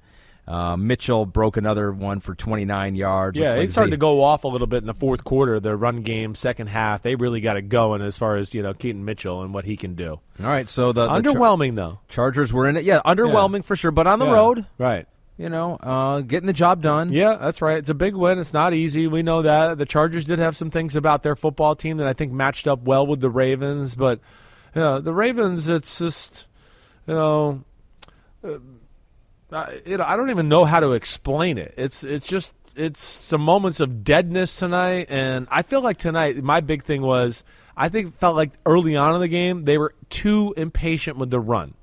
Uh, 0.46 0.76
Mitchell 0.76 1.24
broke 1.24 1.56
another 1.56 1.90
one 1.90 2.20
for 2.20 2.34
29 2.34 2.96
yards. 2.96 3.38
Yeah, 3.38 3.44
Looks 3.46 3.54
they 3.54 3.60
like 3.62 3.70
started 3.70 3.90
to 3.92 3.96
go 3.96 4.22
off 4.22 4.44
a 4.44 4.48
little 4.48 4.66
bit 4.66 4.82
in 4.82 4.86
the 4.86 4.92
fourth 4.92 5.24
quarter. 5.24 5.58
The 5.58 5.74
run 5.74 6.02
game, 6.02 6.34
second 6.34 6.66
half, 6.66 7.00
they 7.02 7.14
really 7.14 7.40
got 7.40 7.56
it 7.56 7.70
going 7.70 8.02
as 8.02 8.18
far 8.18 8.36
as 8.36 8.52
you 8.52 8.62
know 8.62 8.74
Keaton 8.74 9.06
Mitchell 9.06 9.40
and 9.42 9.54
what 9.54 9.64
he 9.64 9.78
can 9.78 9.94
do. 9.94 10.20
All 10.40 10.46
right, 10.46 10.68
so 10.68 10.92
the, 10.92 11.06
the 11.06 11.22
Char- 11.22 11.32
Underwhelming 11.32 11.76
though. 11.76 12.00
Chargers 12.10 12.52
were 12.52 12.68
in 12.68 12.76
it. 12.76 12.84
Yeah, 12.84 13.00
underwhelming 13.06 13.64
for 13.64 13.74
sure, 13.74 13.90
but 13.90 14.06
on 14.06 14.18
the 14.18 14.26
Yeah. 14.26 14.32
road, 14.34 14.66
right? 14.76 15.06
You 15.36 15.48
know, 15.48 15.76
uh, 15.76 16.20
getting 16.20 16.46
the 16.46 16.52
job 16.52 16.80
done. 16.80 17.12
Yeah, 17.12 17.36
that's 17.36 17.60
right. 17.60 17.78
It's 17.78 17.88
a 17.88 17.94
big 17.94 18.14
win. 18.14 18.38
It's 18.38 18.52
not 18.52 18.72
easy. 18.72 19.06
We 19.08 19.22
know 19.22 19.42
that 19.42 19.78
the 19.78 19.86
Chargers 19.86 20.24
did 20.24 20.38
have 20.38 20.56
some 20.56 20.70
things 20.70 20.94
about 20.94 21.22
their 21.22 21.34
football 21.34 21.74
team 21.74 21.96
that 21.96 22.06
I 22.06 22.12
think 22.12 22.32
matched 22.32 22.68
up 22.68 22.82
well 22.82 23.06
with 23.06 23.20
the 23.20 23.30
Ravens, 23.30 23.94
but 23.94 24.20
you 24.74 24.80
know, 24.80 25.00
the 25.00 25.12
Ravens, 25.12 25.68
it's 25.68 25.98
just 25.98 26.46
you 27.06 27.14
know, 27.14 27.64
uh, 28.44 28.58
I, 29.52 29.80
know, 29.86 30.04
I 30.04 30.16
don't 30.16 30.30
even 30.30 30.48
know 30.48 30.64
how 30.64 30.80
to 30.80 30.92
explain 30.92 31.58
it. 31.58 31.74
It's 31.76 32.04
it's 32.04 32.26
just 32.26 32.54
it's 32.76 33.00
some 33.00 33.40
moments 33.40 33.80
of 33.80 34.04
deadness 34.04 34.56
tonight, 34.56 35.06
and 35.10 35.48
I 35.50 35.62
feel 35.62 35.80
like 35.80 35.96
tonight 35.96 36.42
my 36.42 36.60
big 36.60 36.84
thing 36.84 37.02
was 37.02 37.44
I 37.76 37.88
think 37.88 38.18
felt 38.18 38.36
like 38.36 38.52
early 38.66 38.96
on 38.96 39.14
in 39.14 39.20
the 39.20 39.28
game 39.28 39.64
they 39.64 39.78
were 39.78 39.94
too 40.10 40.54
impatient 40.56 41.18
with 41.18 41.30
the 41.30 41.40
run. 41.40 41.74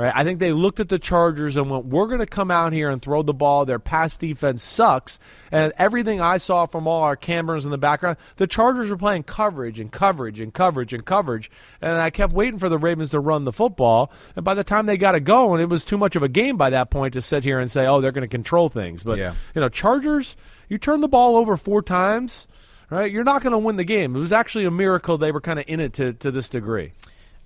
Right? 0.00 0.12
I 0.16 0.24
think 0.24 0.38
they 0.38 0.52
looked 0.54 0.80
at 0.80 0.88
the 0.88 0.98
Chargers 0.98 1.58
and 1.58 1.68
went, 1.68 1.84
"We're 1.84 2.06
going 2.06 2.20
to 2.20 2.26
come 2.26 2.50
out 2.50 2.72
here 2.72 2.88
and 2.88 3.02
throw 3.02 3.22
the 3.22 3.34
ball. 3.34 3.66
Their 3.66 3.78
pass 3.78 4.16
defense 4.16 4.62
sucks." 4.62 5.18
And 5.52 5.74
everything 5.76 6.22
I 6.22 6.38
saw 6.38 6.64
from 6.64 6.88
all 6.88 7.02
our 7.02 7.16
cameras 7.16 7.66
in 7.66 7.70
the 7.70 7.76
background, 7.76 8.16
the 8.36 8.46
Chargers 8.46 8.88
were 8.90 8.96
playing 8.96 9.24
coverage 9.24 9.78
and 9.78 9.92
coverage 9.92 10.40
and 10.40 10.54
coverage 10.54 10.94
and 10.94 11.04
coverage, 11.04 11.50
and 11.82 11.98
I 11.98 12.08
kept 12.08 12.32
waiting 12.32 12.58
for 12.58 12.70
the 12.70 12.78
Ravens 12.78 13.10
to 13.10 13.20
run 13.20 13.44
the 13.44 13.52
football. 13.52 14.10
And 14.36 14.44
by 14.44 14.54
the 14.54 14.64
time 14.64 14.86
they 14.86 14.96
got 14.96 15.16
it 15.16 15.24
going, 15.24 15.60
it 15.60 15.68
was 15.68 15.84
too 15.84 15.98
much 15.98 16.16
of 16.16 16.22
a 16.22 16.28
game 16.28 16.56
by 16.56 16.70
that 16.70 16.88
point 16.90 17.12
to 17.12 17.20
sit 17.20 17.44
here 17.44 17.58
and 17.58 17.70
say, 17.70 17.86
"Oh, 17.86 18.00
they're 18.00 18.10
going 18.12 18.22
to 18.22 18.28
control 18.28 18.70
things." 18.70 19.02
But 19.02 19.18
Yeah. 19.18 19.34
you 19.54 19.60
know, 19.60 19.68
Chargers, 19.68 20.34
you 20.70 20.78
turn 20.78 21.02
the 21.02 21.08
ball 21.08 21.36
over 21.36 21.58
four 21.58 21.82
times. 21.82 22.48
Right, 22.88 23.12
you're 23.12 23.22
not 23.22 23.40
going 23.42 23.52
to 23.52 23.58
win 23.58 23.76
the 23.76 23.84
game. 23.84 24.16
It 24.16 24.18
was 24.18 24.32
actually 24.32 24.64
a 24.64 24.70
miracle 24.72 25.16
they 25.16 25.30
were 25.30 25.40
kind 25.40 25.60
of 25.60 25.64
in 25.68 25.78
it 25.78 25.92
to, 25.92 26.12
to 26.14 26.32
this 26.32 26.48
degree. 26.48 26.92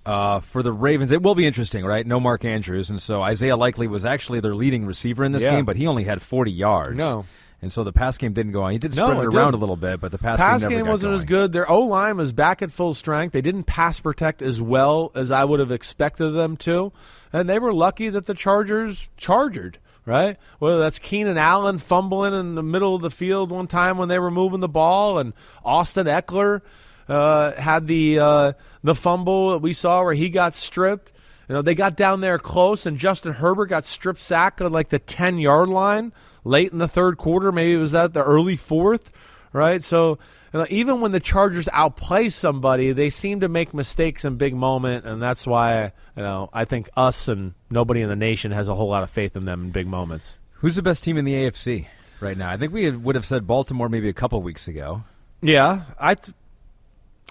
Uh, 0.05 0.39
for 0.39 0.61
the 0.61 0.71
Ravens, 0.71 1.11
it 1.11 1.23
will 1.23 1.33
be 1.35 1.47
interesting, 1.47 1.83
right? 1.83 2.05
No 2.05 2.19
Mark 2.19 2.45
Andrews, 2.45 2.89
and 2.91 3.01
so 3.01 3.23
Isaiah 3.23 3.57
Likely 3.57 3.87
was 3.87 4.05
actually 4.05 4.39
their 4.39 4.53
leading 4.55 4.85
receiver 4.85 5.23
in 5.23 5.31
this 5.31 5.43
Yeah. 5.43 5.51
game, 5.51 5.65
but 5.65 5.75
he 5.77 5.87
only 5.87 6.03
had 6.03 6.21
40 6.21 6.51
yards. 6.51 6.97
No. 6.97 7.25
And 7.61 7.73
so 7.73 7.83
the 7.83 7.91
pass 7.93 8.15
game 8.19 8.33
didn't 8.33 8.51
go 8.51 8.61
on. 8.61 8.73
He 8.73 8.77
did 8.77 8.95
No, 8.95 9.05
spread 9.07 9.17
it, 9.17 9.33
it 9.33 9.33
around 9.35 9.55
a 9.55 9.57
little 9.57 9.77
bit, 9.77 9.99
but 9.99 10.11
the 10.11 10.19
pass, 10.19 10.39
pass 10.39 10.61
game, 10.61 10.69
game 10.69 10.87
wasn't 10.87 11.09
going. 11.11 11.15
as 11.19 11.25
good. 11.25 11.51
Their 11.53 11.67
O 11.71 11.79
line 11.79 12.17
was 12.17 12.31
back 12.33 12.61
at 12.61 12.71
full 12.71 12.93
strength. 12.93 13.31
They 13.31 13.41
didn't 13.41 13.63
pass 13.63 13.99
protect 13.99 14.43
as 14.43 14.61
well 14.61 15.11
as 15.15 15.31
I 15.31 15.43
would 15.45 15.59
have 15.59 15.71
expected 15.71 16.31
them 16.31 16.57
to, 16.57 16.91
and 17.33 17.49
they 17.49 17.57
were 17.57 17.73
lucky 17.73 18.09
that 18.09 18.27
the 18.27 18.35
Chargers 18.35 19.09
charged. 19.17 19.79
Right, 20.07 20.37
whether 20.59 20.77
that's 20.77 20.99
Keenan 20.99 21.39
Allen 21.39 21.79
fumbling 21.79 22.35
in 22.35 22.53
the 22.53 22.61
middle 22.61 22.93
of 22.93 23.01
the 23.01 23.09
field 23.09 23.49
one 23.49 23.65
time 23.65 23.97
when 23.97 24.07
they 24.07 24.19
were 24.19 24.29
moving 24.29 24.59
the 24.59 24.67
ball, 24.67 25.17
and 25.17 25.33
Austin 25.63 26.05
Ekeler 26.05 26.61
uh, 27.07 27.51
had 27.53 27.87
the 27.87 28.19
uh, 28.19 28.53
the 28.83 28.95
fumble 28.95 29.51
that 29.51 29.59
we 29.59 29.73
saw 29.73 30.03
where 30.03 30.13
he 30.13 30.29
got 30.29 30.53
stripped. 30.53 31.11
You 31.47 31.55
know, 31.55 31.61
they 31.61 31.75
got 31.75 31.95
down 31.95 32.21
there 32.21 32.39
close, 32.39 32.85
and 32.85 32.97
Justin 32.97 33.33
Herbert 33.33 33.67
got 33.67 33.83
strip 33.83 34.17
sacked 34.17 34.61
at 34.61 34.71
like 34.71 34.89
the 34.89 34.99
ten 34.99 35.37
yard 35.37 35.69
line 35.69 36.13
late 36.43 36.71
in 36.71 36.79
the 36.79 36.87
third 36.87 37.17
quarter. 37.17 37.51
Maybe 37.51 37.73
it 37.73 37.77
was 37.77 37.91
that 37.91 38.13
the 38.13 38.23
early 38.23 38.57
fourth, 38.57 39.11
right? 39.53 39.83
So 39.83 40.17
you 40.55 40.59
know, 40.61 40.67
even 40.69 41.01
when 41.01 41.11
the 41.11 41.19
Chargers 41.19 41.67
outplay 41.73 42.29
somebody, 42.29 42.93
they 42.93 43.09
seem 43.09 43.41
to 43.41 43.49
make 43.49 43.73
mistakes 43.73 44.23
in 44.23 44.37
big 44.37 44.55
moment, 44.55 45.05
and 45.05 45.21
that's 45.21 45.45
why 45.45 45.91
you 46.15 46.23
know 46.23 46.49
I 46.53 46.65
think 46.65 46.89
us 46.95 47.27
and 47.27 47.53
nobody 47.69 48.01
in 48.01 48.09
the 48.09 48.15
nation 48.15 48.51
has 48.51 48.69
a 48.69 48.73
whole 48.73 48.87
lot 48.87 49.03
of 49.03 49.11
faith 49.11 49.35
in 49.35 49.45
them 49.45 49.65
in 49.65 49.71
big 49.71 49.85
moments. 49.85 50.37
Who's 50.59 50.75
the 50.75 50.81
best 50.81 51.03
team 51.03 51.17
in 51.17 51.25
the 51.25 51.33
AFC 51.33 51.87
right 52.21 52.37
now? 52.37 52.49
I 52.49 52.57
think 52.57 52.73
we 52.73 52.89
would 52.89 53.15
have 53.15 53.25
said 53.25 53.45
Baltimore 53.45 53.89
maybe 53.89 54.07
a 54.07 54.13
couple 54.13 54.41
weeks 54.41 54.67
ago. 54.67 55.03
Yeah, 55.41 55.83
I 55.99 56.15
th- 56.15 56.33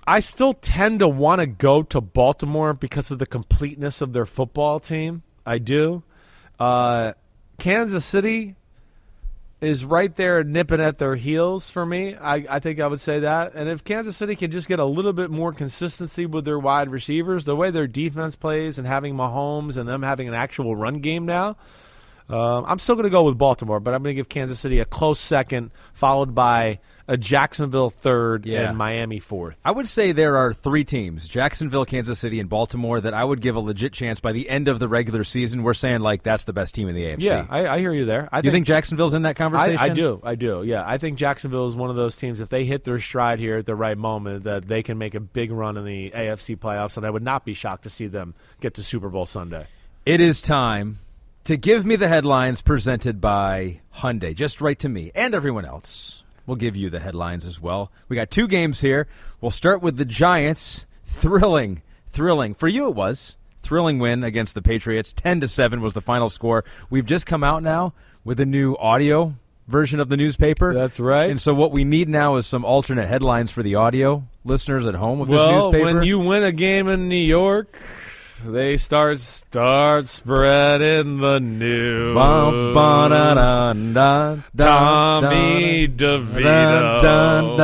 I 0.07 0.21
still 0.21 0.53
tend 0.53 0.99
to 1.01 1.09
want 1.09 1.41
to 1.41 1.47
go 1.47 1.83
to 1.85 2.01
Baltimore 2.01 2.75
because 2.75 3.11
of 3.11 3.19
the 3.19 3.27
completeness 3.27 4.01
of 4.01 4.13
their 4.13 4.27
football 4.27 4.81
team. 4.81 5.23
I 5.47 5.59
do. 5.59 6.03
Uh, 6.59 7.13
Kansas 7.59 8.05
City 8.05 8.57
is 9.61 9.85
right 9.85 10.15
there 10.15 10.45
nipping 10.45 10.81
at 10.81 10.99
their 10.99 11.15
heels 11.15 11.71
for 11.71 11.87
me. 11.87 12.15
I, 12.15 12.45
I 12.49 12.59
think 12.59 12.81
I 12.81 12.87
would 12.87 13.01
say 13.01 13.21
that. 13.21 13.55
And 13.55 13.69
if 13.69 13.83
Kansas 13.83 14.17
City 14.17 14.37
can 14.37 14.51
just 14.51 14.69
get 14.69 14.79
a 14.79 14.85
little 14.85 15.15
bit 15.15 15.31
more 15.31 15.53
consistency 15.53 16.27
with 16.27 16.45
their 16.45 16.59
wide 16.59 16.91
receivers, 16.91 17.47
the 17.47 17.57
way 17.57 17.71
their 17.71 17.87
defense 17.87 18.37
plays, 18.37 18.79
and 18.79 18.87
having 18.87 19.15
Mahomes 19.15 19.77
and 19.79 19.89
them 19.89 20.03
having 20.03 20.29
an 20.29 20.35
actual 20.35 20.77
run 20.77 21.01
game 21.01 21.25
now, 21.25 21.57
um, 22.29 22.65
I'm 22.67 22.79
still 22.79 22.95
going 22.95 23.05
to 23.05 23.11
go 23.11 23.23
with 23.25 23.37
Baltimore, 23.37 23.81
but 23.81 23.93
I'm 23.93 24.03
going 24.03 24.15
to 24.15 24.19
give 24.19 24.29
Kansas 24.29 24.59
City 24.59 24.79
a 24.81 24.85
close 24.87 25.21
second, 25.21 25.71
followed 25.93 26.35
by 26.35 26.79
a 27.07 27.19
Jacksonville 27.19 27.91
third 27.91 28.47
Yeah. 28.47 28.71
and 28.71 28.79
Miami 28.79 29.21
fourth. 29.21 29.59
I 29.63 29.71
would 29.71 29.87
say 29.89 30.13
there 30.13 30.39
are 30.39 30.55
three 30.55 30.85
teams 30.85 31.29
Jacksonville, 31.29 31.85
Kansas 31.85 32.19
City, 32.19 32.41
and 32.41 32.49
Baltimore 32.49 32.99
that 33.03 33.13
I 33.13 33.23
would 33.23 33.43
give 33.43 33.57
a 33.57 33.61
legit 33.61 33.93
chance 33.93 34.21
by 34.21 34.33
the 34.33 34.49
end 34.49 34.69
of 34.69 34.79
the 34.79 34.89
regular 34.89 35.23
season. 35.23 35.63
We're 35.63 35.75
saying, 35.75 36.01
like, 36.01 36.23
that's 36.23 36.45
the 36.45 36.55
best 36.55 36.75
team 36.75 36.89
in 36.89 36.95
the 36.95 37.03
AFC. 37.05 37.21
Yeah, 37.21 37.47
I, 37.51 37.67
I 37.67 37.79
hear 37.79 37.93
you 37.93 38.07
there. 38.07 38.31
I 38.33 38.41
you 38.43 38.51
think 38.51 38.67
Jacksonville's 38.67 39.13
in 39.13 39.23
that 39.23 39.31
I, 39.31 39.35
conversation? 39.35 39.79
I 39.79 39.89
do. 39.91 40.21
I 40.25 40.35
do. 40.35 40.63
Yeah, 40.65 40.83
I 40.87 40.97
think 40.97 41.19
Jacksonville 41.19 41.67
is 41.67 41.77
one 41.77 41.91
of 41.91 41.97
those 41.97 42.17
teams. 42.17 42.41
If 42.41 42.49
they 42.49 42.65
hit 42.65 42.85
their 42.85 42.99
stride 43.01 43.39
here 43.39 43.59
at 43.59 43.67
the 43.67 43.75
right 43.75 43.99
moment, 43.99 44.45
that 44.45 44.67
they 44.67 44.83
can 44.83 44.97
make 44.97 45.15
a 45.15 45.21
big 45.21 45.51
run 45.51 45.77
in 45.77 45.85
the 45.85 46.11
AFC 46.11 46.57
playoffs, 46.57 46.97
and 46.97 47.05
I 47.05 47.11
would 47.11 47.23
not 47.23 47.45
be 47.45 47.53
shocked 47.53 47.83
to 47.83 47.91
see 47.91 48.07
them 48.07 48.35
get 48.63 48.73
to 48.75 48.83
Super 48.83 49.11
Bowl 49.11 49.27
Sunday. 49.27 49.67
It 50.07 50.23
is 50.23 50.41
time 50.41 51.01
to 51.45 51.57
give 51.57 51.85
me 51.85 51.97
the 51.97 52.09
headlines 52.09 52.63
presented 52.63 53.21
by 53.21 53.81
Hyundai. 53.97 54.35
Just 54.35 54.61
write 54.61 54.79
to 54.81 54.89
me 54.89 55.11
and 55.15 55.35
everyone 55.35 55.65
else. 55.65 56.23
We'll 56.47 56.57
give 56.57 56.77
you 56.77 56.91
the 56.91 57.01
headlines 57.01 57.47
as 57.47 57.61
well. 57.61 57.91
We 58.09 58.17
got 58.17 58.31
two 58.31 58.49
games 58.49 58.81
here. 58.81 59.07
We'll 59.41 59.51
start 59.51 59.83
with 59.83 59.97
the 59.97 60.05
Giants. 60.05 60.85
Thrilling, 61.05 61.83
thrilling. 62.09 62.55
For 62.55 62.69
you, 62.69 62.89
it 62.89 62.95
was 62.95 63.37
thrilling 63.59 63.99
win 63.99 64.25
against 64.25 64.55
the 64.55 64.61
Patriots. 64.63 65.13
Ten 65.13 65.41
to 65.41 65.49
seven 65.49 65.81
was 65.81 65.93
the 65.95 66.01
final 66.03 66.29
score. 66.29 66.65
We've 66.91 67.07
just 67.07 67.25
come 67.27 67.45
out 67.45 67.63
now 67.63 67.95
with 68.25 68.41
a 68.41 68.45
new 68.47 68.75
audio 68.77 69.35
version 69.69 70.01
of 70.01 70.09
the 70.11 70.17
newspaper. 70.17 70.75
That's 70.75 71.01
right. 71.01 71.31
And 71.31 71.41
so 71.41 71.55
what 71.55 71.73
we 71.73 71.85
need 71.85 72.09
now 72.09 72.37
is 72.37 72.47
some 72.47 72.65
alternate 72.65 73.07
headlines 73.07 73.51
for 73.51 73.63
the 73.63 73.77
audio 73.77 74.25
listeners 74.45 74.87
at 74.87 74.95
home 74.97 75.21
of 75.23 75.29
this 75.29 75.37
Well, 75.37 75.71
newspaper. 75.73 75.85
when 75.95 76.03
you 76.03 76.19
win 76.19 76.43
a 76.43 76.53
game 76.53 76.89
in 76.89 77.09
New 77.09 77.17
York, 77.17 77.75
they 78.45 78.77
start 78.77 79.19
start 79.21 80.07
spreading 80.07 81.19
the 81.19 81.41
news. 81.41 82.15
Bum, 82.15 82.73
ba, 82.75 83.09
da, 83.09 83.35
da, 83.35 83.73
da, 83.73 84.37
Tommy 84.57 85.89
DeVito. 85.89 87.57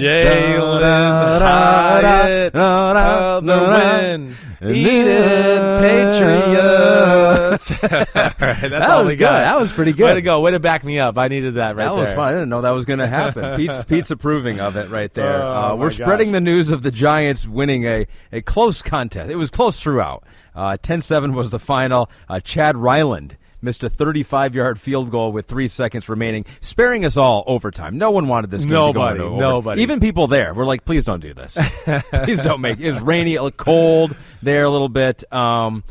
Jalin 0.00 1.40
Hyatt, 1.40 2.54
uh, 2.54 3.40
the 3.40 3.58
win. 3.58 4.36
Eden 4.62 5.80
Patriots. 5.80 7.70
All 7.82 7.88
right, 7.90 8.60
that's 8.60 8.60
That 8.70 8.90
all 8.90 9.04
was 9.04 9.12
we 9.12 9.16
got. 9.16 9.30
good. 9.32 9.44
That 9.44 9.58
was 9.60 9.72
pretty 9.72 9.92
good. 9.92 10.04
Way 10.04 10.14
to 10.14 10.22
go. 10.22 10.40
Way 10.40 10.50
to 10.52 10.60
back 10.60 10.84
me 10.84 10.98
up. 10.98 11.16
I 11.18 11.28
needed 11.28 11.54
that 11.54 11.76
right 11.76 11.84
that 11.86 11.94
was 11.94 12.12
fun. 12.12 12.28
I 12.28 12.32
didn't 12.32 12.48
know 12.50 12.60
that 12.62 12.70
was 12.70 12.84
going 12.84 12.98
to 12.98 13.06
happen. 13.06 13.56
Pete's, 13.58 13.82
Pete's 13.84 14.10
approving 14.10 14.60
of 14.60 14.76
it 14.76 14.90
right 14.90 15.12
there. 15.14 15.42
Oh, 15.42 15.72
uh, 15.72 15.76
we're 15.76 15.90
spreading 15.90 16.28
gosh. 16.28 16.34
the 16.34 16.40
news 16.42 16.70
of 16.70 16.82
the 16.82 16.90
Giants 16.90 17.46
winning 17.46 17.84
a, 17.84 18.06
a 18.32 18.42
close 18.42 18.82
contest. 18.82 19.30
It 19.30 19.36
was 19.36 19.50
close 19.50 19.80
throughout. 19.80 20.24
Uh, 20.54 20.76
10-7 20.82 21.32
was 21.34 21.50
the 21.50 21.58
final. 21.58 22.10
Uh, 22.28 22.40
Chad 22.40 22.76
Ryland 22.76 23.36
missed 23.62 23.84
a 23.84 23.90
35-yard 23.90 24.80
field 24.80 25.10
goal 25.10 25.32
with 25.32 25.46
three 25.46 25.68
seconds 25.68 26.08
remaining, 26.08 26.44
sparing 26.60 27.04
us 27.04 27.16
all 27.16 27.44
overtime. 27.46 27.98
No 27.98 28.10
one 28.10 28.28
wanted 28.28 28.50
this 28.50 28.62
game 28.62 28.70
to 28.70 28.74
go 28.74 28.86
Nobody, 28.92 29.24
into 29.24 29.36
nobody. 29.38 29.82
Even 29.82 30.00
people 30.00 30.26
there 30.26 30.54
were 30.54 30.64
like, 30.64 30.84
please 30.84 31.04
don't 31.04 31.20
do 31.20 31.34
this. 31.34 31.56
please 32.24 32.42
don't 32.42 32.60
make 32.60 32.80
it. 32.80 32.90
was 32.90 33.00
rainy, 33.00 33.36
cold 33.56 34.16
there 34.42 34.64
a 34.64 34.70
little 34.70 34.88
bit. 34.88 35.30
Um, 35.32 35.84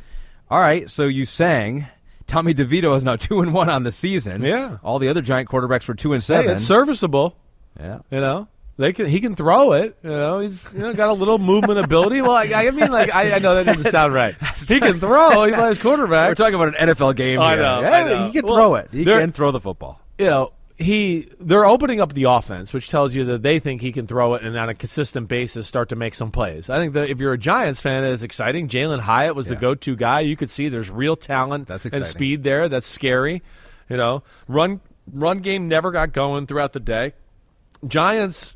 all 0.49 0.59
right, 0.59 0.89
so 0.89 1.05
you 1.05 1.26
sang. 1.26 1.88
Tommy 2.28 2.53
DeVito 2.53 2.95
is 2.95 3.03
now 3.03 3.15
two 3.15 3.41
and 3.41 3.53
one 3.53 3.70
on 3.70 3.84
the 3.84 3.91
season. 3.91 4.43
Yeah. 4.43 4.78
all 4.84 4.99
the 4.99 5.09
other 5.09 5.22
giant 5.22 5.49
quarterbacks 5.49 5.88
were 5.88 5.95
two 5.95 6.13
and 6.13 6.22
Hey, 6.22 6.26
seven. 6.28 6.51
it's 6.51 6.63
serviceable. 6.63 7.36
yeah, 7.80 7.99
You 8.11 8.20
know, 8.20 8.47
they 8.80 8.93
can. 8.93 9.07
He 9.07 9.19
can 9.19 9.36
throw 9.36 9.73
it. 9.73 9.97
You 10.01 10.09
know, 10.09 10.39
he's 10.39 10.63
you 10.71 10.80
know 10.80 10.93
got 10.93 11.09
a 11.09 11.13
little 11.13 11.38
movement 11.38 11.80
ability. 11.80 12.21
Well, 12.21 12.32
I, 12.32 12.45
I 12.45 12.71
mean, 12.71 12.89
like 12.89 13.13
I, 13.13 13.34
I 13.34 13.39
know 13.39 13.55
that 13.61 13.65
doesn't 13.65 13.91
sound 13.91 14.13
right. 14.13 14.36
He 14.69 14.80
can 14.80 14.99
throw. 14.99 15.43
He 15.43 15.51
plays 15.51 15.77
quarterback. 15.77 16.30
we're 16.30 16.36
talking 16.36 16.55
about 16.55 16.80
an 16.80 16.89
NFL 16.89 17.15
game. 17.15 17.41
I 17.41 17.55
here. 17.55 17.63
know, 17.63 17.82
Yeah, 17.82 17.91
I 17.91 18.03
know. 18.07 18.25
He 18.27 18.32
can 18.32 18.45
Well, 18.45 18.55
throw 18.55 18.75
it. 18.75 18.89
He 18.91 19.03
can 19.03 19.34
throw 19.34 19.51
the 19.51 19.59
football. 19.59 19.99
you 20.17 20.27
know, 20.27 20.53
he 20.77 21.27
they're 21.41 21.65
opening 21.65 21.99
up 21.99 22.13
the 22.13 22.23
offense, 22.23 22.71
which 22.71 22.88
tells 22.88 23.13
you 23.13 23.25
that 23.25 23.41
they 23.41 23.59
think 23.59 23.82
he 23.82 23.91
can 23.91 24.07
throw 24.07 24.36
it 24.36 24.43
and 24.43 24.55
on 24.55 24.69
a 24.69 24.75
consistent 24.75 25.27
basis 25.27 25.67
start 25.67 25.89
to 25.89 25.97
make 25.97 26.15
some 26.15 26.32
plays. 26.32 26.69
I 26.69 26.77
think 26.77 26.93
that 26.93 27.09
if 27.09 27.19
you're 27.19 27.34
a 27.34 27.38
Giants 27.38 27.82
fan, 27.82 28.05
it 28.05 28.11
is 28.11 28.23
exciting. 28.23 28.69
Jalin 28.69 29.01
Hyatt 29.01 29.36
was 29.36 29.47
the 29.47 29.57
go-to 29.57 29.97
guy. 29.97 30.21
You 30.21 30.38
could 30.38 30.49
see 30.49 30.69
there's 30.69 30.89
real 30.89 31.17
talent 31.17 31.67
That's 31.67 31.86
and 31.86 32.05
speed 32.05 32.43
there. 32.43 32.69
That's 32.69 32.88
scary. 32.88 33.43
You 33.89 33.97
know, 33.97 34.23
run 34.47 34.80
run 35.11 35.39
game 35.39 35.67
never 35.67 35.91
got 35.91 36.13
going 36.13 36.47
throughout 36.47 36.71
the 36.71 36.80
day. 36.80 37.13
Giants, 37.86 38.55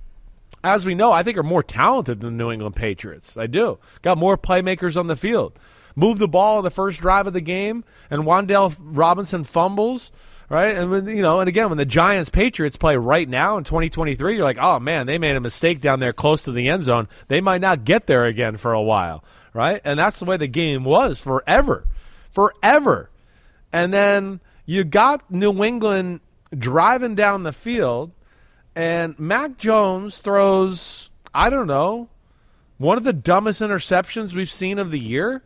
as 0.64 0.86
we 0.86 0.96
know, 0.96 1.12
I 1.12 1.24
think 1.24 1.38
are 1.38 1.44
more 1.44 1.64
talented 1.64 2.22
than 2.22 2.38
the 2.38 2.44
New 2.44 2.52
England 2.52 2.76
Patriots. 2.76 3.36
I 3.38 3.48
do. 3.48 3.80
Got 4.02 4.18
more 4.18 4.38
playmakers 4.38 4.98
on 4.98 5.08
the 5.08 5.16
field. 5.16 5.58
Move 5.96 6.18
the 6.20 6.28
ball 6.28 6.58
on 6.58 6.64
the 6.64 6.72
first 6.72 7.00
drive 7.00 7.28
of 7.28 7.34
the 7.34 7.42
game, 7.42 7.84
and 8.10 8.24
Wan'Dale 8.24 8.76
Robinson 8.80 9.44
fumbles. 9.44 10.12
Right, 10.50 10.76
and 10.76 10.92
when, 10.92 11.08
you 11.08 11.24
know, 11.24 11.40
and 11.40 11.48
again, 11.48 11.70
when 11.70 11.78
the 11.78 11.86
Giants 11.86 12.30
Patriots 12.30 12.76
play 12.76 12.96
right 12.96 13.28
now 13.28 13.58
in 13.58 13.64
2023, 13.64 14.36
you're 14.36 14.44
like, 14.44 14.60
oh 14.60 14.78
man, 14.78 15.08
they 15.08 15.18
made 15.18 15.36
a 15.36 15.40
mistake 15.40 15.80
down 15.82 16.00
there 16.00 16.14
close 16.14 16.44
to 16.44 16.52
the 16.52 16.68
end 16.68 16.84
zone. 16.84 17.08
They 17.28 17.42
might 17.42 17.62
not 17.62 17.86
get 17.86 18.06
there 18.06 18.26
again 18.26 18.58
for 18.58 18.74
a 18.74 18.82
while, 18.82 19.24
right? 19.54 19.82
And 19.84 19.98
that's 19.98 20.20
the 20.20 20.26
way 20.26 20.38
the 20.38 20.48
game 20.48 20.84
was 20.84 21.18
forever, 21.18 21.88
forever. 22.30 23.10
And 23.72 23.94
then 23.94 24.42
you 24.66 24.84
got 24.84 25.32
New 25.32 25.64
England 25.64 26.20
driving 26.56 27.16
down 27.16 27.44
the 27.44 27.54
field, 27.54 28.12
and 28.76 29.18
Mac 29.20 29.58
Jones 29.58 30.18
throws, 30.20 31.10
I 31.34 31.50
don't 31.50 31.68
know, 31.68 32.10
one 32.78 32.98
of 32.98 33.04
the 33.04 33.14
dumbest 33.14 33.62
interceptions 33.62 34.34
we've 34.34 34.52
seen 34.52 34.80
of 34.80 34.92
the 34.92 35.00
year. 35.00 35.44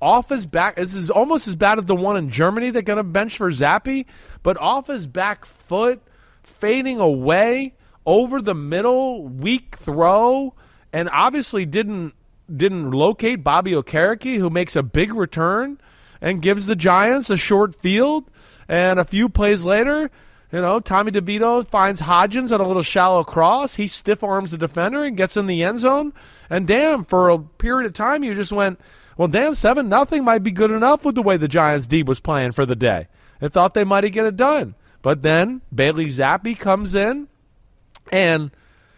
off 0.00 0.28
his 0.28 0.46
back. 0.46 0.76
This 0.76 0.94
is 0.94 1.10
almost 1.10 1.48
as 1.48 1.56
bad 1.56 1.78
as 1.78 1.84
the 1.84 1.96
one 1.96 2.16
in 2.16 2.30
Germany 2.30 2.70
that 2.70 2.82
got 2.82 2.98
a 2.98 3.02
bench 3.02 3.36
for 3.36 3.50
Zappe, 3.50 4.06
but 4.42 4.56
off 4.58 4.86
his 4.86 5.06
back 5.06 5.44
foot, 5.44 6.00
fading 6.42 7.00
away 7.00 7.74
over 8.06 8.40
the 8.40 8.54
middle, 8.54 9.26
weak 9.28 9.76
throw, 9.76 10.54
and 10.92 11.08
obviously 11.10 11.66
didn't 11.66 12.14
didn't 12.54 12.92
locate 12.92 13.44
Bobby 13.44 13.72
Okereke, 13.72 14.38
who 14.38 14.48
makes 14.48 14.74
a 14.74 14.82
big 14.82 15.12
return 15.12 15.78
and 16.20 16.40
gives 16.40 16.64
the 16.64 16.76
Giants 16.76 17.28
a 17.28 17.36
short 17.36 17.78
field. 17.78 18.30
And 18.68 18.98
a 18.98 19.04
few 19.04 19.28
plays 19.28 19.64
later, 19.64 20.10
you 20.52 20.60
know, 20.60 20.80
Tommy 20.80 21.10
DeVito 21.10 21.66
finds 21.66 22.00
Hodgins 22.00 22.52
at 22.52 22.60
a 22.60 22.66
little 22.66 22.82
shallow 22.82 23.22
cross. 23.22 23.74
He 23.74 23.86
stiff 23.86 24.24
arms 24.24 24.50
the 24.50 24.58
defender 24.58 25.04
and 25.04 25.16
gets 25.16 25.36
in 25.36 25.46
the 25.46 25.62
end 25.62 25.80
zone. 25.80 26.14
And 26.48 26.66
damn, 26.66 27.04
for 27.04 27.28
a 27.28 27.38
period 27.38 27.86
of 27.86 27.92
time, 27.92 28.24
you 28.24 28.34
just 28.34 28.52
went, 28.52 28.80
well, 29.18 29.28
damn, 29.28 29.54
seven 29.54 29.88
nothing 29.88 30.24
might 30.24 30.42
be 30.42 30.50
good 30.50 30.70
enough 30.70 31.04
with 31.04 31.16
the 31.16 31.22
way 31.22 31.36
the 31.36 31.48
Giants 31.48 31.86
D 31.86 32.02
was 32.02 32.20
playing 32.20 32.52
for 32.52 32.64
the 32.64 32.76
day. 32.76 33.08
I 33.42 33.48
thought 33.48 33.74
they 33.74 33.84
might 33.84 34.10
get 34.10 34.26
it 34.26 34.36
done, 34.36 34.74
but 35.02 35.22
then 35.22 35.60
Bailey 35.74 36.06
Zappe 36.06 36.58
comes 36.58 36.94
in, 36.94 37.28
and 38.10 38.50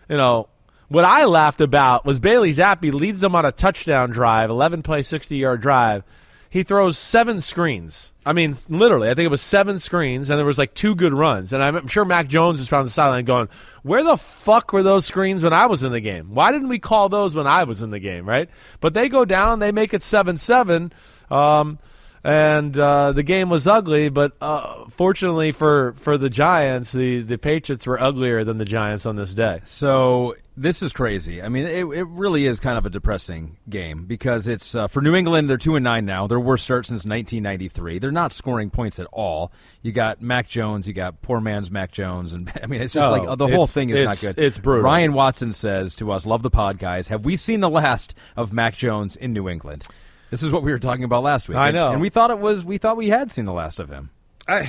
you 0.09 0.17
know 0.17 0.49
what 0.89 1.05
I 1.05 1.25
laughed 1.25 1.61
about 1.61 2.05
was 2.05 2.19
Bailey 2.19 2.51
Zappe 2.51 2.93
leads 2.93 3.21
them 3.21 3.35
on 3.35 3.45
a 3.45 3.53
touchdown 3.53 4.11
drive, 4.11 4.51
11 4.51 4.83
play, 4.83 5.03
60 5.03 5.37
yard 5.37 5.61
drive. 5.61 6.05
He 6.51 6.65
throws 6.65 6.99
seven 6.99 7.41
screens. 7.41 8.11
I 8.27 8.33
mean, 8.33 8.57
literally, 8.69 9.09
I 9.09 9.15
think 9.15 9.27
it 9.27 9.31
was 9.31 9.41
seven 9.41 9.79
screens, 9.79 10.29
and 10.29 10.39
there 10.39 10.45
was 10.45 10.59
like 10.59 10.75
two 10.75 10.97
good 10.97 11.15
runs. 11.15 11.53
And 11.53 11.63
I'm 11.63 11.87
sure 11.87 12.05
Mac 12.05 12.27
Jones 12.27 12.61
is 12.61 12.67
from 12.67 12.85
the 12.85 12.91
sideline 12.91 13.25
going, 13.25 13.49
"Where 13.85 14.03
the 14.03 14.17
fuck 14.17 14.73
were 14.73 14.83
those 14.83 15.07
screens 15.07 15.45
when 15.45 15.53
I 15.53 15.67
was 15.67 15.85
in 15.85 15.93
the 15.93 16.01
game? 16.01 16.35
Why 16.35 16.51
didn't 16.51 16.69
we 16.69 16.81
call 16.81 17.09
those 17.09 17.37
when 17.37 17.47
I 17.47 17.63
was 17.65 17.83
in 17.83 17.91
the 17.91 18.01
game?" 18.01 18.29
Right? 18.29 18.51
But 18.81 18.95
they 18.95 19.09
go 19.09 19.25
down, 19.25 19.61
they 19.61 19.71
make 19.71 19.95
it 19.95 20.03
seven 20.03 20.37
seven. 20.37 20.93
Um, 21.31 21.79
and 22.23 22.77
uh, 22.79 23.13
the 23.13 23.23
game 23.23 23.49
was 23.51 23.67
ugly. 23.67 24.09
But 24.09 24.33
uh, 24.41 24.85
fortunately 24.91 25.53
for, 25.53 25.95
for 25.95 26.19
the 26.19 26.31
Giants, 26.31 26.93
the, 26.93 27.21
the 27.23 27.39
Patriots 27.39 27.87
were 27.87 28.01
uglier 28.01 28.45
than 28.45 28.59
the 28.59 28.65
Giants 28.65 29.07
on 29.07 29.17
this 29.17 29.33
day. 29.35 29.61
So 29.65 30.35
this 30.57 30.83
is 30.83 30.93
crazy. 30.93 31.41
I 31.43 31.49
mean, 31.49 31.65
it, 31.65 31.85
it 31.87 32.07
really 32.09 32.47
is 32.47 32.61
kind 32.61 32.77
of 32.77 32.85
a 32.85 32.91
depressing 32.91 33.57
game 33.69 34.05
because 34.05 34.47
it's 34.47 34.75
uh, 34.75 34.89
for 34.89 35.01
New 35.01 35.15
England. 35.15 35.49
They're 35.49 35.57
two 35.57 35.77
and 35.77 35.85
nine 35.85 36.05
now. 36.05 36.27
Their 36.27 36.41
worst 36.41 36.65
start 36.65 36.85
since 36.85 37.07
1993. 37.07 37.99
They're 37.99 38.11
not 38.13 38.33
scoring 38.33 38.69
points 38.69 38.99
at 38.99 39.07
all. 39.13 39.51
You 39.81 39.93
got 39.93 40.21
Mac 40.21 40.47
Jones. 40.49 40.87
You 40.87 40.93
got 40.93 41.23
poor 41.23 41.41
man's 41.41 41.71
Mac 41.71 41.93
Jones, 41.93 42.35
and 42.35 42.53
I 42.63 42.67
mean, 42.67 42.83
it's 42.83 42.93
just 42.93 43.09
Oh, 43.09 43.13
like 43.13 43.39
the 43.39 43.49
whole 43.49 43.67
thing 43.67 43.89
is 43.91 44.03
not 44.03 44.21
good. 44.21 44.39
it's 44.39 44.59
brutal. 44.59 44.85
Ryan 44.85 45.15
Watson 45.15 45.53
says 45.55 45.97
to 45.97 46.11
us, 46.13 46.27
"Love 46.27 46.43
the 46.43 46.51
pod, 46.51 46.79
guys. 46.79 47.09
Have 47.09 47.25
we 47.25 47.37
seen 47.37 47.61
the 47.61 47.71
last 47.71 48.15
of 48.37 48.53
Mac 48.53 48.77
Jones 48.77 49.17
in 49.17 49.33
New 49.33 49.49
England?" 49.49 49.87
This 50.31 50.43
is 50.43 50.53
what 50.53 50.63
we 50.63 50.71
were 50.73 50.79
talking 50.79 51.05
about 51.05 51.23
last 51.23 51.49
week. 51.49 51.59
I 51.59 51.69
And- 51.69 51.75
know. 51.75 51.93
and 51.93 52.01
we 52.01 52.09
thought 52.09 52.31
it 52.31 52.39
was. 52.39 52.65
We 52.65 52.79
thought 52.79 52.97
we 52.97 53.09
had 53.09 53.31
seen 53.33 53.45
the 53.45 53.53
last 53.53 53.81
of 53.81 53.89
him. 53.91 54.11
I 54.49 54.69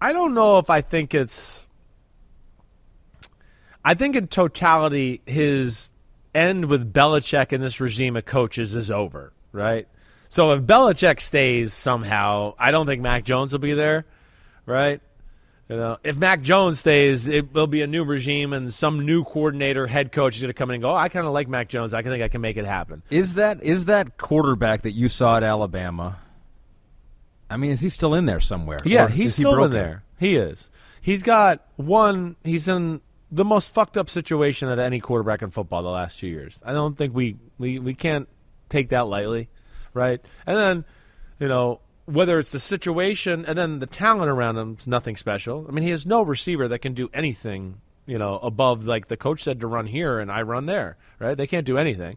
I 0.00 0.12
don't 0.12 0.34
know 0.34 0.58
if 0.58 0.68
I 0.70 0.80
think 0.80 1.14
it's 1.14 1.66
I 3.84 3.94
think 3.94 4.16
in 4.16 4.26
totality 4.28 5.20
his 5.26 5.90
end 6.34 6.66
with 6.66 6.92
Belichick 6.92 7.52
and 7.52 7.62
this 7.62 7.80
regime 7.80 8.16
of 8.16 8.24
coaches 8.24 8.74
is 8.74 8.90
over, 8.90 9.32
right? 9.52 9.86
So 10.28 10.50
if 10.52 10.62
Belichick 10.62 11.20
stays 11.20 11.72
somehow, 11.72 12.54
I 12.58 12.72
don't 12.72 12.86
think 12.86 13.00
Mac 13.00 13.24
Jones 13.24 13.52
will 13.52 13.60
be 13.60 13.74
there, 13.74 14.04
right? 14.66 15.00
You 15.68 15.76
know, 15.76 15.98
if 16.04 16.16
Mac 16.16 16.42
Jones 16.42 16.78
stays, 16.78 17.26
it 17.26 17.52
will 17.52 17.66
be 17.66 17.82
a 17.82 17.88
new 17.88 18.04
regime 18.04 18.52
and 18.52 18.72
some 18.72 19.04
new 19.04 19.24
coordinator, 19.24 19.88
head 19.88 20.12
coach 20.12 20.36
is 20.36 20.42
going 20.42 20.50
to 20.50 20.54
come 20.54 20.70
in 20.70 20.74
and 20.74 20.82
go, 20.82 20.92
oh, 20.92 20.96
I 20.96 21.08
kind 21.08 21.26
of 21.26 21.32
like 21.32 21.48
Mac 21.48 21.68
Jones. 21.68 21.92
I 21.92 22.02
can 22.02 22.12
think 22.12 22.22
I 22.22 22.28
can 22.28 22.40
make 22.40 22.56
it 22.56 22.64
happen. 22.64 23.02
Is 23.10 23.34
that 23.34 23.62
is 23.64 23.86
that 23.86 24.16
quarterback 24.16 24.82
that 24.82 24.92
you 24.92 25.08
saw 25.08 25.36
at 25.36 25.42
Alabama? 25.42 26.18
I 27.50 27.56
mean, 27.56 27.72
is 27.72 27.80
he 27.80 27.88
still 27.88 28.14
in 28.14 28.26
there 28.26 28.40
somewhere? 28.40 28.78
Yeah, 28.84 29.06
Or 29.06 29.08
he's 29.08 29.32
is 29.32 29.36
he 29.38 29.42
still 29.42 29.64
in 29.64 29.72
there. 29.72 30.04
He 30.18 30.36
is. 30.36 30.70
He's 31.00 31.22
got 31.22 31.66
one. 31.76 32.36
He's 32.44 32.68
in 32.68 33.00
the 33.30 33.44
most 33.44 33.74
fucked 33.74 33.96
up 33.96 34.08
situation 34.08 34.68
that 34.68 34.78
any 34.78 35.00
quarterback 35.00 35.42
in 35.42 35.50
football 35.50 35.82
the 35.82 35.88
last 35.88 36.18
two 36.18 36.28
years. 36.28 36.62
I 36.64 36.72
don't 36.72 36.96
think 36.96 37.14
we 37.14 37.36
we 37.58 37.78
we 37.80 37.94
can't 37.94 38.28
take 38.68 38.90
that 38.90 39.06
lightly, 39.08 39.48
right? 39.94 40.20
And 40.46 40.56
then, 40.56 40.84
you 41.38 41.48
know, 41.48 41.80
whether 42.06 42.38
it's 42.38 42.52
the 42.52 42.60
situation 42.60 43.44
and 43.44 43.58
then 43.58 43.80
the 43.80 43.86
talent 43.86 44.30
around 44.30 44.56
him 44.56 44.76
is 44.78 44.86
nothing 44.86 45.16
special. 45.16 45.66
I 45.68 45.72
mean, 45.72 45.82
he 45.84 45.90
has 45.90 46.06
no 46.06 46.22
receiver 46.22 46.68
that 46.68 46.78
can 46.78 46.94
do 46.94 47.10
anything, 47.12 47.80
you 48.06 48.16
know, 48.16 48.38
above 48.38 48.86
like 48.86 49.08
the 49.08 49.16
coach 49.16 49.42
said 49.42 49.60
to 49.60 49.66
run 49.66 49.86
here 49.86 50.20
and 50.20 50.30
I 50.30 50.42
run 50.42 50.66
there, 50.66 50.96
right? 51.18 51.36
They 51.36 51.48
can't 51.48 51.66
do 51.66 51.78
anything. 51.78 52.16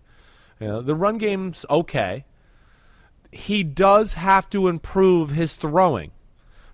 You 0.59 0.67
know, 0.67 0.81
the 0.81 0.95
run 0.95 1.17
game's 1.17 1.65
okay. 1.69 2.25
He 3.31 3.63
does 3.63 4.13
have 4.13 4.49
to 4.51 4.67
improve 4.67 5.31
his 5.31 5.55
throwing 5.55 6.11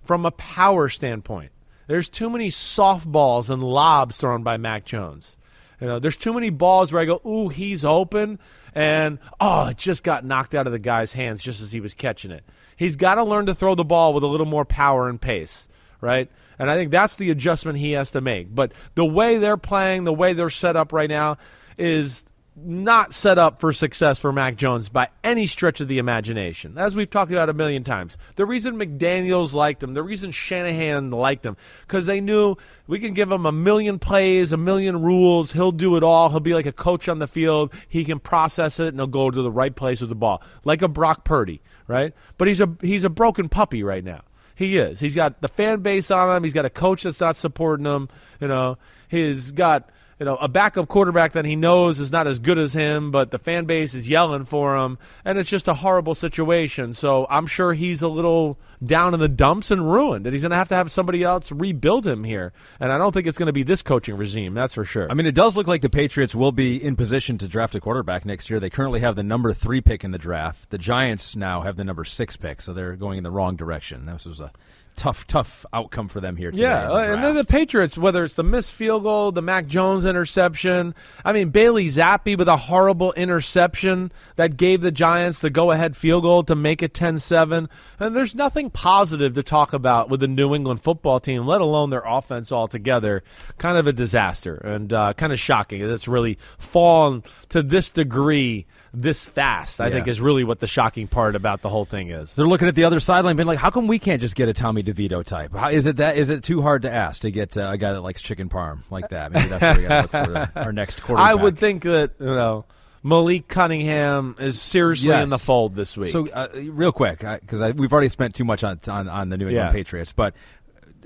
from 0.02 0.26
a 0.26 0.30
power 0.30 0.88
standpoint. 0.88 1.52
There's 1.86 2.10
too 2.10 2.28
many 2.28 2.50
softballs 2.50 3.48
and 3.48 3.62
lobs 3.62 4.16
thrown 4.16 4.42
by 4.42 4.56
Mac 4.56 4.84
Jones. 4.84 5.36
You 5.80 5.86
know, 5.86 5.98
there's 5.98 6.16
too 6.16 6.32
many 6.32 6.50
balls 6.50 6.92
where 6.92 7.02
I 7.02 7.04
go, 7.04 7.20
"Ooh, 7.26 7.48
he's 7.48 7.84
open," 7.84 8.38
and 8.74 9.18
oh, 9.40 9.68
it 9.68 9.76
just 9.76 10.02
got 10.02 10.24
knocked 10.24 10.54
out 10.54 10.66
of 10.66 10.72
the 10.72 10.78
guy's 10.78 11.12
hands 11.12 11.42
just 11.42 11.60
as 11.60 11.70
he 11.70 11.80
was 11.80 11.92
catching 11.92 12.30
it. 12.30 12.44
He's 12.76 12.96
got 12.96 13.16
to 13.16 13.24
learn 13.24 13.46
to 13.46 13.54
throw 13.54 13.74
the 13.74 13.84
ball 13.84 14.12
with 14.12 14.22
a 14.22 14.28
little 14.28 14.46
more 14.46 14.64
power 14.64 15.08
and 15.08 15.20
pace, 15.20 15.68
right? 16.00 16.30
And 16.58 16.70
I 16.70 16.76
think 16.76 16.90
that's 16.90 17.16
the 17.16 17.30
adjustment 17.30 17.78
he 17.78 17.92
has 17.92 18.10
to 18.12 18.20
make. 18.20 18.54
But 18.54 18.72
the 18.94 19.04
way 19.04 19.38
they're 19.38 19.56
playing, 19.56 20.04
the 20.04 20.12
way 20.12 20.32
they're 20.32 20.50
set 20.50 20.76
up 20.76 20.92
right 20.92 21.08
now, 21.08 21.38
is 21.78 22.24
not 22.58 23.12
set 23.12 23.38
up 23.38 23.60
for 23.60 23.72
success 23.72 24.18
for 24.18 24.32
Mac 24.32 24.56
Jones 24.56 24.88
by 24.88 25.08
any 25.22 25.46
stretch 25.46 25.80
of 25.80 25.88
the 25.88 25.98
imagination. 25.98 26.78
As 26.78 26.94
we've 26.94 27.10
talked 27.10 27.30
about 27.30 27.50
a 27.50 27.54
million 27.54 27.84
times. 27.84 28.16
The 28.36 28.46
reason 28.46 28.76
McDaniels 28.76 29.52
liked 29.52 29.82
him, 29.82 29.92
the 29.92 30.02
reason 30.02 30.30
Shanahan 30.30 31.10
liked 31.10 31.44
him, 31.44 31.56
because 31.86 32.06
they 32.06 32.20
knew 32.20 32.56
we 32.86 32.98
can 32.98 33.12
give 33.12 33.30
him 33.30 33.44
a 33.44 33.52
million 33.52 33.98
plays, 33.98 34.52
a 34.52 34.56
million 34.56 35.02
rules, 35.02 35.52
he'll 35.52 35.72
do 35.72 35.96
it 35.96 36.02
all. 36.02 36.30
He'll 36.30 36.40
be 36.40 36.54
like 36.54 36.66
a 36.66 36.72
coach 36.72 37.08
on 37.08 37.18
the 37.18 37.28
field. 37.28 37.74
He 37.88 38.04
can 38.04 38.18
process 38.18 38.80
it 38.80 38.88
and 38.88 38.98
he'll 38.98 39.06
go 39.06 39.30
to 39.30 39.42
the 39.42 39.50
right 39.50 39.74
place 39.74 40.00
with 40.00 40.08
the 40.08 40.16
ball. 40.16 40.42
Like 40.64 40.80
a 40.80 40.88
Brock 40.88 41.24
Purdy, 41.24 41.60
right? 41.86 42.14
But 42.38 42.48
he's 42.48 42.62
a 42.62 42.74
he's 42.80 43.04
a 43.04 43.10
broken 43.10 43.50
puppy 43.50 43.82
right 43.82 44.02
now. 44.04 44.22
He 44.54 44.78
is. 44.78 45.00
He's 45.00 45.14
got 45.14 45.42
the 45.42 45.48
fan 45.48 45.80
base 45.80 46.10
on 46.10 46.34
him. 46.34 46.42
He's 46.42 46.54
got 46.54 46.64
a 46.64 46.70
coach 46.70 47.02
that's 47.02 47.20
not 47.20 47.36
supporting 47.36 47.84
him. 47.84 48.08
You 48.40 48.48
know, 48.48 48.78
he's 49.08 49.52
got 49.52 49.90
you 50.18 50.26
know 50.26 50.36
a 50.36 50.48
backup 50.48 50.88
quarterback 50.88 51.32
that 51.32 51.44
he 51.44 51.56
knows 51.56 52.00
is 52.00 52.10
not 52.10 52.26
as 52.26 52.38
good 52.38 52.58
as 52.58 52.72
him, 52.72 53.10
but 53.10 53.30
the 53.30 53.38
fan 53.38 53.64
base 53.64 53.94
is 53.94 54.08
yelling 54.08 54.44
for 54.44 54.76
him, 54.76 54.98
and 55.24 55.38
it's 55.38 55.50
just 55.50 55.68
a 55.68 55.74
horrible 55.74 56.14
situation. 56.14 56.94
So 56.94 57.26
I'm 57.28 57.46
sure 57.46 57.74
he's 57.74 58.02
a 58.02 58.08
little 58.08 58.58
down 58.84 59.14
in 59.14 59.20
the 59.20 59.28
dumps 59.28 59.70
and 59.70 59.90
ruined, 59.90 60.26
and 60.26 60.32
he's 60.32 60.42
going 60.42 60.50
to 60.50 60.56
have 60.56 60.68
to 60.68 60.74
have 60.74 60.90
somebody 60.90 61.22
else 61.22 61.50
rebuild 61.52 62.06
him 62.06 62.24
here. 62.24 62.52
And 62.80 62.92
I 62.92 62.98
don't 62.98 63.12
think 63.12 63.26
it's 63.26 63.38
going 63.38 63.46
to 63.46 63.52
be 63.52 63.62
this 63.62 63.82
coaching 63.82 64.16
regime. 64.16 64.54
That's 64.54 64.74
for 64.74 64.84
sure. 64.84 65.10
I 65.10 65.14
mean, 65.14 65.26
it 65.26 65.34
does 65.34 65.56
look 65.56 65.66
like 65.66 65.82
the 65.82 65.90
Patriots 65.90 66.34
will 66.34 66.52
be 66.52 66.82
in 66.82 66.96
position 66.96 67.38
to 67.38 67.48
draft 67.48 67.74
a 67.74 67.80
quarterback 67.80 68.24
next 68.24 68.50
year. 68.50 68.60
They 68.60 68.70
currently 68.70 69.00
have 69.00 69.16
the 69.16 69.24
number 69.24 69.52
three 69.52 69.80
pick 69.80 70.04
in 70.04 70.10
the 70.10 70.18
draft. 70.18 70.70
The 70.70 70.78
Giants 70.78 71.36
now 71.36 71.62
have 71.62 71.76
the 71.76 71.84
number 71.84 72.04
six 72.04 72.36
pick, 72.36 72.60
so 72.60 72.72
they're 72.72 72.96
going 72.96 73.18
in 73.18 73.24
the 73.24 73.30
wrong 73.30 73.56
direction. 73.56 74.06
This 74.06 74.26
was 74.26 74.40
a 74.40 74.52
tough, 74.96 75.26
tough 75.26 75.64
outcome 75.72 76.08
for 76.08 76.20
them 76.20 76.36
here 76.36 76.50
today. 76.50 76.64
Yeah, 76.64 76.86
the 76.86 76.92
uh, 76.94 77.14
and 77.14 77.24
then 77.24 77.34
the. 77.34 77.46
Patriots, 77.46 77.96
whether 77.96 78.24
it's 78.24 78.34
the 78.34 78.42
missed 78.42 78.74
field 78.74 79.04
goal, 79.04 79.30
the 79.30 79.40
Mac 79.40 79.66
Jones 79.66 80.04
interception, 80.04 80.94
I 81.24 81.32
mean 81.32 81.50
Bailey 81.50 81.86
Zappe 81.86 82.36
with 82.36 82.48
a 82.48 82.56
horrible 82.56 83.12
interception 83.12 84.10
that 84.34 84.56
gave 84.56 84.80
the 84.80 84.90
Giants 84.90 85.40
the 85.40 85.48
go-ahead 85.48 85.96
field 85.96 86.24
goal 86.24 86.42
to 86.44 86.56
make 86.56 86.82
it 86.82 86.92
10-7. 86.92 87.68
And 88.00 88.16
there's 88.16 88.34
nothing 88.34 88.70
positive 88.70 89.34
to 89.34 89.42
talk 89.42 89.72
about 89.72 90.10
with 90.10 90.20
the 90.20 90.28
New 90.28 90.54
England 90.54 90.82
football 90.82 91.20
team, 91.20 91.46
let 91.46 91.60
alone 91.60 91.90
their 91.90 92.02
offense 92.04 92.50
altogether. 92.50 93.22
Kind 93.58 93.78
of 93.78 93.86
a 93.86 93.92
disaster 93.92 94.56
and 94.56 94.92
uh, 94.92 95.12
kind 95.12 95.32
of 95.32 95.38
shocking. 95.38 95.80
that 95.80 95.92
It's 95.92 96.08
really 96.08 96.38
fallen 96.58 97.22
to 97.50 97.62
this 97.62 97.90
degree 97.92 98.66
this 98.98 99.26
fast. 99.26 99.78
I 99.80 99.88
Yeah. 99.88 99.94
think 99.94 100.08
is 100.08 100.20
really 100.22 100.42
what 100.42 100.58
the 100.60 100.66
shocking 100.66 101.06
part 101.06 101.36
about 101.36 101.60
the 101.60 101.68
whole 101.68 101.84
thing 101.84 102.08
is. 102.10 102.34
They're 102.34 102.46
looking 102.46 102.66
at 102.66 102.74
the 102.74 102.84
other 102.84 102.98
sideline, 102.98 103.36
being 103.36 103.46
like, 103.46 103.58
"How 103.58 103.68
come 103.68 103.86
we 103.86 103.98
can't 103.98 104.22
just 104.22 104.34
get 104.36 104.48
a 104.48 104.54
Tommy 104.54 104.82
DeVito 104.82 105.22
type? 105.22 105.54
How, 105.54 105.68
is 105.68 105.84
it 105.84 105.96
that? 105.98 106.16
Is 106.16 106.30
it 106.30 106.42
too 106.42 106.62
hard 106.62 106.82
to 106.82 106.90
ask 106.90 107.20
to 107.22 107.30
get 107.30 107.56
uh, 107.58 107.68
a 107.72 107.76
guy 107.76 107.92
that 107.92 108.00
likes 108.00 108.22
chicken 108.22 108.48
parm 108.48 108.78
like 108.90 109.10
that? 109.10 109.32
Maybe 109.32 109.48
that's 109.48 109.62
what 109.62 109.76
we 109.76 109.82
got 109.86 110.10
to 110.10 110.18
look 110.18 110.26
for 110.28 110.36
uh, 110.58 110.64
our 110.64 110.72
next 110.72 111.02
quarterback." 111.02 111.30
I 111.30 111.34
would 111.34 111.58
think 111.58 111.82
that 111.82 112.12
you 112.18 112.24
know 112.26 112.64
Malik 113.02 113.48
Cunningham 113.48 114.34
is 114.38 114.60
seriously 114.60 115.10
Yes. 115.10 115.24
in 115.24 115.30
the 115.30 115.38
fold 115.38 115.74
this 115.74 115.94
week. 115.96 116.08
So, 116.08 116.26
uh, 116.30 116.48
real 116.54 116.90
quick, 116.92 117.18
because 117.20 117.74
we've 117.74 117.92
already 117.92 118.08
spent 118.08 118.34
too 118.34 118.44
much 118.44 118.64
on 118.64 118.80
on, 118.88 119.08
on 119.08 119.28
the 119.28 119.36
New 119.36 119.48
England 119.48 119.68
Yeah. 119.68 119.72
Patriots, 119.72 120.12
but 120.12 120.34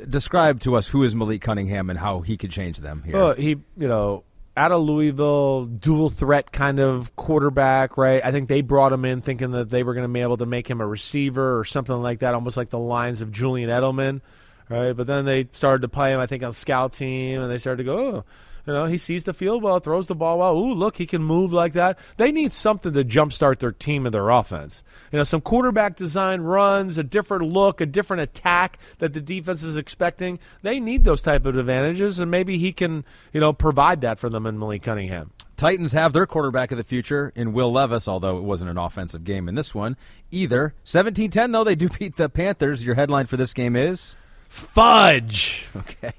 describe 0.09 0.61
to 0.61 0.77
us 0.77 0.89
who 0.89 1.03
is 1.03 1.15
Malik 1.15 1.43
Cunningham 1.43 1.91
and 1.91 1.99
how 1.99 2.21
he 2.21 2.37
could 2.37 2.51
change 2.51 2.79
them 2.79 3.03
here. 3.05 3.15
Well, 3.17 3.35
he 3.35 3.49
you 3.77 3.89
know 3.89 4.25
out 4.61 4.73
of 4.73 4.82
Louisville, 4.82 5.65
dual 5.65 6.11
threat 6.11 6.53
kind 6.53 6.81
of 6.81 7.16
quarterback, 7.16 7.97
right? 7.97 8.23
I 8.23 8.31
think 8.31 8.47
they 8.47 8.61
brought 8.61 8.93
him 8.93 9.07
in 9.07 9.23
thinking 9.23 9.53
that 9.53 9.70
they 9.70 9.82
were 9.82 9.95
going 9.95 10.07
to 10.07 10.12
be 10.12 10.20
able 10.20 10.37
to 10.37 10.45
make 10.45 10.69
him 10.69 10.82
a 10.82 10.87
receiver 10.87 11.59
or 11.59 11.65
something 11.65 11.97
like 12.03 12.19
that, 12.19 12.35
almost 12.35 12.59
like 12.59 12.69
the 12.69 12.78
lines 12.78 13.23
of 13.23 13.32
Julian 13.32 13.70
Edelman, 13.70 14.20
right? 14.69 14.93
But 14.93 15.07
then 15.07 15.24
they 15.24 15.49
started 15.53 15.81
to 15.81 15.89
play 15.89 16.12
him, 16.12 16.20
I 16.20 16.27
think, 16.27 16.43
on 16.43 16.53
scout 16.53 16.93
team, 16.93 17.41
and 17.41 17.51
they 17.51 17.57
started 17.57 17.78
to 17.78 17.85
go, 17.85 17.99
oh, 17.99 18.24
You 18.66 18.73
know, 18.73 18.85
he 18.87 18.99
sees 18.99 19.24
the 19.24 19.35
field 19.35 19.62
well, 19.62 19.78
throws 19.81 20.07
the 20.07 20.15
ball 20.15 20.39
well. 20.39 20.57
Ooh, 20.57 20.74
look, 20.74 20.97
he 20.97 21.07
can 21.07 21.23
move 21.23 21.53
like 21.53 21.73
that. 21.74 21.99
They 22.16 22.32
need 22.32 22.53
something 22.53 22.93
to 22.93 23.05
jumpstart 23.05 23.59
their 23.59 23.73
team 23.73 24.07
and 24.07 24.15
their 24.15 24.31
offense. 24.31 24.82
You 25.12 25.19
know, 25.19 25.24
some 25.24 25.41
quarterback 25.41 25.97
design 25.97 26.43
runs, 26.43 26.99
a 26.99 27.03
different 27.03 27.45
look, 27.45 27.81
a 27.81 27.87
different 27.87 28.23
attack 28.23 28.78
that 28.99 29.12
the 29.12 29.20
defense 29.20 29.62
is 29.62 29.77
expecting. 29.77 30.39
They 30.62 30.81
need 30.81 31.05
those 31.05 31.23
type 31.23 31.47
of 31.47 31.57
advantages, 31.57 32.19
and 32.19 32.31
maybe 32.31 32.59
he 32.59 32.73
can, 32.73 33.05
you 33.32 33.41
know, 33.41 33.53
provide 33.53 34.03
that 34.03 34.19
for 34.19 34.28
them 34.28 34.47
in 34.47 34.59
Malik 34.59 34.82
Cunningham. 34.82 35.32
Titans 35.57 35.93
have 35.93 36.15
their 36.15 36.24
quarterback 36.27 36.73
of 36.73 36.78
the 36.78 36.85
future 36.85 37.32
in 37.35 37.53
Will 37.53 37.70
Levis, 37.70 38.09
although 38.09 38.39
it 38.39 38.45
wasn't 38.45 38.70
an 38.70 38.78
offensive 38.78 39.24
game 39.24 39.47
in 39.47 39.55
this 39.55 39.74
one 39.74 39.97
either. 40.31 40.74
17 40.85 41.31
10, 41.31 41.53
though, 41.53 41.65
they 41.65 41.74
do 41.74 41.89
beat 41.89 42.16
the 42.16 42.31
Panthers. 42.31 42.85
Your 42.85 42.95
headline 42.95 43.27
for 43.27 43.37
this 43.37 43.53
game 43.53 43.77
is? 43.77 44.16
Fudge. 44.49 45.66
Okay. 45.77 46.12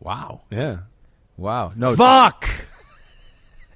Wow. 0.00 0.42
Yeah. 0.50 0.78
Wow. 1.38 1.72
No. 1.76 1.94
Fuck 1.94 2.50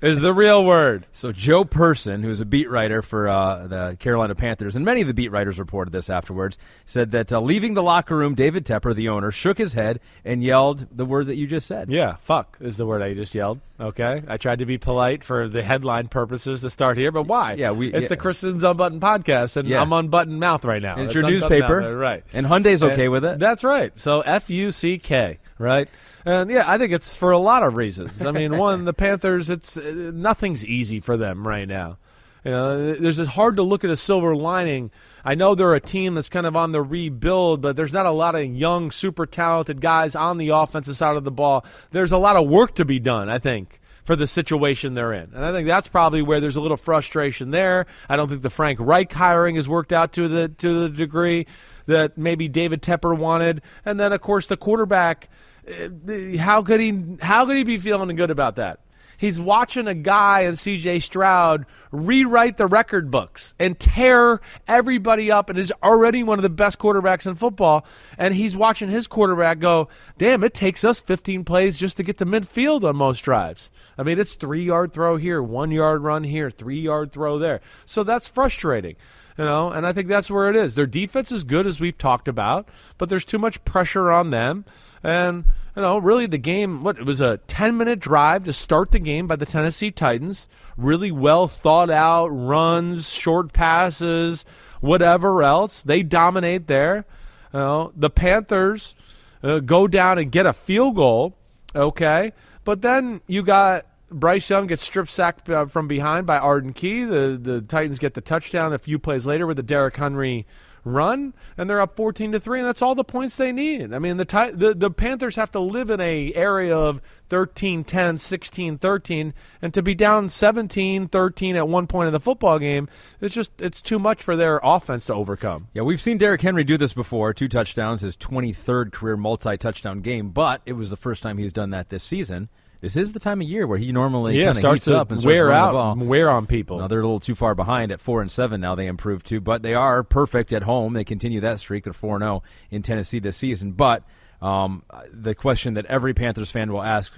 is 0.02 0.18
the 0.18 0.34
real 0.34 0.64
word. 0.64 1.06
So 1.12 1.30
Joe 1.30 1.64
Person, 1.64 2.24
who's 2.24 2.40
a 2.40 2.44
beat 2.44 2.68
writer 2.68 3.02
for 3.02 3.28
uh, 3.28 3.66
the 3.68 3.96
Carolina 4.00 4.34
Panthers, 4.34 4.74
and 4.74 4.84
many 4.84 5.00
of 5.00 5.06
the 5.06 5.14
beat 5.14 5.30
writers 5.30 5.60
reported 5.60 5.92
this 5.92 6.10
afterwards, 6.10 6.58
said 6.84 7.12
that 7.12 7.32
uh, 7.32 7.40
leaving 7.40 7.74
the 7.74 7.82
locker 7.84 8.16
room, 8.16 8.34
David 8.34 8.66
Tepper, 8.66 8.94
the 8.94 9.08
owner, 9.08 9.30
shook 9.30 9.58
his 9.58 9.74
head 9.74 10.00
and 10.24 10.42
yelled 10.42 10.88
the 10.90 11.04
word 11.04 11.28
that 11.28 11.36
you 11.36 11.46
just 11.46 11.68
said. 11.68 11.88
Yeah, 11.88 12.16
fuck 12.16 12.58
is 12.60 12.76
the 12.76 12.84
word 12.84 13.00
I 13.00 13.14
just 13.14 13.32
yelled. 13.32 13.60
Okay, 13.78 14.22
I 14.26 14.36
tried 14.38 14.58
to 14.58 14.66
be 14.66 14.76
polite 14.76 15.22
for 15.22 15.48
the 15.48 15.62
headline 15.62 16.08
purposes 16.08 16.62
to 16.62 16.70
start 16.70 16.98
here, 16.98 17.12
but 17.12 17.28
why? 17.28 17.54
Yeah, 17.54 17.70
we. 17.70 17.92
It's 17.92 18.04
yeah. 18.04 18.08
the 18.08 18.16
Chris 18.16 18.38
Sims 18.38 18.64
Unbuttoned 18.64 19.00
podcast, 19.00 19.56
and 19.56 19.68
Yeah. 19.68 19.80
I'm 19.80 19.92
unbuttoned 19.92 20.40
mouth 20.40 20.64
right 20.64 20.82
now. 20.82 20.94
And 20.94 21.04
it's 21.04 21.14
It's 21.14 21.22
your 21.22 21.30
newspaper, 21.30 21.80
mouth, 21.80 21.94
right? 21.94 22.24
And 22.32 22.44
Hyundai's 22.44 22.82
okay 22.82 23.04
And 23.04 23.12
with 23.12 23.24
it. 23.24 23.38
That's 23.38 23.62
right. 23.62 23.92
So 24.00 24.20
F 24.22 24.50
U 24.50 24.72
C 24.72 24.98
K, 24.98 25.38
right? 25.58 25.88
And 26.24 26.50
yeah, 26.50 26.64
I 26.66 26.78
think 26.78 26.92
it's 26.92 27.16
for 27.16 27.32
a 27.32 27.38
lot 27.38 27.62
of 27.62 27.74
reasons. 27.74 28.24
I 28.24 28.30
mean, 28.30 28.56
one, 28.56 28.84
the 28.84 28.92
Panthers, 28.92 29.50
it's 29.50 29.76
uh, 29.76 30.10
nothing's 30.14 30.64
easy 30.64 31.00
for 31.00 31.16
them 31.16 31.46
right 31.46 31.66
now. 31.66 31.98
You 32.44 32.50
know, 32.50 32.94
there's 32.94 33.18
it's 33.20 33.30
hard 33.30 33.56
to 33.56 33.62
look 33.62 33.84
at 33.84 33.90
a 33.90 33.96
silver 33.96 34.34
lining. 34.34 34.90
I 35.24 35.36
know 35.36 35.54
they're 35.54 35.74
a 35.74 35.80
team 35.80 36.14
that's 36.14 36.28
kind 36.28 36.46
of 36.46 36.56
on 36.56 36.72
the 36.72 36.82
rebuild, 36.82 37.60
but 37.60 37.76
there's 37.76 37.92
not 37.92 38.06
a 38.06 38.10
lot 38.10 38.34
of 38.34 38.44
young, 38.44 38.90
super 38.90 39.26
talented 39.26 39.80
guys 39.80 40.16
on 40.16 40.38
the 40.38 40.48
offensive 40.48 40.96
side 40.96 41.16
of 41.16 41.22
the 41.22 41.30
ball. 41.30 41.64
There's 41.92 42.10
a 42.10 42.18
lot 42.18 42.36
of 42.36 42.48
work 42.48 42.74
to 42.76 42.84
be 42.84 42.98
done, 42.98 43.28
I 43.28 43.38
think, 43.38 43.80
for 44.04 44.16
the 44.16 44.26
situation 44.26 44.94
they're 44.94 45.12
in. 45.12 45.30
And 45.34 45.44
I 45.44 45.52
think 45.52 45.68
that's 45.68 45.86
probably 45.86 46.22
where 46.22 46.40
there's 46.40 46.56
a 46.56 46.60
little 46.60 46.76
frustration 46.76 47.52
there. 47.52 47.86
I 48.08 48.16
don't 48.16 48.28
think 48.28 48.42
the 48.42 48.50
Frank 48.50 48.80
Reich 48.80 49.12
hiring 49.12 49.54
has 49.54 49.68
worked 49.68 49.92
out 49.92 50.12
to 50.14 50.26
the 50.26 50.48
to 50.48 50.80
the 50.80 50.88
degree 50.88 51.46
that 51.86 52.18
maybe 52.18 52.48
David 52.48 52.82
Tepper 52.82 53.16
wanted. 53.16 53.62
And 53.84 54.00
then 54.00 54.12
of 54.12 54.20
course 54.20 54.48
the 54.48 54.56
quarterback 54.56 55.28
Uh, 55.66 56.36
how 56.38 56.62
could 56.62 56.80
he 56.80 57.16
how 57.20 57.46
could 57.46 57.56
he 57.56 57.64
be 57.64 57.78
feeling 57.78 58.14
good 58.16 58.30
about 58.30 58.56
that? 58.56 58.80
He's 59.22 59.40
watching 59.40 59.86
a 59.86 59.94
guy 59.94 60.40
in 60.40 60.54
CJ 60.54 61.00
Stroud 61.00 61.66
rewrite 61.92 62.56
the 62.56 62.66
record 62.66 63.08
books 63.08 63.54
and 63.56 63.78
tear 63.78 64.40
everybody 64.66 65.30
up 65.30 65.48
and 65.48 65.56
is 65.56 65.72
already 65.80 66.24
one 66.24 66.40
of 66.40 66.42
the 66.42 66.50
best 66.50 66.80
quarterbacks 66.80 67.24
in 67.24 67.36
football. 67.36 67.86
And 68.18 68.34
he's 68.34 68.56
watching 68.56 68.88
his 68.88 69.06
quarterback 69.06 69.60
go, 69.60 69.88
damn, 70.18 70.42
it 70.42 70.54
takes 70.54 70.82
us 70.82 70.98
15 70.98 71.44
plays 71.44 71.78
just 71.78 71.98
to 71.98 72.02
get 72.02 72.18
to 72.18 72.26
midfield 72.26 72.82
on 72.82 72.96
most 72.96 73.20
drives. 73.20 73.70
I 73.96 74.02
mean, 74.02 74.18
it's 74.18 74.34
three 74.34 74.64
yard 74.64 74.92
throw 74.92 75.16
here, 75.18 75.40
one 75.40 75.70
yard 75.70 76.02
run 76.02 76.24
here, 76.24 76.50
three 76.50 76.80
yard 76.80 77.12
throw 77.12 77.38
there. 77.38 77.60
So 77.86 78.02
that's 78.02 78.26
frustrating. 78.26 78.96
You 79.38 79.44
know, 79.44 79.70
and 79.70 79.86
I 79.86 79.92
think 79.92 80.08
that's 80.08 80.32
where 80.32 80.50
it 80.50 80.56
is. 80.56 80.74
Their 80.74 80.86
defense 80.86 81.32
is 81.32 81.44
good 81.44 81.66
as 81.66 81.80
we've 81.80 81.96
talked 81.96 82.28
about, 82.28 82.68
but 82.98 83.08
there's 83.08 83.24
too 83.24 83.38
much 83.38 83.64
pressure 83.64 84.10
on 84.10 84.30
them. 84.30 84.64
And 85.02 85.44
you 85.74 85.82
know, 85.82 85.98
really 85.98 86.26
the 86.26 86.38
game 86.38 86.82
what 86.82 86.98
it 86.98 87.06
was 87.06 87.20
a 87.20 87.40
10-minute 87.48 87.98
drive 87.98 88.44
to 88.44 88.52
start 88.52 88.90
the 88.90 88.98
game 88.98 89.26
by 89.26 89.36
the 89.36 89.46
Tennessee 89.46 89.90
Titans. 89.90 90.48
Really 90.76 91.10
well 91.10 91.48
thought 91.48 91.90
out 91.90 92.28
runs, 92.28 93.10
short 93.10 93.52
passes, 93.52 94.44
whatever 94.80 95.42
else. 95.42 95.82
They 95.82 96.02
dominate 96.02 96.66
there. 96.66 97.06
You 97.52 97.58
know, 97.58 97.92
the 97.96 98.10
Panthers 98.10 98.94
uh, 99.42 99.60
go 99.60 99.86
down 99.86 100.18
and 100.18 100.30
get 100.30 100.46
a 100.46 100.52
field 100.52 100.96
goal, 100.96 101.36
okay? 101.74 102.32
But 102.64 102.82
then 102.82 103.22
you 103.26 103.42
got 103.42 103.86
Bryce 104.10 104.48
Young 104.50 104.66
gets 104.66 104.82
strip 104.82 105.08
sacked 105.08 105.48
uh, 105.48 105.66
from 105.66 105.88
behind 105.88 106.26
by 106.26 106.38
Arden 106.38 106.72
Key. 106.74 107.04
The 107.04 107.38
the 107.40 107.60
Titans 107.62 107.98
get 107.98 108.14
the 108.14 108.20
touchdown 108.20 108.72
a 108.72 108.78
few 108.78 108.98
plays 108.98 109.26
later 109.26 109.46
with 109.46 109.56
the 109.56 109.62
Derrick 109.62 109.96
Henry 109.96 110.46
run, 110.84 111.34
and 111.56 111.68
they're 111.68 111.80
up 111.80 111.96
14 111.96 112.32
to 112.32 112.40
three, 112.40 112.58
and 112.58 112.68
that's 112.68 112.82
all 112.82 112.94
the 112.94 113.04
points 113.04 113.36
they 113.36 113.52
need. 113.52 113.92
I 113.92 113.98
mean, 113.98 114.16
the 114.16 114.52
the, 114.54 114.74
the 114.74 114.90
Panthers 114.90 115.36
have 115.36 115.50
to 115.52 115.60
live 115.60 115.90
in 115.90 116.00
a 116.00 116.32
area 116.34 116.76
of 116.76 117.00
13 117.28 117.84
10, 117.84 118.18
16 118.18 118.78
13, 118.78 119.34
and 119.60 119.74
to 119.74 119.82
be 119.82 119.94
down 119.94 120.28
17 120.28 121.08
13 121.08 121.56
at 121.56 121.68
one 121.68 121.86
point 121.86 122.08
in 122.08 122.12
the 122.12 122.20
football 122.20 122.58
game, 122.58 122.88
it's 123.20 123.34
just 123.34 123.52
it's 123.60 123.82
too 123.82 123.98
much 123.98 124.22
for 124.22 124.36
their 124.36 124.60
offense 124.62 125.06
to 125.06 125.14
overcome. 125.14 125.68
Yeah, 125.72 125.82
we've 125.82 126.00
seen 126.00 126.18
Derrick 126.18 126.42
Henry 126.42 126.64
do 126.64 126.76
this 126.76 126.92
before. 126.92 127.32
Two 127.32 127.48
touchdowns, 127.48 128.02
his 128.02 128.16
23rd 128.16 128.92
career 128.92 129.16
multi-touchdown 129.16 130.00
game, 130.00 130.30
but 130.30 130.62
it 130.66 130.74
was 130.74 130.90
the 130.90 130.96
first 130.96 131.22
time 131.22 131.38
he's 131.38 131.52
done 131.52 131.70
that 131.70 131.88
this 131.88 132.02
season. 132.02 132.48
This 132.82 132.96
is 132.96 133.12
the 133.12 133.20
time 133.20 133.40
of 133.40 133.48
year 133.48 133.64
where 133.64 133.78
he 133.78 133.92
normally 133.92 134.36
yeah, 134.36 134.52
starts 134.52 134.74
heats 134.74 134.84
to 134.86 134.98
up 134.98 135.12
and 135.12 135.20
starts 135.20 135.32
wear 135.32 135.52
out, 135.52 135.96
wear 135.98 136.28
on 136.28 136.46
people. 136.46 136.80
Now 136.80 136.88
they're 136.88 136.98
a 136.98 137.04
little 137.04 137.20
too 137.20 137.36
far 137.36 137.54
behind 137.54 137.92
at 137.92 138.00
four 138.00 138.20
and 138.20 138.30
seven. 138.30 138.60
Now 138.60 138.74
they 138.74 138.88
improved 138.88 139.24
too, 139.24 139.40
but 139.40 139.62
they 139.62 139.74
are 139.74 140.02
perfect 140.02 140.52
at 140.52 140.64
home. 140.64 140.92
They 140.92 141.04
continue 141.04 141.40
that 141.42 141.60
streak. 141.60 141.84
They're 141.84 141.92
four 141.92 142.18
zero 142.18 142.42
in 142.72 142.82
Tennessee 142.82 143.20
this 143.20 143.36
season. 143.36 143.72
But 143.72 144.02
um, 144.42 144.82
the 145.12 145.36
question 145.36 145.74
that 145.74 145.86
every 145.86 146.12
Panthers 146.12 146.50
fan 146.50 146.72
will 146.72 146.82
ask 146.82 147.16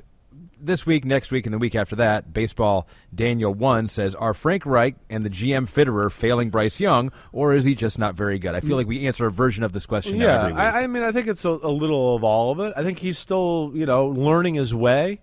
this 0.61 0.85
week, 0.85 1.07
next 1.07 1.31
week, 1.31 1.47
and 1.47 1.55
the 1.55 1.59
week 1.59 1.75
after 1.75 1.97
that, 1.97 2.35
baseball 2.35 2.87
Daniel 3.15 3.55
one 3.55 3.89
says, 3.89 4.15
are 4.15 4.35
Frank 4.35 4.67
Reich 4.67 4.97
and 5.09 5.25
the 5.25 5.31
GM 5.31 5.67
Fitterer 5.67 6.13
failing 6.13 6.51
Bryce 6.51 6.79
Young, 6.79 7.11
or 7.33 7.55
is 7.55 7.65
he 7.65 7.75
just 7.75 7.99
not 7.99 8.15
very 8.15 8.39
good? 8.39 8.55
I 8.55 8.61
feel 8.61 8.77
like 8.77 8.87
we 8.87 9.07
answer 9.07 9.27
a 9.27 9.31
version 9.33 9.65
of 9.65 9.73
this 9.73 9.87
question 9.87 10.17
Yeah, 10.17 10.41
every 10.41 10.53
week. 10.53 10.61
I, 10.61 10.83
I 10.83 10.87
mean, 10.89 11.03
I 11.03 11.13
think 11.13 11.27
it's 11.27 11.45
a, 11.47 11.51
a 11.51 11.71
little 11.73 12.17
of 12.17 12.23
all 12.23 12.53
of 12.53 12.61
it. 12.61 12.75
I 12.77 12.83
think 12.83 12.99
he's 12.99 13.19
still, 13.19 13.73
you 13.75 13.87
know, 13.87 14.09
learning 14.09 14.55
his 14.55 14.75
way. 14.75 15.21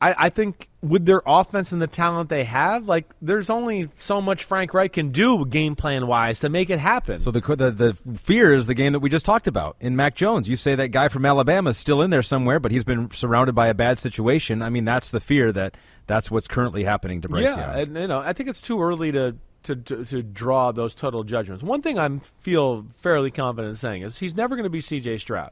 I, 0.00 0.14
I 0.26 0.28
think 0.30 0.68
with 0.82 1.04
their 1.04 1.20
offense 1.26 1.72
and 1.72 1.82
the 1.82 1.86
talent 1.86 2.30
they 2.30 2.44
have, 2.44 2.86
like 2.86 3.04
there's 3.20 3.50
only 3.50 3.90
so 3.98 4.22
much 4.22 4.44
Frank 4.44 4.72
Reich 4.72 4.94
can 4.94 5.10
do 5.10 5.44
game 5.44 5.76
plan 5.76 6.06
wise 6.06 6.40
to 6.40 6.48
make 6.48 6.70
it 6.70 6.78
happen. 6.78 7.18
So 7.18 7.30
the, 7.30 7.40
the 7.40 7.70
the 7.70 8.18
fear 8.18 8.54
is 8.54 8.66
the 8.66 8.74
game 8.74 8.94
that 8.94 9.00
we 9.00 9.10
just 9.10 9.26
talked 9.26 9.46
about 9.46 9.76
in 9.78 9.96
Mac 9.96 10.14
Jones. 10.14 10.48
You 10.48 10.56
say 10.56 10.74
that 10.74 10.88
guy 10.88 11.08
from 11.08 11.26
Alabama 11.26 11.70
is 11.70 11.76
still 11.76 12.00
in 12.00 12.10
there 12.10 12.22
somewhere, 12.22 12.58
but 12.58 12.72
he's 12.72 12.84
been 12.84 13.10
surrounded 13.10 13.54
by 13.54 13.68
a 13.68 13.74
bad 13.74 13.98
situation. 13.98 14.62
I 14.62 14.70
mean, 14.70 14.86
that's 14.86 15.10
the 15.10 15.20
fear 15.20 15.52
that 15.52 15.76
that's 16.06 16.30
what's 16.30 16.48
currently 16.48 16.84
happening 16.84 17.20
to 17.20 17.28
Bryce 17.28 17.44
yeah, 17.44 17.72
Young. 17.72 17.80
and 17.80 17.96
you 17.96 18.06
know, 18.06 18.18
I 18.20 18.32
think 18.32 18.48
it's 18.48 18.62
too 18.62 18.80
early 18.82 19.12
to. 19.12 19.36
To, 19.64 19.76
to, 19.76 20.06
to 20.06 20.22
draw 20.22 20.72
those 20.72 20.94
total 20.94 21.22
judgments. 21.22 21.62
One 21.62 21.82
thing 21.82 21.98
I 21.98 22.08
feel 22.40 22.86
fairly 22.96 23.30
confident 23.30 23.72
in 23.72 23.76
saying 23.76 24.00
is 24.00 24.16
he's 24.16 24.34
never 24.34 24.56
going 24.56 24.64
to 24.64 24.70
be 24.70 24.80
C.J. 24.80 25.18
Stroud. 25.18 25.50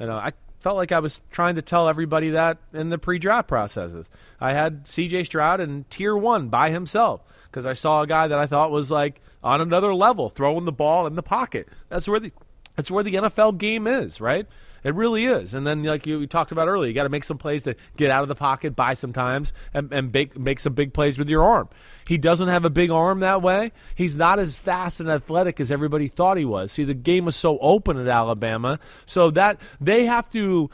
You 0.00 0.06
know, 0.06 0.16
I 0.16 0.32
felt 0.62 0.76
like 0.76 0.92
I 0.92 1.00
was 1.00 1.20
trying 1.32 1.56
to 1.56 1.62
tell 1.62 1.88
everybody 1.88 2.30
that 2.30 2.58
in 2.72 2.90
the 2.90 2.98
pre-draft 2.98 3.48
processes. 3.48 4.08
I 4.40 4.52
had 4.52 4.88
C.J. 4.88 5.24
Stroud 5.24 5.60
in 5.60 5.84
tier 5.90 6.16
one 6.16 6.48
by 6.48 6.70
himself 6.70 7.20
because 7.50 7.66
I 7.66 7.72
saw 7.72 8.02
a 8.02 8.06
guy 8.06 8.28
that 8.28 8.38
I 8.38 8.46
thought 8.46 8.70
was 8.70 8.90
like 8.90 9.20
on 9.42 9.60
another 9.60 9.92
level, 9.92 10.28
throwing 10.28 10.64
the 10.64 10.72
ball 10.72 11.06
in 11.08 11.16
the 11.16 11.22
pocket. 11.22 11.68
That's 11.88 12.06
where 12.06 12.20
the 12.20 12.32
that's 12.76 12.90
where 12.90 13.02
the 13.04 13.14
NFL 13.14 13.58
game 13.58 13.86
is, 13.86 14.20
right? 14.20 14.46
It 14.84 14.94
really 14.94 15.26
is. 15.26 15.54
And 15.54 15.66
then, 15.66 15.82
like 15.84 16.06
you 16.06 16.18
we 16.18 16.26
talked 16.26 16.52
about 16.52 16.68
earlier, 16.68 16.88
you 16.88 16.94
got 16.94 17.04
to 17.04 17.08
make 17.08 17.24
some 17.24 17.38
plays 17.38 17.64
to 17.64 17.76
get 17.96 18.10
out 18.10 18.22
of 18.22 18.28
the 18.28 18.34
pocket, 18.34 18.74
buy 18.74 18.94
some 18.94 19.12
times, 19.12 19.52
and, 19.72 19.92
and 19.92 20.12
make, 20.12 20.36
make 20.38 20.58
some 20.60 20.74
big 20.74 20.92
plays 20.92 21.18
with 21.18 21.28
your 21.28 21.44
arm. 21.44 21.68
He 22.08 22.18
doesn't 22.18 22.48
have 22.48 22.64
a 22.64 22.70
big 22.70 22.90
arm 22.90 23.20
that 23.20 23.42
way. 23.42 23.72
He's 23.94 24.16
not 24.16 24.38
as 24.38 24.58
fast 24.58 24.98
and 24.98 25.08
athletic 25.08 25.60
as 25.60 25.70
everybody 25.70 26.08
thought 26.08 26.36
he 26.36 26.44
was. 26.44 26.72
See, 26.72 26.84
the 26.84 26.94
game 26.94 27.26
was 27.26 27.36
so 27.36 27.58
open 27.60 27.96
at 27.96 28.08
Alabama, 28.08 28.80
so 29.06 29.30
that 29.30 29.60
they 29.80 30.06
have 30.06 30.28
to 30.30 30.68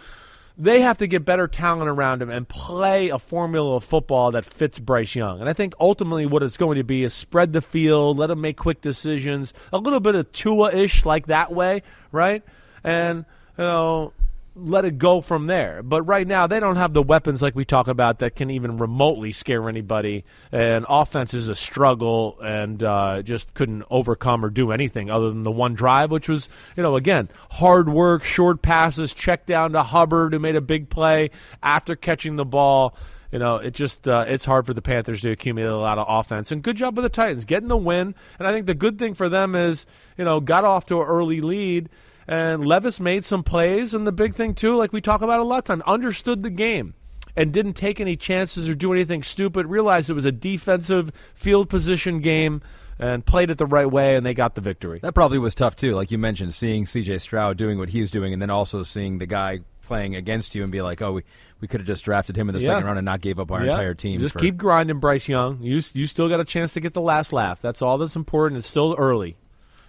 they 0.61 0.81
have 0.81 0.99
to 0.99 1.07
get 1.07 1.25
better 1.25 1.47
talent 1.47 1.89
around 1.89 2.21
him 2.21 2.31
and 2.31 2.49
play 2.49 3.11
a 3.11 3.19
formula 3.19 3.77
of 3.77 3.85
football 3.85 4.33
that 4.33 4.45
fits 4.45 4.81
Bryce 4.81 5.15
Young. 5.15 5.41
And 5.41 5.49
I 5.49 5.53
think 5.53 5.75
ultimately 5.79 6.27
what 6.27 6.43
it's 6.43 6.57
going 6.57 6.79
to 6.79 6.85
be 6.85 7.05
is 7.05 7.15
spread 7.15 7.53
the 7.53 7.63
field, 7.63 8.19
let 8.19 8.29
him 8.29 8.41
make 8.41 8.57
quick 8.57 8.81
decisions, 8.81 9.55
a 9.73 9.79
little 9.79 10.01
bit 10.01 10.17
of 10.17 10.33
Tua 10.33 10.73
ish 10.73 11.07
like 11.07 11.27
that 11.27 11.53
way, 11.53 11.85
right? 12.11 12.43
And 12.83 13.25
you 13.59 13.65
know, 13.65 14.13
let 14.55 14.85
it 14.85 14.99
go 14.99 15.21
from 15.21 15.47
there. 15.47 15.83
But 15.83 16.03
right 16.03 16.27
now, 16.27 16.47
they 16.47 16.61
don't 16.61 16.77
have 16.77 16.93
the 16.93 17.03
weapons 17.03 17.41
like 17.43 17.55
we 17.55 17.65
talk 17.65 17.89
about 17.89 18.19
that 18.21 18.35
can 18.35 18.51
even 18.51 18.79
remotely 18.79 19.33
scare 19.33 19.69
anybody. 19.69 20.25
And 20.51 20.85
offense 20.89 21.35
is 21.35 21.49
a 21.49 21.55
struggle, 21.55 22.39
and 22.43 22.83
uh, 22.83 23.23
just 23.23 23.55
couldn't 23.55 23.85
overcome 23.91 24.45
or 24.45 24.51
do 24.51 24.73
anything 24.73 25.11
other 25.11 25.29
than 25.29 25.43
the 25.43 25.51
one 25.51 25.75
drive, 25.75 26.11
which 26.11 26.29
was, 26.29 26.49
you 26.77 26.83
know, 26.83 26.97
again, 26.97 27.29
hard 27.53 27.89
work, 27.89 28.25
short 28.25 28.63
passes, 28.63 29.15
check 29.15 29.47
down 29.47 29.73
to 29.73 29.83
Hubbard, 29.83 30.33
who 30.33 30.39
made 30.39 30.57
a 30.57 30.61
big 30.61 30.91
play 30.91 31.31
after 31.63 31.95
catching 31.97 32.37
the 32.37 32.45
ball. 32.45 32.97
You 33.31 33.39
know, 33.39 33.57
it 33.57 33.75
just 33.75 34.09
uh, 34.09 34.25
it's 34.27 34.47
hard 34.47 34.65
for 34.65 34.73
the 34.73 34.81
Panthers 34.81 35.21
to 35.21 35.31
accumulate 35.31 35.71
a 35.71 35.77
lot 35.77 35.99
of 35.99 36.07
offense. 36.09 36.51
And 36.51 36.63
good 36.63 36.77
job 36.79 36.97
with 36.97 37.03
the 37.03 37.11
Titans 37.11 37.45
getting 37.45 37.69
the 37.69 37.77
win. 37.77 38.15
And 38.39 38.49
I 38.49 38.53
think 38.53 38.65
the 38.65 38.75
good 38.75 38.99
thing 38.99 39.13
for 39.13 39.29
them 39.29 39.55
is, 39.55 39.85
you 40.17 40.25
know, 40.25 40.41
got 40.41 40.65
off 40.65 40.87
to 40.87 41.03
an 41.03 41.07
early 41.07 41.43
lead 41.43 41.91
and 42.29 42.65
Levis 42.67 43.01
made 43.01 43.25
some 43.25 43.43
plays, 43.43 43.95
and 43.95 44.07
the 44.07 44.13
big 44.13 44.35
thing 44.35 44.55
too, 44.55 44.77
like 44.77 44.93
we 44.93 45.01
talk 45.01 45.23
about 45.23 45.41
a 45.41 45.45
lot 45.45 45.59
of 45.59 45.65
time, 45.65 45.83
understood 45.87 46.43
the 46.43 46.51
game. 46.51 46.95
and 47.37 47.53
didn't 47.53 47.75
take 47.75 48.01
any 48.01 48.17
chances 48.17 48.69
or 48.69 48.75
do 48.75 48.93
anything 48.93 49.23
stupid. 49.23 49.65
Realized 49.67 50.11
it 50.11 50.15
was 50.15 50.25
a 50.25 50.33
defensive 50.33 51.13
field 51.35 51.69
position 51.69 52.19
game 52.21 52.61
and 52.99 53.25
played 53.25 53.49
it 53.49 53.59
the 53.59 53.67
right 53.67 53.89
way, 53.89 54.17
and 54.17 54.27
they 54.27 54.35
got 54.35 54.57
the 54.57 54.61
victory. 54.61 54.99
That 55.03 55.15
probably 55.15 55.39
was 55.39 55.55
tough 55.55 55.77
too, 55.77 55.95
like 55.95 56.11
you 56.11 56.19
mentioned, 56.19 56.53
seeing 56.55 56.85
C.J. 56.85 57.19
Stroud 57.19 57.57
doing 57.57 57.79
what 57.79 57.91
he's 57.91 58.11
doing, 58.11 58.33
and 58.33 58.43
then 58.43 58.51
also 58.51 58.83
seeing 58.83 59.19
the 59.19 59.27
guy 59.27 59.61
playing 59.83 60.17
against 60.17 60.57
you 60.57 60.65
and 60.65 60.73
be 60.73 60.83
like, 60.83 61.01
oh, 61.01 61.13
we, 61.13 61.23
we 61.61 61.69
could 61.69 61.81
have 61.81 61.87
just 61.87 62.05
drafted 62.05 62.37
him 62.37 62.49
in 62.49 62.55
the 62.57 62.61
Yeah. 62.61 62.67
second 62.69 62.87
round 62.87 62.99
and 62.99 63.05
not 63.05 63.21
gave 63.21 63.39
up 63.39 63.53
our 63.53 63.61
Yeah. 63.61 63.69
entire 63.69 63.95
team. 63.95 64.19
Just 64.19 64.33
for- 64.33 64.41
keep 64.41 64.57
grinding, 64.57 64.99
Bryce 64.99 65.29
Young. 65.29 65.59
You 65.63 65.81
you 65.95 66.09
still 66.09 66.29
got 66.29 66.41
a 66.41 66.45
chance 66.45 66.73
to 66.73 66.81
get 66.81 66.93
the 66.93 67.01
last 67.01 67.33
laugh. 67.33 67.61
That's 67.61 67.83
all 67.83 67.99
that's 67.99 68.17
important. 68.17 68.59
It's 68.59 68.67
still 68.67 68.97
early. 68.99 69.37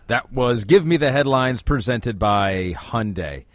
That 0.09 0.33
was 0.33 0.65
Give 0.65 0.87
Me 0.87 0.97
the 0.97 1.11
Headlines 1.11 1.61
presented 1.61 2.17
by 2.17 2.73
Hyundai. 2.75 3.45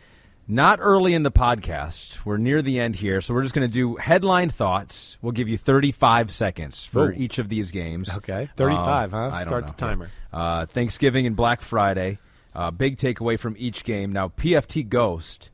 Not 0.46 0.78
early 0.80 1.12
in 1.12 1.24
the 1.24 1.32
podcast. 1.32 2.24
We're 2.24 2.36
near 2.36 2.62
the 2.62 2.78
end 2.78 2.94
here, 2.94 3.20
so 3.20 3.34
we're 3.34 3.42
just 3.42 3.56
going 3.56 3.68
to 3.68 3.72
do 3.74 3.96
headline 3.96 4.50
thoughts. 4.50 5.18
We'll 5.20 5.32
give 5.32 5.48
you 5.48 5.58
35 5.58 6.30
seconds 6.30 6.84
for 6.86 7.08
Ooh. 7.08 7.12
each 7.16 7.40
of 7.40 7.48
these 7.48 7.72
games. 7.72 8.08
Okay. 8.18 8.48
35, 8.56 9.12
Um, 9.12 9.32
huh? 9.32 9.40
Start 9.42 9.66
the 9.66 9.72
timer. 9.72 10.10
Uh, 10.32 10.66
Thanksgiving 10.66 11.26
and 11.26 11.34
Black 11.34 11.60
Friday. 11.60 12.20
Uh, 12.54 12.70
big 12.70 12.98
takeaway 12.98 13.36
from 13.36 13.56
each 13.58 13.82
game. 13.82 14.12
Now, 14.12 14.28
PFT 14.28 14.88
Ghost 14.88 15.50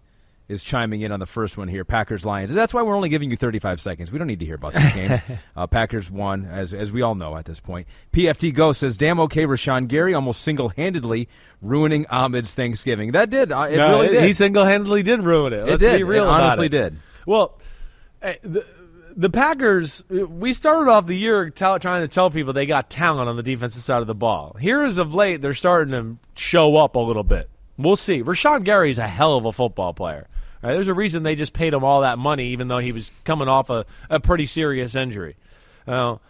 is 0.50 0.64
chiming 0.64 1.00
in 1.02 1.12
on 1.12 1.20
the 1.20 1.26
first 1.26 1.56
one 1.56 1.68
here. 1.68 1.84
Packers 1.84 2.24
Lions. 2.24 2.52
That's 2.52 2.74
why 2.74 2.82
we're 2.82 2.94
only 2.96 3.08
giving 3.08 3.30
you 3.30 3.36
35 3.36 3.80
seconds. 3.80 4.10
We 4.12 4.18
don't 4.18 4.26
need 4.26 4.40
to 4.40 4.46
hear 4.46 4.56
about 4.56 4.74
these 4.74 4.92
games. 4.94 5.18
uh, 5.56 5.66
Packers 5.66 6.10
won, 6.10 6.44
as 6.46 6.74
as 6.74 6.90
we 6.92 7.02
all 7.02 7.14
know 7.14 7.36
at 7.36 7.44
this 7.46 7.60
point. 7.60 7.86
PFT 8.12 8.52
Go 8.54 8.72
says, 8.72 8.96
"Damn 8.98 9.20
okay, 9.20 9.46
Rashan 9.46 9.88
Gary 9.88 10.12
almost 10.14 10.42
single 10.42 10.70
handedly 10.70 11.28
ruining 11.62 12.06
Ahmed's 12.08 12.52
Thanksgiving. 12.54 13.12
That 13.12 13.30
did. 13.30 13.52
Uh, 13.52 13.68
it 13.70 13.76
No, 13.76 13.88
really 14.00 14.08
did. 14.08 14.24
He 14.24 14.32
single 14.32 14.64
handedly 14.64 15.02
did 15.02 15.22
ruin 15.22 15.52
it. 15.52 15.60
It 15.60 15.66
Let's 15.66 15.80
did. 15.80 15.98
be 15.98 16.04
real 16.04 16.24
It 16.24 16.28
honestly 16.28 16.66
it. 16.66 16.70
did. 16.70 16.96
Well, 17.26 17.58
eh, 18.22 18.34
the, 18.42 18.66
the 19.16 19.28
Packers, 19.28 20.02
we 20.08 20.52
started 20.54 20.90
off 20.90 21.06
the 21.06 21.16
year 21.16 21.50
tell, 21.50 21.78
trying 21.78 22.02
to 22.02 22.08
tell 22.08 22.30
people 22.30 22.52
they 22.52 22.64
got 22.66 22.88
talent 22.90 23.28
on 23.28 23.36
the 23.36 23.42
defensive 23.42 23.82
side 23.82 24.00
of 24.00 24.06
the 24.06 24.14
ball. 24.14 24.56
Here 24.60 24.82
is 24.84 24.96
of 24.98 25.12
late, 25.14 25.42
they're 25.42 25.52
starting 25.52 25.92
to 25.92 26.16
show 26.40 26.76
up 26.76 26.96
a 26.96 27.00
little 27.00 27.24
bit. 27.24 27.50
We'll 27.76 27.96
see. 27.96 28.22
Rashan 28.22 28.64
Gary's 28.64 28.98
a 28.98 29.06
hell 29.06 29.36
of 29.36 29.44
a 29.44 29.52
football 29.52 29.92
player. 29.94 30.28
Right? 30.62 30.74
There's 30.74 30.88
a 30.88 30.94
reason 30.94 31.22
they 31.22 31.34
just 31.34 31.52
paid 31.52 31.72
him 31.72 31.84
all 31.84 32.02
that 32.02 32.18
money, 32.18 32.48
even 32.48 32.68
though 32.68 32.78
he 32.78 32.92
was 32.92 33.10
coming 33.24 33.48
off 33.48 33.70
a, 33.70 33.86
a 34.08 34.20
pretty 34.20 34.46
serious 34.46 34.94
injury. 34.94 35.36
Now, 35.86 36.20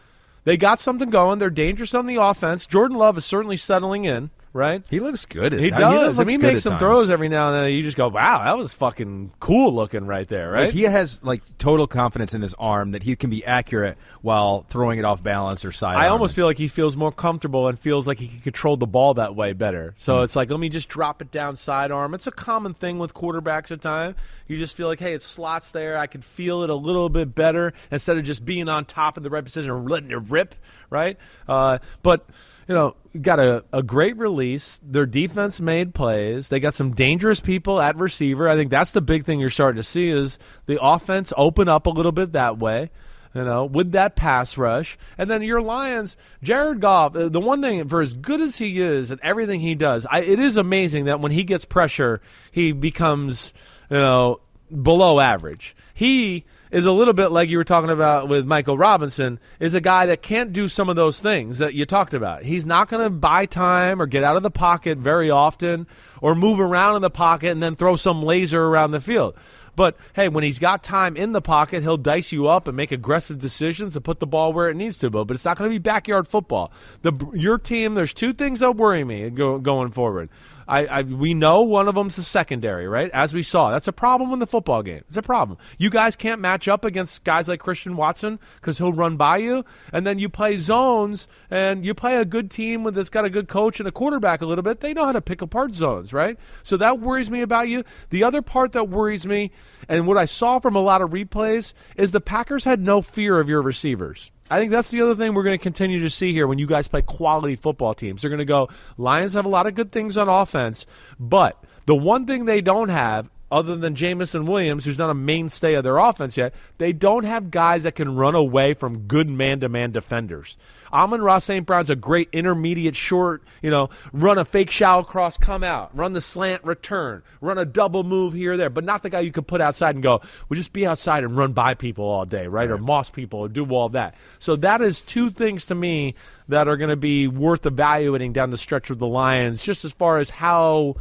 they 0.45 0.57
got 0.57 0.81
something 0.81 1.11
going. 1.11 1.39
They're 1.39 1.51
dangerous 1.51 1.95
on 1.95 2.07
the 2.07 2.17
offense. 2.17 2.67
Jordan 2.67 2.97
Love 2.97 3.19
is 3.19 3.25
certainly 3.25 3.57
settling 3.57 4.05
in, 4.05 4.31
right? 4.53 4.85
He 4.91 5.01
looks 5.01 5.25
good. 5.27 5.53
He 5.53 5.73
I 5.73 5.79
mean, 5.79 5.81
does. 5.81 6.15
I 6.19 6.23
looks 6.23 6.29
mean, 6.29 6.41
he 6.41 6.47
makes 6.47 6.63
some 6.63 6.73
times. 6.73 6.81
throws 6.81 7.11
every 7.11 7.29
now 7.29 7.49
and 7.53 7.57
then. 7.65 7.73
You 7.73 7.83
just 7.83 7.97
go, 7.97 8.09
"Wow, 8.09 8.45
that 8.45 8.57
was 8.59 8.75
fucking 8.75 9.33
cool 9.41 9.75
looking 9.75 10.07
right 10.07 10.27
there." 10.29 10.51
Right? 10.51 10.65
Like 10.67 10.71
he 10.75 10.83
has 10.83 11.21
like 11.23 11.43
total 11.59 11.87
confidence 11.87 12.35
in 12.35 12.43
his 12.43 12.55
arm 12.55 12.93
that 12.93 13.03
he 13.03 13.15
can 13.17 13.31
be 13.31 13.45
accurate 13.45 13.97
while 14.23 14.63
throwing 14.69 14.99
it 14.99 15.05
off 15.05 15.23
balance 15.23 15.65
or 15.65 15.73
side. 15.73 15.97
I 15.97 16.09
almost 16.09 16.35
feel 16.35 16.47
like 16.47 16.59
he 16.59 16.69
feels 16.69 16.97
more 16.97 17.13
comfortable 17.13 17.69
and 17.69 17.79
feels 17.79 18.07
like 18.07 18.19
he 18.19 18.29
can 18.29 18.41
control 18.41 18.77
the 18.77 18.87
ball 18.87 19.15
that 19.15 19.35
way 19.37 19.53
better. 19.53 19.95
So 19.99 20.19
Hmm. 20.19 20.25
it's 20.25 20.37
like, 20.37 20.51
let 20.51 20.61
me 20.61 20.69
just 20.69 20.89
drop 20.89 21.23
it 21.23 21.31
down 21.31 21.57
sidearm. 21.57 22.15
It's 22.15 22.27
a 22.27 22.33
common 22.33 22.75
thing 22.75 22.99
with 22.99 23.15
quarterbacks 23.15 23.71
at 23.71 23.81
time. 23.81 24.15
You 24.49 24.57
just 24.59 24.77
feel 24.77 24.89
like, 24.89 24.99
hey, 24.99 25.15
it 25.15 25.23
slots 25.23 25.71
there. 25.71 25.97
I 25.97 26.09
can 26.09 26.23
feel 26.23 26.63
it 26.65 26.71
a 26.71 26.75
little 26.75 27.09
bit 27.09 27.35
better 27.37 27.73
instead 27.93 28.19
of 28.19 28.25
just 28.25 28.45
being 28.45 28.69
on 28.69 28.85
top 28.85 29.17
of 29.17 29.23
the 29.23 29.31
right 29.31 29.45
position 29.45 29.71
and 29.71 29.89
letting 29.89 30.11
it 30.11 30.19
rip, 30.29 30.57
right? 30.91 31.17
Uh, 31.49 31.79
but 32.03 32.27
you 32.71 32.77
know, 32.77 32.95
got 33.21 33.41
a, 33.41 33.65
a 33.73 33.83
great 33.83 34.17
release. 34.17 34.81
Their 34.81 35.05
defense 35.05 35.61
made 35.61 35.93
plays. 35.93 36.51
They 36.51 36.61
got 36.61 36.73
some 36.73 36.93
dangerous 36.93 37.41
people 37.41 37.81
at 37.81 37.97
receiver. 37.97 38.49
I 38.49 38.55
think 38.55 38.71
that's 38.71 38.93
the 38.93 39.01
big 39.01 39.25
thing 39.25 39.41
you're 39.41 39.51
starting 39.51 39.83
to 39.83 39.83
see 39.83 40.09
is 40.09 40.39
the 40.67 40.81
offense 40.81 41.33
open 41.37 41.69
up 41.69 41.87
a 41.87 41.91
little 41.91 42.13
bit 42.13 42.35
that 42.35 42.59
way 42.59 42.91
you 43.35 43.43
know, 43.45 43.65
with 43.65 43.93
that 43.93 44.15
pass 44.15 44.57
rush. 44.57 44.97
And 45.19 45.29
then 45.29 45.43
your 45.43 45.61
Lions, 45.61 46.17
Jared 46.45 46.81
Goff, 46.81 47.17
uh, 47.17 47.29
the 47.29 47.41
one 47.41 47.61
thing, 47.61 47.89
for 47.89 48.01
as 48.01 48.13
good 48.13 48.41
as 48.41 48.57
he 48.57 48.81
is 48.81 49.11
and 49.11 49.21
everything 49.21 49.61
he 49.61 49.75
does, 49.75 50.07
I, 50.09 50.21
it 50.21 50.39
is 50.39 50.57
amazing 50.57 51.07
that 51.07 51.21
when 51.21 51.33
he 51.33 51.43
gets 51.43 51.65
pressure, 51.65 52.21
he 52.53 52.71
becomes, 52.71 53.53
you 53.89 53.99
know, 53.99 54.41
below 54.71 55.19
average. 55.19 55.75
He 55.95 56.45
is 56.71 56.87
a 56.87 56.93
little 56.93 57.15
bit 57.15 57.29
like 57.29 57.49
you 57.49 57.59
were 57.59 57.65
talking 57.65 57.91
about 57.91 58.29
with 58.29 58.47
Michael 58.47 58.79
Robinson, 58.79 59.39
is 59.59 59.75
a 59.75 59.81
guy 59.81 60.07
that 60.07 60.23
can't 60.23 60.53
do 60.53 60.69
some 60.69 60.89
of 60.89 60.97
those 60.97 61.21
things 61.21 61.59
that 61.59 61.75
you 61.75 61.85
talked 61.85 62.15
about. 62.15 62.45
He's 62.45 62.67
not 62.67 62.89
going 62.89 63.03
to 63.03 63.11
buy 63.11 63.47
time 63.47 64.01
or 64.01 64.07
get 64.07 64.25
out 64.25 64.37
of 64.37 64.43
the 64.43 64.51
pocket 64.51 64.99
very 64.99 65.31
often 65.31 65.87
or 66.21 66.35
move 66.35 66.61
around 66.61 66.97
in 66.97 67.03
the 67.03 67.11
pocket 67.11 67.51
and 67.51 67.63
then 67.63 67.77
throw 67.77 67.97
some 67.97 68.23
laser 68.23 68.65
around 68.65 68.93
the 68.93 69.01
field. 69.01 69.35
But 69.77 69.97
hey, 70.15 70.29
when 70.29 70.45
he's 70.45 70.59
got 70.59 70.83
time 70.83 71.17
in 71.17 71.33
the 71.33 71.41
pocket, 71.41 71.83
he'll 71.83 71.97
dice 71.97 72.33
you 72.33 72.49
up 72.49 72.69
and 72.69 72.77
make 72.77 72.93
aggressive 72.93 73.39
decisions 73.39 73.97
and 73.97 74.05
put 74.05 74.21
the 74.21 74.27
ball 74.27 74.53
where 74.53 74.69
it 74.69 74.77
needs 74.77 74.99
to 74.99 75.11
go. 75.11 75.25
But 75.25 75.37
it's 75.37 75.45
not 75.45 75.57
going 75.57 75.71
to 75.71 75.75
be 75.75 75.79
backyard 75.79 76.29
football. 76.29 76.73
The 77.03 77.13
your 77.33 77.59
team, 77.59 77.95
there's 77.95 78.13
two 78.13 78.33
things 78.33 78.61
that 78.61 78.77
worry 78.77 79.05
me 79.05 79.31
go, 79.31 79.59
going 79.59 79.91
forward. 79.93 80.29
I, 80.71 80.85
I 80.85 81.03
we 81.03 81.35
know 81.35 81.63
one 81.63 81.89
of 81.89 81.97
them's 81.97 82.17
the 82.17 82.23
secondary, 82.23 82.87
right? 82.87 83.11
As 83.11 83.35
we 83.35 83.43
saw, 83.43 83.73
that's 83.73 83.89
a 83.89 83.93
problem 83.93 84.33
in 84.33 84.39
the 84.39 84.47
football 84.47 84.83
game. 84.83 85.03
It's 85.09 85.17
a 85.17 85.23
problem. 85.23 85.59
You 85.79 85.91
guys 85.91 86.15
can't 86.15 86.41
match 86.41 86.69
up 86.69 86.85
against 86.85 87.25
guys 87.25 87.49
like 87.49 87.59
Christian 87.59 87.97
Watson 87.97 88.39
because 88.61 88.79
he'll 88.79 88.93
run 88.93 89.17
by 89.17 89.39
you, 89.39 89.65
and 89.93 90.07
then 90.07 90.21
you 90.21 90.29
play 90.29 90.57
zones 90.57 91.27
and 91.51 91.85
you 91.85 91.93
play 91.93 92.17
a 92.17 92.25
good 92.25 92.51
team 92.51 92.85
that's 92.85 93.11
got 93.11 93.25
a 93.25 93.31
good 93.31 93.49
coach 93.49 93.81
and 93.81 93.89
a 93.89 93.93
quarterback 93.93 94.43
a 94.43 94.47
little 94.47 94.63
bit. 94.63 94.79
They 94.81 94.95
know 94.95 95.07
how 95.07 95.13
to 95.13 95.21
pick 95.21 95.43
apart 95.43 95.75
zones, 95.75 96.13
right? 96.13 96.39
So 96.63 96.77
that 96.77 97.01
worries 97.01 97.31
me 97.31 97.41
about 97.41 97.69
you. 97.69 97.83
The 98.11 98.23
other 98.23 98.41
part 98.41 98.73
that 98.73 98.89
worries 98.89 99.27
me, 99.27 99.51
and 99.89 100.07
what 100.07 100.17
I 100.17 100.25
saw 100.25 100.61
from 100.61 100.77
a 100.77 100.81
lot 100.81 101.03
of 101.03 101.11
replays, 101.11 101.73
is 101.97 102.13
the 102.13 102.21
Packers 102.21 102.63
had 102.63 102.81
no 102.81 103.03
fear 103.03 103.41
of 103.41 103.49
your 103.49 103.61
receivers. 103.61 104.31
I 104.51 104.59
think 104.59 104.73
that's 104.73 104.91
the 104.91 105.01
other 105.01 105.15
thing 105.15 105.33
we're 105.33 105.45
going 105.45 105.59
to 105.59 105.63
continue 105.63 106.01
to 106.01 106.11
see 106.11 106.33
here 106.33 106.47
when 106.47 106.59
you 106.59 106.67
guys 106.67 106.89
play 106.89 107.03
quality 107.03 107.55
football 107.55 107.95
teams. 107.95 108.23
They're 108.23 108.31
going 108.31 108.41
to 108.41 108.45
go, 108.45 108.69
Lions 108.99 109.35
have 109.35 109.45
a 109.45 109.49
lot 109.49 109.69
of 109.69 109.75
good 109.75 109.93
things 109.93 110.17
on 110.17 110.29
offense, 110.29 110.87
but 111.21 111.63
the 111.87 111.95
one 111.95 112.27
thing 112.27 112.45
they 112.45 112.61
don't 112.61 112.89
have, 112.89 113.31
other 113.51 113.77
than 113.77 113.95
Jameson 113.95 114.47
Williams, 114.47 114.85
who's 114.85 114.99
not 114.99 115.11
a 115.11 115.15
mainstay 115.15 115.75
of 115.75 115.85
their 115.85 115.99
offense 115.99 116.37
yet, 116.37 116.55
they 116.79 116.93
don't 116.93 117.25
have 117.25 117.51
guys 117.51 117.83
that 117.83 117.95
can 117.95 118.15
run 118.15 118.35
away 118.35 118.75
from 118.75 119.01
good 119.01 119.29
man 119.29 119.61
to 119.61 119.69
man 119.69 119.91
defenders. 119.91 120.57
Amon-Ra 120.93 121.39
St. 121.39 121.67
Brown's 121.67 121.91
a 121.91 121.97
great 121.97 122.29
intermediate 122.33 122.97
short, 122.97 123.43
you 123.63 123.71
know, 123.71 123.91
run 124.13 124.39
a 124.39 124.45
fake 124.45 124.71
shallow 124.71 125.03
cross, 125.03 125.39
come 125.39 125.63
out, 125.63 125.97
run 125.97 126.13
the 126.13 126.21
slant 126.21 126.65
return, 126.65 127.23
run 127.41 127.59
a 127.59 127.65
double 127.65 128.03
move 128.05 128.35
here 128.35 128.53
or 128.53 128.57
there, 128.57 128.71
but 128.71 128.85
not 128.85 129.03
the 129.03 129.11
guy 129.11 129.21
you 129.21 129.33
could 129.33 129.47
put 129.47 129.61
outside 129.61 129.95
and 129.95 130.03
go, 130.03 130.21
we'll 130.49 130.57
just 130.57 130.73
be 130.73 130.87
outside 130.87 131.25
and 131.25 131.37
run 131.37 131.53
by 131.53 131.75
people 131.75 132.05
all 132.05 132.25
day, 132.25 132.47
right? 132.47 132.71
Or 132.71 132.79
moss 132.79 133.11
people 133.11 133.41
or 133.41 133.49
do 133.49 133.67
all 133.71 133.89
that. 133.91 134.15
So 134.39 134.57
that 134.57 134.81
is 134.81 135.01
two 135.01 135.31
things 135.31 135.67
to 135.67 135.75
me 135.75 136.15
that 136.49 136.69
are 136.69 136.77
going 136.77 136.91
to 136.91 136.97
be 136.97 137.29
worth 137.29 137.67
evaluating 137.67 138.33
down 138.33 138.51
the 138.51 138.59
stretch 138.59 138.91
of 138.91 138.99
the 138.99 139.07
Lions, 139.07 139.63
just 139.63 139.85
as 139.85 139.93
far 139.93 140.19
as 140.19 140.31
how 140.31 140.97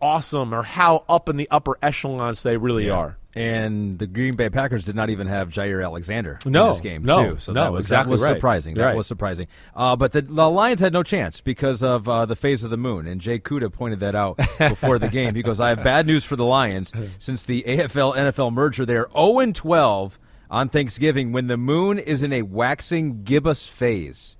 awesome 0.00 0.54
or 0.54 0.62
how 0.62 1.04
up 1.08 1.28
in 1.28 1.36
the 1.36 1.48
upper 1.50 1.78
echelons 1.82 2.42
they 2.42 2.56
really 2.56 2.90
are. 2.90 3.16
And 3.32 3.96
the 3.96 4.08
Green 4.08 4.34
Bay 4.34 4.50
Packers 4.50 4.82
did 4.82 4.96
not 4.96 5.08
even 5.08 5.28
have 5.28 5.50
Jaire 5.50 5.84
Alexander 5.84 6.40
No, 6.44 6.66
in 6.66 6.72
this 6.72 6.80
game, 6.80 7.04
no, 7.04 7.34
too. 7.34 7.38
So 7.38 7.52
no, 7.52 7.62
that 7.62 7.72
was, 7.72 7.86
exactly 7.86 8.08
that 8.08 8.10
was 8.10 8.22
right. 8.22 8.28
surprising. 8.36 8.74
That 8.74 8.84
Right. 8.86 8.96
was 8.96 9.06
surprising. 9.06 9.46
Uh, 9.72 9.94
but 9.94 10.10
the, 10.10 10.22
the 10.22 10.50
Lions 10.50 10.80
had 10.80 10.92
no 10.92 11.04
chance 11.04 11.40
because 11.40 11.80
of 11.84 12.08
uh, 12.08 12.26
the 12.26 12.34
phase 12.34 12.64
of 12.64 12.70
the 12.70 12.76
moon. 12.76 13.06
And 13.06 13.20
Jay 13.20 13.38
Kuda 13.38 13.72
pointed 13.72 14.00
that 14.00 14.16
out 14.16 14.36
before 14.58 14.98
the 14.98 15.06
game. 15.08 15.36
He 15.36 15.42
goes, 15.44 15.60
I 15.60 15.68
have 15.68 15.84
bad 15.84 16.08
news 16.08 16.24
for 16.24 16.34
the 16.34 16.44
Lions. 16.44 16.92
Since 17.20 17.44
the 17.44 17.62
AFL 17.68 18.16
NFL 18.16 18.52
merger, 18.52 18.84
they 18.84 18.96
are 18.96 19.08
0 19.16 19.52
12 19.52 20.18
on 20.50 20.68
Thanksgiving 20.68 21.30
when 21.30 21.46
the 21.46 21.56
moon 21.56 22.00
is 22.00 22.24
in 22.24 22.32
a 22.32 22.42
waxing 22.42 23.22
gibbous 23.22 23.68
phase. 23.68 24.36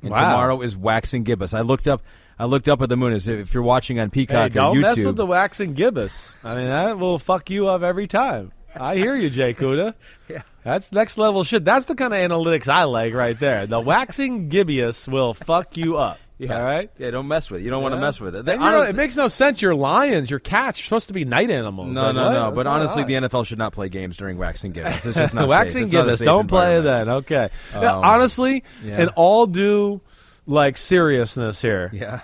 And 0.00 0.12
Wow. 0.12 0.16
tomorrow 0.30 0.60
is 0.62 0.78
waxing 0.78 1.24
gibbous. 1.24 1.52
I 1.52 1.60
looked 1.60 1.86
up. 1.86 2.00
I 2.40 2.46
looked 2.46 2.68
up 2.68 2.80
at 2.82 2.88
the 2.88 2.96
moon. 2.96 3.12
As 3.12 3.28
if 3.28 3.52
you're 3.52 3.62
watching 3.62 4.00
on 4.00 4.10
Peacock 4.10 4.50
Hey, 4.52 4.54
don't 4.54 4.76
YouTube, 4.76 4.82
mess 4.82 5.04
with 5.04 5.16
the 5.16 5.26
waxing 5.26 5.74
gibbous. 5.74 6.36
I 6.42 6.54
mean, 6.54 6.68
that 6.68 6.98
will 6.98 7.18
fuck 7.18 7.50
you 7.50 7.68
up 7.68 7.82
every 7.82 8.06
time. 8.06 8.52
I 8.74 8.96
hear 8.96 9.14
you, 9.16 9.30
Jay 9.30 9.52
Kuda. 9.52 9.94
yeah. 10.28 10.42
That's 10.64 10.92
next 10.92 11.18
level 11.18 11.42
shit. 11.44 11.64
That's 11.64 11.86
the 11.86 11.94
kind 11.94 12.14
of 12.14 12.18
analytics 12.20 12.68
I 12.68 12.84
like 12.84 13.14
right 13.14 13.38
there. 13.38 13.66
The 13.66 13.80
waxing 13.80 14.48
gibbous 14.48 15.08
will 15.08 15.34
fuck 15.34 15.76
you 15.76 15.96
up. 15.96 16.18
yeah, 16.38 16.56
All 16.58 16.64
right? 16.64 16.90
Yeah, 16.96 17.10
don't 17.10 17.26
mess 17.28 17.50
with 17.50 17.60
it. 17.60 17.64
You 17.64 17.70
don't 17.70 17.82
want 17.82 17.94
to 17.94 18.00
mess 18.00 18.20
with 18.20 18.36
it. 18.36 18.44
They- 18.44 18.56
know, 18.56 18.82
it 18.82 18.94
makes 18.94 19.16
no 19.16 19.26
sense. 19.28 19.60
You're 19.60 19.74
lions, 19.74 20.30
you're 20.30 20.38
cats. 20.40 20.78
You're 20.78 20.84
supposed 20.84 21.08
to 21.08 21.12
be 21.12 21.24
night 21.24 21.50
animals. 21.50 21.94
No, 21.94 22.04
Like, 22.06 22.14
no, 22.14 22.26
what? 22.26 22.32
no. 22.32 22.44
That's 22.44 22.54
But 22.56 22.66
honestly, 22.68 23.02
the. 23.04 23.14
NFL 23.14 23.44
should 23.46 23.58
not 23.58 23.72
play 23.72 23.88
games 23.88 24.16
during 24.16 24.38
waxing 24.38 24.72
gibbous. 24.72 25.04
It's 25.04 25.16
just 25.16 25.34
not 25.34 25.48
waxing 25.48 25.72
safe. 25.72 25.82
It's 25.86 25.92
not 25.92 26.02
gibbous. 26.04 26.20
Don't 26.20 26.46
play 26.48 26.80
then. 26.80 27.08
Okay. 27.08 27.50
Now, 27.74 27.98
Um, 27.98 28.04
honestly, 28.04 28.62
yeah. 28.84 29.02
in 29.02 29.08
all 29.10 29.46
due 29.46 30.00
like 30.46 30.76
seriousness 30.76 31.60
here, 31.62 31.90
Yeah. 31.92 32.20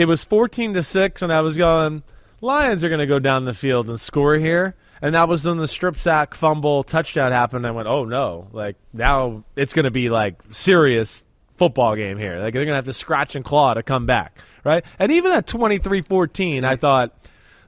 It 0.00 0.08
was 0.08 0.24
14 0.24 0.72
to 0.74 0.82
6 0.82 1.20
and 1.20 1.30
i 1.30 1.42
was 1.42 1.58
going 1.58 2.02
lions 2.40 2.82
are 2.82 2.88
going 2.88 3.00
to 3.00 3.06
go 3.06 3.18
down 3.18 3.44
the 3.44 3.52
field 3.52 3.88
and 3.90 4.00
score 4.00 4.36
here 4.36 4.74
and 5.02 5.14
that 5.14 5.28
was 5.28 5.44
when 5.44 5.58
the 5.58 5.68
strip 5.68 5.96
sack 5.96 6.34
fumble 6.34 6.82
touchdown 6.82 7.32
happened 7.32 7.66
i 7.66 7.70
went 7.70 7.86
oh 7.86 8.06
no 8.06 8.48
like 8.52 8.76
now 8.94 9.44
it's 9.56 9.74
going 9.74 9.84
to 9.84 9.90
be 9.90 10.08
like 10.08 10.40
serious 10.50 11.22
football 11.58 11.94
game 11.94 12.16
here 12.16 12.38
like 12.38 12.54
they're 12.54 12.64
going 12.64 12.68
to 12.68 12.76
have 12.76 12.86
to 12.86 12.94
scratch 12.94 13.36
and 13.36 13.44
claw 13.44 13.74
to 13.74 13.82
come 13.82 14.06
back 14.06 14.38
right 14.64 14.86
and 14.98 15.12
even 15.12 15.32
at 15.32 15.46
23-14 15.46 16.64
i 16.64 16.76
thought 16.76 17.14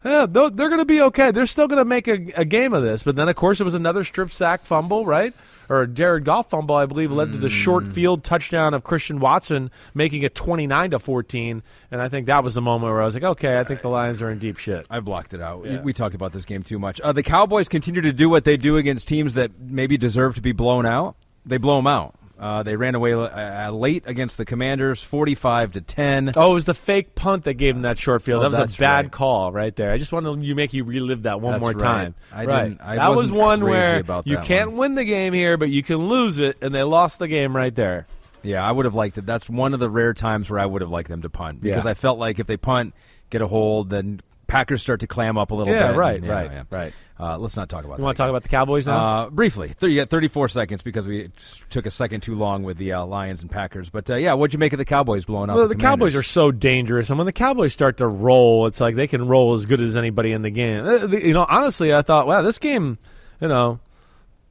yeah, 0.05 0.27
they're 0.27 0.51
going 0.51 0.79
to 0.79 0.85
be 0.85 1.01
okay. 1.01 1.31
They're 1.31 1.47
still 1.47 1.69
going 1.69 1.79
to 1.79 1.85
make 1.85 2.09
a, 2.09 2.33
a 2.35 2.45
game 2.45 2.73
of 2.73 2.83
this. 2.83 3.05
But 3.05 3.15
then, 3.15 3.29
of 3.29 3.37
course, 3.37 3.61
it 3.61 3.65
was 3.65 3.75
another 3.75 4.03
strip 4.03 4.33
sack 4.33 4.65
fumble, 4.65 5.07
right? 5.07 5.33
Or 5.69 5.83
a 5.83 5.87
Jared 5.87 6.25
Goff 6.25 6.51
fumble, 6.51 6.75
I 6.75 6.87
believe, 6.87 7.11
led 7.13 7.33
to 7.33 7.39
the 7.39 7.49
short 7.49 7.85
Mm. 7.85 7.93
field 7.93 8.25
touchdown 8.25 8.75
of 8.75 8.85
Christian 8.85 9.21
Watson, 9.21 9.71
making 9.95 10.23
it 10.23 10.35
29 10.35 10.91
to 10.91 10.99
14. 10.99 11.63
And 11.91 12.03
I 12.03 12.09
think 12.09 12.27
that 12.27 12.45
was 12.45 12.55
the 12.55 12.61
moment 12.61 12.93
where 12.93 13.01
I 13.03 13.05
was 13.05 13.15
like, 13.15 13.23
okay, 13.25 13.59
I 13.59 13.65
think 13.65 13.81
the 13.83 13.89
Lions 13.89 14.21
are 14.23 14.31
in 14.31 14.39
deep 14.39 14.59
shit. 14.59 14.87
I 14.91 15.01
blocked 15.01 15.35
it 15.35 15.41
out. 15.41 15.65
Yeah. 15.65 15.81
We 15.81 15.93
talked 15.93 16.15
about 16.15 16.33
this 16.33 16.45
game 16.45 16.63
too 16.63 16.79
much. 16.79 17.01
Uh, 17.01 17.13
the 17.13 17.23
Cowboys 17.23 17.69
continue 17.69 18.01
to 18.03 18.13
do 18.13 18.29
what 18.29 18.45
they 18.45 18.57
do 18.57 18.77
against 18.77 19.09
teams 19.09 19.35
that 19.35 19.53
maybe 19.61 19.97
deserve 19.97 20.35
to 20.35 20.41
be 20.43 20.53
blown 20.53 20.85
out. 20.87 21.17
They 21.47 21.57
blow 21.59 21.77
them 21.77 21.87
out. 21.87 22.15
Uh, 22.43 22.65
they 22.65 22.75
ran 22.75 22.97
away 22.97 23.13
uh, 23.15 23.71
late 23.71 24.03
against 24.09 24.37
the 24.37 24.45
Commanders, 24.45 25.01
forty-five 25.01 25.73
to 25.73 25.81
ten. 25.81 26.33
Oh, 26.35 26.51
it 26.51 26.55
was 26.55 26.65
the 26.65 26.75
fake 26.75 27.15
punt 27.15 27.45
that 27.45 27.55
gave 27.55 27.75
them 27.77 27.83
that 27.83 27.99
short 27.99 28.23
field. 28.23 28.45
Oh, 28.45 28.49
that 28.49 28.61
was 28.61 28.75
a 28.75 28.79
bad 28.79 29.05
right. 29.05 29.13
call 29.13 29.53
right 29.53 29.75
there. 29.77 29.93
I 29.93 29.99
just 29.99 30.13
wanted 30.13 30.41
to 30.41 30.45
you 30.45 30.57
make 30.57 30.73
you 30.73 30.83
relive 30.83 31.23
that 31.23 31.41
one 31.41 31.53
That's 31.53 31.63
more 31.63 31.71
right. 31.73 31.81
time. 31.81 32.15
I 32.33 32.45
right. 32.45 32.69
didn't- 32.71 32.81
I 32.81 32.97
that 32.97 33.15
was 33.15 33.31
one 33.31 33.63
where 33.63 34.03
you 34.25 34.39
can't 34.39 34.71
one. 34.71 34.79
win 34.79 34.95
the 34.97 35.05
game 35.05 35.33
here, 35.33 35.57
but 35.57 35.71
you 35.71 35.85
can 35.85 36.09
lose 36.09 36.41
it, 36.41 36.57
and 36.61 36.75
they 36.75 36.83
lost 36.83 37.21
the 37.21 37.29
game 37.29 37.55
right 37.55 37.75
there. 37.75 38.09
Yeah, 38.43 38.67
I 38.67 38.73
would 38.73 38.87
have 38.87 38.95
liked 38.97 39.19
it. 39.19 39.25
That's 39.25 39.49
one 39.49 39.73
of 39.73 39.79
the 39.79 39.89
rare 39.89 40.13
times 40.13 40.51
where 40.51 40.59
I 40.59 40.67
would 40.67 40.83
have 40.83 40.91
liked 40.91 41.09
them 41.09 41.23
to 41.23 41.31
punt 41.31 41.61
because 41.61 41.85
Yeah. 41.85 41.93
I 41.93 41.95
felt 41.95 42.19
like 42.19 42.41
if 42.41 42.49
they 42.49 42.57
punt, 42.57 42.93
get 43.31 43.41
a 43.41 43.47
hold, 43.47 43.89
then 43.91 44.21
Packers 44.53 44.83
start 44.83 45.01
to 45.01 45.07
clam 45.07 45.39
up 45.39 45.51
a 45.51 45.55
little 45.55 45.73
Yeah, 45.73 45.89
bit. 45.89 45.97
right, 45.97 46.23
Yeah, 46.23 46.31
right, 46.33 46.51
yeah. 46.53 46.63
right. 46.71 46.93
Uh, 47.19 47.39
let's 47.39 47.57
not 47.57 47.69
talk 47.69 47.85
about. 47.85 47.99
You 47.99 48.05
want 48.05 48.17
to 48.17 48.21
talk 48.23 48.29
about 48.31 48.43
the 48.43 48.49
Cowboys 48.49 48.87
now? 48.87 48.99
Uh, 49.25 49.31
briefly, 49.31 49.73
you 49.81 49.97
got 49.97 50.11
34 50.11 50.49
seconds 50.49 50.83
because 50.83 51.07
we 51.07 51.31
took 51.71 51.87
a 51.87 51.91
second 51.91 52.21
too 52.23 52.35
long 52.35 52.63
with 52.65 52.77
the 52.79 52.93
uh, 52.93 53.05
Lions 53.07 53.43
and 53.43 53.51
Packers. 53.51 53.91
But 53.91 54.11
uh, 54.11 54.17
yeah, 54.17 54.35
what'd 54.35 54.53
you 54.53 54.59
make 54.59 54.73
of 54.73 54.79
the 54.79 54.85
Cowboys 54.85 55.25
blowing 55.25 55.49
up? 55.49 55.57
well, 55.57 55.69
the, 55.69 55.75
the 55.75 55.81
Cowboys 55.81 56.15
are 56.17 56.23
so 56.23 56.51
dangerous, 56.51 57.11
and 57.11 57.19
when 57.19 57.27
the 57.27 57.33
Cowboys 57.33 57.73
start 57.73 57.99
to 57.99 58.07
roll, 58.07 58.67
it's 58.67 58.81
like 58.81 58.95
they 58.97 59.07
can 59.07 59.27
roll 59.29 59.55
as 59.55 59.67
good 59.67 59.81
as 59.81 59.97
anybody 59.97 60.33
in 60.33 60.43
the 60.43 60.51
game. 60.51 60.85
Uh, 60.87 61.07
You 61.07 61.33
know, 61.33 61.47
honestly, 61.49 61.95
I 61.95 62.03
thought, 62.03 62.27
wow, 62.27 62.43
this 62.43 62.59
game, 62.59 62.99
you 63.41 63.49
know, 63.49 63.79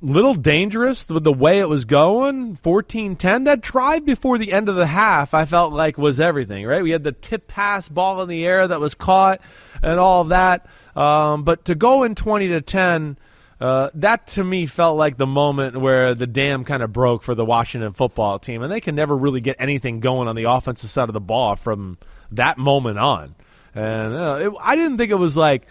little 0.04 0.34
dangerous 0.34 1.08
with 1.10 1.24
the 1.24 1.32
way 1.34 1.60
it 1.60 1.70
was 1.70 1.86
going 1.86 2.56
14-10 2.58 3.46
that 3.46 3.62
drive 3.62 4.04
before 4.04 4.40
the 4.40 4.52
end 4.52 4.68
of 4.68 4.76
the 4.76 4.88
half 4.88 5.36
i 5.36 5.46
felt 5.46 5.74
like 5.74 5.96
was 5.96 6.20
everything 6.20 6.66
right 6.66 6.82
we 6.82 6.90
had 6.90 7.04
the 7.04 7.12
tip 7.12 7.48
pass 7.48 7.88
ball 7.88 8.20
in 8.24 8.28
the 8.28 8.44
air 8.44 8.68
that 8.68 8.80
was 8.80 8.96
caught 8.96 9.40
and 9.82 10.00
all 10.00 10.22
of 10.22 10.30
that 10.30 10.66
um, 10.96 11.44
but 11.44 11.66
to 11.66 11.76
go 11.76 12.04
in 12.04 12.16
20 12.16 12.48
to 12.50 12.62
10 12.62 13.18
uh, 13.62 13.92
that 13.94 14.26
to 14.26 14.44
me 14.44 14.66
felt 14.66 14.98
like 14.98 15.18
the 15.18 15.28
moment 15.28 15.78
where 15.78 16.16
the 16.16 16.26
dam 16.26 16.66
kind 16.66 16.82
of 16.82 16.92
broke 16.92 17.22
for 17.22 17.36
the 17.36 17.46
Washington 17.46 17.94
football 17.94 18.40
team, 18.40 18.64
and 18.64 18.72
they 18.72 18.82
can 18.82 18.96
never 18.96 19.16
really 19.16 19.40
get 19.40 19.56
anything 19.60 20.00
going 20.00 20.28
on 20.28 20.36
the 20.36 20.46
offensive 20.46 20.90
side 20.90 21.10
of 21.10 21.14
the 21.14 21.22
ball 21.22 21.56
from 21.56 22.00
that 22.32 22.58
moment 22.58 22.98
on. 22.98 23.36
And 23.76 24.16
uh, 24.16 24.40
it, 24.42 24.54
I 24.60 24.76
didn't 24.76 24.98
think 24.98 25.12
it 25.12 25.16
was 25.16 25.38
like 25.38 25.68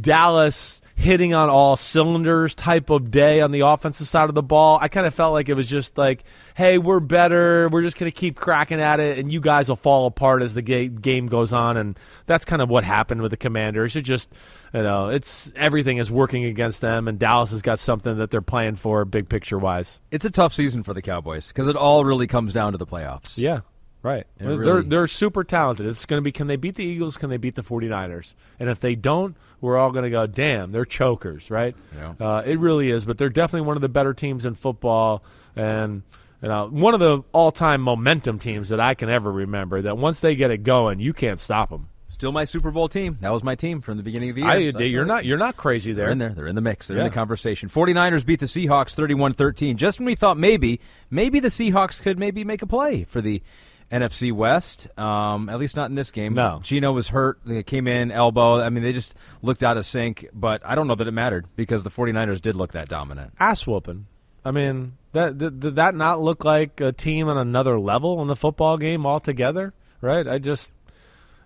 Dallas 0.00 0.80
hitting 0.98 1.32
on 1.32 1.48
all 1.48 1.76
cylinders 1.76 2.56
type 2.56 2.90
of 2.90 3.08
day 3.12 3.40
on 3.40 3.52
the 3.52 3.60
offensive 3.60 4.08
side 4.08 4.28
of 4.28 4.34
the 4.34 4.42
ball. 4.42 4.78
I 4.80 4.88
kind 4.88 5.06
of 5.06 5.14
felt 5.14 5.32
like 5.32 5.48
it 5.48 5.54
was 5.54 5.68
just 5.68 5.96
like, 5.96 6.24
hey, 6.56 6.76
we're 6.76 6.98
better. 6.98 7.68
We're 7.68 7.82
just 7.82 7.96
going 7.96 8.10
to 8.10 8.16
keep 8.16 8.34
cracking 8.34 8.80
at 8.80 8.98
it, 8.98 9.16
and 9.16 9.30
you 9.30 9.40
guys 9.40 9.68
will 9.68 9.76
fall 9.76 10.06
apart 10.06 10.42
as 10.42 10.54
the 10.54 10.62
ga- 10.62 10.88
game 10.88 11.28
goes 11.28 11.52
on. 11.52 11.76
And 11.76 11.96
that's 12.26 12.44
kind 12.44 12.60
of 12.60 12.68
what 12.68 12.82
happened 12.82 13.22
with 13.22 13.30
the 13.30 13.36
Commanders. 13.36 13.94
It 13.94 14.02
just, 14.02 14.28
you 14.74 14.82
know, 14.82 15.10
it's 15.10 15.52
everything 15.54 15.98
is 15.98 16.10
working 16.10 16.44
against 16.46 16.80
them, 16.80 17.06
and 17.06 17.16
Dallas 17.16 17.52
has 17.52 17.62
got 17.62 17.78
something 17.78 18.18
that 18.18 18.32
they're 18.32 18.42
playing 18.42 18.74
for, 18.74 19.04
big 19.04 19.28
picture 19.28 19.56
wise. 19.56 20.00
It's 20.10 20.24
a 20.24 20.32
tough 20.32 20.52
season 20.52 20.82
for 20.82 20.94
the 20.94 21.02
Cowboys 21.02 21.46
because 21.46 21.68
it 21.68 21.76
all 21.76 22.04
really 22.04 22.26
comes 22.26 22.52
down 22.52 22.72
to 22.72 22.78
the 22.78 22.86
playoffs. 22.86 23.38
Yeah. 23.38 23.60
Right. 24.02 24.26
It 24.38 24.46
they're 24.64 24.82
they're 24.82 25.06
super 25.08 25.42
talented. 25.42 25.86
It's 25.86 26.06
going 26.06 26.18
to 26.18 26.24
be 26.24 26.30
can 26.32 26.46
they 26.46 26.56
beat 26.56 26.76
the 26.76 26.84
Eagles? 26.84 27.16
Can 27.16 27.30
they 27.30 27.36
beat 27.36 27.56
the 27.56 27.62
49ers? 27.62 28.34
And 28.60 28.68
if 28.68 28.78
they 28.80 28.94
don't, 28.94 29.36
we're 29.60 29.76
all 29.76 29.90
going 29.90 30.04
to 30.04 30.10
go, 30.10 30.26
damn, 30.26 30.72
they're 30.72 30.84
chokers, 30.84 31.50
right? 31.50 31.74
Yeah. 31.96 32.14
Uh, 32.20 32.42
it 32.44 32.58
really 32.58 32.90
is. 32.90 33.04
But 33.04 33.18
they're 33.18 33.28
definitely 33.28 33.66
one 33.66 33.76
of 33.76 33.82
the 33.82 33.88
better 33.88 34.14
teams 34.14 34.44
in 34.44 34.54
football, 34.54 35.22
and 35.56 36.02
you 36.42 36.48
know, 36.48 36.68
one 36.68 36.94
of 36.94 37.00
the 37.00 37.22
all-time 37.32 37.80
momentum 37.82 38.38
teams 38.38 38.68
that 38.68 38.80
I 38.80 38.94
can 38.94 39.08
ever 39.10 39.30
remember. 39.32 39.82
That 39.82 39.98
once 39.98 40.20
they 40.20 40.36
get 40.36 40.50
it 40.50 40.58
going, 40.62 41.00
you 41.00 41.12
can't 41.12 41.40
stop 41.40 41.70
them. 41.70 41.88
Still 42.10 42.32
my 42.32 42.44
Super 42.44 42.70
Bowl 42.70 42.88
team. 42.88 43.18
That 43.20 43.32
was 43.32 43.44
my 43.44 43.54
team 43.54 43.80
from 43.80 43.96
the 43.96 44.02
beginning 44.02 44.30
of 44.30 44.36
the 44.36 44.42
year. 44.42 44.50
I, 44.50 44.70
So- 44.70 44.78
you're 44.80 45.04
not 45.04 45.24
you're 45.24 45.36
not 45.38 45.56
crazy 45.56 45.92
there. 45.92 46.06
They're 46.06 46.12
in 46.12 46.18
there. 46.18 46.30
They're 46.30 46.46
in 46.46 46.54
the 46.54 46.60
mix. 46.60 46.88
They're 46.88 46.96
in 46.98 47.04
the 47.04 47.10
conversation. 47.10 47.68
49ers 47.68 48.24
beat 48.24 48.40
the 48.40 48.46
Seahawks 48.46 48.96
31-13. 48.96 49.76
Just 49.76 49.98
when 49.98 50.06
we 50.06 50.14
thought 50.14 50.36
maybe, 50.38 50.80
maybe 51.10 51.38
the 51.38 51.48
Seahawks 51.48 52.00
could 52.02 52.18
maybe 52.18 52.44
make 52.44 52.62
a 52.62 52.66
play 52.66 53.04
for 53.04 53.20
the 53.20 53.42
NFC 53.90 54.32
West. 54.32 54.88
Um, 54.98 55.48
at 55.48 55.58
least 55.58 55.76
not 55.76 55.88
in 55.90 55.94
this 55.94 56.10
game. 56.10 56.34
No. 56.34 56.60
Geno 56.62 56.92
was 56.92 57.08
hurt. 57.08 57.40
They 57.44 57.62
came 57.62 57.86
in, 57.86 58.10
elbow. 58.10 58.60
I 58.60 58.70
mean, 58.70 58.82
they 58.82 58.92
just 58.92 59.14
looked 59.42 59.62
out 59.62 59.76
of 59.76 59.86
sync. 59.86 60.28
But 60.32 60.62
I 60.64 60.74
don't 60.74 60.86
know 60.86 60.94
that 60.94 61.08
it 61.08 61.12
mattered 61.12 61.46
because 61.56 61.82
the 61.82 61.90
49ers 61.90 62.40
did 62.40 62.54
look 62.56 62.72
that 62.72 62.88
dominant. 62.88 63.32
ass 63.40 63.66
whooping. 63.66 64.06
I 64.44 64.50
mean, 64.50 64.96
that 65.12 65.38
did, 65.38 65.60
did 65.60 65.76
that 65.76 65.94
not 65.94 66.20
look 66.20 66.44
like 66.44 66.80
a 66.80 66.92
team 66.92 67.28
on 67.28 67.36
another 67.36 67.78
level 67.78 68.20
in 68.22 68.28
the 68.28 68.36
football 68.36 68.76
game 68.78 69.04
altogether? 69.06 69.74
Right? 70.00 70.26
I 70.28 70.38
just, 70.38 70.70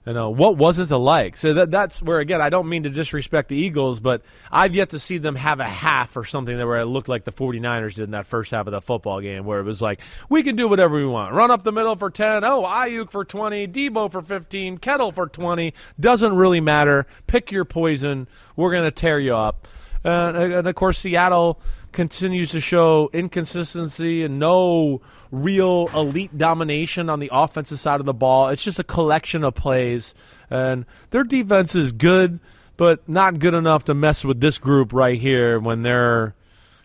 you 0.07 0.13
know, 0.13 0.31
what 0.31 0.57
wasn't 0.57 0.89
to 0.89 0.97
like? 0.97 1.37
So 1.37 1.55
that 1.55 1.71
that's 1.71 2.03
where 2.03 2.19
again, 2.19 2.43
I 2.43 2.51
don't 2.51 2.69
mean 2.69 2.83
to 2.83 2.91
disrespect 2.91 3.49
the 3.49 3.57
Eagles, 3.57 4.01
but 4.01 4.23
I've 4.51 4.75
yet 4.75 4.91
to 4.91 4.99
see 4.99 5.19
them 5.19 5.37
have 5.37 5.61
a 5.61 5.65
half 5.65 6.17
or 6.17 6.25
something 6.25 6.57
that 6.57 6.67
where 6.67 6.81
it 6.81 6.87
looked 6.87 7.09
like 7.09 7.25
the 7.25 7.33
49ers 7.33 7.95
did 7.95 8.05
in 8.05 8.11
that 8.11 8.27
first 8.27 8.51
half 8.51 8.67
of 8.67 8.73
the 8.73 8.81
football 8.81 9.21
game, 9.21 9.45
where 9.45 9.61
it 9.61 9.65
was 9.65 9.81
like 9.81 10.01
we 10.29 10.43
can 10.43 10.57
do 10.57 10.67
whatever 10.67 10.97
we 10.97 11.07
want, 11.07 11.35
run 11.35 11.53
up 11.53 11.63
the 11.63 11.73
middle 11.73 11.95
for 11.95 12.11
10, 12.11 12.43
oh 12.43 12.65
Aiyuk 12.65 13.13
for 13.13 13.25
20, 13.25 13.69
Debo 13.69 14.11
for 14.11 14.23
15, 14.23 14.79
Kittle 14.79 15.13
for 15.13 15.29
20, 15.29 15.73
doesn't 16.01 16.35
really 16.35 16.61
matter. 16.61 17.07
Pick 17.29 17.53
your 17.53 17.65
poison. 17.65 18.27
We're 18.57 18.73
gonna 18.73 18.91
tear 18.91 19.21
you 19.21 19.37
up. 19.37 19.69
Uh, 20.05 20.33
and 20.35 20.67
of 20.67 20.75
course, 20.75 20.99
Seattle 20.99 21.61
continues 21.93 22.51
to 22.53 22.61
show 22.61 23.11
inconsistency 23.13 24.23
and 24.25 24.39
no 24.39 25.01
real 25.31 25.89
elite 25.95 26.37
domination 26.37 27.09
on 27.11 27.21
the 27.21 27.31
offensive 27.33 27.79
side 27.79 28.01
of 28.01 28.07
the 28.07 28.15
ball. 28.15 28.49
It's 28.49 28.63
just 28.63 28.79
a 28.79 28.85
collection 28.85 29.45
of 29.45 29.55
plays, 29.55 30.15
and 30.51 30.85
their 31.11 31.25
defense 31.25 31.75
is 31.77 31.93
good, 31.93 32.41
but 32.77 33.09
not 33.09 33.39
good 33.39 33.55
enough 33.55 33.85
to 33.87 33.95
mess 33.95 34.25
with 34.25 34.41
this 34.41 34.59
group 34.59 34.93
right 34.93 35.19
here 35.19 35.59
when 35.61 35.83
they're 35.83 36.35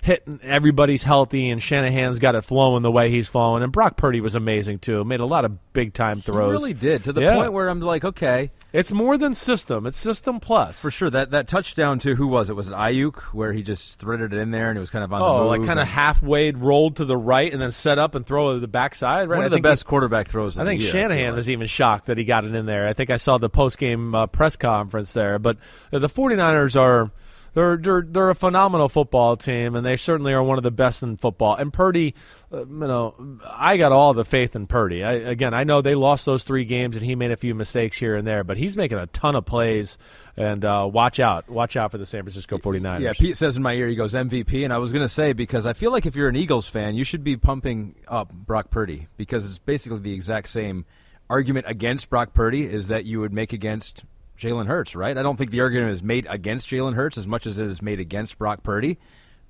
hitting 0.02 0.40
everybody's 0.44 1.04
healthy 1.04 1.50
and 1.50 1.62
Shanahan's 1.62 2.20
got 2.20 2.36
it 2.36 2.44
flowing 2.44 2.84
the 2.84 2.92
way 2.92 3.10
he's 3.10 3.28
flowing. 3.28 3.64
And 3.64 3.72
Brock 3.72 3.98
Purdy 3.98 4.22
was 4.22 4.36
amazing 4.36 4.80
too. 4.80 5.04
Made 5.04 5.20
a 5.20 5.26
lot 5.26 5.44
of 5.44 5.74
big 5.74 5.94
time 5.94 6.22
throws. 6.22 6.48
He 6.50 6.52
really 6.52 6.74
did 6.74 7.04
to 7.06 7.14
the 7.14 7.22
Yeah. 7.22 7.36
point 7.36 7.52
where 7.52 7.68
I'm 7.68 7.82
like, 7.82 8.06
okay, 8.06 8.52
It's 8.74 8.92
more 8.92 9.18
than 9.18 9.34
system. 9.34 9.86
It's 9.88 9.98
system 9.98 10.40
plus. 10.42 10.82
for 10.82 10.92
sure. 10.92 11.10
That 11.10 11.32
that 11.32 11.48
touchdown 11.48 12.00
to 12.00 12.16
who 12.16 12.28
was 12.28 12.50
it? 12.50 12.56
Was 12.56 12.68
it 12.68 12.74
Aiyuk 12.74 13.16
where 13.34 13.54
he 13.54 13.64
just 13.64 13.98
threaded 13.98 14.34
it 14.34 14.38
in 14.40 14.52
there 14.52 14.70
and 14.70 14.78
it 14.78 14.82
was 14.82 14.90
kind 14.90 15.04
of 15.06 15.14
on 15.14 15.20
the 15.22 15.26
Oh, 15.26 15.40
move 15.50 15.60
like 15.60 15.68
kind 15.68 15.80
of 15.80 15.88
halfway 15.88 16.52
rolled 16.52 16.98
to 16.98 17.06
the 17.06 17.16
right 17.18 17.52
and 17.52 17.62
then 17.62 17.72
set 17.72 17.98
up 17.98 18.14
and 18.14 18.26
throw 18.26 18.54
to 18.54 18.60
the 18.60 18.68
backside. 18.68 19.30
Right, 19.30 19.38
one 19.38 19.44
I 19.44 19.46
of 19.46 19.52
the 19.52 19.56
think 19.58 19.66
he- 19.66 19.72
best 19.72 19.86
quarterback 19.86 20.28
throws. 20.28 20.58
Of 20.58 20.64
I 20.64 20.66
think 20.70 20.80
the 20.80 20.86
year, 20.86 20.92
Shanahan 20.92 21.28
like. 21.30 21.36
was 21.38 21.50
even 21.50 21.68
shocked 21.68 22.08
that 22.08 22.18
he 22.18 22.26
got 22.26 22.44
it 22.44 22.54
in 22.54 22.66
there. 22.66 22.88
I 22.88 22.94
think 22.94 23.10
I 23.10 23.18
saw 23.18 23.38
the 23.38 23.50
post 23.50 23.78
game 23.78 24.14
uh, 24.14 24.28
press 24.28 24.56
conference 24.58 25.14
there. 25.14 25.40
But 25.40 25.58
uh, 25.94 26.00
the 26.00 26.10
49ers 26.10 26.80
are 26.80 27.10
they're, 27.58 27.76
they're 27.76 28.04
they're 28.08 28.30
a 28.30 28.36
phenomenal 28.36 28.88
football 28.88 29.36
team, 29.36 29.74
and 29.74 29.84
they 29.84 29.96
certainly 29.96 30.32
are 30.32 30.44
one 30.44 30.60
of 30.60 30.64
the 30.64 30.70
best 30.70 31.02
in 31.02 31.18
football. 31.18 31.56
And 31.56 31.74
Purdy, 31.74 32.14
uh, 32.54 32.60
you 32.60 32.66
know, 32.66 33.40
I 33.44 33.78
got 33.78 33.92
all 33.92 34.14
the 34.14 34.26
faith 34.26 34.56
in 34.56 34.68
Purdy. 34.68 35.04
I, 35.04 35.14
again, 35.14 35.56
I 35.56 35.64
know 35.64 35.82
they 35.82 35.96
lost 35.96 36.28
those 36.28 36.44
three 36.44 36.66
games, 36.66 36.96
and 36.96 37.04
he 37.04 37.16
made 37.16 37.32
a 37.32 37.36
few 37.36 37.56
mistakes 37.56 37.98
here 37.98 38.16
and 38.16 38.28
there, 38.28 38.44
but 38.44 38.58
he's 38.58 38.78
making 38.78 39.00
a 39.00 39.08
ton 39.08 39.36
of 39.36 39.46
plays. 39.46 39.98
And 40.36 40.64
uh, 40.64 40.88
watch 40.94 41.20
out, 41.20 41.50
watch 41.50 41.76
out 41.76 41.90
for 41.90 41.98
the 41.98 42.06
San 42.06 42.22
Francisco 42.22 42.60
49ers. 42.60 43.00
Yeah, 43.00 43.14
Pete 43.14 43.36
says 43.36 43.58
in 43.58 43.64
my 43.64 43.74
ear, 43.74 43.88
he 43.88 43.96
goes 43.96 44.14
MVP, 44.14 44.64
and 44.64 44.72
I 44.72 44.78
was 44.78 44.92
going 44.92 45.04
to 45.04 45.10
say 45.10 45.34
because 45.34 45.66
I 45.66 45.74
feel 45.74 45.92
like 45.92 46.06
if 46.06 46.16
you're 46.16 46.30
an 46.30 46.36
Eagles 46.36 46.68
fan, 46.68 46.94
you 46.94 47.04
should 47.04 47.24
be 47.24 47.38
pumping 47.38 47.96
up 48.08 48.32
Brock 48.32 48.70
Purdy 48.70 49.08
because 49.18 49.50
it's 49.50 49.58
basically 49.58 49.98
the 49.98 50.14
exact 50.14 50.50
same 50.50 50.86
argument 51.28 51.66
against 51.68 52.12
Brock 52.12 52.36
Purdy 52.36 52.66
is 52.66 52.90
that 52.90 53.06
you 53.06 53.20
would 53.20 53.34
make 53.34 53.52
against 53.52 54.06
Jalen 54.38 54.68
Hurts, 54.68 54.96
right? 54.96 55.18
I 55.18 55.24
don't 55.24 55.38
think 55.38 55.52
the 55.52 55.62
argument 55.62 55.92
is 55.92 56.04
made 56.04 56.28
against 56.30 56.70
Jalen 56.70 56.96
Hurts 56.96 57.18
as 57.18 57.28
much 57.28 57.46
as 57.46 57.60
it 57.60 57.66
is 57.66 57.82
made 57.82 58.00
against 58.00 58.38
Brock 58.38 58.64
Purdy, 58.64 58.98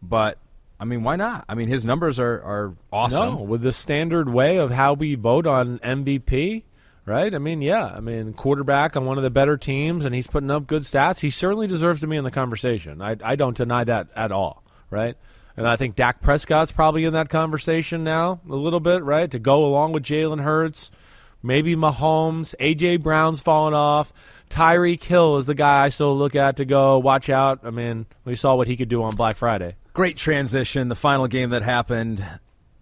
but 0.02 0.38
I 0.80 0.86
mean, 0.86 1.04
why 1.04 1.16
not? 1.16 1.46
I 1.50 1.56
mean, 1.56 1.70
his 1.70 1.86
numbers 1.86 2.20
are 2.20 2.42
are 2.42 2.74
awesome. 2.92 3.36
No, 3.36 3.42
with 3.42 3.62
the 3.62 3.72
standard 3.72 4.30
way 4.30 4.58
of 4.58 4.72
how 4.72 4.94
we 4.94 5.16
vote 5.16 5.48
on 5.48 5.80
MVP, 5.80 6.64
right? 7.06 7.34
I 7.34 7.40
mean, 7.40 7.62
yeah. 7.62 7.86
I 7.86 8.00
mean, 8.00 8.34
quarterback 8.34 8.96
on 8.96 9.06
one 9.06 9.18
of 9.18 9.24
the 9.24 9.30
better 9.32 9.58
teams, 9.58 10.06
and 10.06 10.14
he's 10.14 10.28
putting 10.28 10.52
up 10.52 10.68
good 10.68 10.84
stats. 10.84 11.20
He 11.20 11.32
certainly 11.32 11.66
deserves 11.66 12.02
to 12.02 12.08
be 12.08 12.18
in 12.18 12.24
the 12.24 12.32
conversation. 12.32 13.02
I, 13.02 13.16
I 13.24 13.36
don't 13.36 13.58
deny 13.58 13.84
that 13.86 14.10
at 14.16 14.32
all, 14.32 14.64
right? 14.92 15.16
And 15.56 15.68
I 15.68 15.76
think 15.76 15.96
Dak 15.96 16.22
Prescott's 16.22 16.72
probably 16.72 17.06
in 17.06 17.14
that 17.14 17.30
conversation 17.30 18.04
now 18.04 18.42
a 18.48 18.56
little 18.56 18.80
bit, 18.80 19.04
right? 19.04 19.30
To 19.32 19.40
go 19.40 19.66
along 19.66 19.94
with 19.94 20.04
Jalen 20.04 20.44
Hurts, 20.44 20.92
maybe 21.42 21.76
Mahomes, 21.76 22.54
AJ 22.60 23.02
Brown's 23.02 23.42
fallen 23.42 23.74
off. 23.74 24.14
Tyreek 24.50 25.04
Hill 25.04 25.38
is 25.38 25.46
the 25.46 25.56
guy 25.56 25.86
I 25.86 25.90
still 25.90 26.18
look 26.18 26.36
at 26.36 26.58
to 26.58 26.66
go 26.66 26.98
watch 26.98 27.30
out. 27.30 27.60
I 27.64 27.70
mean, 27.70 28.06
we 28.26 28.36
saw 28.36 28.56
what 28.56 28.68
he 28.68 28.78
could 28.78 28.90
do 28.90 29.04
on 29.04 29.16
Black 29.16 29.38
Friday. 29.38 29.76
Great 29.94 30.18
transition. 30.18 30.90
The 30.90 30.96
final 30.96 31.28
game 31.28 31.50
that 31.52 31.64
happened 31.64 32.24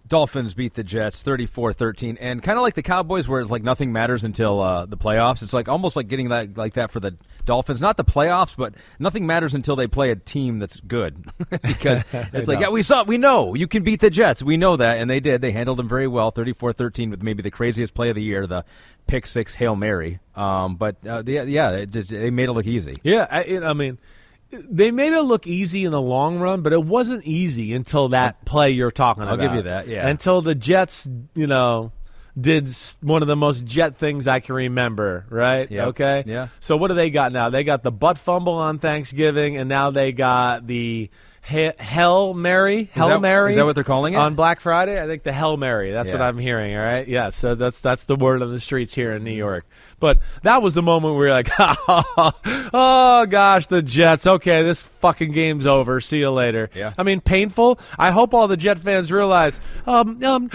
Dolphins 0.08 0.54
beat 0.54 0.76
the 0.76 0.84
Jets 0.84 1.24
34-13 1.24 2.18
and 2.20 2.44
kind 2.44 2.58
of 2.58 2.62
like 2.62 2.76
the 2.76 2.84
Cowboys 2.84 3.28
where 3.28 3.42
it's 3.42 3.50
like 3.50 3.64
nothing 3.64 3.92
matters 3.92 4.24
until 4.24 4.62
uh, 4.62 4.86
the 4.86 4.98
playoffs. 4.98 5.42
It's 5.42 5.54
like 5.54 5.68
almost 5.68 5.96
like 5.96 6.08
getting 6.08 6.30
that 6.30 6.56
like 6.58 6.74
that 6.74 6.92
for 6.92 7.00
the 7.00 7.18
Dolphins. 7.44 7.82
Not 7.82 7.98
the 7.98 8.04
playoffs, 8.04 8.56
but 8.56 8.76
nothing 9.00 9.26
matters 9.26 9.56
until 9.56 9.76
they 9.76 9.88
play 9.88 10.12
a 10.12 10.16
team 10.16 10.60
that's 10.60 10.80
good. 10.80 11.26
because 11.50 12.04
it's 12.14 12.48
like, 12.48 12.60
yeah, 12.60 12.70
we 12.70 12.84
saw 12.84 13.04
we 13.04 13.18
know 13.18 13.56
you 13.56 13.68
can 13.68 13.84
beat 13.84 14.00
the 14.00 14.12
Jets. 14.12 14.44
We 14.44 14.58
know 14.58 14.76
that 14.78 15.00
and 15.00 15.10
they 15.10 15.20
did. 15.20 15.42
They 15.42 15.52
handled 15.52 15.80
them 15.80 15.90
very 15.90 16.08
well 16.08 16.32
34-13 16.32 17.10
with 17.10 17.24
maybe 17.24 17.42
the 17.42 17.52
craziest 17.52 17.96
play 17.96 18.10
of 18.10 18.16
the 18.16 18.24
year, 18.24 18.46
the 18.46 18.64
pick 19.08 19.26
six 19.26 19.56
Hail 19.56 19.76
Mary. 19.76 20.20
Um, 20.36 20.76
but 20.76 20.98
uh, 21.08 21.24
yeah, 21.26 21.44
yeah, 21.44 21.72
it, 21.72 21.92
they 21.92 22.30
made 22.30 22.50
it 22.50 22.54
look 22.54 22.68
easy. 22.68 22.98
Yeah, 23.04 23.28
I, 23.30 23.58
I 23.58 23.74
mean 23.74 23.98
they 24.52 24.92
made 24.92 25.14
it 25.14 25.22
look 25.22 25.48
easy 25.48 25.86
in 25.86 25.92
the 25.92 26.02
long 26.02 26.40
run, 26.40 26.62
but 26.62 26.72
it 26.74 26.84
wasn't 26.84 27.24
easy 27.26 27.74
until 27.74 28.10
that 28.10 28.46
play 28.46 28.72
you're 28.72 28.92
talking 28.92 29.24
about. 29.24 29.40
I'll 29.40 29.48
give 29.48 29.56
you 29.56 29.62
that, 29.64 29.88
yeah. 29.88 30.08
Until 30.08 30.42
the 30.42 30.56
Jets, 30.56 31.08
you 31.34 31.48
know, 31.48 31.92
did 32.40 32.68
one 33.02 33.22
of 33.22 33.28
the 33.28 33.36
most 33.36 33.66
Jet 33.66 33.98
things 33.98 34.28
I 34.28 34.40
can 34.42 34.56
remember, 34.56 35.26
right? 35.30 35.70
Yep. 35.70 35.88
Okay. 35.90 36.24
Yeah. 36.28 36.50
So 36.60 36.78
what 36.78 36.90
do 36.90 36.94
they 36.94 37.10
got 37.10 37.32
now? 37.32 37.50
They 37.50 37.64
got 37.64 37.82
the 37.84 37.92
butt 37.92 38.18
fumble 38.18 38.54
on 38.56 38.80
Thanksgiving, 38.80 39.58
and 39.58 39.70
now 39.70 39.92
they 39.92 40.12
got 40.12 40.68
the 40.68 41.10
he- 41.48 41.72
Hell 41.78 42.34
Mary, 42.34 42.90
Hell 42.92 43.08
that- 43.10 43.22
Mary. 43.22 43.52
is 43.52 43.56
that 43.58 43.66
what 43.66 43.76
they're 43.76 43.84
calling 43.84 44.16
it? 44.16 44.18
on 44.18 44.36
Black 44.36 44.60
Friday? 44.60 45.02
I 45.02 45.06
think 45.08 45.24
the 45.24 45.32
Hell 45.32 45.58
Mary. 45.58 45.92
That's 45.92 46.12
what 46.12 46.22
I'm 46.22 46.38
hearing. 46.38 46.76
All 46.76 46.84
right. 46.84 47.08
Yeah. 47.08 47.30
So 47.30 47.56
that's 47.56 47.82
that's 47.82 48.06
the 48.06 48.16
word 48.16 48.42
on 48.42 48.52
the 48.52 48.60
streets 48.60 48.94
here 48.94 49.14
in 49.14 49.24
New 49.24 49.32
York. 49.32 49.66
But 50.00 50.20
that 50.44 50.62
was 50.62 50.74
the 50.74 50.82
moment 50.82 51.16
where 51.16 51.28
you're 51.28 51.34
like, 51.36 51.50
oh 51.60 53.26
gosh, 53.30 53.68
the 53.68 53.82
Jets. 53.82 54.28
Okay, 54.28 54.62
this 54.64 54.84
fucking 54.84 55.32
game's 55.32 55.66
over. 55.66 56.02
See 56.02 56.20
you 56.20 56.32
later. 56.32 56.70
Yeah. 56.76 56.94
I 56.98 57.04
mean, 57.04 57.22
painful. 57.22 57.80
I 57.98 58.12
hope 58.12 58.34
all 58.34 58.48
the 58.48 58.58
Jet 58.58 58.78
fans 58.78 59.12
realize. 59.12 59.60
Um, 59.86 60.22
um, 60.24 60.50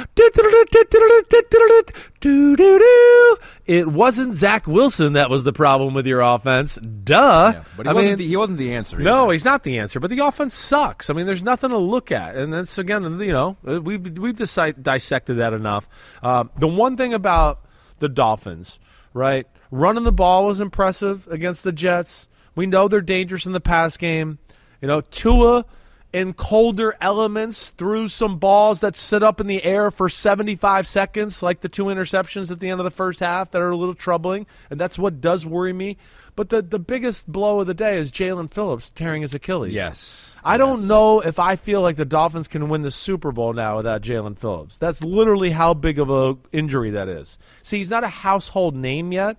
it 3.67 3.87
wasn't 3.89 4.35
Zach 4.35 4.67
Wilson 4.67 5.15
that 5.15 5.31
was 5.31 5.45
the 5.45 5.53
problem 5.53 5.95
with 5.95 6.07
your 6.07 6.21
offense. 6.21 6.77
Duh. 6.77 7.53
Yeah, 7.55 7.65
but 7.77 7.87
he 7.87 7.91
I 7.91 7.93
wasn't 7.93 8.11
mean, 8.13 8.19
the, 8.19 8.27
he 8.29 8.37
wasn't 8.37 8.59
the 8.59 8.75
answer. 8.75 8.99
no, 8.99 9.25
either. 9.25 9.33
he's 9.33 9.45
not 9.45 9.63
the 9.63 9.79
answer. 9.79 10.01
But 10.01 10.11
the 10.11 10.19
offense 10.21 10.55
sucks. 10.55 11.09
I 11.11 11.15
mean, 11.15 11.27
there's 11.27 11.43
nothing 11.43 11.71
to 11.71 11.79
look 11.79 12.13
at, 12.13 12.37
and 12.37 12.53
that's 12.53 12.77
again, 12.79 13.03
you 13.21 13.33
know, 13.33 13.57
we've 13.63 14.19
we've 14.19 14.37
dissect- 14.37 14.83
dissected 14.83 15.39
that 15.39 15.53
enough. 15.53 15.89
Um, 16.23 16.51
the 16.59 16.69
one 16.69 16.97
thing 16.97 17.15
about 17.15 17.61
the 18.01 18.09
Dolphins, 18.09 18.79
right? 19.13 19.47
Running 19.71 20.05
the 20.05 20.13
ball 20.13 20.47
was 20.47 20.61
impressive 20.61 21.27
against 21.29 21.65
the 21.65 21.73
Jets. 21.73 22.29
We 22.55 22.67
know 22.67 22.89
they're 22.89 23.01
dangerous 23.01 23.47
in 23.47 23.53
the 23.53 23.61
pass 23.61 23.97
game. 23.97 24.39
You 24.81 24.89
know, 24.89 25.01
Tua 25.01 25.65
in 26.13 26.33
colder 26.33 26.95
elements 27.01 27.71
threw 27.71 28.09
some 28.09 28.39
balls 28.39 28.81
that 28.81 28.97
sit 28.97 29.23
up 29.23 29.41
in 29.41 29.47
the 29.47 29.63
air 29.63 29.91
for 29.91 30.09
75 30.09 30.87
seconds, 30.87 31.43
like 31.43 31.61
the 31.61 31.69
two 31.69 31.85
interceptions 31.85 32.51
at 32.51 32.59
the 32.59 32.69
end 32.69 32.81
of 32.81 32.85
the 32.85 32.91
first 32.91 33.21
half 33.21 33.53
that 33.53 33.63
are 33.63 33.71
a 33.71 33.77
little 33.77 33.95
troubling, 33.95 34.47
and 34.71 34.81
that's 34.81 34.99
what 34.99 35.21
does 35.21 35.47
worry 35.47 35.73
me. 35.73 35.97
But 36.35 36.49
the, 36.49 36.63
the 36.63 36.79
biggest 36.79 37.31
blow 37.31 37.61
of 37.61 37.67
the 37.67 37.75
day 37.75 37.99
is 37.99 38.11
Jaelan 38.11 38.53
Phillips 38.53 38.91
tearing 38.91 39.23
his 39.23 39.35
Achilles. 39.35 39.73
Yes. 39.73 40.35
I 40.43 40.57
don't 40.57 40.89
know 40.89 41.21
if 41.21 41.39
I 41.39 41.57
feel 41.57 41.83
like 41.83 41.97
the 41.97 42.05
Dolphins 42.05 42.49
can 42.49 42.69
win 42.69 42.83
the 42.83 42.91
Super 42.91 43.31
Bowl 43.31 43.53
now 43.53 43.77
without 43.77 44.03
Jaelan 44.03 44.39
Phillips. 44.39 44.79
That's 44.79 45.03
literally 45.03 45.51
how 45.51 45.75
big 45.75 45.99
of 45.99 46.11
a 46.11 46.37
injury 46.51 46.91
that 46.91 47.09
is. 47.09 47.39
See, 47.63 47.79
he's 47.79 47.91
not 47.91 48.05
a 48.05 48.09
household 48.09 48.75
name 48.75 49.13
yet, 49.13 49.37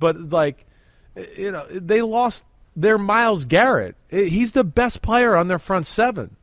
but 0.00 0.30
like, 0.30 0.66
you 1.36 1.52
know, 1.52 1.66
they 1.68 2.02
lost 2.02 2.42
their 2.76 2.98
Myles 2.98 3.44
Garrett. 3.44 3.96
He's 4.10 4.52
the 4.52 4.64
best 4.64 5.02
player 5.02 5.36
on 5.36 5.48
their 5.48 5.58
front 5.58 5.86
seven. 5.86 6.36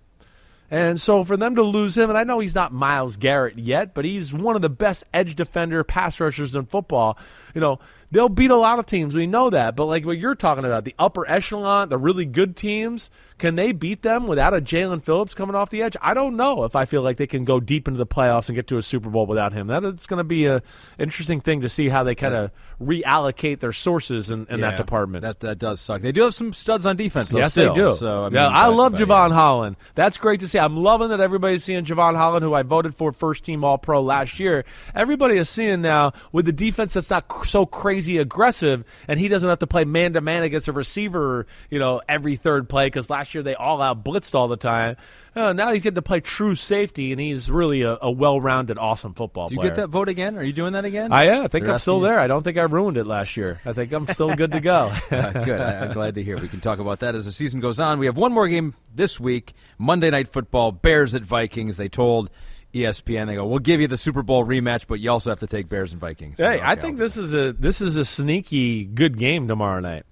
And 0.69 1.01
so 1.01 1.25
for 1.25 1.35
them 1.35 1.55
to 1.55 1.63
lose 1.63 1.97
him, 1.97 2.09
and 2.09 2.17
I 2.17 2.23
know 2.23 2.39
he's 2.39 2.55
not 2.55 2.71
Myles 2.71 3.17
Garrett 3.17 3.59
yet, 3.59 3.93
but 3.93 4.05
he's 4.05 4.31
one 4.31 4.55
of 4.55 4.61
the 4.61 4.69
best 4.69 5.03
edge 5.13 5.35
defender 5.35 5.83
pass 5.83 6.17
rushers 6.17 6.55
in 6.55 6.65
football. 6.65 7.17
You 7.53 7.59
know, 7.59 7.79
they'll 8.09 8.29
beat 8.29 8.51
a 8.51 8.55
lot 8.55 8.79
of 8.79 8.85
teams. 8.85 9.13
We 9.13 9.27
know 9.27 9.49
that. 9.49 9.75
But 9.75 9.87
like 9.87 10.05
what 10.05 10.17
you're 10.17 10.33
talking 10.33 10.63
about, 10.63 10.85
the 10.85 10.95
upper 10.97 11.29
echelon, 11.29 11.89
the 11.89 11.97
really 11.97 12.25
good 12.25 12.55
teams, 12.55 13.09
can 13.41 13.55
they 13.55 13.71
beat 13.71 14.03
them 14.03 14.27
without 14.27 14.53
a 14.53 14.61
Jaelan 14.61 15.03
Phillips 15.03 15.33
coming 15.33 15.55
off 15.55 15.71
the 15.71 15.81
edge? 15.81 15.97
I 15.99 16.13
don't 16.13 16.35
know 16.35 16.63
if 16.63 16.75
I 16.75 16.85
feel 16.85 17.01
like 17.01 17.17
they 17.17 17.25
can 17.25 17.43
go 17.43 17.59
deep 17.59 17.87
into 17.87 17.97
the 17.97 18.05
playoffs 18.05 18.49
and 18.49 18.55
get 18.55 18.67
to 18.67 18.77
a 18.77 18.83
Super 18.83 19.09
Bowl 19.09 19.25
without 19.25 19.51
him. 19.51 19.65
That 19.65 19.83
is 19.83 20.05
going 20.05 20.19
to 20.19 20.23
be 20.23 20.45
a 20.45 20.61
interesting 20.99 21.41
thing 21.41 21.61
to 21.61 21.69
see 21.69 21.89
how 21.89 22.03
they 22.03 22.13
kind 22.13 22.35
of 22.35 22.51
reallocate 22.79 23.59
their 23.59 23.73
sources 23.73 24.29
in, 24.29 24.45
in 24.47 24.61
that 24.61 24.77
department. 24.77 25.23
That 25.23 25.39
that 25.39 25.57
does 25.57 25.81
suck. 25.81 26.03
They 26.03 26.11
do 26.11 26.21
have 26.21 26.35
some 26.35 26.53
studs 26.53 26.85
on 26.85 26.97
defense, 26.97 27.31
though. 27.31 27.39
Yes, 27.39 27.53
still. 27.53 27.73
they 27.73 27.81
do. 27.81 27.95
So 27.95 28.25
I 28.25 28.29
mean, 28.29 28.33
yeah, 28.33 28.47
I 28.47 28.69
but- 28.69 28.75
love 28.75 28.91
but, 28.91 29.01
Javon 29.01 29.29
yeah. 29.29 29.35
Holland. 29.35 29.75
That's 29.95 30.17
great 30.17 30.41
to 30.41 30.47
see. 30.47 30.59
I'm 30.59 30.77
loving 30.77 31.09
that 31.09 31.19
everybody's 31.19 31.63
seeing 31.63 31.83
Jevon 31.83 32.15
Holland, 32.15 32.43
who 32.43 32.53
I 32.53 32.61
voted 32.61 32.93
for 32.93 33.11
first 33.11 33.43
team 33.43 33.63
All 33.63 33.79
Pro 33.79 34.03
last 34.03 34.39
year. 34.39 34.65
Everybody 34.93 35.37
is 35.37 35.49
seeing 35.49 35.81
now 35.81 36.13
with 36.31 36.45
the 36.45 36.53
defense 36.53 36.93
that's 36.93 37.09
not 37.09 37.25
so 37.47 37.65
crazy 37.65 38.19
aggressive, 38.19 38.83
and 39.07 39.19
he 39.19 39.29
doesn't 39.29 39.49
have 39.49 39.59
to 39.59 39.67
play 39.67 39.83
man 39.83 40.13
to 40.13 40.21
man 40.21 40.43
against 40.43 40.67
a 40.67 40.73
receiver, 40.73 41.47
you 41.71 41.79
know, 41.79 42.03
every 42.07 42.35
third 42.35 42.69
play 42.69 42.85
because 42.85 43.09
last 43.09 43.30
year 43.33 43.43
they 43.43 43.55
all 43.55 43.81
out 43.81 44.03
blitzed 44.03 44.35
all 44.35 44.47
the 44.47 44.57
time. 44.57 44.97
Uh, 45.35 45.53
now 45.53 45.71
he's 45.71 45.81
getting 45.81 45.95
to 45.95 46.01
play 46.01 46.19
true 46.19 46.55
safety, 46.55 47.11
and 47.13 47.21
he's 47.21 47.49
really 47.49 47.83
a, 47.83 47.97
a 48.01 48.11
well 48.11 48.41
rounded, 48.41 48.77
awesome 48.77 49.13
football 49.13 49.47
player. 49.47 49.49
Do 49.49 49.53
you 49.55 49.61
player. 49.61 49.69
get 49.75 49.81
that 49.81 49.87
vote 49.87 50.09
again? 50.09 50.37
Are 50.37 50.43
you 50.43 50.51
doing 50.51 50.73
that 50.73 50.83
again? 50.83 51.13
I, 51.13 51.23
yeah, 51.25 51.41
I 51.43 51.47
think 51.47 51.65
They're 51.65 51.73
I'm 51.73 51.79
still 51.79 51.99
you- 51.99 52.05
there. 52.07 52.19
I 52.19 52.27
don't 52.27 52.43
think 52.43 52.57
I 52.57 52.63
ruined 52.63 52.97
it 52.97 53.05
last 53.07 53.37
year. 53.37 53.61
I 53.65 53.71
think 53.73 53.91
I'm 53.93 54.07
still 54.07 54.35
good 54.35 54.51
to 54.51 54.59
go. 54.59 54.91
Uh, 55.11 55.43
good. 55.43 55.59
I, 55.61 55.85
I'm 55.85 55.93
glad 55.93 56.15
to 56.15 56.23
hear. 56.23 56.37
We 56.39 56.47
can 56.47 56.61
talk 56.61 56.79
about 56.79 56.99
that 56.99 57.15
as 57.15 57.25
the 57.25 57.31
season 57.31 57.59
goes 57.59 57.79
on. 57.79 57.99
We 57.99 58.05
have 58.05 58.17
one 58.17 58.31
more 58.31 58.47
game 58.47 58.73
this 58.93 59.19
week 59.19 59.53
Monday 59.77 60.09
Night 60.09 60.27
Football, 60.29 60.71
Bears 60.71 61.15
at 61.15 61.21
Vikings. 61.23 61.77
They 61.77 61.89
told 61.89 62.29
ESPN, 62.73 63.27
they 63.27 63.35
go, 63.35 63.45
we'll 63.45 63.59
give 63.59 63.81
you 63.81 63.87
the 63.87 63.97
Super 63.97 64.23
Bowl 64.23 64.45
rematch, 64.45 64.85
but 64.87 64.99
you 64.99 65.11
also 65.11 65.29
have 65.29 65.39
to 65.39 65.47
take 65.47 65.67
Bears 65.67 65.91
and 65.91 65.99
Vikings. 65.99 66.37
Hey, 66.37 66.59
I 66.63 66.75
think 66.75 66.97
this 66.97 67.17
is 67.17 67.33
a 67.33 67.51
this 67.53 67.81
is 67.81 67.97
a 67.97 68.05
sneaky 68.05 68.85
good 68.85 69.17
game 69.17 69.47
tomorrow 69.47 69.79
night. 69.81 70.05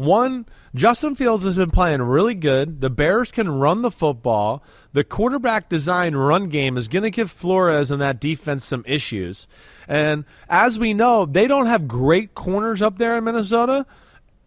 One, 0.00 0.46
Justin 0.74 1.14
Fields 1.14 1.44
has 1.44 1.58
been 1.58 1.70
playing 1.70 2.00
really 2.00 2.34
good. 2.34 2.80
The 2.80 2.88
Bears 2.88 3.30
can 3.30 3.50
run 3.50 3.82
the 3.82 3.90
football. 3.90 4.64
The 4.94 5.04
quarterback 5.04 5.68
design 5.68 6.14
run 6.14 6.48
game 6.48 6.78
is 6.78 6.88
going 6.88 7.02
to 7.02 7.10
give 7.10 7.30
Flores 7.30 7.90
and 7.90 8.00
that 8.00 8.18
defense 8.18 8.64
some 8.64 8.82
issues. 8.86 9.46
And 9.86 10.24
as 10.48 10.78
we 10.78 10.94
know, 10.94 11.26
they 11.26 11.46
don't 11.46 11.66
have 11.66 11.86
great 11.86 12.34
corners 12.34 12.80
up 12.80 12.96
there 12.96 13.18
in 13.18 13.24
Minnesota. 13.24 13.84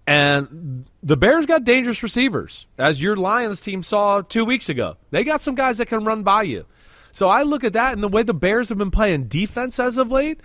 And 0.07 0.85
the 1.03 1.17
Bears 1.17 1.45
got 1.45 1.63
dangerous 1.63 2.01
receivers, 2.01 2.65
as 2.79 2.99
your 2.99 3.15
Lions 3.15 3.61
team 3.61 3.83
saw 3.83 4.21
two 4.21 4.45
weeks 4.45 4.69
ago. 4.69 4.97
They 5.11 5.23
got 5.23 5.41
some 5.41 5.53
guys 5.53 5.77
that 5.77 5.85
can 5.85 6.03
run 6.03 6.23
by 6.23 6.43
you. 6.43 6.65
So 7.11 7.29
I 7.29 7.43
look 7.43 7.63
at 7.63 7.73
that 7.73 7.93
and 7.93 8.01
the 8.01 8.07
way 8.07 8.23
the 8.23 8.33
Bears 8.33 8.69
have 8.69 8.79
been 8.79 8.89
playing 8.89 9.25
defense 9.25 9.79
as 9.79 9.99
of 9.99 10.11
late. 10.11 10.41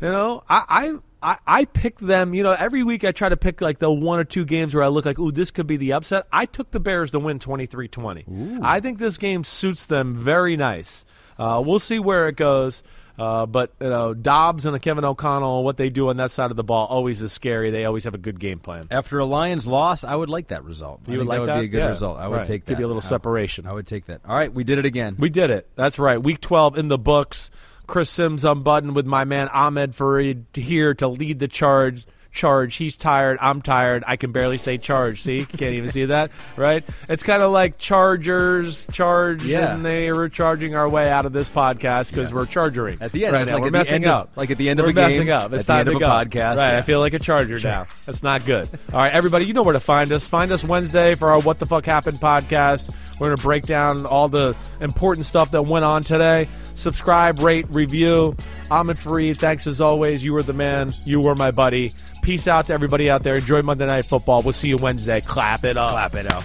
You 0.00 0.12
know, 0.12 0.44
I, 0.48 0.64
I 0.68 0.92
I 1.24 1.38
I 1.46 1.64
pick 1.64 1.98
them. 1.98 2.34
You 2.34 2.42
know, 2.42 2.52
every 2.52 2.82
week 2.82 3.02
I 3.04 3.12
try 3.12 3.28
to 3.28 3.36
pick 3.36 3.60
like 3.60 3.78
the 3.78 3.90
one 3.90 4.20
or 4.20 4.24
two 4.24 4.44
games 4.44 4.74
where 4.74 4.84
I 4.84 4.88
look 4.88 5.04
like, 5.06 5.18
ooh, 5.18 5.32
this 5.32 5.50
could 5.50 5.66
be 5.66 5.76
the 5.78 5.94
upset. 5.94 6.26
I 6.30 6.46
took 6.46 6.70
the 6.70 6.80
Bears 6.80 7.10
to 7.12 7.18
win 7.18 7.38
23-20. 7.38 8.60
I 8.62 8.80
think 8.80 8.98
this 8.98 9.16
game 9.18 9.44
suits 9.44 9.86
them 9.86 10.16
very 10.16 10.56
nice. 10.56 11.04
Uh, 11.38 11.62
we'll 11.64 11.78
see 11.80 11.98
where 11.98 12.28
it 12.28 12.36
goes. 12.36 12.82
Uh, 13.16 13.46
but 13.46 13.72
you 13.80 13.88
know, 13.88 14.12
Dobbs 14.12 14.66
and 14.66 14.74
the 14.74 14.80
Kevin 14.80 15.04
O'Connell, 15.04 15.62
what 15.62 15.76
they 15.76 15.88
do 15.88 16.08
on 16.08 16.16
that 16.16 16.32
side 16.32 16.50
of 16.50 16.56
the 16.56 16.64
ball 16.64 16.88
always 16.88 17.22
is 17.22 17.32
scary. 17.32 17.70
They 17.70 17.84
always 17.84 18.02
have 18.04 18.14
a 18.14 18.18
good 18.18 18.40
game 18.40 18.58
plan. 18.58 18.88
After 18.90 19.20
a 19.20 19.24
Lions 19.24 19.68
loss, 19.68 20.02
I 20.02 20.16
would 20.16 20.28
like 20.28 20.48
that 20.48 20.64
result. 20.64 21.02
I 21.06 21.12
You 21.12 21.18
would 21.18 21.28
like 21.28 21.36
that 21.36 21.40
would 21.42 21.48
that? 21.50 21.60
be 21.60 21.64
a 21.66 21.68
good 21.68 21.78
Yeah. 21.78 21.88
result. 21.90 22.18
I 22.18 22.26
would 22.26 22.38
Right. 22.38 22.46
take 22.46 22.64
that. 22.64 22.72
Give 22.72 22.80
you 22.80 22.86
a 22.86 22.88
little 22.88 23.02
I- 23.04 23.08
separation. 23.08 23.68
I 23.68 23.72
would 23.72 23.86
take 23.86 24.06
that. 24.06 24.20
All 24.28 24.34
right, 24.34 24.52
we 24.52 24.64
did 24.64 24.78
it 24.78 24.84
again. 24.84 25.14
We 25.16 25.30
did 25.30 25.50
it. 25.50 25.68
That's 25.76 25.96
right. 26.00 26.20
Week 26.20 26.40
12 26.40 26.76
in 26.76 26.88
the 26.88 26.98
books. 26.98 27.52
Chris 27.86 28.10
Simms 28.10 28.44
unbuttoned 28.44 28.94
with 28.94 29.06
my 29.06 29.24
man 29.24 29.48
Ahmed 29.48 29.92
Fareed 29.92 30.54
here 30.56 30.94
to 30.94 31.08
lead 31.08 31.38
the 31.38 31.48
charge. 31.48 32.06
Charge. 32.32 32.74
He's 32.74 32.96
tired. 32.96 33.38
I'm 33.40 33.62
tired. 33.62 34.02
I 34.08 34.16
can 34.16 34.32
barely 34.32 34.58
say 34.58 34.76
charge. 34.76 35.22
See, 35.22 35.44
can't 35.44 35.74
even 35.74 35.92
see 35.92 36.06
that, 36.06 36.32
right? 36.56 36.82
It's 37.08 37.22
kind 37.22 37.40
of 37.44 37.52
like 37.52 37.78
Chargers 37.78 38.88
charge, 38.90 39.44
Yeah. 39.44 39.72
and 39.72 39.86
they 39.86 40.10
were 40.10 40.28
charging 40.28 40.74
our 40.74 40.88
way 40.88 41.08
out 41.12 41.26
of 41.26 41.32
this 41.32 41.48
podcast 41.48 42.10
because 42.10 42.30
Yes. 42.30 42.32
we're 42.32 42.46
chargering 42.46 42.98
At 43.00 43.12
the 43.12 43.26
end, 43.26 43.34
Right 43.34 43.46
now, 43.46 43.54
like 43.54 43.62
we're 43.62 43.70
messing 43.70 43.94
end 43.94 44.06
of- 44.06 44.10
up. 44.10 44.30
like 44.34 44.50
at 44.50 44.58
the 44.58 44.68
end 44.68 44.80
of 44.80 44.84
we're 44.86 44.90
a 44.90 44.94
game, 44.94 45.08
messing 45.10 45.30
up. 45.30 45.44
at 45.44 45.54
It's 45.54 45.66
the 45.66 45.72
time 45.74 45.80
end 45.80 45.90
to 45.90 45.92
of 45.92 46.02
a 46.02 46.04
go. 46.04 46.08
podcast, 46.10 46.56
Right. 46.56 46.72
yeah. 46.72 46.78
I 46.78 46.82
feel 46.82 46.98
like 46.98 47.12
a 47.14 47.20
Charger 47.20 47.60
now. 47.60 47.86
That's 48.04 48.24
not 48.24 48.44
good. 48.44 48.68
All 48.92 48.98
right, 48.98 49.12
everybody, 49.12 49.44
you 49.44 49.52
know 49.52 49.62
where 49.62 49.74
to 49.74 49.78
find 49.78 50.10
us. 50.10 50.26
Find 50.26 50.50
us 50.50 50.64
Wednesday 50.64 51.14
for 51.14 51.30
our 51.30 51.38
What 51.38 51.60
the 51.60 51.66
Fuck 51.66 51.86
Happened 51.86 52.18
podcast. 52.18 52.92
We're 53.18 53.28
going 53.28 53.36
to 53.36 53.42
break 53.42 53.64
down 53.64 54.06
all 54.06 54.28
the 54.28 54.56
important 54.80 55.26
stuff 55.26 55.52
that 55.52 55.62
went 55.62 55.84
on 55.84 56.04
today. 56.04 56.48
Subscribe, 56.74 57.38
rate, 57.38 57.66
review. 57.70 58.36
Ahmed 58.70 58.96
Fareed, 58.96 59.36
thanks 59.36 59.66
as 59.66 59.80
always. 59.80 60.24
You 60.24 60.32
were 60.32 60.42
the 60.42 60.52
man. 60.52 60.92
You 61.04 61.20
were 61.20 61.34
my 61.34 61.50
buddy. 61.50 61.92
Peace 62.22 62.48
out 62.48 62.66
to 62.66 62.72
everybody 62.72 63.10
out 63.10 63.22
there. 63.22 63.36
Enjoy 63.36 63.62
Monday 63.62 63.86
Night 63.86 64.06
Football. 64.06 64.42
We'll 64.42 64.52
see 64.52 64.68
you 64.68 64.76
Wednesday. 64.76 65.20
Clap 65.20 65.64
it 65.64 65.76
up. 65.76 65.90
Clap 65.90 66.14
it 66.14 66.32
up. 66.32 66.44